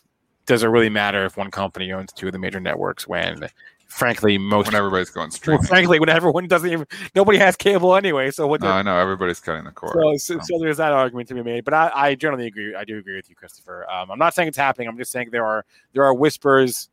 does 0.47 0.63
it 0.63 0.69
really 0.69 0.89
matter 0.89 1.25
if 1.25 1.37
one 1.37 1.51
company 1.51 1.93
owns 1.93 2.13
two 2.13 2.27
of 2.27 2.33
the 2.33 2.39
major 2.39 2.61
networks 2.61 3.07
when 3.07 3.49
frankly 3.89 4.39
most 4.39 4.67
when 4.67 4.75
everybody's 4.75 5.11
going 5.11 5.31
streaming. 5.31 5.61
well, 5.61 5.67
frankly 5.69 5.99
when 5.99 6.09
everyone 6.11 6.47
doesn't 6.47 6.71
even 6.71 6.87
nobody 7.15 7.39
has 7.39 7.57
cable 7.57 7.97
anyway 7.97 8.31
so 8.31 8.47
what 8.47 8.61
No, 8.61 8.69
I 8.69 8.83
know 8.83 8.99
everybody's 8.99 9.41
cutting 9.41 9.65
the 9.65 9.71
cord. 9.71 9.95
so, 9.95 10.17
so, 10.17 10.35
so. 10.35 10.41
so 10.45 10.59
there's 10.59 10.77
that 10.77 10.93
argument 10.93 11.29
to 11.29 11.35
be 11.35 11.43
made, 11.43 11.65
but 11.65 11.75
I, 11.75 11.91
I 11.95 12.15
generally 12.15 12.47
agree. 12.47 12.75
I 12.75 12.85
do 12.85 12.99
agree 12.99 13.17
with 13.17 13.29
you, 13.31 13.35
Christopher. 13.35 13.91
Um, 13.91 14.11
I'm 14.11 14.19
not 14.19 14.35
saying 14.35 14.49
it's 14.49 14.59
happening. 14.59 14.89
I'm 14.89 14.99
just 14.99 15.11
saying 15.11 15.31
there 15.33 15.47
are 15.47 15.65
there 15.95 16.05
are 16.05 16.15
whispers 16.15 16.91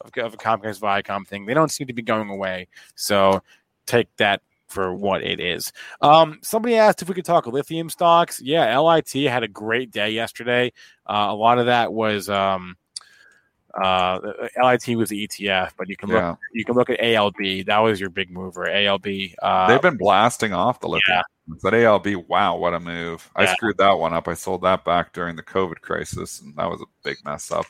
of, 0.00 0.16
of 0.18 0.34
a 0.34 0.36
Comcast 0.36 0.80
Viacom 0.80 1.26
thing. 1.26 1.46
They 1.46 1.54
don't 1.54 1.70
seem 1.70 1.86
to 1.88 1.92
be 1.92 2.02
going 2.02 2.30
away. 2.30 2.68
So 2.94 3.42
take 3.86 4.08
that 4.16 4.40
for 4.68 4.92
what 4.94 5.22
it 5.22 5.40
is. 5.40 5.72
Um, 6.00 6.38
somebody 6.42 6.76
asked 6.76 7.02
if 7.02 7.08
we 7.08 7.14
could 7.14 7.24
talk 7.24 7.46
lithium 7.46 7.88
stocks. 7.88 8.40
Yeah, 8.42 8.78
LIT 8.78 9.12
had 9.12 9.42
a 9.42 9.48
great 9.48 9.90
day 9.90 10.10
yesterday. 10.10 10.72
Uh, 11.06 11.26
a 11.30 11.34
lot 11.34 11.58
of 11.58 11.66
that 11.66 11.92
was 11.92 12.28
um, 12.28 12.76
uh, 13.82 14.18
LIT 14.62 14.96
was 14.96 15.10
the 15.10 15.26
ETF, 15.26 15.72
but 15.76 15.88
you 15.88 15.96
can 15.96 16.08
look 16.08 16.18
yeah, 16.18 16.36
you 16.52 16.64
can 16.64 16.74
look 16.74 16.90
at 16.90 16.98
ALB. 17.00 17.66
That 17.66 17.78
was 17.78 18.00
your 18.00 18.10
big 18.10 18.30
mover. 18.30 18.64
ALB. 18.64 19.34
Uh, 19.42 19.68
they've 19.68 19.82
been 19.82 19.96
blasting 19.96 20.52
off 20.52 20.80
the 20.80 20.88
lithium. 20.88 21.22
That 21.62 21.74
ALB, 21.74 22.26
wow, 22.26 22.56
what 22.56 22.74
a 22.74 22.80
move! 22.80 23.30
I 23.36 23.46
screwed 23.54 23.78
that 23.78 23.92
one 23.92 24.12
up. 24.12 24.26
I 24.26 24.34
sold 24.34 24.62
that 24.62 24.84
back 24.84 25.12
during 25.12 25.36
the 25.36 25.42
COVID 25.42 25.80
crisis, 25.80 26.40
and 26.40 26.56
that 26.56 26.68
was 26.68 26.80
a 26.80 26.86
big 27.04 27.18
mess 27.24 27.52
up. 27.52 27.66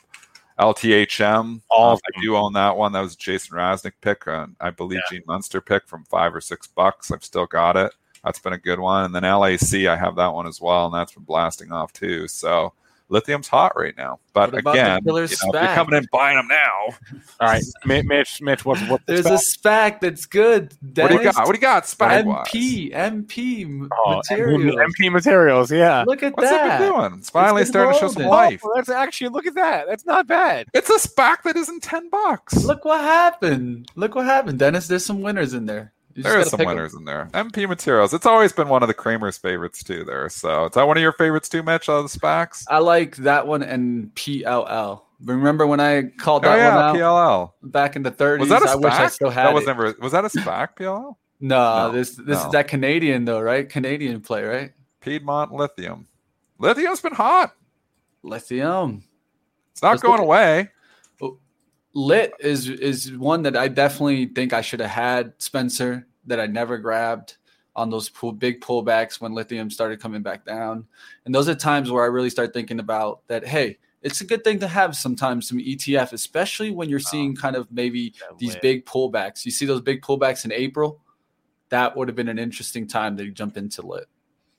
LTHM, 0.59 1.61
All 1.69 1.93
uh, 1.93 1.95
I 1.95 2.21
do 2.21 2.35
own 2.35 2.53
that 2.53 2.75
one. 2.75 2.91
That 2.91 3.01
was 3.01 3.15
Jason 3.15 3.55
Raznick 3.55 3.93
pick, 4.01 4.27
uh, 4.27 4.47
I 4.59 4.71
believe 4.71 5.01
Gene 5.09 5.21
Munster 5.27 5.61
pick 5.61 5.87
from 5.87 6.03
five 6.05 6.33
or 6.33 6.41
six 6.41 6.65
bucks. 6.65 7.11
I've 7.11 7.23
still 7.23 7.45
got 7.45 7.77
it. 7.77 7.93
That's 8.23 8.39
been 8.39 8.53
a 8.53 8.57
good 8.57 8.79
one. 8.79 9.05
And 9.05 9.13
then 9.13 9.21
LAC, 9.21 9.85
I 9.85 9.95
have 9.95 10.15
that 10.15 10.33
one 10.33 10.47
as 10.47 10.59
well, 10.59 10.85
and 10.85 10.93
that's 10.95 11.13
been 11.13 11.23
blasting 11.23 11.71
off 11.71 11.93
too. 11.93 12.27
So 12.27 12.73
lithium's 13.09 13.47
hot 13.47 13.73
right 13.75 13.95
now. 13.97 14.19
But 14.33 14.51
the 14.51 14.57
again, 14.57 15.01
you 15.05 15.11
know, 15.13 15.17
if 15.17 15.31
you're 15.41 15.51
coming 15.53 15.95
in 15.97 16.07
buying 16.11 16.37
them 16.37 16.47
now, 16.47 16.95
all 17.39 17.47
right, 17.47 17.63
Mitch. 17.85 18.41
Mitch, 18.41 18.65
what's 18.65 18.81
what? 18.87 19.01
There's 19.05 19.25
a 19.25 19.31
SPAC 19.37 19.99
that's 20.01 20.25
good. 20.25 20.73
what 20.95 21.07
do 21.09 21.15
you 21.15 21.23
got? 21.23 21.35
What 21.37 21.47
do 21.47 21.53
you 21.53 21.61
got? 21.61 21.83
SPAC 21.85 22.23
MP, 22.25 22.93
MP 22.93 23.87
Oh, 23.91 24.15
materials. 24.17 24.75
MP 24.75 25.11
materials. 25.11 25.71
Yeah. 25.71 26.03
Look 26.05 26.21
at 26.23 26.35
What's 26.37 26.49
that. 26.49 26.81
it 26.81 26.83
been 26.85 26.93
doing? 26.93 27.13
It's 27.19 27.29
finally 27.29 27.61
been 27.63 27.67
starting 27.67 27.93
to 27.93 27.99
show 27.99 28.07
some 28.09 28.23
holding. 28.23 28.29
life. 28.51 28.61
Oh, 28.63 28.71
that's 28.75 28.89
actually 28.89 29.29
look 29.29 29.45
at 29.47 29.55
that. 29.55 29.87
That's 29.87 30.05
not 30.05 30.27
bad. 30.27 30.67
It's 30.73 30.89
a 30.89 30.99
SPAC 30.99 31.43
that 31.43 31.55
isn't 31.55 31.81
ten 31.83 32.09
bucks. 32.09 32.63
Look 32.63 32.85
what 32.85 33.01
happened. 33.01 33.89
Look 33.95 34.15
what 34.15 34.25
happened, 34.25 34.59
Dennis. 34.59 34.87
There's 34.87 35.05
some 35.05 35.21
winners 35.21 35.53
in 35.53 35.65
there. 35.65 35.93
You 36.17 36.23
There 36.23 36.39
is 36.39 36.49
gotta 36.49 36.63
some 36.63 36.65
winners 36.65 36.95
in 36.95 37.05
there. 37.05 37.29
MP 37.35 37.67
Materials. 37.69 38.11
It's 38.11 38.25
always 38.25 38.51
been 38.51 38.69
one 38.69 38.81
of 38.81 38.87
the 38.87 38.93
Cramer's 38.95 39.37
favorites 39.37 39.83
too. 39.83 40.03
There. 40.03 40.27
So 40.29 40.65
is 40.65 40.71
that 40.71 40.87
one 40.87 40.97
of 40.97 41.01
your 41.03 41.11
favorites 41.13 41.47
too, 41.47 41.61
Mitch? 41.61 41.87
Out 41.89 41.97
of 42.03 42.11
the 42.11 42.19
SPACs? 42.19 42.65
I 42.67 42.79
like 42.79 43.17
that 43.17 43.45
one 43.45 43.61
and 43.61 44.13
PLL. 44.15 45.01
Remember 45.23 45.67
when 45.67 45.79
I 45.79 46.09
called 46.17 46.43
Oh 46.43 46.49
that 46.49 46.57
yeah, 46.57 46.75
one 46.75 46.83
out 46.85 46.95
PLL. 46.95 47.51
back 47.71 47.95
in 47.95 48.01
the 48.01 48.11
30s? 48.11 48.39
Was 48.39 48.49
that 48.49 48.63
a 48.63 48.65
SPAC? 48.65 48.71
I 48.71 48.75
wish 48.77 48.93
I 48.93 49.07
still 49.09 49.29
had 49.29 49.45
that 49.47 49.53
was 49.53 49.63
it. 49.65 49.67
never. 49.67 49.95
Was 50.01 50.11
that 50.13 50.25
a 50.25 50.29
SPAC? 50.29 50.69
PLL. 50.79 51.15
No, 51.39 51.87
No, 51.87 51.91
this 51.91 52.15
this 52.15 52.39
no. 52.39 52.45
is 52.47 52.51
that 52.51 52.67
Canadian 52.67 53.25
though, 53.25 53.39
right? 53.39 53.69
Canadian 53.69 54.19
play, 54.21 54.43
right? 54.43 54.71
Piedmont 55.01 55.51
Lithium. 55.53 56.07
Lithium's 56.57 56.99
been 56.99 57.13
hot. 57.13 57.53
Lithium. 58.23 59.03
It's 59.71 59.83
not 59.83 59.91
Let's 59.91 60.01
going 60.01 60.19
away. 60.19 60.69
Lit 61.97 62.31
is 62.39 62.69
is 62.69 63.11
one 63.11 63.41
that 63.41 63.57
I 63.57 63.67
definitely 63.67 64.27
think 64.27 64.53
I 64.53 64.61
should 64.61 64.81
have 64.81 64.91
had, 64.91 65.33
Spencer, 65.39 66.05
that 66.27 66.39
I 66.39 66.45
never 66.45 66.77
grabbed 66.77 67.37
on 67.75 67.89
those 67.89 68.07
pull, 68.07 68.33
big 68.33 68.61
pullbacks 68.61 69.19
when 69.19 69.33
lithium 69.33 69.71
started 69.71 69.99
coming 69.99 70.21
back 70.21 70.45
down. 70.45 70.85
And 71.25 71.33
those 71.33 71.49
are 71.49 71.55
times 71.55 71.89
where 71.89 72.03
I 72.03 72.07
really 72.07 72.29
start 72.29 72.53
thinking 72.53 72.79
about 72.79 73.21
that. 73.29 73.47
Hey, 73.47 73.79
it's 74.03 74.21
a 74.21 74.25
good 74.25 74.43
thing 74.43 74.59
to 74.59 74.67
have 74.67 74.95
sometimes 74.95 75.47
some 75.47 75.57
ETF, 75.57 76.13
especially 76.13 76.69
when 76.69 76.87
you're 76.87 76.99
seeing 76.99 77.29
um, 77.29 77.35
kind 77.35 77.55
of 77.55 77.71
maybe 77.71 78.13
these 78.37 78.55
big 78.57 78.85
pullbacks. 78.85 79.43
You 79.43 79.49
see 79.49 79.65
those 79.65 79.81
big 79.81 80.03
pullbacks 80.03 80.45
in 80.45 80.51
April. 80.51 81.01
That 81.69 81.97
would 81.97 82.07
have 82.09 82.15
been 82.15 82.29
an 82.29 82.37
interesting 82.37 82.87
time 82.87 83.17
to 83.17 83.31
jump 83.31 83.57
into 83.57 83.81
lit. 83.81 84.05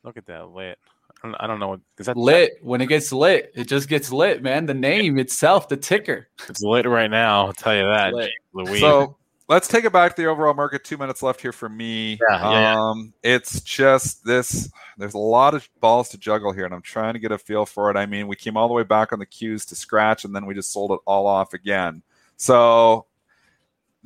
Look 0.03 0.17
at 0.17 0.27
that 0.27 0.49
lit. 0.49 0.77
I 1.25 1.47
don't, 1.47 1.59
know. 1.59 1.69
what- 1.69 1.81
Is 1.99 2.07
that 2.07 2.17
Lit 2.17 2.59
when 2.63 2.81
it 2.81 2.87
gets 2.87 3.13
lit, 3.13 3.53
it 3.55 3.65
just 3.69 3.89
gets 3.89 4.13
lit, 4.13 4.43
man. 4.43 4.67
The 4.67 4.75
name 4.75 5.19
itself, 5.19 5.69
the 5.69 5.77
ticker. 5.77 6.29
It's 6.49 6.63
lit 6.63 6.87
right 6.87 7.11
now. 7.11 7.47
I'll 7.47 7.53
tell 7.53 7.75
you 7.75 7.85
that. 7.85 8.15
Lit. 8.15 8.31
Louise. 8.53 8.81
So 8.81 9.17
let's 9.49 9.67
take 9.69 9.85
it 9.85 9.93
back 9.93 10.15
to 10.17 10.23
the 10.23 10.29
overall 10.29 10.55
market. 10.55 10.85
Two 10.85 10.97
minutes 10.97 11.23
left 11.23 11.41
here 11.41 11.53
for 11.53 11.69
me. 11.69 12.19
Yeah, 12.31 12.51
yeah, 12.51 12.51
yeah. 12.75 12.81
um, 12.81 13.13
it's 13.23 13.61
just 13.63 14.25
this. 14.25 14.71
There's 14.97 15.15
a 15.15 15.19
lot 15.19 15.55
of 15.55 15.69
balls 15.81 16.09
to 16.11 16.19
juggle 16.19 16.53
here, 16.53 16.65
and 16.65 16.75
I'm 16.75 16.83
trying 16.83 17.15
to 17.15 17.19
get 17.21 17.33
a 17.33 17.39
feel 17.39 17.67
for 17.67 17.91
it. 17.91 17.97
I 17.97 18.07
mean, 18.07 18.29
we 18.29 18.37
came 18.37 18.57
all 18.57 18.69
the 18.69 18.75
way 18.75 18.83
back 18.85 19.13
on 19.13 19.19
the 19.19 19.27
cues 19.27 19.65
to 19.67 19.75
scratch, 19.77 20.25
and 20.25 20.35
then 20.35 20.47
we 20.47 20.55
just 20.55 20.73
sold 20.73 20.93
it 20.93 21.01
all 21.07 21.27
off 21.27 21.53
again. 21.55 22.03
So 22.37 23.07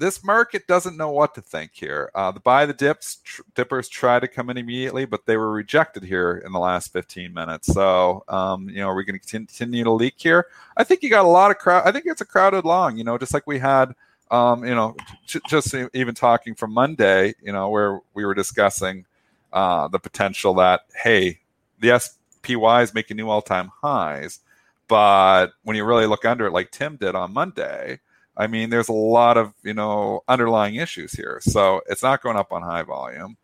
this 0.02 0.24
market 0.24 0.66
doesn't 0.66 0.96
know 0.96 1.10
what 1.10 1.32
to 1.32 1.40
think 1.40 1.70
here. 1.74 2.10
Uh, 2.12 2.32
the 2.32 2.40
buy 2.40 2.66
the 2.66 2.72
dips 2.72 3.20
tr- 3.22 3.42
dippers 3.54 3.88
try 3.88 4.18
to 4.18 4.26
come 4.26 4.50
in 4.50 4.56
immediately, 4.56 5.04
but 5.04 5.26
they 5.26 5.36
were 5.36 5.52
rejected 5.52 6.02
here 6.02 6.42
in 6.44 6.50
the 6.50 6.58
last 6.58 6.92
15 6.92 7.32
minutes. 7.32 7.72
So 7.72 8.24
um, 8.26 8.68
you 8.68 8.78
know, 8.78 8.88
are 8.88 8.96
we 8.96 9.04
going 9.04 9.18
to 9.18 9.24
continue 9.24 9.84
to 9.84 9.92
leak 9.92 10.14
here? 10.16 10.48
I 10.76 10.82
think 10.82 11.04
you 11.04 11.08
got 11.08 11.24
a 11.24 11.28
lot 11.28 11.52
of 11.52 11.58
crowd. 11.58 11.86
I 11.86 11.92
think 11.92 12.06
it's 12.06 12.20
a 12.20 12.24
crowded 12.24 12.64
long. 12.64 12.96
You 12.96 13.04
know, 13.04 13.16
just 13.16 13.32
like 13.32 13.46
we 13.46 13.58
had. 13.58 13.94
Um, 14.32 14.64
you 14.64 14.74
know, 14.74 14.96
j- 15.26 15.40
just 15.46 15.74
even 15.92 16.14
talking 16.14 16.54
from 16.54 16.72
Monday, 16.72 17.34
you 17.42 17.52
know, 17.52 17.68
where 17.68 18.00
we 18.14 18.24
were 18.24 18.32
discussing 18.32 19.04
uh, 19.52 19.88
the 19.88 19.98
potential 19.98 20.54
that 20.54 20.80
hey, 21.02 21.40
the 21.80 21.98
SPY 21.98 22.80
is 22.80 22.94
making 22.94 23.18
new 23.18 23.28
all-time 23.28 23.70
highs, 23.82 24.40
but 24.88 25.48
when 25.64 25.76
you 25.76 25.84
really 25.84 26.06
look 26.06 26.24
under 26.24 26.46
it, 26.46 26.52
like 26.52 26.70
Tim 26.70 26.96
did 26.96 27.14
on 27.14 27.34
Monday, 27.34 28.00
I 28.36 28.46
mean, 28.46 28.70
there's 28.70 28.88
a 28.88 28.94
lot 28.94 29.36
of 29.36 29.52
you 29.62 29.74
know 29.74 30.22
underlying 30.28 30.76
issues 30.76 31.12
here. 31.12 31.40
So 31.42 31.82
it's 31.88 32.02
not 32.02 32.22
going 32.22 32.36
up 32.36 32.52
on 32.52 32.62
high 32.62 32.82
volume. 32.82 33.36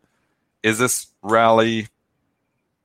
Is 0.63 0.77
this 0.77 1.07
rally, 1.21 1.87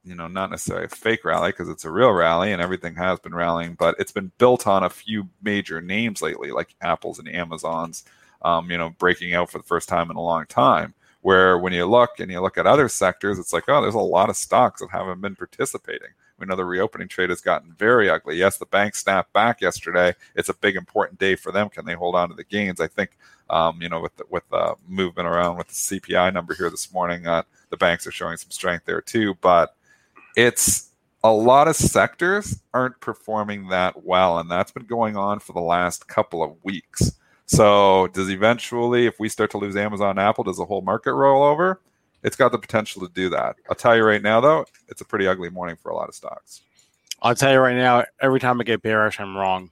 you 0.04 0.14
know, 0.14 0.28
not 0.28 0.50
necessarily 0.50 0.86
a 0.86 0.88
fake 0.88 1.24
rally 1.24 1.50
because 1.50 1.68
it's 1.68 1.84
a 1.84 1.90
real 1.90 2.12
rally 2.12 2.52
and 2.52 2.62
everything 2.62 2.94
has 2.96 3.18
been 3.20 3.34
rallying, 3.34 3.74
but 3.74 3.96
it's 3.98 4.12
been 4.12 4.30
built 4.38 4.66
on 4.66 4.84
a 4.84 4.90
few 4.90 5.28
major 5.42 5.80
names 5.80 6.22
lately, 6.22 6.50
like 6.52 6.74
Apple's 6.80 7.18
and 7.18 7.28
Amazon's, 7.28 8.04
um, 8.42 8.70
you 8.70 8.78
know, 8.78 8.90
breaking 8.90 9.34
out 9.34 9.50
for 9.50 9.58
the 9.58 9.64
first 9.64 9.88
time 9.88 10.10
in 10.10 10.16
a 10.16 10.22
long 10.22 10.46
time. 10.46 10.94
Where 11.22 11.58
when 11.58 11.72
you 11.72 11.86
look 11.86 12.20
and 12.20 12.30
you 12.30 12.40
look 12.42 12.58
at 12.58 12.66
other 12.66 12.88
sectors, 12.88 13.38
it's 13.38 13.52
like, 13.54 13.64
oh, 13.68 13.80
there's 13.80 13.94
a 13.94 13.98
lot 13.98 14.28
of 14.28 14.36
stocks 14.36 14.82
that 14.82 14.90
haven't 14.90 15.22
been 15.22 15.34
participating. 15.34 16.10
We 16.38 16.46
know 16.46 16.56
the 16.56 16.64
reopening 16.64 17.08
trade 17.08 17.30
has 17.30 17.40
gotten 17.40 17.72
very 17.72 18.10
ugly. 18.10 18.36
Yes, 18.36 18.58
the 18.58 18.66
bank 18.66 18.94
snapped 18.94 19.32
back 19.32 19.60
yesterday. 19.60 20.14
It's 20.34 20.48
a 20.48 20.54
big 20.54 20.76
important 20.76 21.20
day 21.20 21.36
for 21.36 21.52
them. 21.52 21.68
Can 21.68 21.84
they 21.84 21.94
hold 21.94 22.16
on 22.16 22.28
to 22.28 22.34
the 22.34 22.44
gains? 22.44 22.80
I 22.80 22.88
think, 22.88 23.16
um, 23.50 23.80
you 23.80 23.88
know, 23.88 24.00
with 24.00 24.16
the, 24.16 24.24
with 24.28 24.48
the 24.50 24.74
movement 24.88 25.28
around 25.28 25.56
with 25.56 25.68
the 25.68 25.74
CPI 25.74 26.32
number 26.32 26.54
here 26.54 26.70
this 26.70 26.92
morning, 26.92 27.26
uh, 27.26 27.42
the 27.70 27.76
banks 27.76 28.06
are 28.06 28.12
showing 28.12 28.36
some 28.36 28.50
strength 28.50 28.84
there 28.84 29.00
too. 29.00 29.34
But 29.40 29.76
it's 30.36 30.90
a 31.22 31.32
lot 31.32 31.68
of 31.68 31.76
sectors 31.76 32.60
aren't 32.74 33.00
performing 33.00 33.68
that 33.68 34.04
well, 34.04 34.38
and 34.38 34.50
that's 34.50 34.72
been 34.72 34.86
going 34.86 35.16
on 35.16 35.38
for 35.38 35.52
the 35.52 35.60
last 35.60 36.06
couple 36.08 36.42
of 36.42 36.56
weeks. 36.62 37.12
So, 37.46 38.08
does 38.08 38.30
eventually, 38.30 39.06
if 39.06 39.20
we 39.20 39.28
start 39.28 39.50
to 39.52 39.58
lose 39.58 39.76
Amazon 39.76 40.18
Apple, 40.18 40.44
does 40.44 40.56
the 40.56 40.64
whole 40.64 40.82
market 40.82 41.14
roll 41.14 41.42
over? 41.42 41.80
It's 42.24 42.36
got 42.36 42.52
the 42.52 42.58
potential 42.58 43.06
to 43.06 43.12
do 43.12 43.28
that. 43.30 43.56
I'll 43.68 43.76
tell 43.76 43.94
you 43.94 44.02
right 44.02 44.22
now, 44.22 44.40
though, 44.40 44.64
it's 44.88 45.02
a 45.02 45.04
pretty 45.04 45.26
ugly 45.28 45.50
morning 45.50 45.76
for 45.76 45.90
a 45.90 45.94
lot 45.94 46.08
of 46.08 46.14
stocks. 46.14 46.62
I'll 47.22 47.34
tell 47.34 47.52
you 47.52 47.58
right 47.58 47.76
now. 47.76 48.04
Every 48.20 48.40
time 48.40 48.60
I 48.60 48.64
get 48.64 48.82
bearish, 48.82 49.20
I'm 49.20 49.36
wrong. 49.36 49.70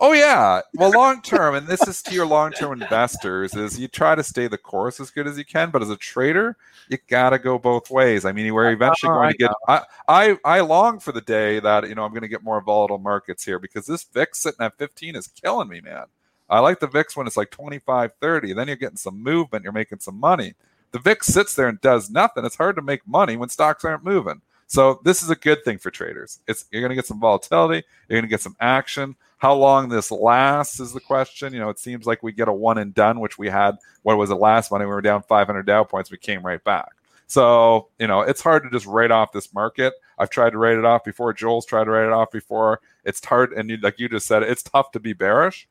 Oh 0.00 0.12
yeah. 0.12 0.60
Well, 0.74 0.92
long 0.92 1.22
term, 1.22 1.56
and 1.56 1.66
this 1.66 1.86
is 1.88 2.02
to 2.02 2.14
your 2.14 2.26
long 2.26 2.52
term 2.52 2.80
investors, 2.80 3.54
is 3.54 3.78
you 3.80 3.88
try 3.88 4.14
to 4.14 4.22
stay 4.22 4.46
the 4.46 4.58
course 4.58 5.00
as 5.00 5.10
good 5.10 5.26
as 5.26 5.36
you 5.36 5.44
can, 5.44 5.70
but 5.70 5.82
as 5.82 5.90
a 5.90 5.96
trader, 5.96 6.56
you 6.88 6.98
gotta 7.08 7.38
go 7.38 7.58
both 7.58 7.90
ways. 7.90 8.24
I 8.24 8.30
mean, 8.30 8.52
we're 8.54 8.70
eventually 8.70 9.10
going 9.10 9.32
to 9.32 9.38
get. 9.38 9.50
I, 9.66 9.82
I 10.06 10.38
I 10.44 10.60
long 10.60 11.00
for 11.00 11.10
the 11.10 11.20
day 11.20 11.58
that 11.60 11.88
you 11.88 11.96
know 11.96 12.04
I'm 12.04 12.12
going 12.12 12.22
to 12.22 12.28
get 12.28 12.44
more 12.44 12.60
volatile 12.60 12.98
markets 12.98 13.44
here 13.44 13.58
because 13.58 13.86
this 13.86 14.04
VIX 14.04 14.38
sitting 14.38 14.64
at 14.64 14.78
15 14.78 15.16
is 15.16 15.26
killing 15.26 15.68
me, 15.68 15.80
man. 15.80 16.04
I 16.48 16.60
like 16.60 16.78
the 16.78 16.86
VIX 16.86 17.16
when 17.16 17.26
it's 17.26 17.36
like 17.36 17.50
25, 17.50 18.12
30. 18.20 18.52
Then 18.52 18.68
you're 18.68 18.76
getting 18.76 18.96
some 18.96 19.22
movement, 19.22 19.64
you're 19.64 19.72
making 19.72 19.98
some 19.98 20.18
money. 20.18 20.54
The 20.92 20.98
VIX 20.98 21.26
sits 21.26 21.54
there 21.54 21.68
and 21.68 21.80
does 21.80 22.10
nothing. 22.10 22.44
It's 22.44 22.56
hard 22.56 22.76
to 22.76 22.82
make 22.82 23.06
money 23.06 23.36
when 23.36 23.48
stocks 23.48 23.84
aren't 23.84 24.04
moving. 24.04 24.40
So 24.66 25.00
this 25.02 25.22
is 25.22 25.30
a 25.30 25.36
good 25.36 25.64
thing 25.64 25.78
for 25.78 25.90
traders. 25.90 26.40
It's 26.46 26.66
you're 26.70 26.82
going 26.82 26.90
to 26.90 26.96
get 26.96 27.06
some 27.06 27.20
volatility, 27.20 27.86
you're 28.08 28.16
going 28.16 28.28
to 28.28 28.30
get 28.30 28.42
some 28.42 28.56
action. 28.60 29.16
How 29.38 29.54
long 29.54 29.88
this 29.88 30.10
lasts 30.10 30.80
is 30.80 30.92
the 30.92 31.00
question. 31.00 31.52
You 31.52 31.60
know, 31.60 31.68
it 31.68 31.78
seems 31.78 32.06
like 32.06 32.22
we 32.22 32.32
get 32.32 32.48
a 32.48 32.52
one 32.52 32.78
and 32.78 32.92
done, 32.92 33.20
which 33.20 33.38
we 33.38 33.48
had. 33.48 33.78
What 34.02 34.18
was 34.18 34.30
it 34.30 34.34
last 34.34 34.70
Monday? 34.70 34.84
We 34.84 34.90
were 34.90 35.00
down 35.00 35.22
500 35.22 35.64
Dow 35.64 35.84
points. 35.84 36.10
We 36.10 36.18
came 36.18 36.44
right 36.44 36.62
back. 36.64 36.90
So 37.28 37.88
you 37.98 38.06
know, 38.06 38.22
it's 38.22 38.40
hard 38.40 38.64
to 38.64 38.70
just 38.70 38.86
write 38.86 39.10
off 39.10 39.32
this 39.32 39.54
market. 39.54 39.94
I've 40.18 40.30
tried 40.30 40.50
to 40.50 40.58
write 40.58 40.76
it 40.76 40.84
off 40.84 41.04
before. 41.04 41.32
Joel's 41.32 41.66
tried 41.66 41.84
to 41.84 41.90
write 41.90 42.06
it 42.06 42.12
off 42.12 42.30
before. 42.30 42.80
It's 43.04 43.24
hard, 43.24 43.52
and 43.52 43.70
you, 43.70 43.76
like 43.76 43.98
you 43.98 44.08
just 44.08 44.26
said, 44.26 44.42
it's 44.42 44.62
tough 44.62 44.90
to 44.92 45.00
be 45.00 45.12
bearish. 45.12 45.68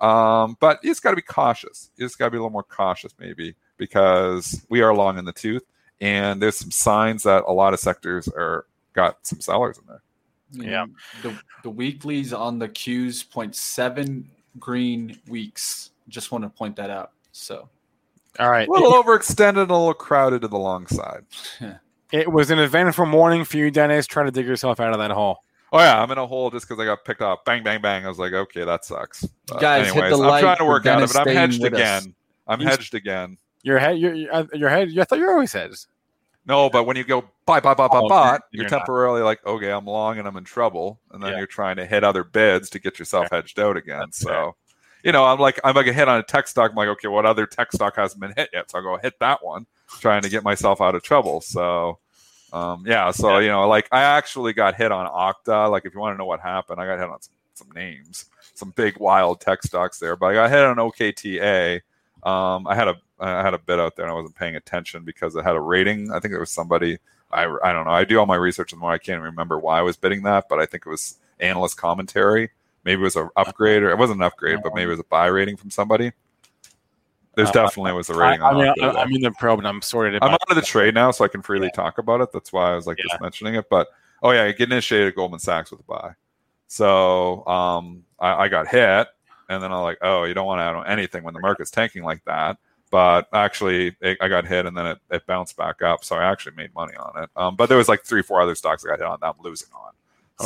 Um, 0.00 0.56
but 0.60 0.82
you 0.82 0.90
just 0.90 1.02
got 1.02 1.10
to 1.10 1.16
be 1.16 1.22
cautious. 1.22 1.90
You 1.96 2.06
just 2.06 2.18
got 2.18 2.26
to 2.26 2.30
be 2.30 2.38
a 2.38 2.40
little 2.40 2.50
more 2.50 2.62
cautious, 2.62 3.14
maybe, 3.18 3.54
because 3.80 4.64
we 4.68 4.80
are 4.82 4.94
long 4.94 5.18
in 5.18 5.24
the 5.24 5.32
tooth, 5.32 5.64
and 6.00 6.40
there's 6.40 6.56
some 6.56 6.70
signs 6.70 7.24
that 7.24 7.42
a 7.48 7.52
lot 7.52 7.74
of 7.74 7.80
sectors 7.80 8.28
are 8.28 8.66
got 8.92 9.18
some 9.26 9.40
sellers 9.40 9.78
in 9.78 9.84
there. 9.88 10.02
Yeah. 10.52 10.86
The 11.22 11.36
the 11.64 11.70
weeklies 11.70 12.32
on 12.32 12.58
the 12.60 12.68
Q's 12.68 13.22
point 13.24 13.56
seven 13.56 14.28
green 14.58 15.18
weeks. 15.28 15.90
Just 16.08 16.30
want 16.30 16.44
to 16.44 16.50
point 16.50 16.76
that 16.76 16.90
out. 16.90 17.12
So 17.32 17.68
All 18.38 18.50
right. 18.50 18.68
A 18.68 18.70
little 18.70 18.92
overextended, 18.92 19.56
a 19.56 19.60
little 19.72 19.94
crowded 19.94 20.42
to 20.42 20.48
the 20.48 20.58
long 20.58 20.86
side. 20.86 21.24
It 22.12 22.32
was 22.32 22.50
an 22.50 22.58
eventful 22.58 23.06
morning 23.06 23.44
for 23.44 23.56
you, 23.56 23.70
Dennis. 23.70 24.04
trying 24.08 24.26
to 24.26 24.32
dig 24.32 24.44
yourself 24.44 24.80
out 24.80 24.90
of 24.92 24.98
that 24.98 25.12
hole. 25.12 25.44
Oh 25.72 25.78
yeah, 25.78 26.02
I'm 26.02 26.10
in 26.10 26.18
a 26.18 26.26
hole 26.26 26.50
just 26.50 26.66
because 26.68 26.82
I 26.82 26.84
got 26.84 27.04
picked 27.04 27.22
off. 27.22 27.44
Bang, 27.44 27.62
bang, 27.62 27.80
bang. 27.80 28.04
I 28.04 28.08
was 28.08 28.18
like, 28.18 28.32
okay, 28.32 28.64
that 28.64 28.84
sucks. 28.84 29.24
But 29.46 29.60
Guys, 29.60 29.86
hit 29.86 29.92
anyways, 29.94 30.18
the 30.18 30.24
I'm 30.24 30.28
like 30.28 30.42
trying 30.42 30.56
to 30.56 30.64
work 30.64 30.86
out 30.86 31.04
of 31.04 31.10
it. 31.10 31.16
I'm 31.16 31.28
hedged 31.28 31.62
with 31.62 31.72
us. 31.74 31.78
again. 31.78 32.14
I'm 32.48 32.60
You- 32.60 32.66
hedged 32.66 32.94
again. 32.96 33.38
Your 33.62 33.78
head, 33.78 33.98
your 33.98 34.14
your 34.14 34.68
head. 34.70 34.90
I 34.98 35.04
thought 35.04 35.18
you're 35.18 35.32
always 35.32 35.52
heads. 35.52 35.86
No, 36.46 36.70
but 36.70 36.84
when 36.84 36.96
you 36.96 37.04
go 37.04 37.22
buy, 37.44 37.60
buy, 37.60 37.74
buy, 37.74 37.86
buy, 37.88 37.98
Oh, 37.98 38.08
buy, 38.08 38.24
you're- 38.24 38.40
you're 38.52 38.62
you're 38.62 38.70
not. 38.70 38.78
temporarily 38.78 39.20
like, 39.22 39.44
okay, 39.46 39.70
I'm 39.70 39.84
long 39.84 40.18
and 40.18 40.26
I'm 40.26 40.36
in 40.38 40.44
trouble, 40.44 40.98
and 41.12 41.22
then 41.22 41.32
Yeah. 41.32 41.38
you're 41.38 41.46
trying 41.46 41.76
to 41.76 41.84
hit 41.86 42.02
other 42.02 42.24
bids 42.24 42.70
to 42.70 42.78
get 42.78 42.98
yourself 42.98 43.28
hedged 43.30 43.60
out 43.60 43.76
again. 43.76 43.98
That's 44.00 44.18
so, 44.18 44.28
fair. 44.28 44.50
you 45.04 45.12
know, 45.12 45.24
I'm 45.24 45.38
like, 45.38 45.60
I'm 45.62 45.74
like 45.76 45.86
a 45.86 45.92
hit 45.92 46.08
on 46.08 46.18
a 46.18 46.22
tech 46.22 46.48
stock. 46.48 46.70
I'm 46.70 46.76
like, 46.76 46.88
okay, 46.88 47.08
what 47.08 47.26
other 47.26 47.46
tech 47.46 47.70
stock 47.72 47.96
hasn't 47.96 48.20
been 48.20 48.32
hit 48.36 48.48
yet? 48.54 48.70
So 48.70 48.78
I 48.78 48.82
go 48.82 48.96
hit 48.96 49.18
that 49.20 49.44
one, 49.44 49.66
trying 50.00 50.22
to 50.22 50.30
get 50.30 50.42
myself 50.42 50.80
out 50.80 50.94
of 50.94 51.02
trouble. 51.02 51.42
So, 51.42 51.98
um, 52.54 52.84
yeah, 52.86 53.10
so 53.10 53.38
you 53.38 53.48
know, 53.48 53.68
like 53.68 53.86
I 53.92 54.00
actually 54.02 54.54
got 54.54 54.74
hit 54.74 54.90
on 54.90 55.06
Okta. 55.06 55.70
Like, 55.70 55.84
if 55.84 55.92
you 55.94 56.00
want 56.00 56.14
to 56.14 56.18
know 56.18 56.24
what 56.26 56.40
happened, 56.40 56.80
I 56.80 56.86
got 56.86 56.98
hit 56.98 57.08
on 57.10 57.20
some, 57.20 57.34
some 57.54 57.68
names, 57.74 58.24
some 58.54 58.70
big 58.74 58.98
wild 58.98 59.40
tech 59.42 59.62
stocks 59.62 59.98
there, 59.98 60.16
but 60.16 60.26
I 60.28 60.34
got 60.34 60.50
hit 60.50 60.60
on 60.64 60.76
OKTA. 60.76 61.82
Um, 62.24 62.66
I 62.66 62.74
had 62.74 62.88
a 62.88 62.96
I 63.18 63.42
had 63.42 63.54
a 63.54 63.58
bid 63.58 63.78
out 63.80 63.96
there 63.96 64.04
and 64.06 64.12
I 64.12 64.14
wasn't 64.14 64.34
paying 64.36 64.56
attention 64.56 65.04
because 65.04 65.36
it 65.36 65.44
had 65.44 65.56
a 65.56 65.60
rating. 65.60 66.10
I 66.10 66.20
think 66.20 66.32
there 66.32 66.40
was 66.40 66.50
somebody 66.50 66.98
I, 67.32 67.44
I 67.62 67.72
don't 67.72 67.84
know. 67.84 67.92
I 67.92 68.04
do 68.04 68.18
all 68.18 68.26
my 68.26 68.36
research 68.36 68.72
and. 68.72 68.82
I 68.82 68.98
can't 68.98 69.22
remember 69.22 69.58
why 69.58 69.78
I 69.78 69.82
was 69.82 69.96
bidding 69.96 70.22
that, 70.24 70.48
but 70.48 70.58
I 70.58 70.66
think 70.66 70.84
it 70.86 70.90
was 70.90 71.18
analyst 71.38 71.76
commentary. 71.76 72.50
Maybe 72.84 73.00
it 73.00 73.04
was 73.04 73.16
an 73.16 73.28
upgrade, 73.36 73.82
or 73.82 73.90
it 73.90 73.98
wasn't 73.98 74.20
an 74.20 74.26
upgrade, 74.26 74.60
but 74.62 74.74
maybe 74.74 74.88
it 74.88 74.92
was 74.92 75.00
a 75.00 75.04
buy 75.04 75.26
rating 75.26 75.56
from 75.56 75.70
somebody. 75.70 76.12
There's 77.36 77.50
Uh, 77.50 77.52
definitely 77.52 77.92
was 77.92 78.10
a 78.10 78.14
rating. 78.14 78.42
I 78.42 78.48
on 78.48 78.56
mean. 78.56 78.72
I, 78.82 78.90
I'm 78.90 79.12
in 79.12 79.20
the 79.20 79.30
probe 79.32 79.60
and 79.60 79.68
I'm 79.68 79.82
sorted. 79.82 80.20
I'm 80.22 80.30
out 80.32 80.40
of 80.48 80.56
the 80.56 80.62
trade 80.62 80.94
now, 80.94 81.10
so 81.10 81.24
I 81.24 81.28
can 81.28 81.42
freely 81.42 81.70
talk 81.70 81.98
about 81.98 82.20
it. 82.20 82.32
That's 82.32 82.52
why 82.52 82.72
I 82.72 82.74
was 82.74 82.86
like 82.86 82.98
Yeah. 82.98 83.04
just 83.10 83.20
mentioning 83.20 83.54
it. 83.54 83.68
But 83.70 83.88
oh 84.22 84.32
yeah, 84.32 84.44
I 84.44 84.52
get 84.52 84.72
initiated 84.72 85.08
at 85.08 85.14
Goldman 85.14 85.40
Sachs 85.40 85.70
with 85.70 85.80
a 85.80 85.84
buy. 85.84 86.14
So 86.66 87.46
um, 87.46 88.04
I, 88.18 88.44
I 88.44 88.48
got 88.48 88.66
hit, 88.66 89.08
and 89.50 89.62
then 89.62 89.72
I'm 89.72 89.82
like, 89.82 89.98
oh, 90.00 90.24
you 90.24 90.32
don't 90.32 90.46
want 90.46 90.60
to 90.60 90.62
add 90.62 90.74
on 90.74 90.86
anything 90.86 91.22
when 91.22 91.34
the 91.34 91.40
market's 91.40 91.70
tanking 91.70 92.02
like 92.02 92.24
that. 92.24 92.56
But 92.90 93.28
actually, 93.32 93.96
it, 94.00 94.16
I 94.20 94.28
got 94.28 94.46
hit, 94.46 94.66
and 94.66 94.76
then 94.76 94.86
it, 94.86 94.98
it 95.10 95.26
bounced 95.26 95.56
back 95.56 95.82
up. 95.82 96.04
So 96.04 96.16
I 96.16 96.24
actually 96.30 96.56
made 96.56 96.74
money 96.74 96.94
on 96.96 97.22
it. 97.22 97.30
Um, 97.36 97.54
but 97.54 97.68
there 97.68 97.78
was 97.78 97.88
like 97.88 98.02
three, 98.02 98.22
four 98.22 98.40
other 98.40 98.54
stocks 98.54 98.84
I 98.84 98.88
got 98.88 98.98
hit 98.98 99.06
on 99.06 99.18
that 99.20 99.34
I'm 99.36 99.44
losing 99.44 99.68
on. 99.74 99.92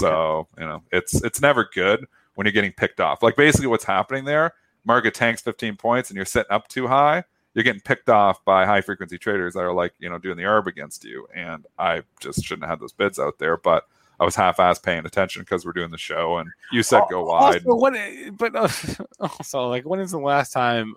So 0.01 0.49
you 0.59 0.67
know, 0.67 0.83
it's 0.91 1.23
it's 1.23 1.41
never 1.41 1.69
good 1.73 2.05
when 2.35 2.47
you're 2.47 2.53
getting 2.53 2.73
picked 2.73 3.01
off. 3.01 3.23
Like 3.23 3.37
basically, 3.37 3.69
what's 3.69 3.85
happening 3.85 4.25
there? 4.25 4.53
Market 4.85 5.15
tanks 5.15 5.41
15 5.41 5.77
points, 5.77 6.11
and 6.11 6.17
you're 6.17 6.27
sitting 6.27 6.51
up 6.51 6.67
too 6.67 6.89
high 6.89 7.25
you're 7.55 7.65
getting 7.65 7.81
picked 7.81 8.09
off 8.09 8.45
by 8.45 8.67
high 8.67 8.81
frequency 8.81 9.17
traders 9.17 9.55
that 9.55 9.61
are 9.61 9.73
like, 9.73 9.95
you 10.01 10.11
know, 10.11 10.19
doing 10.19 10.37
the 10.37 10.43
arb 10.43 10.67
against 10.67 11.05
you. 11.05 11.27
And 11.35 11.65
I 11.79 12.03
just 12.21 12.45
shouldn't 12.45 12.65
have 12.65 12.71
had 12.71 12.81
those 12.81 12.93
bids 12.93 13.19
out 13.19 13.39
there, 13.39 13.57
but 13.57 13.87
I 14.25 14.27
was 14.27 14.35
half 14.37 14.59
ass 14.59 14.79
paying 14.79 15.05
attention 15.05 15.43
because 15.43 15.66
we're 15.66 15.72
doing 15.75 15.91
the 15.91 15.99
show 15.99 16.39
and 16.39 16.49
you 16.72 16.83
said 16.83 17.03
go 17.11 17.25
wide. 17.25 17.66
Also, 17.66 17.75
what? 17.75 17.95
But 18.39 18.57
uh, 18.57 18.68
also, 19.20 19.68
like, 19.68 19.85
when 19.85 20.01
is 20.01 20.12
the 20.12 20.18
last 20.18 20.51
time? 20.53 20.95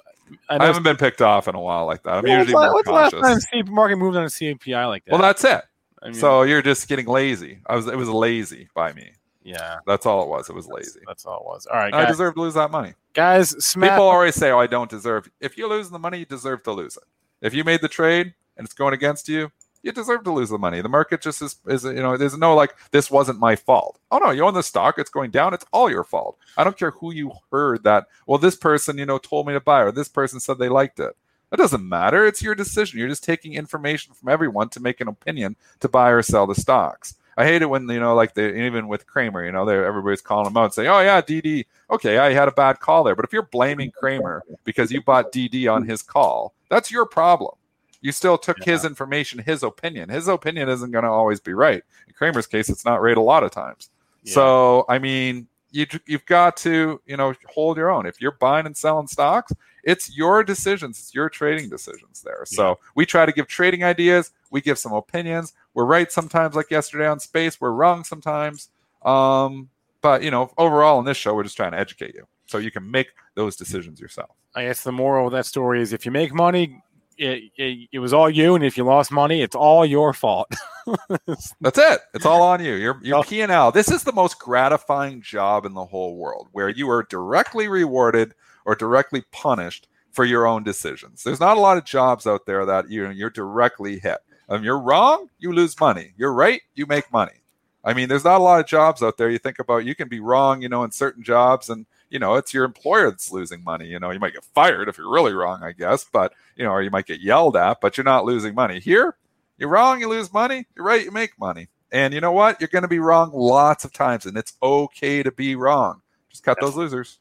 I 0.49 0.65
haven't 0.65 0.83
been 0.83 0.95
picked 0.95 1.21
off 1.21 1.47
in 1.49 1.55
a 1.55 1.59
while 1.59 1.85
like 1.85 2.03
that. 2.03 2.15
I'm 2.15 2.23
When 2.23 2.39
was 2.39 2.47
usually 2.47 2.65
the- 2.65 2.71
more 2.71 2.73
when's 2.75 3.11
the 3.11 3.19
last 3.19 3.47
time 3.51 3.73
market 3.73 3.97
moved 3.97 4.15
on 4.17 4.23
a 4.23 4.27
CPI 4.27 4.87
like 4.87 5.03
that? 5.05 5.11
Well, 5.11 5.21
that's 5.21 5.43
it. 5.43 5.61
I 6.01 6.05
mean, 6.05 6.13
So 6.13 6.43
you're 6.43 6.61
just 6.61 6.87
getting 6.87 7.05
lazy. 7.07 7.59
I 7.65 7.75
was. 7.75 7.87
It 7.87 7.97
was 7.97 8.07
lazy 8.09 8.69
by 8.73 8.93
me. 8.93 9.11
yeah, 9.43 9.77
That's 9.85 10.05
all 10.05 10.23
it 10.23 10.29
was. 10.29 10.49
It 10.49 10.55
was 10.55 10.67
lazy. 10.67 11.01
that's 11.07 11.25
all 11.25 11.39
it 11.39 11.45
was. 11.45 11.65
All 11.65 11.77
right, 11.77 11.93
I 11.93 12.05
deserve 12.05 12.35
to 12.35 12.41
lose 12.41 12.53
that 12.53 12.71
money. 12.71 12.93
guys 13.13 13.49
smash. 13.65 13.89
People 13.91 14.03
always 14.05 14.35
say, 14.35 14.51
"Oh, 14.51 14.59
I 14.59 14.67
don't 14.67 14.89
deserve." 14.89 15.29
If 15.41 15.57
you're 15.57 15.69
losing 15.69 15.91
the 15.93 15.99
money, 15.99 16.19
you 16.19 16.25
deserve 16.25 16.63
to 16.63 16.71
lose 16.71 16.95
it. 16.97 17.03
If 17.41 17.53
you 17.53 17.63
made 17.65 17.81
the 17.81 17.87
trade 17.89 18.33
and 18.57 18.63
it's 18.65 18.73
going 18.73 18.93
against 18.93 19.27
you, 19.27 19.51
you 19.87 19.93
deserve 19.93 20.25
to 20.25 20.31
lose 20.31 20.49
the 20.49 20.57
money. 20.57 20.81
The 20.81 20.89
market 20.89 21.21
just 21.21 21.41
is, 21.41 21.55
is 21.65 21.85
you 21.85 21.93
know, 21.93 22.17
there's 22.17 22.37
no 22.37 22.53
like 22.53 22.75
this 22.91 23.09
wasn't 23.09 23.39
my 23.39 23.55
fault. 23.55 23.97
Oh 24.11 24.19
no, 24.19 24.31
you 24.31 24.43
own 24.43 24.53
the 24.53 24.61
stock, 24.61 24.99
it's 24.99 25.09
going 25.09 25.31
down, 25.31 25.53
it's 25.53 25.65
all 25.71 25.89
your 25.89 26.03
fault. 26.03 26.37
I 26.57 26.63
don't 26.63 26.77
care 26.77 26.91
who 26.91 27.13
you 27.13 27.31
heard 27.51 27.83
that. 27.83 28.07
Well, 28.27 28.37
this 28.37 28.57
person, 28.57 28.97
you 28.97 29.05
know, 29.05 29.17
told 29.17 29.47
me 29.47 29.53
to 29.53 29.61
buy, 29.61 29.81
or 29.81 29.91
this 29.91 30.09
person 30.09 30.39
said 30.39 30.59
they 30.59 30.69
liked 30.69 30.99
it. 30.99 31.15
That 31.49 31.57
doesn't 31.57 31.87
matter. 31.87 32.25
It's 32.25 32.41
your 32.41 32.55
decision. 32.55 32.99
You're 32.99 33.07
just 33.07 33.23
taking 33.23 33.53
information 33.53 34.13
from 34.13 34.27
everyone 34.27 34.67
to 34.69 34.81
make 34.81 34.99
an 34.99 35.07
opinion 35.07 35.55
to 35.79 35.87
buy 35.87 36.09
or 36.09 36.21
sell 36.21 36.45
the 36.45 36.55
stocks. 36.55 37.15
I 37.37 37.45
hate 37.45 37.61
it 37.61 37.69
when 37.69 37.87
you 37.87 37.99
know, 38.01 38.13
like 38.13 38.33
they 38.33 38.65
even 38.65 38.89
with 38.89 39.07
Cramer, 39.07 39.45
you 39.45 39.53
know, 39.53 39.63
they 39.63 39.73
everybody's 39.73 40.21
calling 40.21 40.47
him 40.47 40.57
out 40.57 40.65
and 40.65 40.73
say, 40.73 40.87
"Oh 40.87 40.99
yeah, 40.99 41.21
DD, 41.21 41.65
okay, 41.91 42.17
I 42.17 42.33
had 42.33 42.49
a 42.49 42.51
bad 42.51 42.81
call 42.81 43.05
there." 43.05 43.15
But 43.15 43.23
if 43.25 43.31
you're 43.31 43.43
blaming 43.43 43.91
Cramer 43.91 44.43
because 44.65 44.91
you 44.91 45.01
bought 45.01 45.31
DD 45.31 45.71
on 45.71 45.85
his 45.85 46.01
call, 46.01 46.53
that's 46.69 46.91
your 46.91 47.05
problem. 47.05 47.55
You 48.01 48.11
still 48.11 48.37
took 48.37 48.63
his 48.63 48.85
information, 48.85 49.39
his 49.39 49.63
opinion. 49.63 50.09
His 50.09 50.27
opinion 50.27 50.69
isn't 50.69 50.91
going 50.91 51.03
to 51.03 51.09
always 51.09 51.39
be 51.39 51.53
right. 51.53 51.83
In 52.07 52.13
Cramer's 52.13 52.47
case, 52.47 52.69
it's 52.69 52.85
not 52.85 53.01
right 53.01 53.17
a 53.17 53.21
lot 53.21 53.43
of 53.43 53.51
times. 53.51 53.89
So, 54.23 54.85
I 54.89 54.99
mean, 54.99 55.47
you 55.71 55.85
you've 56.05 56.25
got 56.25 56.57
to 56.57 57.01
you 57.05 57.17
know 57.17 57.33
hold 57.47 57.77
your 57.77 57.91
own. 57.91 58.05
If 58.05 58.21
you're 58.21 58.31
buying 58.31 58.65
and 58.65 58.75
selling 58.75 59.07
stocks, 59.07 59.53
it's 59.83 60.15
your 60.15 60.43
decisions. 60.43 60.99
It's 60.99 61.13
your 61.13 61.29
trading 61.29 61.69
decisions 61.69 62.21
there. 62.21 62.43
So 62.45 62.79
we 62.95 63.05
try 63.05 63.25
to 63.25 63.31
give 63.31 63.47
trading 63.47 63.83
ideas. 63.83 64.31
We 64.51 64.61
give 64.61 64.77
some 64.77 64.93
opinions. 64.93 65.53
We're 65.73 65.85
right 65.85 66.11
sometimes, 66.11 66.55
like 66.55 66.71
yesterday 66.71 67.07
on 67.07 67.19
space. 67.19 67.61
We're 67.61 67.71
wrong 67.71 68.03
sometimes. 68.03 68.69
Um, 69.03 69.69
but 70.01 70.23
you 70.23 70.31
know, 70.31 70.51
overall 70.57 70.99
in 70.99 71.05
this 71.05 71.17
show, 71.17 71.33
we're 71.33 71.43
just 71.43 71.57
trying 71.57 71.71
to 71.71 71.79
educate 71.79 72.15
you 72.15 72.27
so 72.47 72.57
you 72.57 72.71
can 72.71 72.89
make 72.89 73.07
those 73.35 73.55
decisions 73.55 73.99
yourself. 73.99 74.31
I 74.55 74.63
guess 74.63 74.83
the 74.83 74.91
moral 74.91 75.27
of 75.27 75.33
that 75.33 75.45
story 75.45 75.81
is 75.81 75.93
if 75.93 76.05
you 76.05 76.11
make 76.11 76.33
money, 76.33 76.81
it, 77.17 77.51
it, 77.57 77.89
it 77.93 77.99
was 77.99 78.13
all 78.13 78.29
you, 78.29 78.55
and 78.55 78.63
if 78.63 78.77
you 78.77 78.83
lost 78.83 79.11
money, 79.11 79.41
it's 79.41 79.55
all 79.55 79.85
your 79.85 80.13
fault. 80.13 80.51
That's 81.61 81.77
it. 81.77 81.99
It's 82.13 82.25
all 82.25 82.41
on 82.41 82.63
you. 82.63 82.73
Your 82.73 82.99
your 83.03 83.19
Oh. 83.19 83.23
P 83.23 83.41
and 83.41 83.51
L. 83.51 83.71
This 83.71 83.91
is 83.91 84.03
the 84.03 84.13
most 84.13 84.39
gratifying 84.39 85.21
job 85.21 85.65
in 85.65 85.73
the 85.73 85.85
whole 85.85 86.15
world, 86.17 86.47
where 86.51 86.69
you 86.69 86.89
are 86.89 87.03
directly 87.03 87.67
rewarded 87.67 88.33
or 88.65 88.75
directly 88.75 89.23
punished 89.31 89.87
for 90.11 90.25
your 90.25 90.47
own 90.47 90.63
decisions. 90.63 91.23
There's 91.23 91.39
not 91.39 91.57
a 91.57 91.61
lot 91.61 91.77
of 91.77 91.85
jobs 91.85 92.25
out 92.25 92.45
there 92.45 92.65
that 92.65 92.89
you 92.89 93.09
you're 93.09 93.29
directly 93.29 93.99
hit. 93.99 94.17
Um, 94.49 94.63
you're 94.63 94.79
wrong, 94.79 95.29
you 95.39 95.51
lose 95.51 95.79
money. 95.79 96.13
You're 96.17 96.33
right, 96.33 96.61
you 96.75 96.85
make 96.85 97.11
money. 97.11 97.43
I 97.83 97.93
mean, 97.93 98.09
there's 98.09 98.23
not 98.23 98.39
a 98.39 98.43
lot 98.43 98.59
of 98.59 98.65
jobs 98.65 99.03
out 99.03 99.17
there. 99.17 99.29
You 99.29 99.37
think 99.37 99.59
about 99.59 99.85
you 99.85 99.95
can 99.95 100.07
be 100.07 100.19
wrong, 100.19 100.61
you 100.61 100.69
know, 100.69 100.83
in 100.83 100.91
certain 100.91 101.23
jobs, 101.23 101.69
and 101.69 101.85
you 102.09 102.19
know 102.19 102.35
it's 102.35 102.53
your 102.53 102.65
employer 102.65 103.09
that's 103.09 103.31
losing 103.31 103.63
money. 103.63 103.87
You 103.87 103.99
know, 103.99 104.11
you 104.11 104.19
might 104.19 104.33
get 104.33 104.43
fired 104.43 104.89
if 104.89 104.97
you're 104.97 105.11
really 105.11 105.33
wrong, 105.33 105.63
I 105.63 105.71
guess, 105.71 106.05
but 106.11 106.33
you 106.55 106.63
know, 106.63 106.71
or 106.71 106.81
you 106.81 106.91
might 106.91 107.05
get 107.05 107.21
yelled 107.21 107.55
at, 107.57 107.81
but 107.81 107.97
you're 107.97 108.03
not 108.03 108.25
losing 108.25 108.55
money. 108.55 108.79
Here, 108.79 109.15
you're 109.57 109.69
wrong, 109.69 109.99
you 109.99 110.09
lose 110.09 110.31
money. 110.31 110.65
You're 110.75 110.85
right, 110.85 111.03
you 111.03 111.11
make 111.11 111.37
money. 111.39 111.67
And 111.91 112.13
you 112.13 112.21
know 112.21 112.31
what? 112.33 112.59
You're 112.59 112.67
going 112.67 112.81
to 112.81 112.87
be 112.87 112.99
wrong 112.99 113.31
lots 113.33 113.85
of 113.85 113.93
times, 113.93 114.25
and 114.25 114.37
it's 114.37 114.53
okay 114.61 115.23
to 115.23 115.31
be 115.31 115.55
wrong. 115.55 116.01
Just 116.29 116.43
cut 116.43 116.57
those 116.59 116.75
losers. 116.75 117.19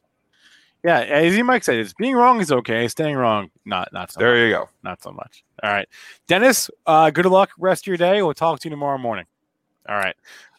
yeah, 0.83 0.99
as 0.99 1.35
you 1.35 1.43
Mike 1.43 1.63
said, 1.63 1.77
it's 1.77 1.93
being 1.93 2.15
wrong 2.15 2.41
is 2.41 2.51
okay. 2.51 2.87
Staying 2.87 3.15
wrong, 3.15 3.49
not 3.65 3.91
not 3.93 4.11
so 4.11 4.19
much. 4.19 4.25
There 4.25 4.45
you 4.45 4.53
go. 4.53 4.69
Not 4.83 5.01
so 5.01 5.11
much. 5.11 5.43
All 5.63 5.71
right, 5.71 5.87
Dennis. 6.27 6.69
Uh, 6.85 7.09
good 7.09 7.25
luck 7.25 7.51
rest 7.57 7.83
of 7.83 7.87
your 7.87 7.97
day. 7.97 8.21
We'll 8.21 8.33
talk 8.33 8.59
to 8.59 8.67
you 8.67 8.71
tomorrow 8.71 8.97
morning. 8.97 9.25
All 9.89 9.95
right. 9.95 10.15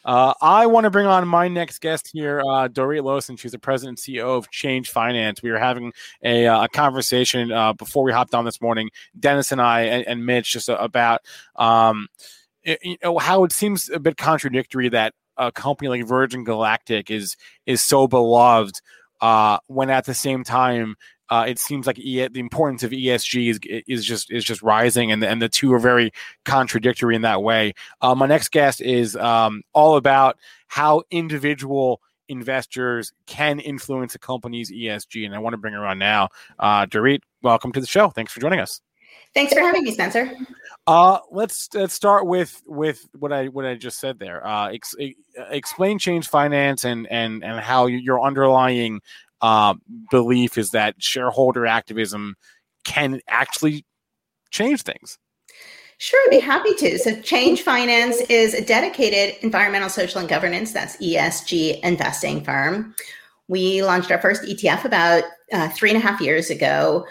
Uh, 0.09 0.32
I 0.40 0.64
want 0.64 0.84
to 0.84 0.90
bring 0.90 1.04
on 1.04 1.28
my 1.28 1.48
next 1.48 1.82
guest 1.82 2.09
here, 2.11 2.40
uh, 2.40 2.66
Dorrit 2.66 3.02
Lowsen. 3.02 3.38
She's 3.38 3.52
the 3.52 3.59
president 3.59 4.00
and 4.06 4.16
CEO 4.16 4.38
of 4.38 4.50
Change 4.50 4.88
Finance. 4.88 5.42
We 5.42 5.50
were 5.50 5.59
having 5.59 5.92
a, 6.24 6.46
uh, 6.46 6.64
a 6.64 6.68
conversation 6.70 7.52
uh, 7.52 7.74
before 7.74 8.04
we 8.04 8.11
hopped 8.11 8.34
on 8.34 8.46
this 8.46 8.59
morning, 8.62 8.88
Dennis 9.20 9.52
and 9.52 9.61
I 9.61 9.82
and, 9.82 10.06
and 10.06 10.24
Mitch, 10.24 10.50
just 10.50 10.70
about 10.70 11.20
um, 11.56 12.09
it, 12.62 12.78
you 12.82 12.96
know, 13.04 13.18
how 13.18 13.44
it 13.44 13.52
seems 13.52 13.90
a 13.90 14.00
bit 14.00 14.16
contradictory 14.16 14.88
that 14.88 15.12
a 15.36 15.52
company 15.52 15.90
like 15.90 16.06
Virgin 16.06 16.42
Galactic 16.42 17.11
is 17.11 17.36
is 17.66 17.84
so 17.84 18.09
beloved 18.09 18.80
uh, 19.20 19.59
when 19.66 19.90
at 19.90 20.06
the 20.06 20.14
same 20.14 20.42
time 20.42 20.96
uh, 21.31 21.45
it 21.47 21.59
seems 21.59 21.87
like 21.87 21.99
e- 21.99 22.26
the 22.29 22.41
importance 22.41 22.83
of 22.83 22.91
ESG 22.91 23.51
is, 23.51 23.61
is 23.87 24.05
just 24.05 24.31
is 24.31 24.45
just 24.45 24.62
rising, 24.62 25.12
and 25.12 25.22
the, 25.22 25.29
and 25.29 25.43
the 25.43 25.49
two 25.49 25.72
are 25.72 25.79
very 25.79 26.12
contradictory 26.45 27.14
in 27.14 27.22
that 27.22 27.43
way. 27.43 27.74
Uh, 28.01 28.14
my 28.14 28.26
next 28.26 28.51
guest 28.51 28.81
is 28.81 29.16
um, 29.16 29.62
all 29.72 29.97
about 29.97 30.39
how 30.68 31.03
individual 31.11 32.01
investors 32.29 33.12
can 33.26 33.59
influence 33.61 34.14
a 34.14 34.18
company's 34.18 34.70
ESG, 34.70 35.24
and 35.24 35.35
I 35.35 35.39
want 35.39 35.55
to 35.55 35.59
bring 35.59 35.74
her 35.74 35.87
on 35.87 35.99
now. 35.99 36.29
Uh, 36.59 36.87
Dorrit, 36.87 37.20
welcome 37.43 37.72
to 37.72 37.81
the 37.81 37.87
show. 37.87 38.11
Thanks 38.11 38.33
for 38.33 38.41
joining 38.41 38.61
us. 38.61 38.81
Thanks 39.35 39.53
for 39.53 39.61
having 39.61 39.85
me, 39.85 39.93
Spencer. 39.93 40.33
Uh, 40.87 41.18
let's 41.31 41.68
let's 41.74 41.93
start 41.93 42.26
with 42.26 42.62
with 42.66 43.07
what 43.18 43.33
I 43.33 43.49
what 43.49 43.66
I 43.66 43.74
just 43.74 44.01
said 44.01 44.18
there. 44.18 44.47
Uh, 44.47 44.70
ex- 44.70 44.95
explain 45.51 45.99
change 45.99 46.29
finance 46.29 46.85
and 46.85 47.07
and 47.09 47.45
and 47.45 47.61
how 47.61 47.87
your 47.87 48.22
underlying 48.22 49.01
uh, 49.41 49.74
belief 50.11 50.59
is 50.59 50.70
that 50.70 50.95
shareholder 51.03 51.66
activism 51.66 52.36
can 52.84 53.20
actually 53.28 53.84
change 54.51 54.82
things. 54.82 55.18
Sure, 55.99 56.20
I'd 56.26 56.30
be 56.30 56.39
happy 56.39 56.74
to. 56.74 56.99
So, 56.99 57.20
Change 57.22 57.62
Finance 57.62 58.20
is 58.28 58.55
a 58.55 58.64
dedicated 58.64 59.43
environmental, 59.43 59.89
social, 59.89 60.20
and 60.20 60.28
governance, 60.28 60.72
that's 60.72 60.97
ESG 60.99 61.80
investing 61.80 62.45
firm. 62.45 62.95
We 63.49 63.82
launched 63.82 64.12
our 64.12 64.20
first 64.20 64.43
ETF 64.45 64.84
about 64.84 65.24
uh, 65.53 65.68
three 65.70 65.91
and 65.91 65.97
a 65.97 66.01
half 66.01 66.20
years 66.20 66.51
ago 66.51 67.05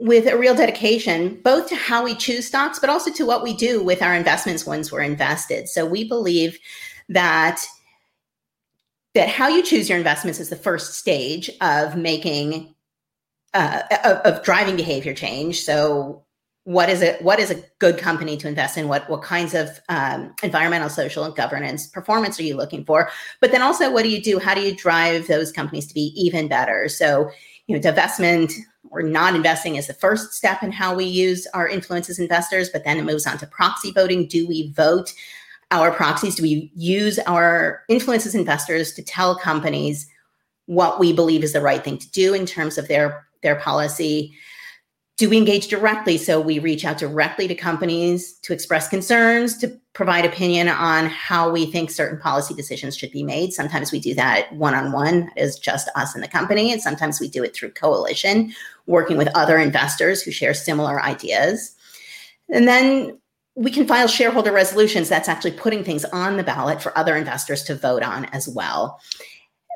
with 0.00 0.26
a 0.26 0.36
real 0.36 0.54
dedication 0.54 1.40
both 1.44 1.68
to 1.68 1.76
how 1.76 2.04
we 2.04 2.14
choose 2.14 2.46
stocks, 2.46 2.78
but 2.78 2.90
also 2.90 3.10
to 3.10 3.24
what 3.24 3.42
we 3.42 3.54
do 3.54 3.82
with 3.82 4.02
our 4.02 4.14
investments 4.14 4.66
once 4.66 4.92
we're 4.92 5.00
invested. 5.00 5.66
So, 5.70 5.86
we 5.86 6.06
believe 6.06 6.58
that 7.08 7.64
that 9.14 9.28
how 9.28 9.48
you 9.48 9.62
choose 9.62 9.88
your 9.88 9.98
investments 9.98 10.40
is 10.40 10.50
the 10.50 10.56
first 10.56 10.94
stage 10.94 11.50
of 11.60 11.96
making 11.96 12.74
uh, 13.54 13.82
of, 14.04 14.16
of, 14.18 14.44
driving 14.44 14.74
behavior 14.74 15.14
change. 15.14 15.62
So, 15.62 16.24
what 16.64 16.88
is 16.88 17.02
it? 17.02 17.22
What 17.22 17.38
is 17.38 17.52
a 17.52 17.62
good 17.78 17.98
company 17.98 18.36
to 18.38 18.48
invest 18.48 18.76
in? 18.76 18.88
What 18.88 19.08
what 19.08 19.22
kinds 19.22 19.54
of 19.54 19.80
um, 19.88 20.34
environmental, 20.42 20.88
social, 20.88 21.22
and 21.22 21.36
governance 21.36 21.86
performance 21.86 22.40
are 22.40 22.42
you 22.42 22.56
looking 22.56 22.84
for? 22.84 23.10
But 23.40 23.52
then 23.52 23.62
also, 23.62 23.92
what 23.92 24.02
do 24.02 24.10
you 24.10 24.20
do? 24.20 24.40
How 24.40 24.54
do 24.54 24.60
you 24.60 24.74
drive 24.74 25.28
those 25.28 25.52
companies 25.52 25.86
to 25.86 25.94
be 25.94 26.12
even 26.16 26.48
better? 26.48 26.88
So, 26.88 27.30
you 27.68 27.76
know, 27.76 27.80
divestment 27.80 28.52
or 28.90 29.02
not 29.02 29.36
investing 29.36 29.76
is 29.76 29.86
the 29.86 29.94
first 29.94 30.32
step 30.32 30.62
in 30.62 30.72
how 30.72 30.94
we 30.96 31.04
use 31.04 31.46
our 31.54 31.68
influence 31.68 32.10
as 32.10 32.18
investors. 32.18 32.70
But 32.70 32.84
then 32.84 32.98
it 32.98 33.04
moves 33.04 33.26
on 33.26 33.38
to 33.38 33.46
proxy 33.46 33.92
voting. 33.92 34.26
Do 34.26 34.48
we 34.48 34.72
vote? 34.72 35.12
Our 35.82 35.92
proxies? 35.92 36.36
Do 36.36 36.42
we 36.42 36.70
use 36.74 37.18
our 37.20 37.82
influence 37.88 38.26
as 38.26 38.34
investors 38.34 38.92
to 38.94 39.02
tell 39.02 39.36
companies 39.36 40.06
what 40.66 40.98
we 40.98 41.12
believe 41.12 41.44
is 41.44 41.52
the 41.52 41.60
right 41.60 41.82
thing 41.82 41.98
to 41.98 42.10
do 42.10 42.34
in 42.34 42.46
terms 42.46 42.78
of 42.78 42.88
their 42.88 43.26
their 43.42 43.56
policy? 43.56 44.34
Do 45.16 45.30
we 45.30 45.36
engage 45.36 45.68
directly? 45.68 46.18
So 46.18 46.40
we 46.40 46.58
reach 46.58 46.84
out 46.84 46.98
directly 46.98 47.46
to 47.46 47.54
companies 47.54 48.32
to 48.40 48.52
express 48.52 48.88
concerns, 48.88 49.56
to 49.58 49.68
provide 49.92 50.24
opinion 50.24 50.68
on 50.68 51.06
how 51.06 51.48
we 51.50 51.66
think 51.66 51.90
certain 51.90 52.18
policy 52.18 52.52
decisions 52.52 52.96
should 52.96 53.12
be 53.12 53.22
made. 53.22 53.52
Sometimes 53.52 53.92
we 53.92 54.00
do 54.00 54.12
that 54.14 54.52
one 54.54 54.74
on 54.74 54.90
one 54.90 55.30
as 55.36 55.56
just 55.56 55.88
us 55.94 56.14
and 56.14 56.24
the 56.24 56.28
company, 56.28 56.72
and 56.72 56.82
sometimes 56.82 57.20
we 57.20 57.28
do 57.28 57.44
it 57.44 57.54
through 57.54 57.70
coalition, 57.70 58.52
working 58.86 59.16
with 59.16 59.28
other 59.36 59.56
investors 59.56 60.20
who 60.20 60.32
share 60.32 60.52
similar 60.52 61.00
ideas. 61.00 61.76
And 62.48 62.66
then 62.66 63.16
we 63.56 63.70
can 63.70 63.86
file 63.86 64.08
shareholder 64.08 64.52
resolutions 64.52 65.08
that's 65.08 65.28
actually 65.28 65.52
putting 65.52 65.84
things 65.84 66.04
on 66.06 66.36
the 66.36 66.42
ballot 66.42 66.82
for 66.82 66.96
other 66.98 67.16
investors 67.16 67.62
to 67.64 67.74
vote 67.74 68.02
on 68.02 68.24
as 68.26 68.48
well. 68.48 69.00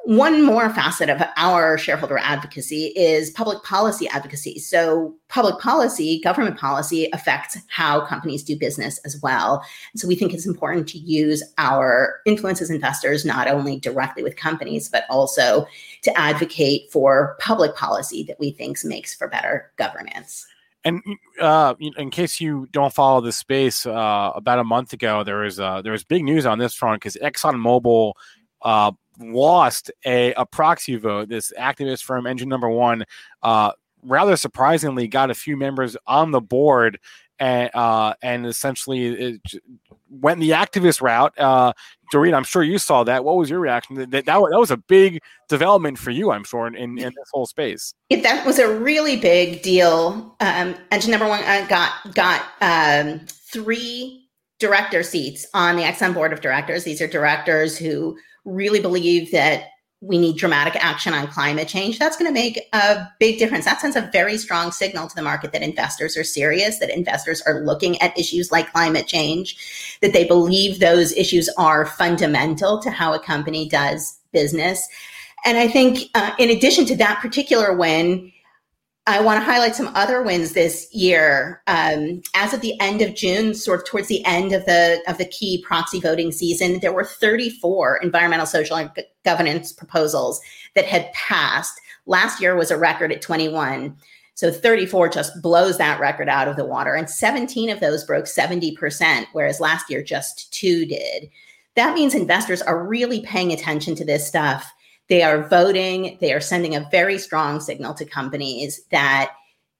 One 0.05 0.43
more 0.43 0.71
facet 0.71 1.11
of 1.11 1.23
our 1.37 1.77
shareholder 1.77 2.17
advocacy 2.17 2.93
is 2.97 3.31
public 3.31 3.63
policy 3.63 4.09
advocacy. 4.09 4.59
So, 4.59 5.15
public 5.29 5.59
policy, 5.59 6.21
government 6.23 6.59
policy 6.59 7.11
affects 7.13 7.59
how 7.69 8.07
companies 8.07 8.43
do 8.43 8.57
business 8.57 8.99
as 9.05 9.21
well. 9.23 9.63
So, 9.97 10.09
we 10.09 10.15
think 10.15 10.33
it's 10.33 10.47
important 10.47 10.89
to 10.91 10.99
use 10.99 11.43
our 11.59 12.21
influence 12.25 12.63
as 12.63 12.71
investors 12.71 13.27
not 13.27 13.49
only 13.49 13.79
directly 13.81 14.23
with 14.23 14.37
companies, 14.37 14.89
but 14.89 15.05
also 15.11 15.67
to 16.03 16.19
advocate 16.19 16.91
for 16.91 17.37
public 17.39 17.75
policy 17.77 18.23
that 18.29 18.41
we 18.41 18.51
think 18.51 18.83
makes 18.85 19.15
for 19.15 19.29
better 19.29 19.71
governance. 19.77 20.47
And 20.85 21.03
uh, 21.41 21.75
in 21.81 22.11
case 22.11 22.41
you 22.41 22.69
don't 22.71 22.95
follow 22.95 23.21
the 23.21 23.33
space, 23.33 23.85
uh, 23.85 24.33
about 24.35 24.59
a 24.59 24.65
month 24.65 24.93
ago 24.93 25.25
there 25.25 25.39
was 25.39 25.59
uh, 25.59 25.83
there 25.83 25.93
was 25.93 26.05
big 26.05 26.25
news 26.25 26.47
on 26.47 26.59
this 26.59 26.75
front 26.75 27.03
because 27.03 27.17
ExxonMobil 27.17 28.13
uh, 28.63 28.93
lost 29.19 29.91
a, 30.07 30.33
a 30.35 30.47
proxy 30.47 30.97
vote. 30.97 31.29
This 31.29 31.53
activist 31.59 32.05
firm, 32.05 32.27
Engine 32.27 32.49
Number 32.49 32.71
One, 32.71 33.05
uh, 33.43 33.73
rather 34.03 34.37
surprisingly 34.37 35.09
got 35.09 35.31
a 35.31 35.35
few 35.35 35.57
members 35.57 35.97
on 36.07 36.31
the 36.31 36.41
board 36.41 36.99
and 37.39 37.71
uh, 37.75 38.15
and 38.23 38.47
essentially 38.47 39.07
it 39.07 39.41
went 40.11 40.41
the 40.41 40.51
activist 40.51 41.03
route. 41.03 41.39
Uh, 41.39 41.73
Doreen, 42.11 42.35
I'm 42.35 42.45
sure 42.45 42.63
you 42.63 42.79
saw 42.79 43.05
that. 43.05 43.25
What 43.25 43.37
was 43.37 43.51
your 43.51 43.61
reaction? 43.61 43.97
That, 43.97 44.11
that, 44.11 44.25
that 44.27 44.41
was 44.41 44.71
a 44.71 44.77
big 44.77 45.21
development 45.49 45.99
for 45.99 46.11
you, 46.11 46.31
I'm 46.31 46.45
sure, 46.45 46.67
in, 46.67 46.75
in, 46.75 46.99
in 46.99 47.13
this 47.15 47.31
whole 47.33 47.47
space. 47.47 47.93
That 48.11 48.47
was 48.47 48.59
a 48.59 48.79
really 48.79 49.17
big 49.17 49.63
deal. 49.63 50.37
Um, 50.41 50.75
engine 50.91 51.11
number 51.11 51.29
one 51.29 51.43
I 51.45 51.67
got 51.69 52.15
got 52.15 52.43
um, 52.61 53.21
three 53.53 54.29
director 54.59 55.03
seats 55.03 55.47
on 55.55 55.77
the 55.77 55.83
Exxon 55.83 56.15
board 56.15 56.33
of 56.33 56.41
directors. 56.41 56.85
These 56.85 57.01
are 57.01 57.07
directors 57.07 57.77
who 57.77 58.19
really 58.45 58.81
believe 58.81 59.31
that 59.33 59.65
we 60.01 60.17
need 60.17 60.37
dramatic 60.37 60.77
action 60.77 61.13
on 61.13 61.27
climate 61.27 61.67
change, 61.67 61.99
that's 61.99 62.17
going 62.17 62.29
to 62.29 62.33
make 62.33 62.69
a 62.73 63.09
big 63.19 63.39
difference. 63.39 63.65
That 63.65 63.81
sends 63.81 63.97
a 63.97 64.09
very 64.13 64.39
strong 64.39 64.71
signal 64.71 65.09
to 65.09 65.15
the 65.15 65.23
market 65.23 65.53
that 65.53 65.63
investors 65.63 66.17
are 66.17 66.23
serious, 66.23 66.79
that 66.79 66.91
investors 66.91 67.43
are 67.43 67.65
looking 67.65 68.01
at 68.01 68.17
issues 68.17 68.53
like 68.53 68.73
climate 68.73 69.09
change, 69.09 69.99
that 70.01 70.13
they 70.13 70.25
believe 70.25 70.79
those 70.79 71.13
issues 71.13 71.49
are 71.59 71.85
fundamental 71.85 72.81
to 72.81 72.91
how 72.91 73.13
a 73.13 73.19
company 73.19 73.69
does 73.69 74.19
business. 74.33 74.87
And 75.45 75.59
I 75.59 75.67
think, 75.67 76.11
uh, 76.15 76.33
in 76.39 76.51
addition 76.51 76.85
to 76.87 76.97
that 76.97 77.21
particular 77.21 77.77
win, 77.77 78.33
I 79.09 79.23
want 79.23 79.41
to 79.41 79.45
highlight 79.45 79.75
some 79.75 79.91
other 79.95 80.23
wins 80.23 80.53
this 80.53 80.87
year. 80.93 81.63
Um, 81.67 82.21
as 82.35 82.53
of 82.53 82.61
the 82.61 82.79
end 82.79 83.01
of 83.01 83.15
June, 83.15 83.55
sort 83.55 83.81
of 83.81 83.87
towards 83.87 84.07
the 84.07 84.23
end 84.27 84.53
of 84.53 84.67
the 84.67 85.03
of 85.09 85.17
the 85.17 85.25
key 85.25 85.65
proxy 85.67 85.99
voting 85.99 86.31
season, 86.31 86.81
there 86.81 86.93
were 86.93 87.05
34 87.05 88.01
environmental, 88.03 88.45
social, 88.45 88.77
and 88.77 88.91
governance 89.25 89.73
proposals 89.73 90.43
that 90.75 90.85
had 90.85 91.11
passed. 91.15 91.81
Last 92.05 92.39
year 92.39 92.55
was 92.55 92.71
a 92.71 92.77
record 92.77 93.11
at 93.11 93.23
21. 93.23 93.97
So 94.35 94.53
34 94.53 95.09
just 95.09 95.41
blows 95.41 95.79
that 95.79 96.01
record 96.01 96.29
out 96.29 96.47
of 96.47 96.57
the 96.57 96.67
water. 96.67 96.95
And 96.95 97.09
17 97.09 97.71
of 97.71 97.81
those 97.81 98.05
broke 98.05 98.27
70%, 98.27 99.25
whereas 99.33 99.59
last 99.59 99.89
year 99.89 100.03
just 100.03 100.53
two 100.53 100.85
did. 100.85 101.31
That 101.77 101.95
means 101.95 102.15
investors 102.15 102.61
are 102.61 102.87
really 102.87 103.23
paying 103.23 103.53
attention 103.53 103.95
to 103.95 104.05
this 104.05 104.29
stuff 104.29 104.71
they 105.09 105.23
are 105.23 105.49
voting, 105.49 106.19
they 106.21 106.33
are 106.33 106.41
sending 106.41 106.75
a 106.75 106.89
very 106.91 107.19
strong 107.19 107.61
signal 107.61 107.95
to 107.95 108.05
companies 108.05 108.83
that 108.91 109.33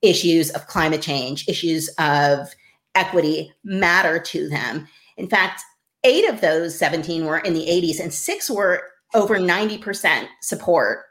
issues 0.03 0.51
of 0.51 0.67
climate 0.67 1.03
change, 1.03 1.49
issues 1.49 1.89
of 1.99 2.49
equity 2.95 3.53
matter 3.65 4.19
to 4.19 4.49
them. 4.49 4.89
In 5.17 5.29
fact, 5.29 5.63
eight 6.05 6.29
of 6.29 6.41
those 6.41 6.79
17 6.79 7.25
were 7.25 7.39
in 7.39 7.55
the 7.55 7.67
80s 7.67 8.01
and 8.01 8.13
six 8.13 8.51
were 8.51 8.83
over 9.15 9.39
90% 9.39 10.27
support. 10.41 11.05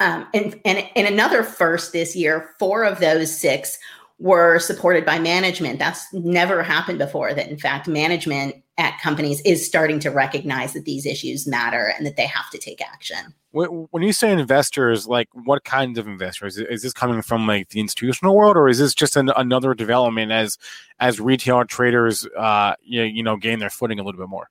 Um, 0.00 0.28
and, 0.32 0.60
and, 0.64 0.86
and 0.94 1.08
another 1.08 1.42
first 1.42 1.92
this 1.92 2.14
year, 2.14 2.50
four 2.58 2.84
of 2.84 3.00
those 3.00 3.36
six 3.36 3.78
were 4.18 4.58
supported 4.58 5.04
by 5.04 5.18
management. 5.18 5.78
That's 5.78 6.12
never 6.12 6.62
happened 6.62 6.98
before, 6.98 7.32
that 7.34 7.48
in 7.48 7.58
fact, 7.58 7.86
management 7.86 8.56
at 8.76 9.00
companies 9.00 9.40
is 9.42 9.64
starting 9.64 9.98
to 10.00 10.10
recognize 10.10 10.72
that 10.72 10.84
these 10.84 11.06
issues 11.06 11.46
matter 11.46 11.92
and 11.96 12.06
that 12.06 12.16
they 12.16 12.26
have 12.26 12.50
to 12.50 12.58
take 12.58 12.80
action. 12.80 13.34
When 13.52 14.02
you 14.02 14.12
say 14.12 14.30
investors, 14.30 15.06
like 15.06 15.28
what 15.32 15.64
kinds 15.64 15.98
of 15.98 16.06
investors? 16.06 16.58
Is 16.58 16.82
this 16.82 16.92
coming 16.92 17.22
from 17.22 17.46
like 17.46 17.70
the 17.70 17.80
institutional 17.80 18.36
world, 18.36 18.56
or 18.56 18.68
is 18.68 18.78
this 18.78 18.94
just 18.94 19.16
an, 19.16 19.30
another 19.36 19.74
development 19.74 20.30
as 20.32 20.58
as 21.00 21.18
retail 21.18 21.64
traders, 21.64 22.26
uh, 22.36 22.74
you, 22.82 23.02
you 23.02 23.22
know, 23.22 23.36
gain 23.36 23.58
their 23.58 23.70
footing 23.70 23.98
a 23.98 24.02
little 24.02 24.20
bit 24.20 24.28
more? 24.28 24.50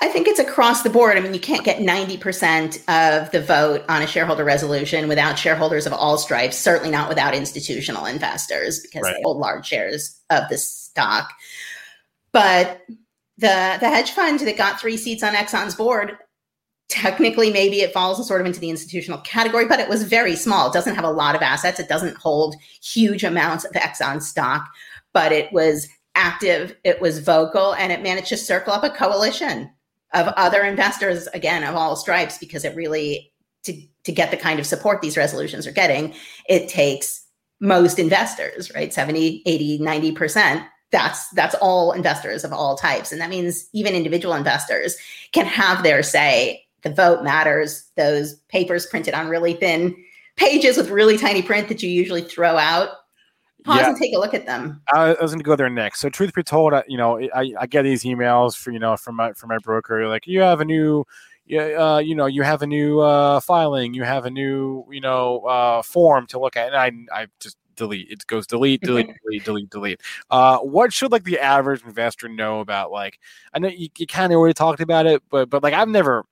I 0.00 0.08
think 0.08 0.28
it's 0.28 0.38
across 0.38 0.82
the 0.82 0.90
board. 0.90 1.16
I 1.16 1.20
mean, 1.20 1.32
you 1.32 1.40
can't 1.40 1.64
get 1.64 1.78
90% 1.78 2.76
of 2.88 3.30
the 3.30 3.40
vote 3.40 3.82
on 3.88 4.02
a 4.02 4.06
shareholder 4.06 4.44
resolution 4.44 5.08
without 5.08 5.38
shareholders 5.38 5.86
of 5.86 5.94
all 5.94 6.18
stripes, 6.18 6.58
certainly 6.58 6.90
not 6.90 7.08
without 7.08 7.34
institutional 7.34 8.04
investors 8.04 8.80
because 8.80 9.02
right. 9.02 9.14
they 9.16 9.22
hold 9.22 9.38
large 9.38 9.66
shares 9.66 10.20
of 10.28 10.44
the 10.50 10.58
stock. 10.58 11.32
But 12.32 12.82
the 13.38 13.78
the 13.80 13.88
hedge 13.88 14.10
fund 14.10 14.40
that 14.40 14.56
got 14.56 14.80
three 14.80 14.96
seats 14.96 15.22
on 15.22 15.34
Exxon's 15.34 15.74
board 15.74 16.18
technically 16.88 17.50
maybe 17.50 17.80
it 17.80 17.92
falls 17.92 18.24
sort 18.26 18.40
of 18.40 18.46
into 18.46 18.60
the 18.60 18.70
institutional 18.70 19.18
category 19.20 19.66
but 19.66 19.80
it 19.80 19.88
was 19.88 20.04
very 20.04 20.36
small 20.36 20.68
it 20.68 20.72
doesn't 20.72 20.94
have 20.94 21.04
a 21.04 21.10
lot 21.10 21.34
of 21.34 21.42
assets 21.42 21.80
it 21.80 21.88
doesn't 21.88 22.16
hold 22.16 22.54
huge 22.80 23.24
amounts 23.24 23.64
of 23.64 23.72
exxon 23.72 24.22
stock 24.22 24.68
but 25.12 25.32
it 25.32 25.52
was 25.52 25.88
active 26.14 26.76
it 26.84 27.00
was 27.00 27.18
vocal 27.18 27.74
and 27.74 27.90
it 27.90 28.02
managed 28.02 28.28
to 28.28 28.36
circle 28.36 28.72
up 28.72 28.84
a 28.84 28.90
coalition 28.90 29.68
of 30.16 30.32
other 30.36 30.62
investors 30.64 31.28
again 31.28 31.62
of 31.62 31.76
all 31.76 31.94
stripes 31.94 32.38
because 32.38 32.64
it 32.64 32.74
really 32.74 33.32
to 33.62 33.80
to 34.04 34.12
get 34.12 34.30
the 34.30 34.36
kind 34.36 34.58
of 34.58 34.66
support 34.66 35.00
these 35.00 35.16
resolutions 35.16 35.66
are 35.66 35.72
getting 35.72 36.14
it 36.48 36.68
takes 36.68 37.24
most 37.60 37.98
investors 37.98 38.72
right? 38.74 38.92
70 38.92 39.42
80 39.46 39.78
90% 39.78 40.66
that's 40.92 41.28
that's 41.30 41.54
all 41.56 41.92
investors 41.92 42.44
of 42.44 42.52
all 42.52 42.76
types. 42.76 43.12
And 43.12 43.20
that 43.20 43.30
means 43.30 43.68
even 43.72 43.94
individual 43.94 44.34
investors 44.34 44.96
can 45.32 45.46
have 45.46 45.82
their 45.82 46.02
say. 46.02 46.62
The 46.82 46.90
vote 46.92 47.24
matters, 47.24 47.90
those 47.96 48.34
papers 48.48 48.86
printed 48.86 49.14
on 49.14 49.28
really 49.28 49.54
thin 49.54 49.96
pages 50.36 50.76
with 50.76 50.90
really 50.90 51.18
tiny 51.18 51.42
print 51.42 51.68
that 51.68 51.82
you 51.82 51.90
usually 51.90 52.22
throw 52.22 52.56
out. 52.56 52.90
Pause 53.66 53.78
yeah. 53.78 53.88
and 53.88 53.96
take 53.96 54.14
a 54.14 54.18
look 54.18 54.32
at 54.32 54.46
them. 54.46 54.80
I 54.92 55.16
was 55.20 55.32
going 55.32 55.38
to 55.38 55.44
go 55.44 55.56
there 55.56 55.68
next. 55.68 56.00
So, 56.00 56.08
truth 56.08 56.32
be 56.32 56.42
told, 56.42 56.72
I, 56.72 56.84
you 56.86 56.96
know, 56.96 57.20
I, 57.20 57.52
I 57.58 57.66
get 57.66 57.82
these 57.82 58.04
emails 58.04 58.56
for 58.56 58.70
you 58.70 58.78
know 58.78 58.96
from 58.96 59.16
my 59.16 59.32
from 59.32 59.48
my 59.48 59.58
broker, 59.58 60.06
like 60.08 60.26
you 60.26 60.40
have 60.40 60.60
a 60.60 60.64
new 60.64 61.04
uh, 61.54 61.98
you 62.04 62.14
know, 62.14 62.26
you 62.26 62.42
have 62.42 62.62
a 62.62 62.66
new 62.66 63.00
uh, 63.00 63.40
filing, 63.40 63.94
you 63.94 64.02
have 64.02 64.24
a 64.24 64.30
new, 64.30 64.84
you 64.90 65.00
know, 65.00 65.40
uh, 65.40 65.82
form 65.82 66.26
to 66.26 66.40
look 66.40 66.56
at, 66.56 66.74
and 66.74 67.08
I, 67.12 67.20
I 67.22 67.26
just 67.38 67.56
delete. 67.76 68.10
It 68.10 68.26
goes 68.26 68.46
delete, 68.46 68.80
delete, 68.82 69.10
delete, 69.22 69.44
delete, 69.44 69.70
delete. 69.70 70.00
Uh, 70.30 70.58
what 70.58 70.92
should 70.92 71.12
like 71.12 71.24
the 71.24 71.38
average 71.38 71.82
investor 71.84 72.28
know 72.28 72.60
about? 72.60 72.90
Like, 72.90 73.20
I 73.54 73.58
know 73.58 73.68
you, 73.68 73.88
you 73.96 74.06
kind 74.06 74.32
of 74.32 74.38
already 74.38 74.54
talked 74.54 74.80
about 74.80 75.06
it, 75.06 75.22
but 75.30 75.48
but 75.48 75.62
like 75.62 75.74
I've 75.74 75.88
never, 75.88 76.24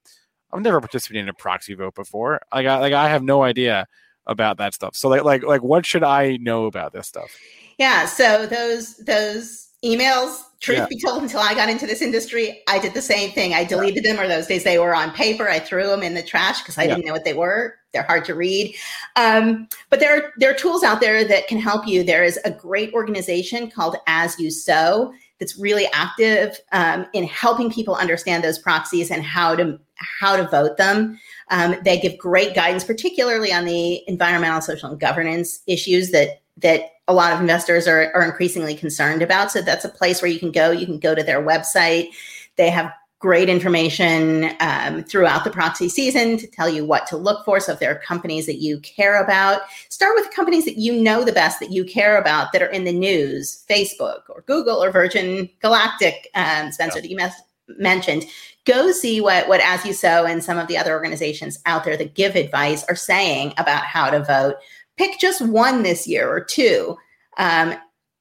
I've 0.51 0.61
never 0.61 0.81
participated 0.81 1.23
in 1.23 1.29
a 1.29 1.33
proxy 1.33 1.75
vote 1.75 1.95
before. 1.95 2.41
Like 2.53 2.67
I 2.67 2.79
like 2.79 2.93
I 2.93 3.09
have 3.09 3.23
no 3.23 3.43
idea 3.43 3.87
about 4.27 4.57
that 4.57 4.73
stuff. 4.73 4.95
So 4.95 5.09
like 5.09 5.23
like 5.23 5.43
like 5.43 5.63
what 5.63 5.85
should 5.85 6.03
I 6.03 6.37
know 6.37 6.65
about 6.65 6.93
this 6.93 7.07
stuff? 7.07 7.31
Yeah, 7.77 8.05
so 8.05 8.45
those 8.45 8.97
those 8.97 9.69
emails, 9.83 10.41
truth 10.61 10.79
yeah. 10.79 10.87
be 10.87 10.99
told, 10.99 11.21
until 11.21 11.39
I 11.39 11.53
got 11.53 11.69
into 11.69 11.85
this 11.85 12.01
industry, 12.01 12.61
I 12.67 12.79
did 12.79 12.93
the 12.93 13.01
same 13.01 13.31
thing. 13.31 13.53
I 13.53 13.63
deleted 13.63 14.03
them, 14.03 14.19
or 14.19 14.27
those 14.27 14.47
days 14.47 14.63
they 14.63 14.79
were 14.79 14.95
on 14.95 15.11
paper. 15.11 15.47
I 15.47 15.59
threw 15.59 15.87
them 15.87 16.01
in 16.01 16.13
the 16.13 16.23
trash 16.23 16.61
because 16.61 16.77
I 16.77 16.83
yeah. 16.83 16.95
didn't 16.95 17.05
know 17.05 17.13
what 17.13 17.25
they 17.25 17.33
were. 17.33 17.75
They're 17.93 18.03
hard 18.03 18.25
to 18.25 18.35
read. 18.35 18.75
Um, 19.15 19.67
but 19.89 19.99
there 19.99 20.17
are, 20.17 20.33
there 20.37 20.51
are 20.51 20.55
tools 20.55 20.83
out 20.83 20.99
there 20.99 21.25
that 21.25 21.47
can 21.47 21.59
help 21.59 21.87
you. 21.87 22.03
There 22.03 22.23
is 22.23 22.39
a 22.43 22.51
great 22.51 22.93
organization 22.93 23.69
called 23.69 23.95
As 24.07 24.37
You 24.39 24.51
Sow 24.51 25.13
that's 25.39 25.57
really 25.57 25.87
active 25.93 26.59
um, 26.71 27.05
in 27.13 27.25
helping 27.25 27.71
people 27.71 27.95
understand 27.95 28.43
those 28.43 28.59
proxies 28.59 29.11
and 29.11 29.23
how 29.23 29.55
to 29.55 29.79
how 29.95 30.35
to 30.35 30.47
vote 30.47 30.77
them. 30.77 31.19
Um, 31.49 31.75
they 31.83 31.99
give 31.99 32.17
great 32.17 32.55
guidance, 32.55 32.83
particularly 32.83 33.53
on 33.53 33.65
the 33.65 34.07
environmental, 34.07 34.61
social, 34.61 34.89
and 34.89 34.99
governance 34.99 35.61
issues 35.67 36.11
that 36.11 36.41
that 36.57 36.91
a 37.07 37.13
lot 37.13 37.33
of 37.33 37.41
investors 37.41 37.87
are, 37.87 38.11
are 38.13 38.23
increasingly 38.23 38.75
concerned 38.75 39.21
about. 39.21 39.51
So 39.51 39.61
that's 39.61 39.85
a 39.85 39.89
place 39.89 40.21
where 40.21 40.31
you 40.31 40.39
can 40.39 40.51
go. 40.51 40.71
You 40.71 40.85
can 40.85 40.99
go 40.99 41.13
to 41.13 41.21
their 41.21 41.41
website. 41.41 42.09
They 42.55 42.69
have 42.69 42.91
great 43.19 43.49
information 43.49 44.51
um, 44.59 45.03
throughout 45.03 45.43
the 45.43 45.49
proxy 45.49 45.89
season 45.89 46.37
to 46.37 46.47
tell 46.47 46.69
you 46.69 46.85
what 46.85 47.07
to 47.07 47.17
look 47.17 47.43
for. 47.45 47.59
So 47.59 47.73
if 47.73 47.79
there 47.79 47.91
are 47.91 47.99
companies 47.99 48.45
that 48.45 48.57
you 48.57 48.79
care 48.81 49.23
about, 49.23 49.61
start 49.89 50.15
with 50.15 50.31
companies 50.31 50.65
that 50.65 50.77
you 50.77 51.01
know 51.01 51.23
the 51.23 51.31
best 51.31 51.59
that 51.59 51.71
you 51.71 51.85
care 51.85 52.17
about 52.17 52.51
that 52.53 52.61
are 52.61 52.67
in 52.67 52.83
the 52.83 52.91
news, 52.91 53.65
Facebook 53.69 54.21
or 54.29 54.43
Google 54.45 54.83
or 54.83 54.91
Virgin 54.91 55.49
Galactic, 55.61 56.29
um, 56.35 56.71
Spencer, 56.71 56.99
yeah. 56.99 57.01
that 57.01 57.09
you 57.09 57.75
mentioned. 57.77 58.25
Go 58.65 58.91
see 58.91 59.21
what 59.21 59.47
what 59.47 59.61
As 59.61 59.85
You 59.85 59.93
Sow 59.93 60.25
and 60.25 60.43
some 60.43 60.57
of 60.57 60.67
the 60.67 60.77
other 60.77 60.93
organizations 60.93 61.59
out 61.65 61.83
there 61.83 61.97
that 61.97 62.15
give 62.15 62.35
advice 62.35 62.83
are 62.89 62.95
saying 62.95 63.53
about 63.57 63.83
how 63.83 64.09
to 64.09 64.23
vote. 64.23 64.55
Pick 64.97 65.19
just 65.19 65.41
one 65.41 65.83
this 65.83 66.07
year 66.07 66.29
or 66.29 66.43
two. 66.43 66.97
Um, 67.37 67.75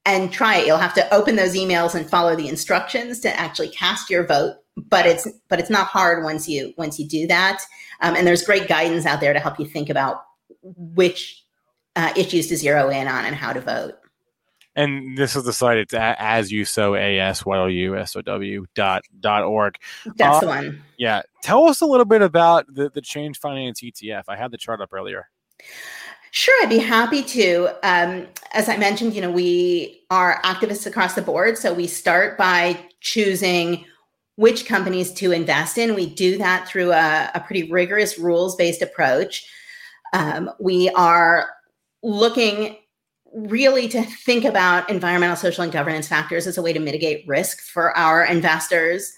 and 0.06 0.30
try 0.30 0.56
it. 0.56 0.66
You'll 0.66 0.76
have 0.76 0.92
to 0.94 1.14
open 1.14 1.36
those 1.36 1.54
emails 1.54 1.94
and 1.94 2.08
follow 2.08 2.36
the 2.36 2.48
instructions 2.48 3.20
to 3.20 3.40
actually 3.40 3.70
cast 3.70 4.10
your 4.10 4.26
vote 4.26 4.56
but 4.76 5.06
it's 5.06 5.28
but 5.48 5.60
it's 5.60 5.70
not 5.70 5.86
hard 5.86 6.24
once 6.24 6.48
you 6.48 6.74
once 6.76 6.98
you 6.98 7.06
do 7.06 7.26
that. 7.26 7.62
Um, 8.00 8.16
and 8.16 8.26
there's 8.26 8.42
great 8.42 8.68
guidance 8.68 9.06
out 9.06 9.20
there 9.20 9.32
to 9.32 9.40
help 9.40 9.58
you 9.58 9.66
think 9.66 9.88
about 9.88 10.22
which 10.62 11.44
uh, 11.96 12.12
issues 12.16 12.48
to 12.48 12.56
zero 12.56 12.88
in 12.90 13.06
on 13.06 13.24
and 13.24 13.36
how 13.36 13.52
to 13.52 13.60
vote. 13.60 13.94
And 14.76 15.16
this 15.16 15.36
is 15.36 15.44
the 15.44 15.52
site. 15.52 15.78
It's 15.78 15.94
as 15.94 16.50
you 16.50 16.62
a 16.62 17.18
s 17.20 17.46
y 17.46 17.58
o 17.58 17.66
u 17.66 17.96
s 17.96 18.16
o 18.16 18.22
w 18.22 18.66
dot 18.74 19.04
dot 19.20 19.44
org. 19.44 19.76
That's 20.16 20.38
uh, 20.38 20.40
the 20.40 20.46
one. 20.46 20.84
Yeah. 20.98 21.22
Tell 21.42 21.66
us 21.66 21.80
a 21.80 21.86
little 21.86 22.04
bit 22.04 22.22
about 22.22 22.66
the 22.72 22.90
the 22.90 23.00
change 23.00 23.38
finance 23.38 23.80
ETF. 23.80 24.24
I 24.28 24.36
had 24.36 24.50
the 24.50 24.58
chart 24.58 24.80
up 24.80 24.92
earlier. 24.92 25.28
Sure, 26.32 26.54
I'd 26.64 26.68
be 26.68 26.78
happy 26.78 27.22
to. 27.22 27.68
Um, 27.84 28.26
as 28.52 28.68
I 28.68 28.76
mentioned, 28.76 29.14
you 29.14 29.20
know, 29.20 29.30
we 29.30 30.04
are 30.10 30.42
activists 30.42 30.84
across 30.84 31.14
the 31.14 31.22
board. 31.22 31.56
So 31.56 31.72
we 31.72 31.86
start 31.86 32.36
by 32.36 32.76
choosing 33.00 33.84
which 34.34 34.66
companies 34.66 35.12
to 35.12 35.30
invest 35.30 35.78
in. 35.78 35.94
We 35.94 36.06
do 36.12 36.36
that 36.38 36.66
through 36.66 36.90
a, 36.90 37.30
a 37.34 37.40
pretty 37.40 37.70
rigorous 37.70 38.18
rules 38.18 38.56
based 38.56 38.82
approach. 38.82 39.48
Um, 40.12 40.50
we 40.58 40.90
are 40.90 41.50
looking 42.02 42.78
really 43.34 43.88
to 43.88 44.02
think 44.02 44.44
about 44.44 44.88
environmental, 44.88 45.36
social, 45.36 45.64
and 45.64 45.72
governance 45.72 46.08
factors 46.08 46.46
as 46.46 46.56
a 46.56 46.62
way 46.62 46.72
to 46.72 46.80
mitigate 46.80 47.26
risk 47.26 47.60
for 47.60 47.96
our 47.96 48.24
investors. 48.24 49.12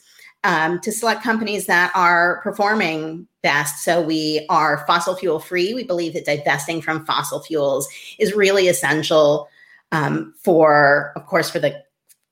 Um, 0.44 0.78
to 0.82 0.92
select 0.92 1.24
companies 1.24 1.66
that 1.66 1.90
are 1.96 2.40
performing 2.42 3.26
best. 3.42 3.82
So 3.82 4.00
we 4.00 4.46
are 4.48 4.84
fossil 4.86 5.16
fuel 5.16 5.40
free. 5.40 5.74
We 5.74 5.82
believe 5.82 6.12
that 6.12 6.24
divesting 6.24 6.82
from 6.82 7.04
fossil 7.04 7.42
fuels 7.42 7.88
is 8.20 8.32
really 8.32 8.68
essential 8.68 9.48
um, 9.90 10.34
for, 10.44 11.12
of 11.16 11.26
course, 11.26 11.50
for 11.50 11.58
the 11.58 11.82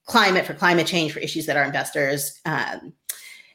climate, 0.06 0.46
for 0.46 0.54
climate 0.54 0.86
change, 0.86 1.12
for 1.12 1.18
issues 1.18 1.46
that 1.46 1.56
our 1.56 1.64
investors 1.64 2.40
um, 2.44 2.92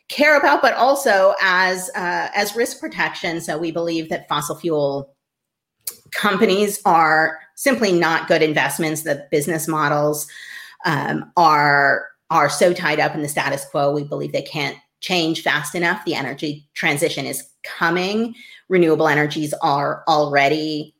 care 0.09 0.37
about, 0.37 0.61
but 0.61 0.73
also 0.73 1.35
as 1.41 1.89
uh, 1.95 2.27
as 2.35 2.55
risk 2.55 2.81
protection. 2.81 3.39
So 3.39 3.57
we 3.57 3.71
believe 3.71 4.09
that 4.09 4.27
fossil 4.27 4.55
fuel 4.55 5.15
companies 6.11 6.81
are 6.85 7.39
simply 7.55 7.91
not 7.91 8.27
good 8.27 8.41
investments. 8.41 9.03
The 9.03 9.27
business 9.31 9.67
models 9.67 10.27
um, 10.85 11.31
are 11.37 12.05
are 12.29 12.49
so 12.49 12.73
tied 12.73 12.99
up 12.99 13.15
in 13.15 13.21
the 13.21 13.27
status 13.27 13.65
quo. 13.65 13.91
We 13.91 14.03
believe 14.03 14.31
they 14.31 14.41
can't 14.41 14.77
change 15.01 15.41
fast 15.41 15.75
enough. 15.75 16.05
The 16.05 16.13
energy 16.13 16.67
transition 16.73 17.25
is 17.25 17.47
coming. 17.63 18.35
Renewable 18.67 19.07
energies 19.07 19.53
are 19.61 20.03
already 20.07 20.93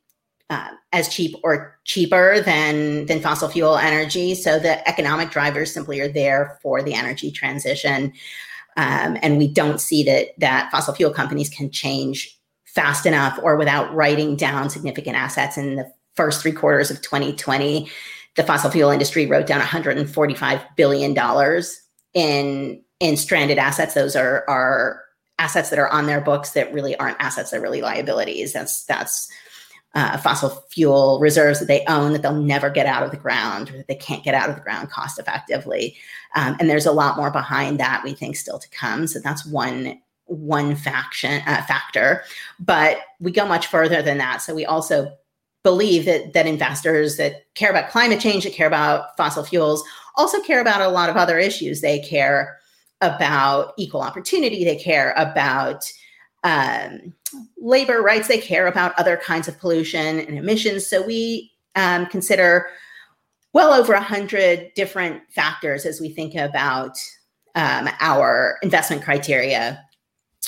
uh, 0.48 0.70
as 0.92 1.08
cheap 1.08 1.36
or 1.44 1.78
cheaper 1.84 2.40
than 2.40 3.06
than 3.06 3.20
fossil 3.20 3.48
fuel 3.48 3.76
energy. 3.76 4.34
So 4.34 4.58
the 4.58 4.86
economic 4.88 5.30
drivers 5.30 5.72
simply 5.72 6.00
are 6.00 6.08
there 6.08 6.58
for 6.62 6.82
the 6.82 6.94
energy 6.94 7.30
transition, 7.30 8.12
um, 8.76 9.16
and 9.22 9.38
we 9.38 9.46
don't 9.46 9.80
see 9.80 10.02
that 10.04 10.30
that 10.38 10.70
fossil 10.72 10.94
fuel 10.94 11.12
companies 11.12 11.48
can 11.48 11.70
change 11.70 12.39
fast 12.74 13.06
enough 13.06 13.38
or 13.42 13.56
without 13.56 13.92
writing 13.94 14.36
down 14.36 14.70
significant 14.70 15.16
assets 15.16 15.56
in 15.56 15.76
the 15.76 15.92
first 16.14 16.42
three 16.42 16.52
quarters 16.52 16.90
of 16.90 17.00
2020. 17.02 17.90
The 18.36 18.44
fossil 18.44 18.70
fuel 18.70 18.90
industry 18.90 19.26
wrote 19.26 19.46
down 19.46 19.58
145 19.58 20.60
billion 20.76 21.14
dollars 21.14 21.80
in 22.14 22.82
in 23.00 23.16
stranded 23.16 23.58
assets. 23.58 23.94
Those 23.94 24.16
are 24.16 24.44
are 24.48 25.02
assets 25.38 25.70
that 25.70 25.78
are 25.78 25.88
on 25.88 26.06
their 26.06 26.20
books 26.20 26.50
that 26.50 26.72
really 26.72 26.96
aren't 26.96 27.20
assets; 27.20 27.50
they're 27.50 27.60
really 27.60 27.82
liabilities. 27.82 28.52
That's 28.52 28.84
that's 28.84 29.28
uh, 29.94 30.16
fossil 30.18 30.50
fuel 30.70 31.18
reserves 31.20 31.58
that 31.58 31.66
they 31.66 31.84
own 31.86 32.12
that 32.12 32.22
they'll 32.22 32.40
never 32.40 32.70
get 32.70 32.86
out 32.86 33.02
of 33.02 33.10
the 33.10 33.16
ground 33.16 33.70
or 33.70 33.78
that 33.78 33.88
they 33.88 33.94
can't 33.96 34.22
get 34.22 34.34
out 34.34 34.48
of 34.48 34.54
the 34.54 34.62
ground 34.62 34.88
cost 34.90 35.18
effectively. 35.18 35.96
Um, 36.36 36.56
and 36.60 36.70
there's 36.70 36.86
a 36.86 36.92
lot 36.92 37.16
more 37.16 37.30
behind 37.30 37.80
that 37.80 38.02
we 38.04 38.12
think 38.12 38.36
still 38.36 38.60
to 38.60 38.68
come. 38.70 39.08
So 39.08 39.18
that's 39.18 39.44
one 39.44 40.00
one 40.30 40.76
faction 40.76 41.42
uh, 41.46 41.62
factor, 41.62 42.22
but 42.58 42.98
we 43.18 43.30
go 43.30 43.46
much 43.46 43.66
further 43.66 44.00
than 44.00 44.18
that. 44.18 44.40
So 44.42 44.54
we 44.54 44.64
also 44.64 45.12
believe 45.62 46.06
that 46.06 46.32
that 46.32 46.46
investors 46.46 47.16
that 47.16 47.44
care 47.54 47.70
about 47.70 47.90
climate 47.90 48.20
change, 48.20 48.44
that 48.44 48.52
care 48.52 48.66
about 48.66 49.16
fossil 49.16 49.44
fuels, 49.44 49.84
also 50.16 50.40
care 50.42 50.60
about 50.60 50.80
a 50.80 50.88
lot 50.88 51.10
of 51.10 51.16
other 51.16 51.38
issues. 51.38 51.80
They 51.80 51.98
care 51.98 52.58
about 53.00 53.74
equal 53.76 54.02
opportunity. 54.02 54.64
They 54.64 54.76
care 54.76 55.12
about 55.16 55.90
um, 56.44 57.12
labor 57.58 58.00
rights, 58.00 58.28
they 58.28 58.38
care 58.38 58.66
about 58.66 58.98
other 58.98 59.16
kinds 59.16 59.48
of 59.48 59.58
pollution 59.58 60.20
and 60.20 60.38
emissions. 60.38 60.86
So 60.86 61.02
we 61.02 61.52
um, 61.76 62.06
consider 62.06 62.68
well 63.52 63.72
over 63.72 63.92
100 63.92 64.72
different 64.74 65.22
factors 65.30 65.84
as 65.84 66.00
we 66.00 66.08
think 66.08 66.34
about 66.34 66.96
um, 67.54 67.88
our 68.00 68.58
investment 68.62 69.02
criteria 69.02 69.84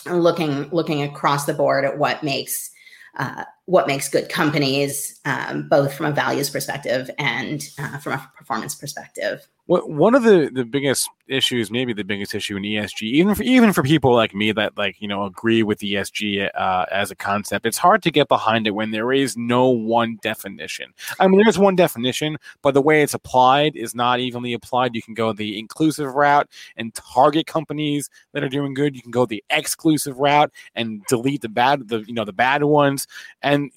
looking 0.07 0.69
looking 0.71 1.03
across 1.03 1.45
the 1.45 1.55
board 1.55 1.85
at 1.85 1.99
what 1.99 2.23
makes 2.23 2.71
uh, 3.19 3.45
what 3.67 3.87
makes 3.87 4.09
good 4.09 4.29
companies, 4.29 5.21
um, 5.25 5.69
both 5.69 5.95
from 5.95 6.07
a 6.07 6.13
values 6.13 6.49
perspective 6.49 7.11
and 7.19 7.69
uh, 7.79 7.99
from 7.99 8.15
a 8.15 8.42
performance 8.43 8.75
perspective. 8.75 9.47
One 9.67 10.15
of 10.15 10.25
the, 10.25 10.51
the 10.53 10.65
biggest 10.65 11.09
issues, 11.29 11.71
maybe 11.71 11.93
the 11.93 12.03
biggest 12.03 12.35
issue 12.35 12.57
in 12.57 12.65
ESG, 12.65 13.03
even 13.03 13.35
for, 13.35 13.43
even 13.45 13.73
for 13.73 13.83
people 13.83 14.13
like 14.13 14.35
me 14.35 14.51
that 14.53 14.77
like 14.77 15.01
you 15.01 15.07
know 15.07 15.25
agree 15.25 15.63
with 15.63 15.79
ESG 15.79 16.51
uh, 16.55 16.87
as 16.91 17.11
a 17.11 17.17
concept, 17.17 17.65
it's 17.65 17.79
hard 17.79 18.03
to 18.03 18.11
get 18.11 18.27
behind 18.27 18.67
it 18.67 18.73
when 18.73 18.91
there 18.91 19.13
is 19.13 19.37
no 19.37 19.69
one 19.69 20.19
definition. 20.21 20.93
I 21.21 21.29
mean, 21.29 21.41
there's 21.43 21.59
one 21.59 21.77
definition, 21.77 22.39
but 22.61 22.75
the 22.75 22.83
way 22.83 23.03
it's 23.03 23.15
applied 23.15 23.77
is 23.77 23.95
not 23.95 24.19
evenly 24.19 24.53
applied. 24.53 24.97
You 24.97 25.03
can 25.03 25.15
go 25.15 25.33
the 25.33 25.59
inclusive 25.59 26.13
route 26.13 26.49
and 26.77 26.93
target 26.95 27.47
companies 27.47 28.11
that 28.33 28.43
are 28.43 28.49
doing 28.49 28.75
good. 28.75 28.97
You 28.97 29.03
can 29.03 29.13
go 29.13 29.27
the 29.27 29.45
exclusive 29.49 30.19
route 30.19 30.53
and 30.75 31.03
delete 31.07 31.43
the 31.43 31.49
bad, 31.49 31.89
the 31.89 32.01
you 32.01 32.15
know 32.15 32.25
the 32.25 32.33
bad 32.33 32.65
ones, 32.65 33.07
and 33.41 33.71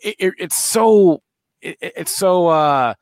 it, 0.00 0.14
it, 0.18 0.34
it's 0.38 0.56
so 0.56 1.22
it, 1.64 1.76
it's 1.80 2.14
so 2.14 2.48
uh, 2.48 2.94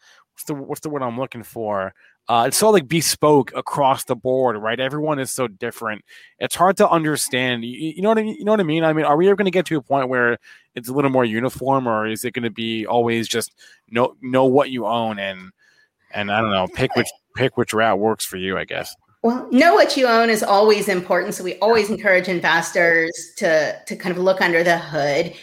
what's 0.43 0.61
the 0.61 0.67
what's 0.67 0.81
the 0.81 0.91
word 0.91 1.03
I'm 1.03 1.19
looking 1.19 1.43
for? 1.43 1.95
Uh, 2.29 2.45
it's 2.49 2.57
so 2.57 2.71
like 2.71 2.87
bespoke 2.87 3.53
across 3.55 4.05
the 4.05 4.15
board, 4.15 4.57
right? 4.57 4.79
Everyone 4.79 5.19
is 5.19 5.31
so 5.31 5.49
different. 5.49 6.05
It's 6.39 6.55
hard 6.55 6.77
to 6.77 6.89
understand. 6.89 7.65
You, 7.65 7.93
you 7.97 8.03
know 8.03 8.09
what 8.09 8.19
I 8.19 8.23
mean? 8.23 8.37
You 8.39 8.45
know 8.45 8.53
what 8.53 8.61
I 8.61 8.65
mean? 8.65 8.85
I 8.85 8.93
mean, 8.93 9.05
are 9.05 9.17
we 9.17 9.27
ever 9.27 9.37
going 9.37 9.47
to 9.47 9.51
get 9.51 9.67
to 9.67 9.77
a 9.77 9.83
point 9.83 10.09
where 10.09 10.39
it's 10.75 10.89
a 10.89 10.93
little 10.93 11.11
more 11.11 11.25
uniform, 11.25 11.89
or 11.89 12.07
is 12.07 12.25
it 12.25 12.33
going 12.33 12.45
to 12.45 12.51
be 12.51 12.87
always 12.87 13.29
just 13.29 13.53
know 13.91 14.15
know 14.21 14.45
what 14.45 14.71
you 14.71 14.87
own 14.87 15.19
and 15.19 15.51
and 16.13 16.31
I 16.31 16.41
don't 16.41 16.51
know, 16.51 16.69
pick 16.69 16.95
which 16.97 17.09
pick 17.37 17.57
which 17.57 17.73
route 17.73 17.99
works 17.99 18.25
for 18.25 18.37
you? 18.37 18.57
I 18.59 18.65
guess. 18.65 18.95
Well, 19.23 19.49
know 19.53 19.75
what 19.75 19.97
you 19.97 20.09
own 20.09 20.31
is 20.31 20.43
always 20.43 20.89
important. 20.89 21.35
So 21.35 21.45
we 21.45 21.57
always 21.59 21.91
encourage 21.91 22.29
investors 22.29 23.13
to 23.37 23.79
to 23.85 23.97
kind 23.97 24.17
of 24.17 24.23
look 24.23 24.41
under 24.41 24.65
the 24.65 24.79
hood 24.79 25.35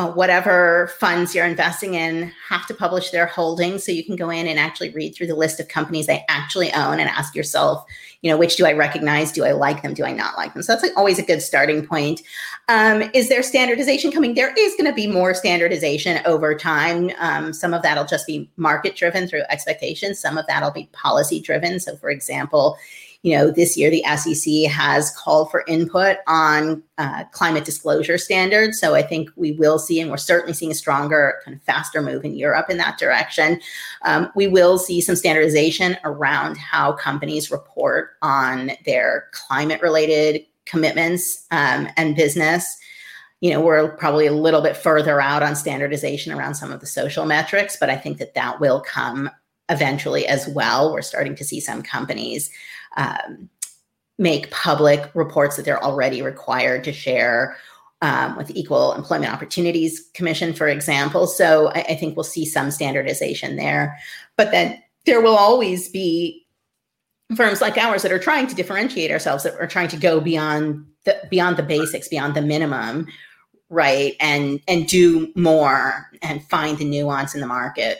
uh, 0.00 0.10
whatever 0.12 0.90
funds 0.98 1.34
you're 1.34 1.44
investing 1.44 1.94
in 1.94 2.32
have 2.48 2.66
to 2.66 2.74
publish 2.74 3.10
their 3.10 3.26
holdings. 3.26 3.84
So 3.84 3.92
you 3.92 4.04
can 4.04 4.16
go 4.16 4.30
in 4.30 4.46
and 4.46 4.58
actually 4.58 4.90
read 4.90 5.14
through 5.14 5.26
the 5.26 5.34
list 5.34 5.60
of 5.60 5.68
companies 5.68 6.06
they 6.06 6.24
actually 6.28 6.72
own 6.72 6.98
and 7.00 7.08
ask 7.08 7.34
yourself 7.34 7.84
you 8.22 8.30
know 8.30 8.36
which 8.36 8.56
do 8.56 8.66
i 8.66 8.72
recognize? 8.72 9.32
Do 9.32 9.44
i 9.44 9.52
like 9.52 9.82
them? 9.82 9.94
Do 9.94 10.04
i 10.04 10.12
not 10.12 10.36
like 10.36 10.52
them? 10.52 10.62
So 10.62 10.72
that's 10.72 10.82
like 10.82 10.96
always 10.96 11.18
a 11.18 11.22
good 11.22 11.40
starting 11.40 11.86
point. 11.86 12.22
Um, 12.68 13.10
is 13.14 13.28
there 13.28 13.42
standardization 13.42 14.12
coming? 14.12 14.34
There 14.34 14.52
is 14.58 14.74
going 14.74 14.90
to 14.90 14.94
be 14.94 15.06
more 15.06 15.34
standardization 15.34 16.20
over 16.26 16.54
time. 16.54 17.10
Um, 17.18 17.52
some 17.52 17.72
of 17.72 17.82
that'll 17.82 18.04
just 18.04 18.26
be 18.26 18.50
market 18.56 18.94
driven 18.94 19.26
through 19.26 19.42
expectations. 19.48 20.20
Some 20.20 20.36
of 20.36 20.46
that'll 20.46 20.70
be 20.70 20.88
policy 20.92 21.40
driven. 21.40 21.80
So 21.80 21.96
for 21.96 22.10
example 22.10 22.76
you 23.22 23.36
know, 23.36 23.50
this 23.50 23.76
year 23.76 23.90
the 23.90 24.04
SEC 24.16 24.70
has 24.70 25.10
called 25.10 25.50
for 25.50 25.64
input 25.68 26.18
on 26.26 26.82
uh, 26.96 27.24
climate 27.32 27.64
disclosure 27.64 28.16
standards. 28.16 28.80
So 28.80 28.94
I 28.94 29.02
think 29.02 29.30
we 29.36 29.52
will 29.52 29.78
see, 29.78 30.00
and 30.00 30.10
we're 30.10 30.16
certainly 30.16 30.54
seeing 30.54 30.72
a 30.72 30.74
stronger, 30.74 31.40
kind 31.44 31.54
of 31.54 31.62
faster 31.62 32.00
move 32.00 32.24
in 32.24 32.34
Europe 32.34 32.70
in 32.70 32.78
that 32.78 32.98
direction. 32.98 33.60
Um, 34.02 34.30
we 34.34 34.48
will 34.48 34.78
see 34.78 35.02
some 35.02 35.16
standardization 35.16 35.98
around 36.04 36.56
how 36.56 36.92
companies 36.92 37.50
report 37.50 38.12
on 38.22 38.72
their 38.86 39.28
climate 39.32 39.82
related 39.82 40.42
commitments 40.64 41.46
um, 41.50 41.88
and 41.96 42.16
business 42.16 42.78
you 43.40 43.50
know 43.50 43.60
we're 43.60 43.96
probably 43.96 44.26
a 44.26 44.32
little 44.32 44.60
bit 44.60 44.76
further 44.76 45.20
out 45.20 45.42
on 45.42 45.56
standardization 45.56 46.32
around 46.32 46.54
some 46.54 46.70
of 46.70 46.80
the 46.80 46.86
social 46.86 47.24
metrics 47.24 47.76
but 47.80 47.90
i 47.90 47.96
think 47.96 48.18
that 48.18 48.34
that 48.34 48.60
will 48.60 48.80
come 48.80 49.30
eventually 49.70 50.26
as 50.26 50.46
well 50.48 50.92
we're 50.92 51.02
starting 51.02 51.34
to 51.34 51.44
see 51.44 51.58
some 51.58 51.82
companies 51.82 52.50
um, 53.00 53.48
make 54.18 54.50
public 54.50 55.10
reports 55.14 55.56
that 55.56 55.64
they're 55.64 55.82
already 55.82 56.20
required 56.20 56.84
to 56.84 56.92
share 56.92 57.56
um, 58.02 58.36
with 58.36 58.46
the 58.48 58.58
Equal 58.58 58.92
Employment 58.92 59.32
Opportunities 59.32 60.08
Commission, 60.14 60.52
for 60.52 60.68
example. 60.68 61.26
So 61.26 61.68
I, 61.68 61.80
I, 61.80 61.94
think 61.96 62.16
we'll 62.16 62.24
see 62.24 62.46
some 62.46 62.70
standardization 62.70 63.56
there. 63.56 63.98
But 64.36 64.50
then 64.52 64.82
there 65.06 65.20
will 65.20 65.36
always 65.36 65.88
be 65.88 66.46
firms 67.36 67.60
like 67.60 67.76
ours 67.78 68.02
that 68.02 68.12
are 68.12 68.18
trying 68.18 68.46
to 68.48 68.54
differentiate 68.54 69.10
ourselves, 69.10 69.44
that 69.44 69.54
are 69.54 69.66
trying 69.66 69.88
to 69.88 69.96
go 69.96 70.20
beyond 70.20 70.86
the 71.04 71.18
beyond 71.30 71.56
the 71.56 71.62
basics, 71.62 72.08
beyond 72.08 72.34
the 72.34 72.42
minimum, 72.42 73.06
right, 73.68 74.16
and 74.20 74.60
and 74.68 74.86
do 74.86 75.32
more 75.34 76.10
and 76.22 76.44
find 76.48 76.78
the 76.78 76.84
nuance 76.84 77.34
in 77.34 77.40
the 77.40 77.46
market. 77.46 77.98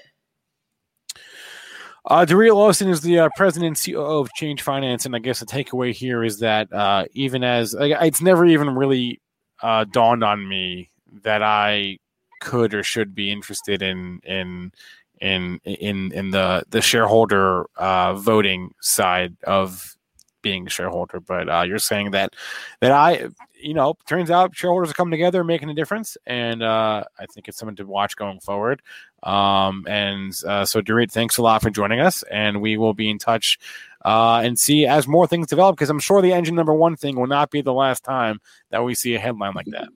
Uh, 2.11 2.25
Dorrit 2.25 2.51
Lowsen 2.51 2.89
is 2.89 3.03
the 3.03 3.21
uh, 3.21 3.29
president 3.37 3.69
and 3.69 3.95
COO 3.95 4.19
of 4.19 4.33
Change 4.33 4.63
Finance, 4.63 5.07
and 5.07 5.15
I 5.15 5.21
guess 5.21 5.39
the 5.39 5.47
takeaway 5.47 5.93
here 5.95 6.25
is 6.25 6.41
that 6.41 6.71
uh, 6.73 7.05
even 7.13 7.45
as 7.45 7.73
like, 7.73 7.93
it's 8.01 8.21
never 8.21 8.45
even 8.45 8.75
really 8.75 9.21
uh, 9.63 9.85
dawned 9.85 10.25
on 10.25 10.47
me 10.49 10.91
that 11.23 11.41
I 11.41 11.99
could 12.41 12.75
or 12.75 12.83
should 12.83 13.15
be 13.15 13.31
interested 13.31 13.81
in 13.81 14.19
in 14.25 14.73
in 15.21 15.61
in 15.65 16.11
in 16.11 16.31
the 16.33 16.65
the 16.71 16.81
shareholder 16.81 17.67
uh, 17.77 18.15
voting 18.15 18.75
side 18.81 19.37
of 19.45 19.97
being 20.43 20.67
a 20.67 20.71
shareholder. 20.71 21.21
But 21.21 21.49
uh, 21.49 21.63
you're 21.63 21.79
saying 21.79 22.13
that 22.13 22.35
that 22.81 22.93
I, 22.93 23.29
you 23.61 23.75
know, 23.75 23.95
turns 24.09 24.31
out 24.31 24.55
shareholders 24.55 24.91
are 24.91 24.95
coming 24.95 25.13
together, 25.13 25.45
making 25.45 25.71
a 25.71 25.75
difference, 25.75 26.17
and 26.27 26.63
uh, 26.63 27.05
I 27.19 27.27
think 27.27 27.49
it's 27.49 27.59
something 27.59 27.77
to 27.77 27.87
watch 27.87 28.17
going 28.17 28.41
forward. 28.41 28.83
Um, 29.23 29.85
and 29.89 30.35
uh, 30.47 30.65
so, 30.65 30.81
Dorrit, 30.81 31.11
thanks 31.11 31.37
a 31.37 31.43
lot 31.43 31.63
for 31.63 31.71
joining 31.71 32.01
us, 32.01 32.23
and 32.25 32.61
we 32.61 32.77
will 32.77 32.95
be 32.95 33.11
in 33.11 33.19
touch 33.19 33.59
uh, 34.05 34.41
and 34.45 34.59
see 34.59 34.87
as 34.87 35.07
more 35.07 35.27
things 35.27 35.47
develop. 35.47 35.77
Because 35.77 35.91
I'm 35.91 36.01
sure 36.01 36.23
the 36.23 36.33
engine 36.33 36.55
number 36.55 36.75
one 36.75 36.97
thing 36.97 37.17
will 37.17 37.27
not 37.27 37.51
be 37.51 37.63
the 37.63 37.75
last 37.75 38.05
time 38.05 38.41
that 38.71 38.85
we 38.85 38.95
see 38.95 39.15
a 39.15 39.19
headline 39.19 39.55
like 39.55 39.67
that. 39.67 39.89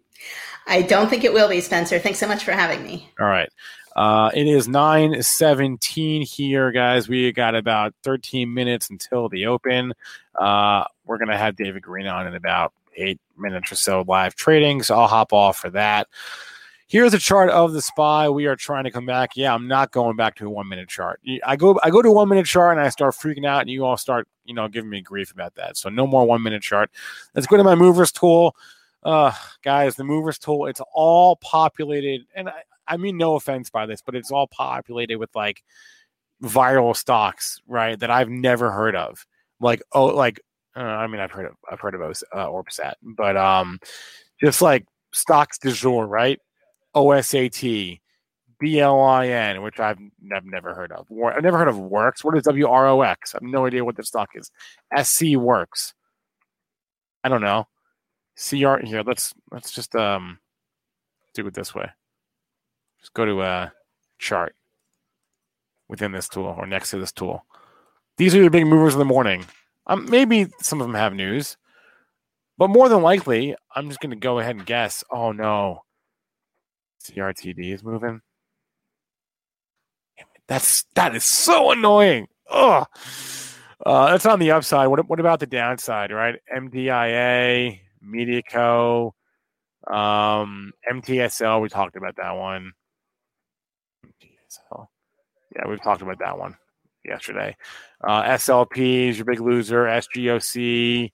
I 0.66 0.82
don't 0.82 1.10
think 1.10 1.24
it 1.24 1.32
will 1.32 1.48
be, 1.48 1.60
Spencer. 1.60 1.98
Thanks 1.98 2.18
so 2.18 2.26
much 2.26 2.44
for 2.44 2.52
having 2.52 2.82
me. 2.82 3.10
All 3.20 3.26
right. 3.26 3.50
Uh, 3.94 4.30
it 4.34 4.46
is 4.46 4.66
917 4.66 6.22
here, 6.22 6.72
guys. 6.72 7.08
We 7.08 7.30
got 7.32 7.54
about 7.54 7.94
13 8.02 8.52
minutes 8.52 8.90
until 8.90 9.28
the 9.28 9.46
open. 9.46 9.92
Uh, 10.36 10.84
we're 11.04 11.18
going 11.18 11.28
to 11.28 11.36
have 11.36 11.56
David 11.56 11.82
Green 11.82 12.06
on 12.06 12.26
in 12.26 12.34
about 12.34 12.72
eight 12.96 13.20
minutes 13.36 13.72
or 13.72 13.76
so 13.76 14.04
live 14.06 14.34
trading. 14.34 14.82
So 14.82 14.98
I'll 14.98 15.08
hop 15.08 15.32
off 15.32 15.58
for 15.58 15.70
that. 15.70 16.08
Here's 16.86 17.14
a 17.14 17.18
chart 17.18 17.50
of 17.50 17.72
the 17.72 17.80
spy. 17.80 18.28
We 18.28 18.46
are 18.46 18.56
trying 18.56 18.84
to 18.84 18.90
come 18.90 19.06
back. 19.06 19.30
Yeah, 19.36 19.54
I'm 19.54 19.66
not 19.66 19.90
going 19.90 20.16
back 20.16 20.36
to 20.36 20.46
a 20.46 20.50
one 20.50 20.68
minute 20.68 20.88
chart. 20.88 21.20
I 21.44 21.56
go 21.56 21.80
I 21.82 21.90
go 21.90 22.02
to 22.02 22.08
a 22.08 22.12
one 22.12 22.28
minute 22.28 22.46
chart 22.46 22.76
and 22.76 22.86
I 22.86 22.90
start 22.90 23.14
freaking 23.14 23.46
out, 23.46 23.62
and 23.62 23.70
you 23.70 23.84
all 23.84 23.96
start 23.96 24.28
you 24.44 24.54
know 24.54 24.68
giving 24.68 24.90
me 24.90 25.00
grief 25.00 25.32
about 25.32 25.54
that. 25.54 25.76
So 25.76 25.88
no 25.88 26.06
more 26.06 26.24
one 26.26 26.42
minute 26.42 26.62
chart. 26.62 26.90
Let's 27.34 27.46
go 27.46 27.56
to 27.56 27.64
my 27.64 27.74
movers 27.74 28.12
tool. 28.12 28.54
Uh, 29.02 29.32
guys, 29.62 29.96
the 29.96 30.04
movers 30.04 30.38
tool. 30.38 30.66
It's 30.66 30.80
all 30.92 31.36
populated, 31.36 32.26
and 32.34 32.50
I, 32.50 32.62
I 32.86 32.96
mean 32.98 33.16
no 33.16 33.34
offense 33.34 33.70
by 33.70 33.86
this, 33.86 34.02
but 34.02 34.14
it's 34.14 34.30
all 34.30 34.46
populated 34.46 35.16
with 35.16 35.34
like 35.34 35.64
viral 36.42 36.94
stocks, 36.94 37.60
right? 37.66 37.98
That 37.98 38.10
I've 38.10 38.28
never 38.30 38.70
heard 38.70 38.94
of. 38.94 39.26
Like 39.64 39.82
oh, 39.92 40.04
like 40.06 40.42
uh, 40.76 40.80
I 40.80 41.06
mean 41.06 41.22
I've 41.22 41.30
heard 41.30 41.46
of 41.46 41.54
I've 41.70 41.80
heard 41.80 41.94
of 41.94 42.02
uh, 42.02 42.46
Orbsat, 42.48 42.94
but 43.02 43.34
um, 43.34 43.80
just 44.38 44.60
like 44.60 44.84
stocks 45.14 45.56
du 45.58 45.72
jour, 45.72 46.06
right? 46.06 46.38
OSAT, 46.94 47.98
BLIN, 48.60 49.62
which 49.62 49.80
I've, 49.80 49.98
I've 50.36 50.44
never 50.44 50.74
heard 50.74 50.92
of. 50.92 51.06
I've 51.10 51.42
never 51.42 51.56
heard 51.56 51.68
of 51.68 51.78
Works. 51.78 52.22
What 52.22 52.36
is 52.36 52.44
WORX? 52.44 53.34
I 53.34 53.36
have 53.36 53.42
no 53.42 53.64
idea 53.64 53.86
what 53.86 53.96
the 53.96 54.04
stock 54.04 54.28
is. 54.34 54.50
SCWorx. 54.94 55.94
I 57.24 57.30
don't 57.30 57.40
know. 57.40 57.66
CR 58.36 58.84
here. 58.84 59.02
Let's 59.02 59.32
let's 59.50 59.72
just 59.72 59.96
um 59.96 60.40
do 61.32 61.46
it 61.46 61.54
this 61.54 61.74
way. 61.74 61.88
Just 63.00 63.14
go 63.14 63.24
to 63.24 63.40
a 63.40 63.72
chart 64.18 64.54
within 65.88 66.12
this 66.12 66.28
tool 66.28 66.54
or 66.58 66.66
next 66.66 66.90
to 66.90 66.98
this 66.98 67.12
tool. 67.12 67.46
These 68.16 68.34
are 68.34 68.42
the 68.42 68.50
big 68.50 68.66
movers 68.66 68.94
of 68.94 68.98
the 68.98 69.04
morning. 69.04 69.44
Um, 69.86 70.08
maybe 70.08 70.46
some 70.60 70.80
of 70.80 70.86
them 70.86 70.94
have 70.94 71.14
news, 71.14 71.56
but 72.56 72.68
more 72.68 72.88
than 72.88 73.02
likely, 73.02 73.56
I'm 73.74 73.88
just 73.88 74.00
going 74.00 74.10
to 74.10 74.16
go 74.16 74.38
ahead 74.38 74.56
and 74.56 74.64
guess. 74.64 75.02
Oh 75.10 75.32
no, 75.32 75.80
CRTD 77.02 77.72
is 77.72 77.82
moving. 77.82 78.20
That's 80.46 80.84
that 80.94 81.16
is 81.16 81.24
so 81.24 81.72
annoying. 81.72 82.28
Oh, 82.48 82.86
uh, 83.84 84.10
that's 84.10 84.26
on 84.26 84.38
the 84.38 84.52
upside. 84.52 84.88
What 84.88 85.08
what 85.08 85.20
about 85.20 85.40
the 85.40 85.46
downside? 85.46 86.12
Right, 86.12 86.36
MDIA, 86.54 87.80
MediaCo, 88.06 89.10
um, 89.88 90.72
MTSL. 90.90 91.60
We 91.60 91.68
talked 91.68 91.96
about 91.96 92.16
that 92.16 92.32
one. 92.32 92.72
MTSL. 94.06 94.86
Yeah, 95.56 95.68
we've 95.68 95.82
talked 95.82 96.02
about 96.02 96.20
that 96.20 96.38
one 96.38 96.56
yesterday. 97.04 97.56
Uh, 98.02 98.22
SLP 98.24 99.08
is 99.08 99.18
your 99.18 99.24
big 99.24 99.40
loser. 99.40 99.84
SGOC, 99.84 101.12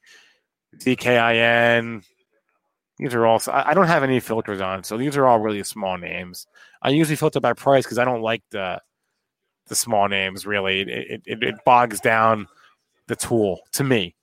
ZKIN, 0.78 2.02
these 3.00 3.14
are 3.14 3.24
all. 3.24 3.40
I 3.50 3.72
don't 3.72 3.86
have 3.86 4.02
any 4.02 4.20
filters 4.20 4.60
on, 4.60 4.84
so 4.84 4.98
these 4.98 5.16
are 5.16 5.26
all 5.26 5.40
really 5.40 5.64
small 5.64 5.96
names. 5.96 6.46
I 6.82 6.90
usually 6.90 7.16
filter 7.16 7.40
by 7.40 7.54
price 7.54 7.84
because 7.84 7.96
I 7.96 8.04
don't 8.04 8.20
like 8.20 8.42
the 8.50 8.78
the 9.68 9.74
small 9.74 10.06
names. 10.06 10.44
Really, 10.44 10.82
it, 10.82 11.22
it, 11.24 11.42
it 11.42 11.54
bogs 11.64 12.00
down 12.00 12.46
the 13.06 13.16
tool 13.16 13.60
to 13.72 13.84
me. 13.84 14.14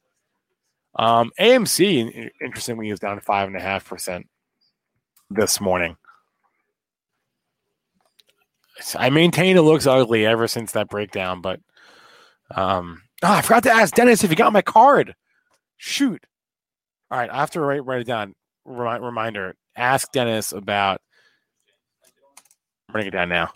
Um, 0.95 1.31
AMC, 1.39 2.29
interestingly, 2.39 2.91
is 2.91 2.99
down 2.99 3.19
five 3.19 3.47
and 3.47 3.57
a 3.57 3.59
half 3.59 3.89
percent 3.89 4.27
this 5.31 5.59
morning. 5.59 5.97
I 8.97 9.09
maintain 9.09 9.57
it 9.57 9.61
looks 9.61 9.87
ugly 9.87 10.25
ever 10.25 10.47
since 10.47 10.73
that 10.73 10.89
breakdown, 10.89 11.41
but 11.41 11.59
um, 12.55 13.01
oh, 13.23 13.31
I 13.31 13.41
forgot 13.41 13.63
to 13.63 13.71
ask 13.71 13.93
Dennis 13.93 14.23
if 14.23 14.29
he 14.29 14.35
got 14.35 14.53
my 14.53 14.61
card. 14.61 15.15
Shoot. 15.77 16.25
All 17.09 17.17
right, 17.17 17.29
I 17.29 17.37
have 17.37 17.51
to 17.51 17.61
write 17.61 17.85
write 17.85 18.01
it 18.01 18.07
down. 18.07 18.35
Remi- 18.65 19.03
reminder: 19.05 19.55
Ask 19.75 20.11
Dennis 20.11 20.51
about. 20.51 21.01
I'm 22.89 22.95
writing 22.95 23.09
it 23.09 23.11
down 23.11 23.29
now. 23.29 23.51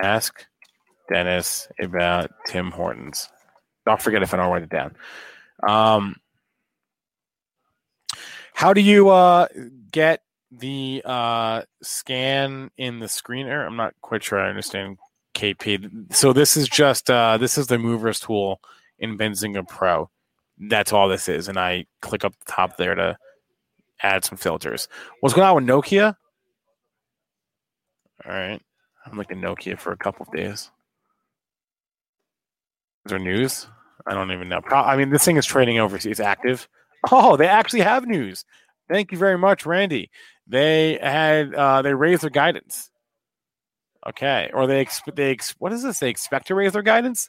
Ask 0.00 0.46
Dennis 1.12 1.68
about 1.80 2.30
Tim 2.46 2.70
Hortons. 2.70 3.28
Don't 3.86 4.00
forget 4.00 4.22
if 4.22 4.32
I 4.32 4.36
don't 4.36 4.52
write 4.52 4.62
it 4.62 4.70
down. 4.70 4.94
Um, 5.66 6.16
how 8.54 8.72
do 8.72 8.80
you 8.80 9.08
uh, 9.08 9.48
get 9.90 10.22
the 10.50 11.02
uh, 11.04 11.62
scan 11.82 12.70
in 12.76 12.98
the 12.98 13.06
screener? 13.06 13.66
I'm 13.66 13.76
not 13.76 13.94
quite 14.02 14.22
sure 14.22 14.40
I 14.40 14.48
understand 14.48 14.98
KP. 15.34 16.12
So 16.14 16.32
this 16.32 16.56
is 16.56 16.68
just 16.68 17.10
uh, 17.10 17.36
this 17.38 17.56
is 17.58 17.66
the 17.68 17.78
movers 17.78 18.20
tool 18.20 18.60
in 18.98 19.16
Benzinga 19.16 19.66
Pro. 19.68 20.10
That's 20.58 20.92
all 20.92 21.08
this 21.08 21.28
is, 21.28 21.48
and 21.48 21.58
I 21.58 21.86
click 22.02 22.24
up 22.24 22.34
the 22.38 22.52
top 22.52 22.76
there 22.76 22.94
to 22.94 23.16
add 24.02 24.24
some 24.24 24.36
filters. 24.36 24.88
What's 25.20 25.34
going 25.34 25.46
on 25.46 25.54
with 25.54 25.64
Nokia? 25.64 26.14
All 28.26 28.32
right, 28.32 28.60
I'm 29.06 29.16
looking 29.16 29.40
Nokia 29.40 29.78
for 29.78 29.92
a 29.92 29.96
couple 29.96 30.26
of 30.26 30.36
days. 30.36 30.70
Is 33.06 33.10
there 33.10 33.18
news? 33.18 33.66
I 34.06 34.12
don't 34.12 34.32
even 34.32 34.48
know. 34.48 34.60
Pro- 34.60 34.82
I 34.82 34.96
mean, 34.96 35.10
this 35.10 35.24
thing 35.24 35.36
is 35.36 35.46
trading 35.46 35.78
overseas. 35.78 36.12
It's 36.12 36.20
active. 36.20 36.68
Oh, 37.10 37.36
they 37.36 37.48
actually 37.48 37.80
have 37.80 38.06
news. 38.06 38.44
Thank 38.90 39.12
you 39.12 39.18
very 39.18 39.38
much, 39.38 39.66
Randy. 39.66 40.10
They 40.48 40.98
had 41.00 41.54
uh, 41.54 41.80
they 41.82 41.94
raised 41.94 42.22
their 42.22 42.30
guidance. 42.30 42.90
Okay, 44.06 44.50
or 44.52 44.66
they 44.66 44.80
ex- 44.80 45.00
they 45.14 45.30
ex- 45.30 45.54
what 45.58 45.72
is 45.72 45.84
this? 45.84 46.00
They 46.00 46.10
expect 46.10 46.48
to 46.48 46.56
raise 46.56 46.72
their 46.72 46.82
guidance. 46.82 47.28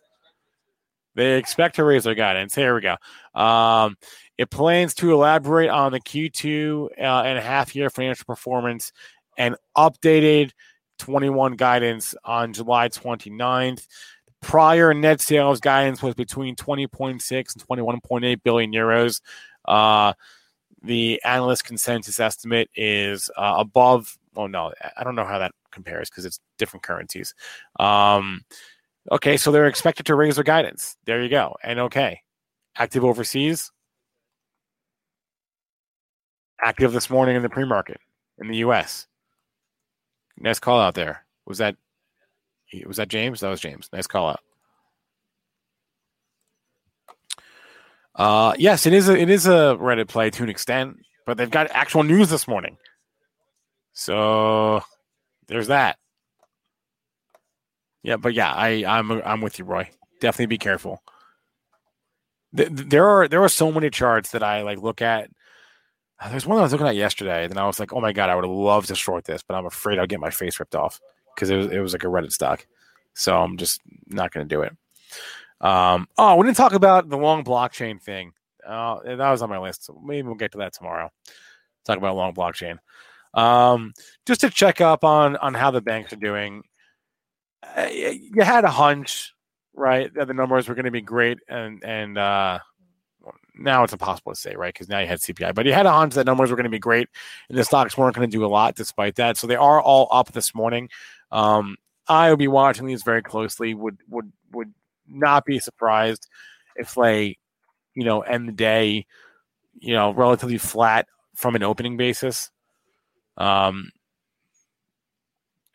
They 1.13 1.37
expect 1.37 1.75
to 1.75 1.83
raise 1.83 2.05
their 2.05 2.15
guidance. 2.15 2.55
Here 2.55 2.73
we 2.73 2.81
go. 2.81 2.95
Um, 3.39 3.95
it 4.39 4.49
plans 4.49 4.95
to 4.95 5.13
elaborate 5.13 5.69
on 5.69 5.91
the 5.91 5.99
Q2 5.99 6.85
uh, 6.97 7.01
and 7.01 7.37
half 7.37 7.75
year 7.75 7.91
financial 7.91 8.25
performance 8.25 8.91
and 9.37 9.55
updated 9.77 10.51
21 10.99 11.57
guidance 11.57 12.15
on 12.23 12.53
July 12.53 12.89
29th. 12.89 13.85
Prior 14.41 14.93
net 14.95 15.21
sales 15.21 15.59
guidance 15.59 16.01
was 16.01 16.15
between 16.15 16.55
20.6 16.55 17.31
and 17.31 18.01
21.8 18.01 18.41
billion 18.43 18.71
euros. 18.71 19.21
Uh, 19.67 20.13
the 20.81 21.21
analyst 21.23 21.65
consensus 21.65 22.19
estimate 22.19 22.69
is 22.75 23.29
uh, 23.37 23.55
above. 23.57 24.17
Oh 24.35 24.47
no, 24.47 24.71
I 24.97 25.03
don't 25.03 25.15
know 25.15 25.25
how 25.25 25.39
that 25.39 25.51
compares 25.71 26.09
because 26.09 26.25
it's 26.25 26.39
different 26.57 26.83
currencies. 26.83 27.33
Um, 27.79 28.41
okay, 29.11 29.37
so 29.37 29.51
they're 29.51 29.67
expected 29.67 30.05
to 30.07 30.15
raise 30.15 30.35
their 30.35 30.43
guidance. 30.43 30.97
There 31.05 31.21
you 31.21 31.29
go. 31.29 31.55
And 31.63 31.79
okay, 31.79 32.21
active 32.77 33.03
overseas, 33.03 33.71
active 36.63 36.93
this 36.93 37.09
morning 37.09 37.35
in 37.35 37.41
the 37.41 37.49
pre-market 37.49 37.99
in 38.39 38.47
the 38.47 38.57
U.S. 38.57 39.07
Nice 40.37 40.59
call 40.59 40.79
out 40.79 40.95
there. 40.95 41.25
Was 41.45 41.59
that 41.59 41.75
was 42.85 42.97
that 42.97 43.09
James? 43.09 43.41
That 43.41 43.49
was 43.49 43.59
James. 43.59 43.89
Nice 43.93 44.07
call 44.07 44.29
out. 44.29 44.39
Uh, 48.21 48.53
yes, 48.59 48.85
it 48.85 48.93
is. 48.93 49.09
A, 49.09 49.17
it 49.17 49.31
is 49.31 49.47
a 49.47 49.75
Reddit 49.79 50.07
play 50.07 50.29
to 50.29 50.43
an 50.43 50.49
extent, 50.49 50.97
but 51.25 51.37
they've 51.37 51.49
got 51.49 51.71
actual 51.71 52.03
news 52.03 52.29
this 52.29 52.47
morning. 52.47 52.77
So 53.93 54.83
there's 55.47 55.69
that. 55.69 55.97
Yeah, 58.03 58.17
but 58.17 58.35
yeah, 58.35 58.53
I 58.53 58.85
I'm 58.85 59.09
I'm 59.11 59.41
with 59.41 59.57
you, 59.57 59.65
Roy. 59.65 59.89
Definitely 60.19 60.45
be 60.45 60.59
careful. 60.59 61.01
There 62.53 63.09
are 63.09 63.27
there 63.27 63.41
are 63.41 63.49
so 63.49 63.71
many 63.71 63.89
charts 63.89 64.29
that 64.31 64.43
I 64.43 64.61
like 64.61 64.77
look 64.77 65.01
at. 65.01 65.31
Uh, 66.19 66.29
there's 66.29 66.45
one 66.45 66.59
I 66.59 66.61
was 66.61 66.73
looking 66.73 66.85
at 66.85 66.95
yesterday, 66.95 67.45
and 67.45 67.57
I 67.57 67.65
was 67.65 67.79
like, 67.79 67.91
oh 67.91 68.01
my 68.01 68.13
god, 68.13 68.29
I 68.29 68.35
would 68.35 68.45
loved 68.45 68.89
to 68.89 68.95
short 68.95 69.25
this, 69.25 69.41
but 69.41 69.55
I'm 69.55 69.65
afraid 69.65 69.97
I'll 69.97 70.05
get 70.05 70.19
my 70.19 70.29
face 70.29 70.59
ripped 70.59 70.75
off 70.75 70.99
because 71.33 71.49
it 71.49 71.57
was 71.57 71.67
it 71.71 71.79
was 71.79 71.93
like 71.93 72.03
a 72.03 72.07
Reddit 72.07 72.33
stock. 72.33 72.67
So 73.15 73.35
I'm 73.41 73.57
just 73.57 73.81
not 74.05 74.31
going 74.31 74.47
to 74.47 74.55
do 74.55 74.61
it. 74.61 74.77
Um, 75.61 76.07
oh, 76.17 76.35
we 76.35 76.45
didn't 76.45 76.57
talk 76.57 76.73
about 76.73 77.07
the 77.09 77.17
long 77.17 77.43
blockchain 77.43 78.01
thing. 78.01 78.33
Uh, 78.65 78.99
that 79.03 79.31
was 79.31 79.41
on 79.41 79.49
my 79.49 79.59
list. 79.59 79.85
So 79.85 79.99
maybe 80.03 80.27
we'll 80.27 80.35
get 80.35 80.51
to 80.53 80.57
that 80.59 80.73
tomorrow. 80.73 81.09
Talk 81.85 81.97
about 81.97 82.15
long 82.15 82.33
blockchain. 82.33 82.77
Um, 83.33 83.93
just 84.25 84.41
to 84.41 84.49
check 84.49 84.81
up 84.81 85.03
on 85.03 85.37
on 85.37 85.53
how 85.53 85.71
the 85.71 85.81
banks 85.81 86.11
are 86.13 86.17
doing. 86.17 86.63
Uh, 87.63 87.87
you 87.91 88.41
had 88.41 88.65
a 88.65 88.69
hunch, 88.69 89.33
right, 89.73 90.13
that 90.15 90.27
the 90.27 90.33
numbers 90.33 90.67
were 90.67 90.75
going 90.75 90.85
to 90.85 90.91
be 90.91 91.01
great, 91.01 91.39
and 91.47 91.83
and 91.83 92.17
uh, 92.17 92.59
now 93.55 93.83
it's 93.83 93.93
impossible 93.93 94.33
to 94.33 94.39
say, 94.39 94.55
right? 94.55 94.73
Because 94.73 94.89
now 94.89 94.99
you 94.99 95.07
had 95.07 95.19
CPI, 95.19 95.55
but 95.55 95.65
you 95.65 95.73
had 95.73 95.85
a 95.85 95.91
hunch 95.91 96.15
that 96.15 96.25
numbers 96.25 96.49
were 96.49 96.55
going 96.55 96.65
to 96.65 96.69
be 96.69 96.79
great, 96.79 97.07
and 97.49 97.57
the 97.57 97.63
stocks 97.63 97.97
weren't 97.97 98.15
going 98.15 98.29
to 98.29 98.35
do 98.35 98.45
a 98.45 98.47
lot 98.47 98.75
despite 98.75 99.15
that. 99.15 99.37
So 99.37 99.47
they 99.47 99.55
are 99.55 99.81
all 99.81 100.07
up 100.11 100.31
this 100.33 100.53
morning. 100.53 100.89
Um, 101.31 101.77
I 102.07 102.29
will 102.29 102.37
be 102.37 102.47
watching 102.47 102.87
these 102.87 103.03
very 103.03 103.21
closely. 103.21 103.73
Would 103.73 103.97
would 104.09 104.31
would 104.51 104.73
not 105.11 105.45
be 105.45 105.59
surprised 105.59 106.27
if 106.75 106.95
they, 106.95 107.37
you 107.95 108.03
know, 108.03 108.21
end 108.21 108.47
the 108.47 108.53
day, 108.53 109.05
you 109.79 109.93
know, 109.93 110.11
relatively 110.11 110.57
flat 110.57 111.07
from 111.35 111.55
an 111.55 111.63
opening 111.63 111.97
basis. 111.97 112.49
Um, 113.37 113.91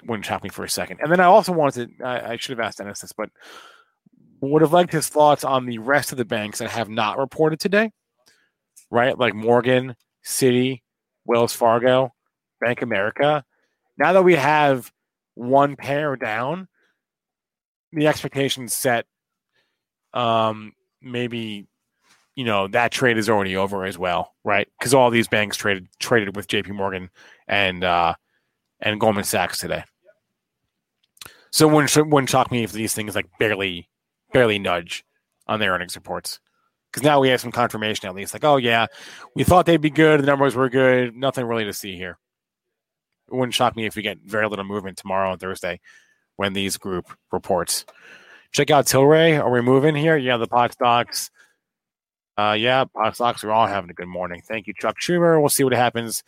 wouldn't 0.04 0.26
shock 0.26 0.42
me 0.42 0.48
for 0.50 0.64
a 0.64 0.68
second. 0.68 1.00
And 1.00 1.10
then 1.10 1.20
I 1.20 1.24
also 1.24 1.52
wanted 1.52 1.98
to, 1.98 2.04
I, 2.04 2.32
I 2.32 2.36
should 2.36 2.56
have 2.56 2.64
asked 2.64 2.78
Dennis 2.78 3.00
this, 3.00 3.12
but 3.12 3.30
would 4.40 4.62
have 4.62 4.72
liked 4.72 4.92
his 4.92 5.08
thoughts 5.08 5.44
on 5.44 5.66
the 5.66 5.78
rest 5.78 6.12
of 6.12 6.18
the 6.18 6.24
banks 6.24 6.58
that 6.58 6.70
have 6.70 6.88
not 6.88 7.18
reported 7.18 7.58
today, 7.58 7.90
right? 8.90 9.18
Like 9.18 9.34
Morgan, 9.34 9.96
Citi, 10.24 10.82
Wells 11.24 11.54
Fargo, 11.54 12.12
Bank 12.60 12.82
America. 12.82 13.44
Now 13.98 14.12
that 14.12 14.24
we 14.24 14.34
have 14.34 14.92
one 15.34 15.76
pair 15.76 16.16
down, 16.16 16.68
the 17.92 18.06
expectations 18.06 18.74
set 18.74 19.06
um, 20.16 20.72
maybe 21.02 21.66
you 22.34 22.44
know 22.44 22.66
that 22.68 22.90
trade 22.90 23.18
is 23.18 23.28
already 23.28 23.56
over 23.56 23.84
as 23.84 23.98
well, 23.98 24.34
right? 24.44 24.66
Because 24.78 24.94
all 24.94 25.10
these 25.10 25.28
banks 25.28 25.56
traded 25.56 25.86
traded 26.00 26.34
with 26.34 26.48
J.P. 26.48 26.72
Morgan 26.72 27.10
and 27.46 27.84
uh, 27.84 28.14
and 28.80 28.98
Goldman 28.98 29.24
Sachs 29.24 29.58
today. 29.58 29.84
So 31.50 31.68
wouldn't 31.68 31.94
wouldn't 32.10 32.30
shock 32.30 32.50
me 32.50 32.64
if 32.64 32.72
these 32.72 32.94
things 32.94 33.14
like 33.14 33.26
barely 33.38 33.88
barely 34.32 34.58
nudge 34.58 35.04
on 35.46 35.60
their 35.60 35.72
earnings 35.72 35.96
reports. 35.96 36.40
Because 36.90 37.04
now 37.04 37.20
we 37.20 37.28
have 37.28 37.40
some 37.40 37.52
confirmation 37.52 38.08
at 38.08 38.14
least, 38.14 38.32
like, 38.32 38.44
oh 38.44 38.56
yeah, 38.56 38.86
we 39.34 39.44
thought 39.44 39.66
they'd 39.66 39.80
be 39.80 39.90
good, 39.90 40.20
the 40.20 40.26
numbers 40.26 40.54
were 40.54 40.70
good, 40.70 41.14
nothing 41.14 41.44
really 41.44 41.64
to 41.64 41.72
see 41.72 41.94
here. 41.94 42.18
It 43.30 43.34
wouldn't 43.34 43.54
shock 43.54 43.76
me 43.76 43.84
if 43.86 43.96
we 43.96 44.02
get 44.02 44.18
very 44.24 44.48
little 44.48 44.64
movement 44.64 44.96
tomorrow 44.96 45.32
and 45.32 45.40
Thursday 45.40 45.80
when 46.36 46.52
these 46.52 46.78
group 46.78 47.10
reports. 47.32 47.84
Check 48.56 48.70
out 48.70 48.86
Tilray. 48.86 49.38
Are 49.38 49.50
we 49.50 49.60
moving 49.60 49.94
here? 49.94 50.16
Yeah, 50.16 50.38
the 50.38 50.46
pot 50.46 50.72
stocks. 50.72 51.30
Uh, 52.38 52.56
yeah, 52.58 52.84
pot 52.86 53.14
stocks 53.14 53.44
are 53.44 53.52
all 53.52 53.66
having 53.66 53.90
a 53.90 53.92
good 53.92 54.08
morning. 54.08 54.40
Thank 54.40 54.66
you, 54.66 54.72
Chuck 54.72 54.96
Schumer. 54.98 55.38
We'll 55.38 55.50
see 55.50 55.62
what 55.62 55.74
happens. 55.74 56.24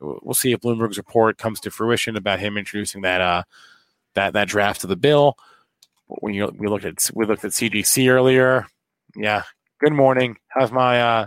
We'll 0.00 0.34
see 0.34 0.50
if 0.50 0.58
Bloomberg's 0.58 0.96
report 0.96 1.38
comes 1.38 1.60
to 1.60 1.70
fruition 1.70 2.16
about 2.16 2.40
him 2.40 2.58
introducing 2.58 3.02
that 3.02 3.20
uh 3.20 3.44
that 4.14 4.32
that 4.32 4.48
draft 4.48 4.82
of 4.82 4.90
the 4.90 4.96
bill. 4.96 5.36
When 6.08 6.34
you 6.34 6.52
we 6.58 6.66
looked 6.66 6.84
at 6.84 7.12
we 7.14 7.26
looked 7.26 7.44
at 7.44 7.52
CGC 7.52 8.10
earlier. 8.10 8.66
Yeah. 9.14 9.44
Good 9.78 9.92
morning. 9.92 10.36
How's 10.48 10.72
my 10.72 11.00
uh 11.00 11.26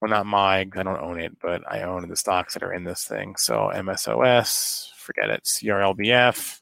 well 0.00 0.10
not 0.10 0.26
my 0.26 0.58
I 0.58 0.64
don't 0.64 1.00
own 1.00 1.20
it, 1.20 1.38
but 1.40 1.62
I 1.70 1.82
own 1.82 2.08
the 2.08 2.16
stocks 2.16 2.54
that 2.54 2.64
are 2.64 2.72
in 2.72 2.82
this 2.82 3.04
thing. 3.04 3.36
So 3.36 3.70
MSOS, 3.72 4.90
forget 4.96 5.30
it. 5.30 5.44
CRLBF, 5.44 6.59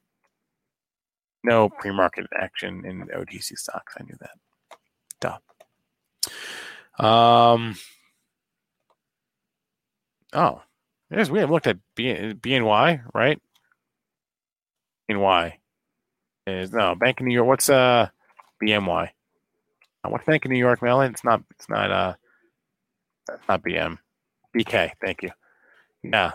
no 1.49 1.69
pre-market 1.69 2.27
action 2.37 2.85
in 2.85 3.09
OTC 3.09 3.57
stocks. 3.57 3.95
I 3.99 4.05
knew 4.05 4.17
that. 4.21 5.39
Duh. 6.99 7.05
Um. 7.05 7.77
Oh, 10.33 10.63
yes, 11.11 11.31
we 11.31 11.39
have 11.39 11.51
looked 11.51 11.67
at 11.67 11.79
B, 11.95 12.13
BNY, 12.13 13.03
right? 13.15 13.41
BNY 15.11 15.55
is 16.47 16.73
no 16.73 16.95
Bank 16.95 17.21
of 17.21 17.27
New 17.27 17.35
York. 17.35 17.47
What's 17.47 17.71
uh 17.71 18.09
BMY? 18.63 19.11
What's 20.07 20.25
Bank 20.25 20.45
of 20.45 20.51
New 20.51 20.59
York, 20.59 20.83
Mellon? 20.83 21.13
It's 21.13 21.25
not. 21.25 21.43
It's 21.51 21.69
not. 21.69 21.91
Uh, 21.91 22.15
not 23.49 23.63
BM. 23.63 23.99
BK. 24.57 24.93
Thank 25.01 25.23
you. 25.23 25.31
Yeah. 26.03 26.33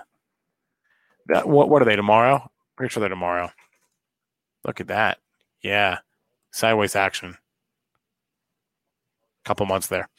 That, 1.27 1.47
what 1.47 1.69
what 1.69 1.81
are 1.81 1.85
they 1.85 1.95
tomorrow? 1.95 2.51
Pretty 2.75 2.91
sure 2.91 3.01
they're 3.01 3.09
tomorrow. 3.09 3.49
Look 4.65 4.81
at 4.81 4.87
that. 4.87 5.19
Yeah. 5.61 5.99
Sideways 6.51 6.95
action. 6.95 7.37
Couple 9.43 9.65
months 9.65 9.87
there. 9.87 10.09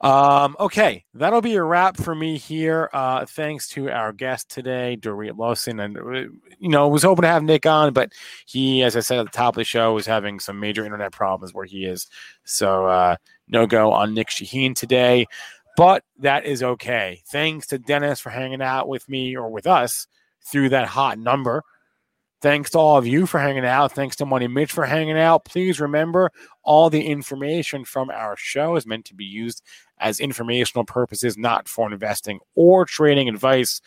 Um, 0.00 0.54
okay, 0.60 1.04
that'll 1.14 1.40
be 1.40 1.56
a 1.56 1.62
wrap 1.62 1.96
for 1.96 2.14
me 2.14 2.38
here. 2.38 2.88
Uh, 2.92 3.26
thanks 3.26 3.68
to 3.70 3.90
our 3.90 4.12
guest 4.12 4.48
today, 4.48 4.96
Dorrit 4.96 5.36
Lowsen, 5.36 5.84
and 5.84 5.98
uh, 5.98 6.30
you 6.60 6.68
know, 6.68 6.86
was 6.86 7.02
hoping 7.02 7.22
to 7.22 7.28
have 7.28 7.42
Nick 7.42 7.66
on, 7.66 7.92
but 7.92 8.12
he, 8.46 8.84
as 8.84 8.96
I 8.96 9.00
said 9.00 9.18
at 9.18 9.24
the 9.24 9.36
top 9.36 9.54
of 9.54 9.60
the 9.60 9.64
show, 9.64 9.94
was 9.94 10.06
having 10.06 10.38
some 10.38 10.60
major 10.60 10.84
internet 10.84 11.10
problems 11.10 11.52
where 11.52 11.64
he 11.64 11.84
is. 11.84 12.06
So 12.44 12.86
uh, 12.86 13.16
no 13.48 13.66
go 13.66 13.92
on 13.92 14.14
Nick 14.14 14.28
Chahine 14.28 14.76
today, 14.76 15.26
but 15.76 16.04
that 16.20 16.44
is 16.44 16.62
okay. 16.62 17.22
Thanks 17.32 17.66
to 17.68 17.78
Dennis 17.78 18.20
for 18.20 18.30
hanging 18.30 18.62
out 18.62 18.88
with 18.88 19.08
me 19.08 19.36
or 19.36 19.50
with 19.50 19.66
us 19.66 20.06
through 20.44 20.68
that 20.68 20.86
hot 20.86 21.18
number. 21.18 21.64
Thanks 22.40 22.70
to 22.70 22.78
all 22.78 22.96
of 22.96 23.06
you 23.06 23.26
for 23.26 23.40
hanging 23.40 23.64
out. 23.64 23.92
Thanks 23.92 24.14
to 24.16 24.26
Money 24.26 24.46
Mitch 24.46 24.70
for 24.70 24.86
hanging 24.86 25.18
out. 25.18 25.44
Please 25.44 25.80
remember 25.80 26.30
all 26.62 26.88
the 26.88 27.04
information 27.04 27.84
from 27.84 28.10
our 28.10 28.36
show 28.36 28.76
is 28.76 28.86
meant 28.86 29.06
to 29.06 29.14
be 29.14 29.24
used 29.24 29.62
as 29.98 30.20
informational 30.20 30.84
purposes, 30.84 31.36
not 31.36 31.68
for 31.68 31.90
investing 31.90 32.38
or 32.54 32.84
trading 32.84 33.28
advice. 33.28 33.80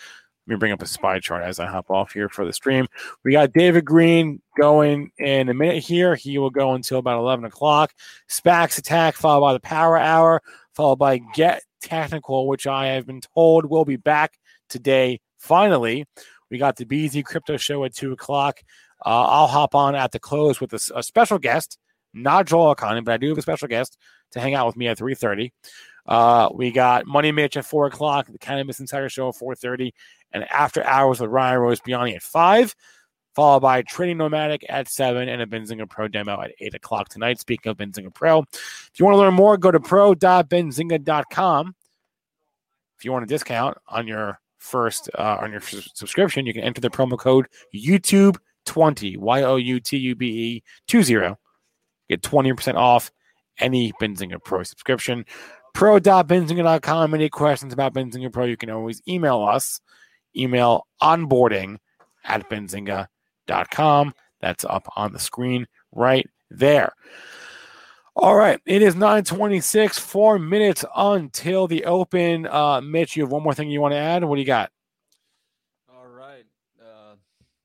Let 0.48 0.56
me 0.56 0.58
bring 0.58 0.74
up 0.74 0.82
a 0.82 0.88
spy 0.88 1.20
chart 1.20 1.44
as 1.44 1.60
I 1.60 1.68
hop 1.68 1.90
off 1.90 2.12
here 2.12 2.28
for 2.28 2.44
the 2.44 2.52
stream. 2.52 2.88
We 3.24 3.32
got 3.32 3.54
David 3.54 3.86
Green 3.86 4.42
going 4.60 5.12
in 5.18 5.48
a 5.48 5.54
minute 5.54 5.84
here. 5.84 6.16
He 6.16 6.38
will 6.38 6.50
go 6.50 6.74
until 6.74 6.98
about 6.98 7.20
11 7.20 7.46
o'clock. 7.46 7.94
SPACs 8.30 8.78
attack, 8.78 9.16
followed 9.16 9.42
by 9.42 9.54
the 9.54 9.60
power 9.62 9.98
hour, 9.98 10.42
followed 10.76 10.98
by 10.98 11.20
Get 11.36 11.64
Technical, 11.80 12.48
which 12.48 12.68
I 12.68 12.88
have 12.88 13.06
been 13.06 13.22
told 13.22 13.66
will 13.66 13.86
be 13.86 13.96
back 13.96 14.38
today 14.68 15.22
finally. 15.38 16.06
We 16.52 16.58
got 16.58 16.76
the 16.76 16.86
BZ 16.86 17.24
Crypto 17.26 17.58
Show 17.58 17.84
at 17.86 17.96
2 17.96 18.12
o'clock. 18.12 18.62
Uh, 19.04 19.24
I'll 19.24 19.48
hop 19.48 19.74
on 19.74 19.96
at 19.96 20.12
the 20.12 20.20
close 20.20 20.60
with 20.62 20.74
a, 20.74 20.80
a 20.96 21.02
special 21.02 21.40
guest, 21.40 21.80
not 22.14 22.46
Joel 22.46 22.76
Elconin, 22.76 23.06
but 23.06 23.14
I 23.14 23.18
do 23.18 23.30
have 23.30 23.38
a 23.38 23.42
special 23.42 23.70
guest 23.70 23.98
to 24.32 24.42
hang 24.42 24.54
out 24.54 24.68
with 24.68 24.76
me 24.76 24.88
at 24.88 25.00
3.30. 25.00 25.52
Uh, 26.06 26.50
we 26.54 26.72
got 26.72 27.08
Money 27.08 27.32
Mitch 27.32 27.56
at 27.56 27.66
4 27.66 27.88
o'clock, 27.88 28.28
the 28.28 28.38
Cannabis 28.38 28.82
Insider 28.82 29.08
Show 29.08 29.30
at 29.30 29.36
4.30, 29.36 29.94
and 30.34 30.44
After 30.52 30.84
Hours 30.84 31.22
with 31.22 31.32
Ryan 31.32 31.60
Rose 31.60 31.80
Biani 31.80 32.16
at 32.16 32.22
5, 32.22 32.76
followed 33.34 33.62
by 33.62 33.82
Trading 33.84 34.18
Nomadic 34.18 34.66
at 34.68 34.90
7, 34.90 35.30
and 35.30 35.42
a 35.42 35.46
Benzinga 35.46 35.90
Pro 35.90 36.10
demo 36.10 36.42
at 36.42 36.52
8 36.60 36.74
o'clock 36.74 37.08
tonight. 37.08 37.40
Speaking 37.40 37.70
of 37.70 37.78
Benzinga 37.78 38.14
Pro, 38.14 38.40
if 38.42 38.92
you 38.98 39.06
want 39.06 39.16
to 39.16 39.20
learn 39.20 39.34
more, 39.34 39.58
go 39.58 39.72
to 39.72 39.80
pro.benzinga.com. 39.80 41.76
If 42.98 43.06
you 43.06 43.14
want 43.14 43.24
a 43.24 43.28
discount 43.28 43.78
on 43.88 44.06
your 44.06 44.41
first 44.62 45.10
uh, 45.18 45.38
on 45.42 45.52
your 45.52 45.62
subscription, 45.62 46.46
you 46.46 46.54
can 46.54 46.64
enter 46.64 46.80
the 46.80 46.90
promo 46.90 47.18
code 47.18 47.48
YouTube20, 47.76 49.18
Y 49.18 49.44
O 49.44 49.56
U 49.58 49.80
T 49.80 49.98
U 49.98 50.16
B 50.16 50.28
E 50.28 50.64
20. 50.88 51.36
Get 52.10 52.22
20% 52.22 52.76
off 52.76 53.12
any 53.60 53.94
Benzinga 54.02 54.44
Pro 54.44 54.64
subscription. 54.64 55.26
Pro.benzinga.com. 55.74 57.14
Any 57.14 57.30
questions 57.30 57.72
about 57.72 57.94
Benzinga 57.94 58.32
Pro, 58.32 58.46
you 58.46 58.58
can 58.58 58.70
always 58.70 59.02
email 59.08 59.42
us. 59.42 59.80
Email 60.36 60.86
onboarding 61.02 61.78
at 62.26 62.50
benzinga.com. 62.50 64.14
That's 64.42 64.66
up 64.66 64.88
on 64.96 65.14
the 65.14 65.20
screen 65.20 65.68
right 65.94 66.28
there. 66.50 66.94
All 68.16 68.36
right, 68.36 68.60
it 68.66 68.82
is 68.82 68.96
926, 68.96 69.98
four 69.98 70.38
minutes 70.38 70.84
until 70.96 71.68
the 71.68 71.86
open. 71.86 72.46
Uh, 72.46 72.82
Mitch, 72.82 73.16
you 73.16 73.24
have 73.24 73.32
one 73.32 73.44
more 73.44 73.54
thing 73.54 73.70
you 73.70 73.80
want 73.82 73.94
to 73.94 73.98
add? 73.98 74.24
What 74.24 74.36
do 74.36 74.42
you 74.42 74.46
got? 74.48 74.70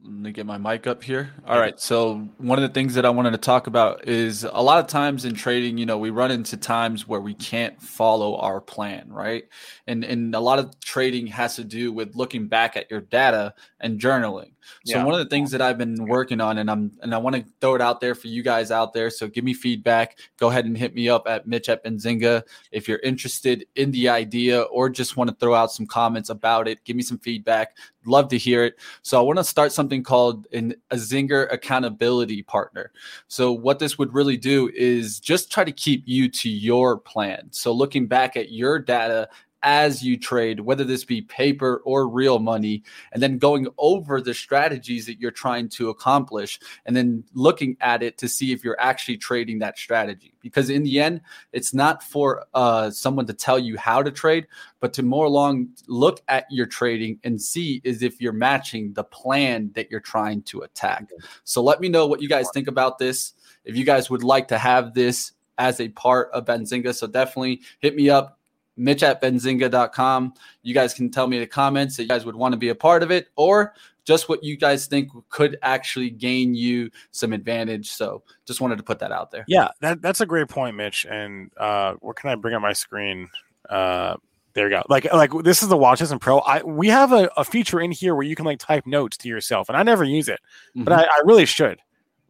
Let 0.06 0.14
me 0.14 0.30
get 0.30 0.46
my 0.46 0.56
mic 0.56 0.86
up 0.86 1.02
here. 1.02 1.32
All 1.48 1.58
right. 1.58 1.80
So, 1.80 2.28
one 2.38 2.58
of 2.58 2.62
the 2.62 2.72
things 2.72 2.94
that 2.94 3.04
I 3.04 3.10
wanted 3.10 3.32
to 3.32 3.38
talk 3.38 3.66
about 3.66 4.06
is 4.06 4.44
a 4.44 4.62
lot 4.62 4.78
of 4.78 4.86
times 4.86 5.24
in 5.24 5.34
trading, 5.34 5.78
you 5.78 5.86
know, 5.86 5.98
we 5.98 6.10
run 6.10 6.30
into 6.30 6.56
times 6.56 7.08
where 7.08 7.20
we 7.20 7.34
can't 7.34 7.80
follow 7.82 8.36
our 8.36 8.60
plan, 8.60 9.08
right? 9.10 9.44
And, 9.88 10.04
and 10.04 10.32
a 10.36 10.38
lot 10.38 10.60
of 10.60 10.78
trading 10.78 11.26
has 11.28 11.56
to 11.56 11.64
do 11.64 11.92
with 11.92 12.14
looking 12.14 12.46
back 12.46 12.76
at 12.76 12.88
your 12.88 13.00
data 13.00 13.54
and 13.80 13.98
journaling. 13.98 14.52
So 14.84 14.96
yeah. 14.96 15.04
one 15.04 15.14
of 15.14 15.20
the 15.20 15.28
things 15.28 15.50
that 15.52 15.62
I've 15.62 15.78
been 15.78 16.06
working 16.06 16.40
on, 16.40 16.58
and 16.58 16.70
I'm 16.70 16.92
and 17.02 17.14
I 17.14 17.18
want 17.18 17.36
to 17.36 17.44
throw 17.60 17.74
it 17.74 17.80
out 17.80 18.00
there 18.00 18.14
for 18.14 18.28
you 18.28 18.42
guys 18.42 18.70
out 18.70 18.92
there. 18.92 19.10
So 19.10 19.28
give 19.28 19.44
me 19.44 19.54
feedback. 19.54 20.18
Go 20.38 20.48
ahead 20.48 20.64
and 20.64 20.76
hit 20.76 20.94
me 20.94 21.08
up 21.08 21.26
at 21.26 21.46
Mitch 21.46 21.68
at 21.68 21.84
Benzinga 21.84 22.42
if 22.72 22.88
you're 22.88 22.98
interested 23.00 23.66
in 23.76 23.90
the 23.90 24.08
idea 24.08 24.62
or 24.62 24.88
just 24.88 25.16
want 25.16 25.30
to 25.30 25.36
throw 25.36 25.54
out 25.54 25.72
some 25.72 25.86
comments 25.86 26.30
about 26.30 26.68
it. 26.68 26.84
Give 26.84 26.96
me 26.96 27.02
some 27.02 27.18
feedback. 27.18 27.76
Love 28.06 28.28
to 28.28 28.38
hear 28.38 28.64
it. 28.64 28.78
So 29.02 29.18
I 29.18 29.22
want 29.22 29.38
to 29.38 29.44
start 29.44 29.72
something 29.72 30.02
called 30.02 30.46
an 30.52 30.74
a 30.90 30.96
Zinger 30.96 31.52
accountability 31.52 32.42
partner. 32.42 32.92
So 33.28 33.52
what 33.52 33.78
this 33.78 33.98
would 33.98 34.14
really 34.14 34.36
do 34.36 34.70
is 34.74 35.20
just 35.20 35.50
try 35.50 35.64
to 35.64 35.72
keep 35.72 36.02
you 36.06 36.28
to 36.28 36.48
your 36.48 36.98
plan. 36.98 37.48
So 37.50 37.72
looking 37.72 38.06
back 38.06 38.36
at 38.36 38.52
your 38.52 38.78
data 38.78 39.28
as 39.66 40.00
you 40.00 40.16
trade, 40.16 40.60
whether 40.60 40.84
this 40.84 41.04
be 41.04 41.20
paper 41.20 41.82
or 41.84 42.08
real 42.08 42.38
money, 42.38 42.84
and 43.12 43.20
then 43.20 43.36
going 43.36 43.66
over 43.78 44.20
the 44.20 44.32
strategies 44.32 45.06
that 45.06 45.18
you're 45.18 45.32
trying 45.32 45.68
to 45.68 45.90
accomplish, 45.90 46.60
and 46.86 46.94
then 46.94 47.24
looking 47.34 47.76
at 47.80 48.00
it 48.00 48.16
to 48.16 48.28
see 48.28 48.52
if 48.52 48.62
you're 48.62 48.80
actually 48.80 49.16
trading 49.16 49.58
that 49.58 49.76
strategy. 49.76 50.32
Because 50.40 50.70
in 50.70 50.84
the 50.84 51.00
end, 51.00 51.20
it's 51.52 51.74
not 51.74 52.04
for 52.04 52.46
uh, 52.54 52.90
someone 52.90 53.26
to 53.26 53.34
tell 53.34 53.58
you 53.58 53.76
how 53.76 54.04
to 54.04 54.12
trade, 54.12 54.46
but 54.78 54.92
to 54.94 55.02
more 55.02 55.28
long 55.28 55.70
look 55.88 56.22
at 56.28 56.46
your 56.48 56.66
trading 56.66 57.18
and 57.24 57.42
see 57.42 57.80
is 57.82 58.04
if 58.04 58.20
you're 58.20 58.32
matching 58.32 58.92
the 58.92 59.02
plan 59.02 59.72
that 59.74 59.90
you're 59.90 59.98
trying 59.98 60.42
to 60.42 60.60
attack. 60.60 61.10
So 61.42 61.60
let 61.60 61.80
me 61.80 61.88
know 61.88 62.06
what 62.06 62.22
you 62.22 62.28
guys 62.28 62.46
think 62.54 62.68
about 62.68 62.98
this. 62.98 63.32
If 63.64 63.76
you 63.76 63.84
guys 63.84 64.08
would 64.10 64.22
like 64.22 64.46
to 64.48 64.58
have 64.58 64.94
this 64.94 65.32
as 65.58 65.80
a 65.80 65.88
part 65.88 66.30
of 66.32 66.44
Benzinga, 66.44 66.94
so 66.94 67.08
definitely 67.08 67.62
hit 67.80 67.96
me 67.96 68.10
up 68.10 68.38
Mitch 68.76 69.02
at 69.02 69.22
benzinga.com. 69.22 70.34
You 70.62 70.74
guys 70.74 70.94
can 70.94 71.10
tell 71.10 71.26
me 71.26 71.38
the 71.38 71.46
comments 71.46 71.96
that 71.96 72.04
you 72.04 72.08
guys 72.08 72.24
would 72.24 72.36
want 72.36 72.52
to 72.52 72.58
be 72.58 72.68
a 72.68 72.74
part 72.74 73.02
of 73.02 73.10
it 73.10 73.28
or 73.36 73.74
just 74.04 74.28
what 74.28 74.42
you 74.42 74.56
guys 74.56 74.86
think 74.86 75.10
could 75.28 75.58
actually 75.62 76.10
gain 76.10 76.54
you 76.54 76.90
some 77.10 77.32
advantage. 77.32 77.90
So 77.90 78.22
just 78.46 78.60
wanted 78.60 78.76
to 78.76 78.84
put 78.84 79.00
that 79.00 79.12
out 79.12 79.30
there. 79.30 79.44
Yeah, 79.48 79.68
that, 79.80 80.00
that's 80.00 80.20
a 80.20 80.26
great 80.26 80.48
point, 80.48 80.76
Mitch. 80.76 81.04
And 81.04 81.50
uh, 81.56 81.94
where 81.94 82.14
can 82.14 82.30
I 82.30 82.36
bring 82.36 82.54
up 82.54 82.62
my 82.62 82.72
screen? 82.72 83.28
Uh, 83.68 84.16
there 84.54 84.70
you 84.70 84.76
go. 84.76 84.82
Like, 84.88 85.12
like 85.12 85.32
this 85.42 85.62
is 85.62 85.68
the 85.68 85.76
Watches 85.76 86.12
and 86.12 86.20
Pro. 86.20 86.38
I 86.38 86.62
we 86.62 86.88
have 86.88 87.12
a, 87.12 87.28
a, 87.36 87.44
feature 87.44 87.78
in 87.78 87.90
here 87.90 88.14
where 88.14 88.24
you 88.24 88.34
can 88.34 88.46
like 88.46 88.58
type 88.58 88.86
notes 88.86 89.18
to 89.18 89.28
yourself, 89.28 89.68
and 89.68 89.76
I 89.76 89.82
never 89.82 90.02
use 90.02 90.30
it, 90.30 90.40
mm-hmm. 90.70 90.84
but 90.84 90.94
I, 90.94 91.02
I, 91.02 91.20
really 91.26 91.44
should. 91.44 91.78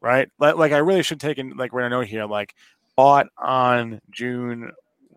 Right? 0.00 0.28
Like, 0.40 0.56
like 0.56 0.72
I 0.72 0.78
really 0.78 1.04
should 1.04 1.20
take 1.20 1.38
in 1.38 1.56
like 1.56 1.72
write 1.72 1.86
a 1.86 1.90
note 1.90 2.08
here, 2.08 2.26
like 2.26 2.56
bought 2.96 3.28
on 3.38 4.00
June 4.10 4.72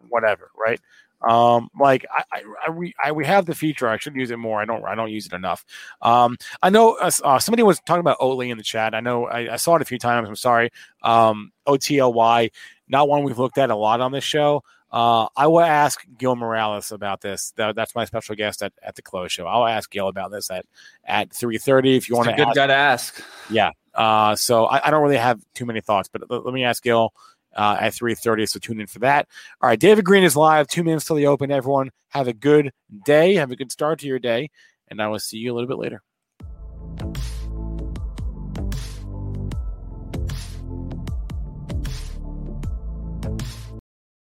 whatever. 0.10 0.51
Right? 0.56 0.80
Um, 1.28 1.70
like 1.78 2.06
I, 2.12 2.24
I, 2.32 2.44
I, 2.68 2.70
we, 2.70 2.94
I, 3.04 3.12
we 3.12 3.26
have 3.26 3.46
the 3.46 3.56
feature. 3.56 3.88
I 3.88 3.98
should 3.98 4.16
use 4.16 4.32
it 4.32 4.38
more. 4.38 4.62
I 4.62 4.66
don't, 4.66 4.84
I 4.86 4.96
don't 4.96 5.12
use 5.12 5.26
it 5.26 5.34
enough. 5.34 5.66
Um, 6.02 6.38
I 6.62 6.70
know 6.70 6.96
uh, 6.96 7.12
uh, 7.24 7.40
somebody 7.40 7.64
was 7.64 7.80
talking 7.82 8.02
about 8.02 8.20
Oatly 8.20 8.50
in 8.50 8.58
the 8.58 8.64
chat. 8.64 8.96
I 8.96 9.02
know 9.02 9.26
I, 9.26 9.54
I 9.54 9.56
saw 9.58 9.76
it 9.76 9.82
a 9.82 9.86
few 9.86 10.00
times. 10.00 10.28
I'm 10.28 10.36
sorry. 10.36 10.72
Um, 11.04 11.52
OTLY, 11.68 12.52
not 12.88 13.10
one 13.10 13.24
we've 13.24 13.40
looked 13.40 13.58
at 13.58 13.70
a 13.70 13.76
lot 13.76 14.02
on 14.02 14.12
this 14.12 14.24
show. 14.24 14.64
Uh, 14.91 15.28
I 15.36 15.48
will 15.48 15.60
ask 15.60 16.04
Gil 16.18 16.36
Morales 16.36 16.91
about 16.91 17.22
this. 17.22 17.54
That, 17.58 17.76
that's 17.76 17.94
my 17.94 18.06
special 18.06 18.36
guest 18.36 18.64
at, 18.64 18.74
at 18.82 18.96
the 18.96 19.04
close 19.04 19.32
show. 19.32 19.46
I'll 19.46 19.68
ask 19.68 19.90
Gil 19.91 20.08
about 20.08 20.32
this 20.32 20.50
at 20.50 20.66
at 21.06 21.32
three 21.32 21.60
thirty. 21.60 21.96
If 21.96 22.10
you 22.10 22.16
want 22.16 22.30
to, 22.30 22.36
good 22.36 22.48
ask. 22.48 22.56
guy 22.56 22.68
to 22.68 22.74
ask. 22.74 23.24
Yeah. 23.52 23.72
Uh, 23.94 24.36
so 24.36 24.66
I, 24.66 24.88
I, 24.88 24.91
don't 24.91 25.02
really 25.02 25.18
have 25.18 25.41
too 25.54 25.66
many 25.66 25.82
thoughts, 25.82 26.10
but 26.12 26.22
let, 26.30 26.46
let 26.46 26.54
me 26.54 26.64
ask 26.64 26.82
Gil 26.82 27.14
uh, 27.56 27.78
at 27.80 27.94
3.30 27.94 28.50
so 28.50 28.60
tune 28.60 28.82
in 28.82 28.88
for 28.88 29.00
that. 29.00 29.28
All 29.62 29.70
right 29.70 29.80
david 29.80 30.06
green 30.06 30.24
is 30.24 30.36
live. 30.36 30.68
Two 30.68 30.84
minutes 30.84 31.06
till 31.06 31.16
the 31.16 31.28
open 31.28 31.52
everyone. 31.52 31.92
Have 32.10 32.28
a 32.28 32.34
good 32.34 32.72
day. 33.06 33.36
Have 33.36 33.52
a 33.52 33.56
good 33.56 33.72
start 33.72 34.00
to 34.00 34.08
your 34.08 34.20
day 34.20 34.50
and 34.90 35.02
i 35.02 35.08
will 35.08 35.20
see 35.20 35.38
you 35.38 35.54
a 35.54 35.56
little 35.56 35.68
bit 35.68 35.78
later. 35.78 36.02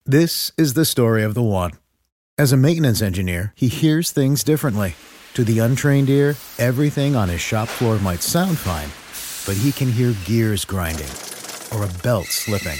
This 0.05 0.51
is 0.57 0.73
the 0.73 0.85
story 0.85 1.23
of 1.23 1.33
the 1.33 1.41
one. 1.41 1.71
As 2.37 2.51
a 2.51 2.57
maintenance 2.57 3.01
engineer 3.01 3.53
he 3.55 3.67
hears 3.67 4.11
things 4.11 4.43
differently. 4.43 4.95
To 5.35 5.43
the 5.43 5.59
untrained 5.59 6.09
ear 6.09 6.35
everything 6.59 7.15
on 7.15 7.29
his 7.29 7.41
shop 7.41 7.67
floor 7.67 7.97
might 7.99 8.21
sound 8.21 8.57
fine 8.57 8.89
but 9.45 9.61
he 9.61 9.71
can 9.71 9.91
hear 9.91 10.13
gears 10.25 10.65
grinding 10.65 11.09
or 11.73 11.83
a 11.83 12.03
belt 12.03 12.27
slipping 12.27 12.79